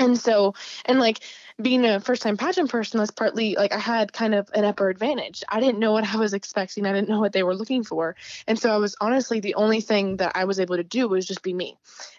And 0.01 0.19
so, 0.19 0.55
and 0.87 0.99
like 0.99 1.21
being 1.61 1.85
a 1.85 2.01
first 2.01 2.23
time 2.23 2.39
pageant 2.39 2.71
person, 2.71 2.99
that's 2.99 3.11
partly 3.11 3.55
like 3.55 3.73
I 3.73 3.79
had 3.79 4.13
kind 4.13 4.35
of 4.35 4.49
an 4.55 4.65
upper 4.65 4.89
advantage. 4.89 5.45
I 5.49 5.61
didn't 5.61 5.79
know 5.79 5.93
what 5.93 6.05
I 6.05 6.17
was 6.17 6.33
expecting. 6.33 6.87
I 6.87 6.93
didn't 6.93 7.11
know 7.11 7.21
what 7.21 7.35
they 7.35 7.43
were 7.43 7.55
looking 7.55 7.85
for. 7.85 8.17
And 8.47 8.59
so 8.59 8.73
I 8.73 8.79
was 8.79 8.97
honestly 9.01 9.41
the 9.41 9.55
only 9.55 9.83
thing 9.83 10.17
that 10.17 10.33
I 10.35 10.47
was 10.47 10.59
able 10.59 10.77
to 10.77 10.83
do 10.83 11.07
was 11.07 11.27
just 11.27 11.43
be 11.43 11.53
me. 11.53 11.77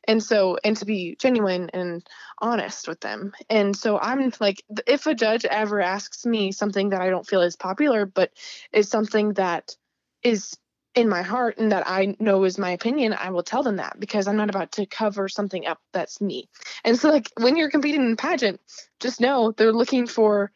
And 0.08 0.22
so, 0.22 0.58
and 0.64 0.78
to 0.78 0.86
be 0.86 1.16
genuine 1.20 1.72
and 1.74 2.08
honest 2.40 2.88
with 2.88 3.02
them. 3.02 3.34
And 3.50 3.76
so 3.76 3.98
I'm 4.00 4.32
like, 4.40 4.64
if 4.86 5.08
a 5.08 5.16
judge 5.16 5.46
ever 5.46 5.82
asks 5.82 6.26
me 6.26 6.52
something 6.52 6.90
that 6.90 7.02
I 7.02 7.10
don't 7.10 7.28
feel 7.28 7.42
is 7.42 7.56
popular, 7.56 8.06
but 8.06 8.32
is 8.72 8.90
something 8.90 9.34
that 9.34 9.76
is 10.22 10.56
in 10.94 11.08
my 11.08 11.22
heart 11.22 11.58
and 11.58 11.72
that 11.72 11.88
I 11.88 12.16
know 12.20 12.44
is 12.44 12.58
my 12.58 12.72
opinion, 12.72 13.14
I 13.14 13.30
will 13.30 13.44
tell 13.44 13.64
them 13.64 13.78
that 13.78 14.00
because 14.00 14.28
I'm 14.28 14.36
not 14.36 14.50
about 14.50 14.74
to 14.74 14.86
cover 14.86 15.30
something 15.30 15.66
up 15.66 15.80
that's 15.94 16.20
me. 16.20 16.50
And 16.84 16.98
so, 16.98 17.10
like, 17.10 17.32
when 17.38 17.56
you're 17.56 17.72
competing 17.72 18.02
in 18.02 18.18
pageant, 18.18 18.60
just 19.00 19.22
know 19.22 19.52
they're 19.52 19.72
looking 19.72 20.08
for 20.08 20.52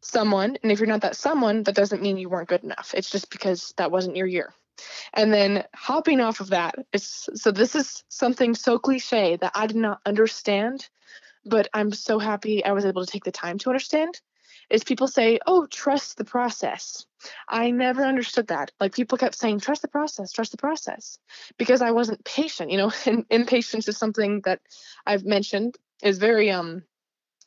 someone. 0.00 0.56
And 0.62 0.70
if 0.70 0.78
you're 0.78 0.88
not 0.88 1.02
that 1.02 1.16
someone, 1.16 1.64
that 1.64 1.74
doesn't 1.74 2.02
mean 2.02 2.18
you 2.18 2.28
weren't 2.28 2.48
good 2.48 2.64
enough. 2.64 2.94
It's 2.96 3.10
just 3.10 3.30
because 3.30 3.74
that 3.76 3.90
wasn't 3.90 4.16
your 4.16 4.26
year. 4.26 4.54
And 5.12 5.32
then 5.32 5.64
hopping 5.74 6.20
off 6.20 6.40
of 6.40 6.50
that, 6.50 6.74
it's 6.92 7.28
so 7.34 7.50
this 7.50 7.74
is 7.74 8.04
something 8.08 8.54
so 8.54 8.78
cliche 8.78 9.36
that 9.36 9.52
I 9.54 9.66
did 9.66 9.76
not 9.76 10.00
understand, 10.06 10.88
but 11.44 11.68
I'm 11.74 11.92
so 11.92 12.18
happy 12.18 12.64
I 12.64 12.72
was 12.72 12.84
able 12.86 13.04
to 13.04 13.10
take 13.10 13.24
the 13.24 13.32
time 13.32 13.58
to 13.58 13.70
understand. 13.70 14.20
Is 14.70 14.84
people 14.84 15.08
say, 15.08 15.40
oh, 15.46 15.66
trust 15.66 16.16
the 16.16 16.24
process. 16.24 17.04
I 17.48 17.70
never 17.70 18.04
understood 18.04 18.46
that. 18.48 18.70
Like 18.80 18.94
people 18.94 19.18
kept 19.18 19.34
saying, 19.34 19.60
trust 19.60 19.82
the 19.82 19.88
process, 19.88 20.32
trust 20.32 20.52
the 20.52 20.56
process, 20.56 21.18
because 21.58 21.82
I 21.82 21.90
wasn't 21.90 22.24
patient, 22.24 22.70
you 22.70 22.78
know, 22.78 22.92
impatience 23.30 23.88
is 23.88 23.98
something 23.98 24.42
that 24.44 24.60
I've 25.04 25.24
mentioned 25.24 25.76
is 26.02 26.18
very, 26.18 26.50
um, 26.50 26.82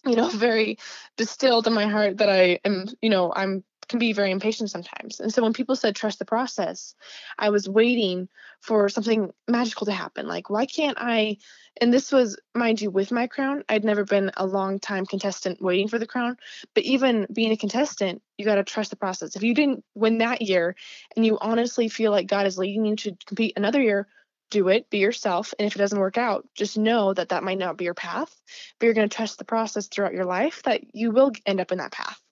you 0.05 0.15
know, 0.15 0.30
very 0.47 0.78
distilled 1.17 1.67
in 1.67 1.74
my 1.74 1.88
heart 1.88 2.17
that 2.17 2.30
I 2.30 2.59
am, 2.65 2.88
you 3.01 3.09
know, 3.09 3.32
I'm 3.34 3.63
can 3.88 4.00
be 4.00 4.14
very 4.14 4.32
impatient 4.32 4.70
sometimes. 4.70 5.20
And 5.20 5.34
so 5.34 5.44
when 5.44 5.54
people 5.54 5.76
said 5.76 5.96
trust 5.96 6.20
the 6.20 6.26
process, 6.26 6.96
I 7.38 7.50
was 7.50 7.68
waiting 7.68 8.30
for 8.62 8.90
something 8.90 9.32
magical 9.48 9.86
to 9.86 9.92
happen. 9.92 10.28
Like, 10.28 10.50
why 10.50 10.66
can't 10.66 10.98
I? 11.00 11.38
And 11.82 11.94
this 11.94 12.12
was, 12.12 12.38
mind 12.56 12.82
you, 12.82 12.90
with 12.92 13.12
my 13.12 13.28
crown. 13.28 13.64
I'd 13.68 13.84
never 13.84 14.06
been 14.06 14.32
a 14.38 14.46
long 14.46 14.80
time 14.80 15.06
contestant 15.06 15.62
waiting 15.62 15.88
for 15.88 16.00
the 16.00 16.08
crown. 16.08 16.38
But 16.74 16.84
even 16.84 17.28
being 17.32 17.52
a 17.52 17.58
contestant, 17.58 18.22
you 18.38 18.46
got 18.46 18.56
to 18.56 18.64
trust 18.64 18.90
the 18.90 18.96
process. 18.96 19.36
If 19.36 19.44
you 19.44 19.54
didn't 19.54 19.84
win 19.96 20.20
that 20.20 20.42
year 20.42 20.76
and 21.16 21.26
you 21.26 21.38
honestly 21.40 21.90
feel 21.90 22.12
like 22.12 22.28
God 22.28 22.48
is 22.48 22.58
leading 22.58 22.86
you 22.86 22.96
to 22.98 23.18
compete 23.26 23.54
another 23.56 23.82
year, 23.82 24.08
do 24.50 24.68
it, 24.70 24.90
be 24.90 25.00
yourself. 25.00 25.54
And 25.58 25.66
if 25.66 25.76
it 25.76 25.80
doesn't 25.80 26.00
work 26.00 26.18
out, 26.18 26.48
just 26.54 26.78
know 26.78 27.14
that 27.14 27.30
that 27.30 27.44
might 27.44 27.58
not 27.58 27.76
be 27.76 27.86
your 27.86 27.96
path, 27.96 28.34
but 28.80 28.86
you're 28.86 28.94
going 28.94 29.10
to 29.10 29.16
trust 29.16 29.40
the 29.40 29.46
process 29.46 29.88
throughout 29.88 30.14
your 30.14 30.26
life 30.26 30.62
that 30.64 30.94
you 30.94 31.12
will 31.12 31.32
end 31.46 31.60
up 31.60 31.72
in 31.72 31.80
that 31.80 31.92
path. 31.92 32.22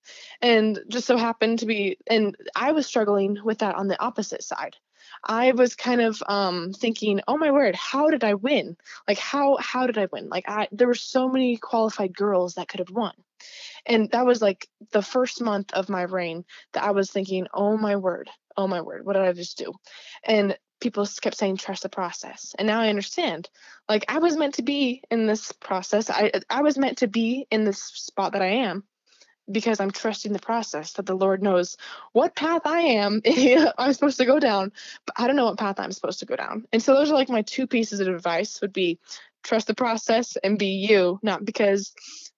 And 0.41 0.80
just 0.89 1.08
so 1.08 1.18
happened 1.18 1.60
to 1.60 1.66
be, 1.66 1.97
and 2.08 2.36
I 2.56 2.72
was 2.72 2.86
struggling 2.88 3.38
with 3.43 3.60
that 3.60 3.76
on 3.76 3.88
the 3.88 4.02
opposite 4.02 4.43
side. 4.43 4.76
I 5.24 5.52
was 5.52 5.76
kind 5.76 6.02
of 6.02 6.22
um, 6.28 6.74
thinking, 6.74 7.22
oh 7.28 7.38
my 7.38 7.52
word, 7.52 7.76
how 7.76 8.10
did 8.10 8.24
I 8.24 8.34
win? 8.34 8.78
Like 9.08 9.18
how 9.18 9.58
how 9.58 9.88
did 9.88 9.97
I 9.97 10.08
win? 10.12 10.30
Like 10.30 10.45
I 10.47 10.68
there 10.72 10.88
were 10.88 10.95
so 10.95 11.28
many 11.28 11.58
qualified 11.58 12.16
girls 12.16 12.56
that 12.56 12.68
could 12.68 12.80
have 12.80 12.91
won. 12.91 13.14
And 13.86 14.10
that 14.12 14.26
was 14.26 14.41
like 14.41 14.68
the 14.91 15.02
first 15.02 15.41
month 15.41 15.74
of 15.74 15.89
my 15.89 16.04
reign 16.04 16.45
that 16.74 16.84
I 16.84 16.91
was 16.91 17.12
thinking, 17.12 17.47
oh 17.54 17.78
my 17.78 17.95
word, 17.95 18.30
oh 18.58 18.68
my 18.68 18.82
word, 18.82 19.06
what 19.06 19.14
did 19.14 19.24
I 19.24 19.34
just 19.34 19.58
do? 19.58 19.74
And 20.24 20.58
people 20.80 21.08
kept 21.22 21.38
saying 21.38 21.58
trust 21.58 21.84
the 21.84 21.89
process. 21.89 22.56
And 22.58 22.68
now 22.68 22.82
I 22.82 22.89
understand. 22.89 23.49
Like 23.88 24.06
I 24.10 24.20
was 24.20 24.38
meant 24.38 24.56
to 24.56 24.64
be 24.64 25.04
in 25.12 25.28
this 25.28 25.52
process. 25.52 26.10
I 26.10 26.32
I 26.49 26.62
was 26.62 26.78
meant 26.78 26.99
to 26.99 27.08
be 27.08 27.47
in 27.52 27.64
this 27.64 27.82
spot 27.82 28.34
that 28.34 28.41
I 28.41 28.47
am 28.47 28.84
because 29.52 29.80
I'm 29.80 29.91
trusting 29.91 30.34
the 30.34 30.39
process 30.39 30.93
that 30.93 31.06
the 31.06 31.16
Lord 31.16 31.41
knows 31.43 31.78
what 32.14 32.36
path 32.36 32.62
I 32.66 32.80
am 32.82 33.22
I'm 33.78 33.93
supposed 33.93 34.18
to 34.18 34.26
go 34.26 34.39
down, 34.39 34.72
but 35.06 35.16
I 35.20 35.28
don't 35.28 35.36
know 35.36 35.45
what 35.45 35.58
path 35.58 35.80
I'm 35.80 35.91
supposed 35.91 36.20
to 36.20 36.26
go 36.26 36.36
down. 36.36 36.66
And 36.72 36.82
so 36.82 36.93
those 36.93 37.12
are 37.12 37.16
like 37.16 37.30
my 37.30 37.41
two 37.41 37.68
pieces 37.68 37.99
of 37.99 38.08
advice 38.08 38.62
would 38.62 38.74
be 38.74 38.99
trust 39.43 39.68
the 39.68 39.76
process 39.76 40.38
and 40.43 40.60
be 40.60 40.68
you, 40.68 41.20
not 41.24 41.45
because 41.45 41.93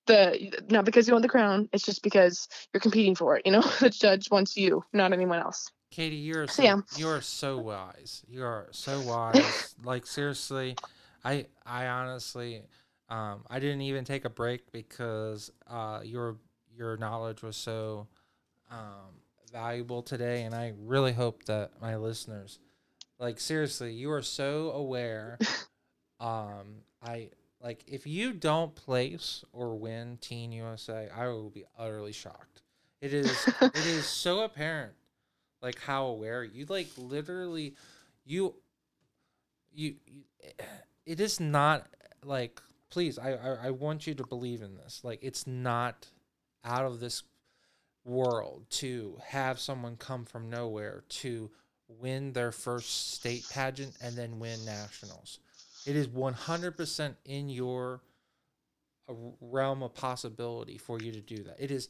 the 0.06 0.64
not 0.70 0.86
because 0.86 1.08
you 1.08 1.14
want 1.14 1.24
the 1.24 1.30
crown, 1.30 1.70
it's 1.72 1.86
just 1.86 2.04
because 2.04 2.48
you're 2.74 2.82
competing 2.82 3.16
for 3.16 3.38
it, 3.38 3.46
you 3.46 3.52
know? 3.52 3.62
the 3.80 3.90
judge 3.90 4.30
wants 4.30 4.58
you, 4.58 4.84
not 4.94 5.14
anyone 5.14 5.40
else. 5.40 5.72
Katie, 5.92 6.16
you're 6.16 6.48
So, 6.48 6.64
yeah. 6.64 6.78
you 6.96 7.08
are 7.08 7.22
so 7.22 7.60
wise. 7.60 8.24
You 8.28 8.44
are 8.44 8.68
so 8.72 9.00
wise. 9.02 9.76
like 9.84 10.08
seriously, 10.08 10.76
I 11.24 11.46
I 11.66 11.88
honestly, 11.88 12.64
um, 13.10 13.44
I 13.50 13.60
didn't 13.60 13.82
even 13.82 14.04
take 14.04 14.26
a 14.26 14.30
break 14.30 14.72
because 14.72 15.52
uh, 15.70 16.00
your 16.04 16.38
your 16.76 16.98
knowledge 16.98 17.42
was 17.42 17.56
so 17.56 18.08
um, 18.72 19.22
valuable 19.52 20.02
today, 20.02 20.44
and 20.44 20.54
I 20.56 20.74
really 20.80 21.14
hope 21.14 21.46
that 21.46 21.72
my 21.82 21.96
listeners, 21.96 22.60
like 23.20 23.40
seriously, 23.40 23.94
you 23.94 24.12
are 24.12 24.22
so 24.22 24.72
aware. 24.72 25.38
um, 26.20 26.82
I 27.02 27.30
like 27.62 27.84
if 27.88 28.08
you 28.08 28.34
don't 28.34 28.76
place 28.76 29.44
or 29.52 29.76
win 29.76 30.18
Teen 30.22 30.52
USA, 30.52 31.10
I 31.16 31.28
will 31.28 31.50
be 31.50 31.66
utterly 31.78 32.12
shocked. 32.12 32.62
It 33.02 33.14
is 33.14 33.48
it 33.62 33.86
is 33.86 34.06
so 34.06 34.42
apparent 34.42 34.94
like 35.64 35.80
how 35.80 36.06
aware 36.08 36.44
you 36.44 36.66
like 36.66 36.88
literally 36.98 37.74
you 38.26 38.54
you, 39.74 39.96
you 40.06 40.24
it 41.06 41.20
is 41.20 41.40
not 41.40 41.88
like 42.24 42.62
please 42.92 43.18
I, 43.18 43.32
I 43.32 43.68
i 43.68 43.70
want 43.72 44.06
you 44.06 44.14
to 44.14 44.28
believe 44.28 44.62
in 44.62 44.76
this 44.76 45.02
like 45.04 45.20
it's 45.24 45.48
not 45.48 46.08
out 46.64 46.86
of 46.86 47.00
this 47.00 47.24
world 48.06 48.66
to 48.70 49.18
have 49.26 49.60
someone 49.60 49.96
come 49.98 50.26
from 50.26 50.50
nowhere 50.50 51.04
to 51.10 51.50
win 51.88 52.34
their 52.34 52.52
first 52.52 53.14
state 53.14 53.46
pageant 53.50 53.96
and 54.02 54.16
then 54.18 54.40
win 54.40 54.64
nationals. 54.66 55.40
It 55.86 55.96
is 55.96 56.08
100% 56.08 57.16
in 57.26 57.50
your 57.50 58.02
uh, 59.10 59.14
realm 59.42 59.84
of 59.84 59.94
possibility 59.94 60.78
for 60.78 61.00
you 61.00 61.12
to 61.12 61.22
do 61.22 61.44
that. 61.44 61.58
It 61.60 61.72
is 61.72 61.90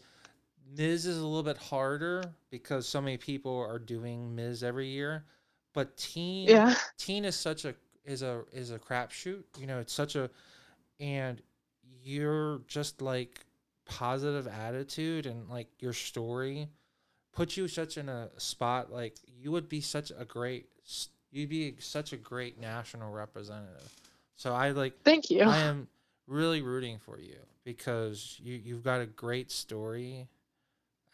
Miss 0.76 1.06
is 1.06 1.18
a 1.18 1.26
little 1.26 1.44
bit 1.44 1.58
harder 1.58 2.24
because 2.50 2.88
so 2.88 3.02
many 3.02 3.18
people 3.18 3.58
are 3.58 3.80
doing 3.80 4.36
Miss 4.36 4.64
every 4.64 4.88
year, 4.88 5.26
but 5.74 5.98
teen 5.98 6.48
Yeah. 6.50 6.76
teen 6.98 7.26
is 7.26 7.36
such 7.36 7.66
a 7.66 7.76
is 8.06 8.22
a 8.22 8.44
is 8.52 8.72
a 8.72 8.80
crapshoot. 8.80 9.44
You 9.58 9.68
know, 9.68 9.80
it's 9.80 9.94
such 9.94 10.16
a 10.16 10.30
and 11.00 11.42
you're 12.04 12.62
just 12.68 13.02
like 13.02 13.46
positive 13.86 14.48
attitude 14.48 15.26
and 15.26 15.50
like 15.50 15.68
your 15.80 15.94
story 15.94 16.70
puts 17.34 17.58
you 17.58 17.68
such 17.68 17.98
in 17.98 18.10
a 18.10 18.30
spot 18.38 18.92
like 18.92 19.16
you 19.28 19.52
would 19.52 19.68
be 19.68 19.82
such 19.82 20.12
a 20.18 20.24
great 20.26 20.68
you'd 21.32 21.50
be 21.50 21.76
such 21.80 22.14
a 22.14 22.18
great 22.18 22.60
national 22.60 23.12
representative. 23.12 23.92
So 24.36 24.54
I 24.54 24.72
like 24.72 25.04
Thank 25.04 25.30
you. 25.30 25.42
I 25.44 25.60
am 25.60 25.88
really 26.28 26.62
rooting 26.62 27.00
for 27.00 27.20
you 27.20 27.38
because 27.64 28.40
you 28.42 28.60
you've 28.64 28.84
got 28.84 29.02
a 29.02 29.06
great 29.06 29.52
story. 29.52 30.28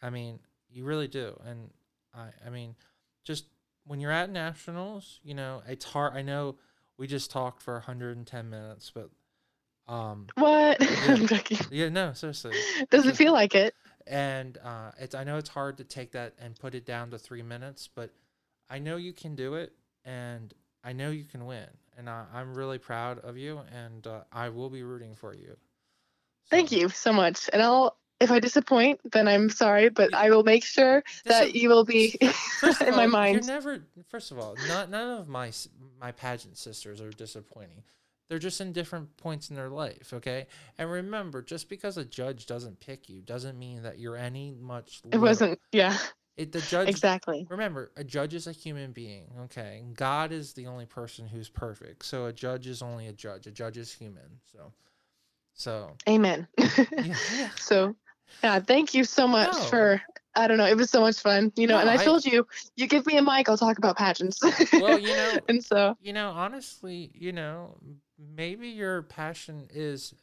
I 0.02 0.10
mean, 0.10 0.38
you 0.70 0.84
really 0.84 1.08
do, 1.08 1.38
and 1.46 1.70
I 2.14 2.28
I 2.46 2.50
mean, 2.50 2.76
just 3.24 3.46
when 3.86 4.00
you're 4.00 4.12
at 4.12 4.30
nationals, 4.30 5.20
you 5.22 5.34
know, 5.34 5.62
it's 5.66 5.84
hard. 5.84 6.14
I 6.14 6.22
know 6.22 6.56
we 6.96 7.06
just 7.06 7.30
talked 7.30 7.62
for 7.62 7.74
110 7.74 8.50
minutes, 8.50 8.92
but 8.94 9.10
um, 9.90 10.26
what? 10.36 10.80
I'm 11.08 11.20
Yeah. 11.22 11.26
joking. 11.26 11.58
yeah, 11.70 11.88
no, 11.88 12.12
seriously, 12.12 12.52
Doesn't 12.90 13.16
feel 13.16 13.32
like 13.32 13.54
it. 13.54 13.74
and 14.06 14.56
uh, 14.64 14.92
it's 14.98 15.14
I 15.14 15.24
know 15.24 15.36
it's 15.36 15.48
hard 15.48 15.76
to 15.78 15.84
take 15.84 16.12
that 16.12 16.34
and 16.38 16.58
put 16.58 16.74
it 16.74 16.86
down 16.86 17.10
to 17.10 17.18
three 17.18 17.42
minutes, 17.42 17.88
but 17.94 18.10
I 18.70 18.78
know 18.78 18.96
you 18.96 19.12
can 19.12 19.34
do 19.34 19.54
it, 19.54 19.72
and 20.04 20.54
I 20.84 20.92
know 20.92 21.10
you 21.10 21.24
can 21.24 21.44
win, 21.46 21.66
and 21.98 22.08
I, 22.08 22.24
I'm 22.32 22.54
really 22.54 22.78
proud 22.78 23.18
of 23.18 23.36
you, 23.36 23.60
and 23.74 24.06
uh, 24.06 24.20
I 24.32 24.48
will 24.50 24.70
be 24.70 24.82
rooting 24.82 25.14
for 25.16 25.34
you. 25.34 25.56
Thank 26.50 26.72
you 26.72 26.88
so 26.88 27.12
much. 27.12 27.48
And 27.52 27.62
I'll, 27.62 27.96
if 28.20 28.30
I 28.30 28.40
disappoint, 28.40 29.00
then 29.12 29.28
I'm 29.28 29.50
sorry, 29.50 29.88
but 29.88 30.12
I 30.14 30.30
will 30.30 30.42
make 30.42 30.64
sure 30.64 31.02
that 31.26 31.54
you 31.54 31.68
will 31.68 31.84
be 31.84 32.16
of 32.62 32.80
in 32.86 32.90
my 32.96 33.04
all, 33.04 33.08
mind. 33.08 33.34
You're 33.46 33.54
never. 33.54 33.84
First 34.08 34.30
of 34.32 34.38
all, 34.38 34.56
not 34.68 34.90
none 34.90 35.18
of 35.20 35.28
my 35.28 35.52
my 36.00 36.12
pageant 36.12 36.56
sisters 36.58 37.00
are 37.00 37.10
disappointing. 37.10 37.82
They're 38.30 38.38
just 38.38 38.60
in 38.60 38.72
different 38.72 39.16
points 39.16 39.50
in 39.50 39.56
their 39.56 39.68
life, 39.68 40.12
okay? 40.14 40.46
And 40.78 40.88
remember, 40.88 41.42
just 41.42 41.68
because 41.68 41.96
a 41.96 42.04
judge 42.04 42.46
doesn't 42.46 42.78
pick 42.78 43.08
you 43.08 43.22
doesn't 43.22 43.58
mean 43.58 43.82
that 43.82 43.98
you're 43.98 44.16
any 44.16 44.52
much. 44.52 45.02
It 45.10 45.18
wasn't, 45.18 45.58
yeah, 45.72 45.98
It 46.36 46.52
the 46.52 46.60
judge 46.60 46.88
exactly. 46.88 47.44
Remember, 47.50 47.90
a 47.96 48.04
judge 48.04 48.32
is 48.34 48.46
a 48.46 48.52
human 48.52 48.92
being, 48.92 49.26
okay? 49.46 49.82
God 49.94 50.30
is 50.30 50.52
the 50.52 50.68
only 50.68 50.86
person 50.86 51.26
who's 51.26 51.48
perfect. 51.48 52.04
So 52.04 52.26
a 52.26 52.32
judge 52.32 52.68
is 52.68 52.82
only 52.82 53.08
a 53.08 53.12
judge. 53.12 53.48
A 53.48 53.50
judge 53.50 53.76
is 53.76 53.92
human. 53.92 54.38
So, 54.52 54.72
so 55.54 55.96
Amen. 56.08 56.46
yeah, 56.56 56.76
yeah. 57.36 57.50
so, 57.56 57.96
yeah, 58.44 58.60
thank 58.60 58.94
you 58.94 59.02
so 59.02 59.26
much 59.26 59.52
No. 59.52 59.60
for, 59.64 60.02
I 60.36 60.46
don't 60.46 60.56
know, 60.58 60.66
it 60.66 60.76
was 60.76 60.88
so 60.88 61.00
much 61.00 61.18
fun, 61.18 61.52
you 61.56 61.66
know, 61.66 61.74
No, 61.74 61.80
and 61.80 61.90
I, 61.90 61.94
I- 61.94 62.04
told 62.04 62.24
you, 62.24 62.46
you 62.76 62.86
give 62.86 63.04
me 63.06 63.16
a 63.16 63.22
mic, 63.22 63.48
I'll 63.48 63.58
talk 63.58 63.78
about 63.78 63.96
pageants. 63.98 64.40
Well, 64.80 65.00
you 65.00 65.08
know, 65.16 65.40
and 65.48 65.64
so, 65.64 65.96
you 66.00 66.12
know, 66.12 66.30
honestly, 66.30 67.10
you 67.12 67.32
know, 67.32 67.76
maybe 68.36 68.68
your 68.68 69.02
passion 69.02 69.68
is 69.72 70.14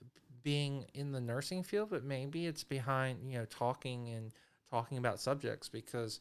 being 0.43 0.85
in 0.93 1.11
the 1.11 1.21
nursing 1.21 1.63
field, 1.63 1.89
but 1.89 2.03
maybe 2.03 2.45
it's 2.45 2.63
behind, 2.63 3.19
you 3.23 3.37
know, 3.37 3.45
talking 3.45 4.09
and 4.09 4.31
talking 4.69 4.97
about 4.97 5.19
subjects 5.19 5.69
because 5.69 6.19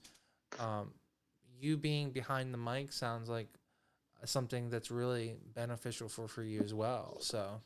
um, 0.59 0.93
you 1.61 1.77
being 1.77 2.11
behind 2.11 2.53
the 2.53 2.59
mic 2.59 2.93
sounds 2.93 3.29
like 3.29 3.49
something 4.25 4.71
that's 4.71 4.91
really 4.91 5.37
beneficial 5.55 6.09
for, 6.09 6.27
for 6.27 6.43
you 6.43 6.63
as 6.63 6.75
well. 6.75 7.19
So, 7.21 7.61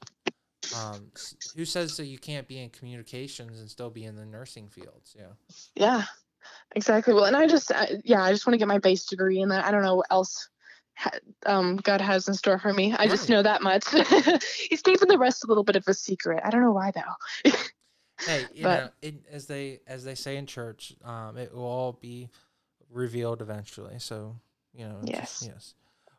um, 0.76 1.10
who 1.56 1.64
says 1.64 1.96
that 1.96 2.06
you 2.06 2.18
can't 2.18 2.46
be 2.46 2.60
in 2.60 2.70
communications 2.70 3.60
and 3.60 3.68
still 3.68 3.90
be 3.90 4.04
in 4.04 4.16
the 4.16 4.26
nursing 4.26 4.68
fields? 4.68 5.16
Yeah. 5.18 5.32
yeah, 5.74 6.04
exactly. 6.74 7.14
Well, 7.14 7.24
and 7.24 7.36
I 7.36 7.46
just, 7.46 7.72
yeah, 8.04 8.22
I 8.22 8.32
just 8.32 8.46
want 8.46 8.54
to 8.54 8.58
get 8.58 8.68
my 8.68 8.78
base 8.78 9.06
degree 9.06 9.40
and 9.40 9.50
then 9.50 9.60
I 9.60 9.70
don't 9.70 9.82
know 9.82 9.96
what 9.96 10.06
else 10.10 10.48
um, 11.46 11.76
God 11.76 12.00
has 12.00 12.28
in 12.28 12.34
store 12.34 12.58
for 12.58 12.72
me. 12.72 12.94
I 12.96 13.06
just 13.06 13.28
know 13.28 13.42
that 13.42 13.62
much. 13.62 13.84
He's 14.68 14.82
keeping 14.82 15.08
the 15.08 15.18
rest 15.18 15.44
a 15.44 15.46
little 15.46 15.64
bit 15.64 15.76
of 15.76 15.84
a 15.88 15.94
secret. 15.94 16.40
I 16.44 16.50
don't 16.50 16.62
know 16.62 16.72
why 16.72 16.90
though. 16.92 17.52
Hey, 18.26 18.44
you 18.52 18.64
But- 18.64 18.80
know, 18.84 18.90
it, 19.00 19.14
as 19.32 19.46
they 19.46 19.80
as 19.86 20.04
they 20.04 20.14
say 20.14 20.36
in 20.36 20.44
church, 20.44 20.92
um, 21.02 21.38
it 21.38 21.54
will 21.54 21.64
all 21.64 21.92
be 21.92 22.28
revealed 22.90 23.40
eventually. 23.40 23.98
So 23.98 24.36
you 24.74 24.86
know, 24.86 24.98
it's 25.02 25.10
just- 25.10 25.42
Yes. 25.42 25.50
yes. 25.54 25.74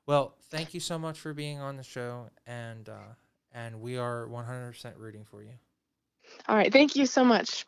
Well, 0.07 0.33
thank 0.49 0.73
you 0.73 0.79
so 0.79 0.97
much 0.97 1.19
for 1.19 1.31
being 1.35 1.59
on 1.59 1.77
the 1.77 1.83
show, 1.83 2.31
and 2.47 2.89
uh, 2.89 3.13
and 3.53 3.81
we 3.81 3.97
are 3.97 4.27
one 4.27 4.45
hundred 4.45 4.71
percent 4.71 4.95
rooting 4.97 5.25
for 5.25 5.43
you. 5.43 5.51
All 6.47 6.55
right. 6.55 6.73
Thank 6.73 6.95
you 6.95 7.05
so 7.05 7.23
much. 7.23 7.67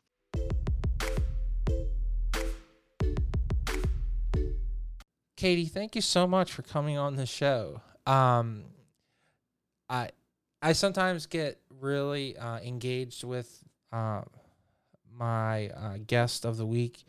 Katie, 5.43 5.65
thank 5.65 5.93
you 5.93 6.01
so 6.01 6.25
much 6.25 6.53
for 6.53 6.61
coming 6.61 6.97
on 6.97 7.17
the 7.17 7.25
show. 7.25 7.81
Um, 8.07 8.63
I 9.89 10.11
I 10.61 10.71
sometimes 10.71 11.25
get 11.25 11.59
really 11.81 12.37
uh, 12.37 12.59
engaged 12.61 13.25
with 13.25 13.61
uh, 13.91 14.21
my 15.13 15.67
uh, 15.67 15.97
guest 16.07 16.45
of 16.45 16.55
the 16.55 16.65
week, 16.65 17.03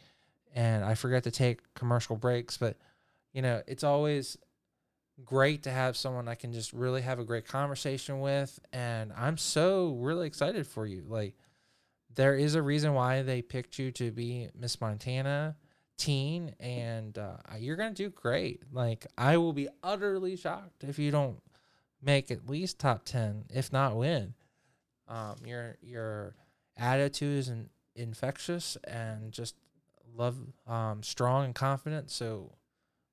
and 0.52 0.84
I 0.84 0.96
forget 0.96 1.22
to 1.22 1.30
take 1.30 1.60
commercial 1.74 2.16
breaks. 2.16 2.56
But 2.56 2.76
you 3.32 3.40
know, 3.40 3.62
it's 3.68 3.84
always 3.84 4.36
great 5.24 5.62
to 5.62 5.70
have 5.70 5.96
someone 5.96 6.26
I 6.26 6.34
can 6.34 6.52
just 6.52 6.72
really 6.72 7.02
have 7.02 7.20
a 7.20 7.24
great 7.24 7.46
conversation 7.46 8.18
with, 8.18 8.58
and 8.72 9.12
I'm 9.16 9.38
so 9.38 9.92
really 10.00 10.26
excited 10.26 10.66
for 10.66 10.86
you. 10.86 11.04
Like, 11.06 11.36
there 12.12 12.34
is 12.34 12.56
a 12.56 12.62
reason 12.62 12.94
why 12.94 13.22
they 13.22 13.42
picked 13.42 13.78
you 13.78 13.92
to 13.92 14.10
be 14.10 14.48
Miss 14.58 14.80
Montana 14.80 15.54
teen 15.96 16.54
and 16.60 17.16
uh, 17.18 17.36
you're 17.58 17.76
gonna 17.76 17.94
do 17.94 18.10
great. 18.10 18.62
Like 18.72 19.06
i 19.16 19.36
will 19.36 19.52
be 19.52 19.68
utterly 19.82 20.36
shocked 20.36 20.84
if 20.84 20.98
you 20.98 21.10
don't 21.10 21.40
make 22.02 22.30
at 22.30 22.48
least 22.48 22.78
top 22.78 23.04
10 23.04 23.44
if 23.50 23.72
not 23.72 23.96
win. 23.96 24.34
Um 25.08 25.36
your 25.44 25.76
your 25.80 26.34
attitude 26.76 27.38
is 27.38 27.48
in, 27.48 27.68
infectious 27.94 28.76
and 28.84 29.32
just 29.32 29.54
love 30.16 30.36
um 30.66 31.02
strong 31.02 31.44
and 31.46 31.54
confident. 31.54 32.10
So 32.10 32.52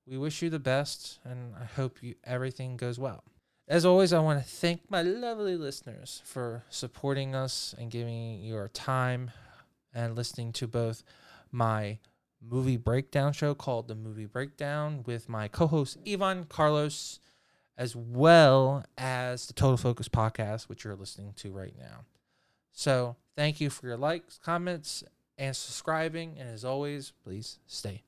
we 0.08 0.18
wish 0.18 0.42
you 0.42 0.50
the 0.50 0.60
best 0.60 1.20
and 1.24 1.54
i 1.60 1.66
hope 1.66 2.02
you 2.02 2.16
everything 2.24 2.78
goes 2.78 2.98
well. 3.00 3.24
As 3.68 3.86
always 3.86 4.12
i 4.12 4.20
want 4.20 4.44
to 4.44 4.50
thank 4.50 4.90
my 4.90 5.02
lovely 5.02 5.56
listeners 5.56 6.22
for 6.26 6.64
supporting 6.70 7.36
us 7.36 7.76
and 7.78 7.92
giving 7.92 8.44
your 8.44 8.68
time 8.70 9.32
and 9.94 10.16
listening 10.16 10.52
to 10.54 10.68
both 10.68 11.04
my 11.52 12.00
movie 12.42 12.78
breakdown 12.78 13.34
show 13.34 13.54
called 13.54 13.88
The 13.88 13.96
Movie 13.96 14.26
Breakdown 14.26 15.04
with 15.06 15.30
my 15.30 15.48
co 15.48 15.68
host 15.68 15.98
Ivan 16.08 16.46
Carlos, 16.46 17.20
as 17.78 17.96
well 17.96 18.84
as 18.98 19.48
the 19.48 19.54
Total 19.54 19.78
Focus 19.78 20.08
podcast, 20.08 20.64
which 20.64 20.84
you're 20.84 20.96
listening 20.96 21.34
to 21.38 21.52
right 21.52 21.76
now. 21.78 22.06
So 22.72 23.16
thank 23.36 23.62
you 23.62 23.70
for 23.70 23.88
your 23.88 23.98
likes, 23.98 24.38
comments, 24.38 25.04
and 25.38 25.56
subscribing. 25.56 26.38
And 26.40 26.50
as 26.50 26.66
always, 26.66 27.14
please 27.24 27.60
stay 27.68 28.04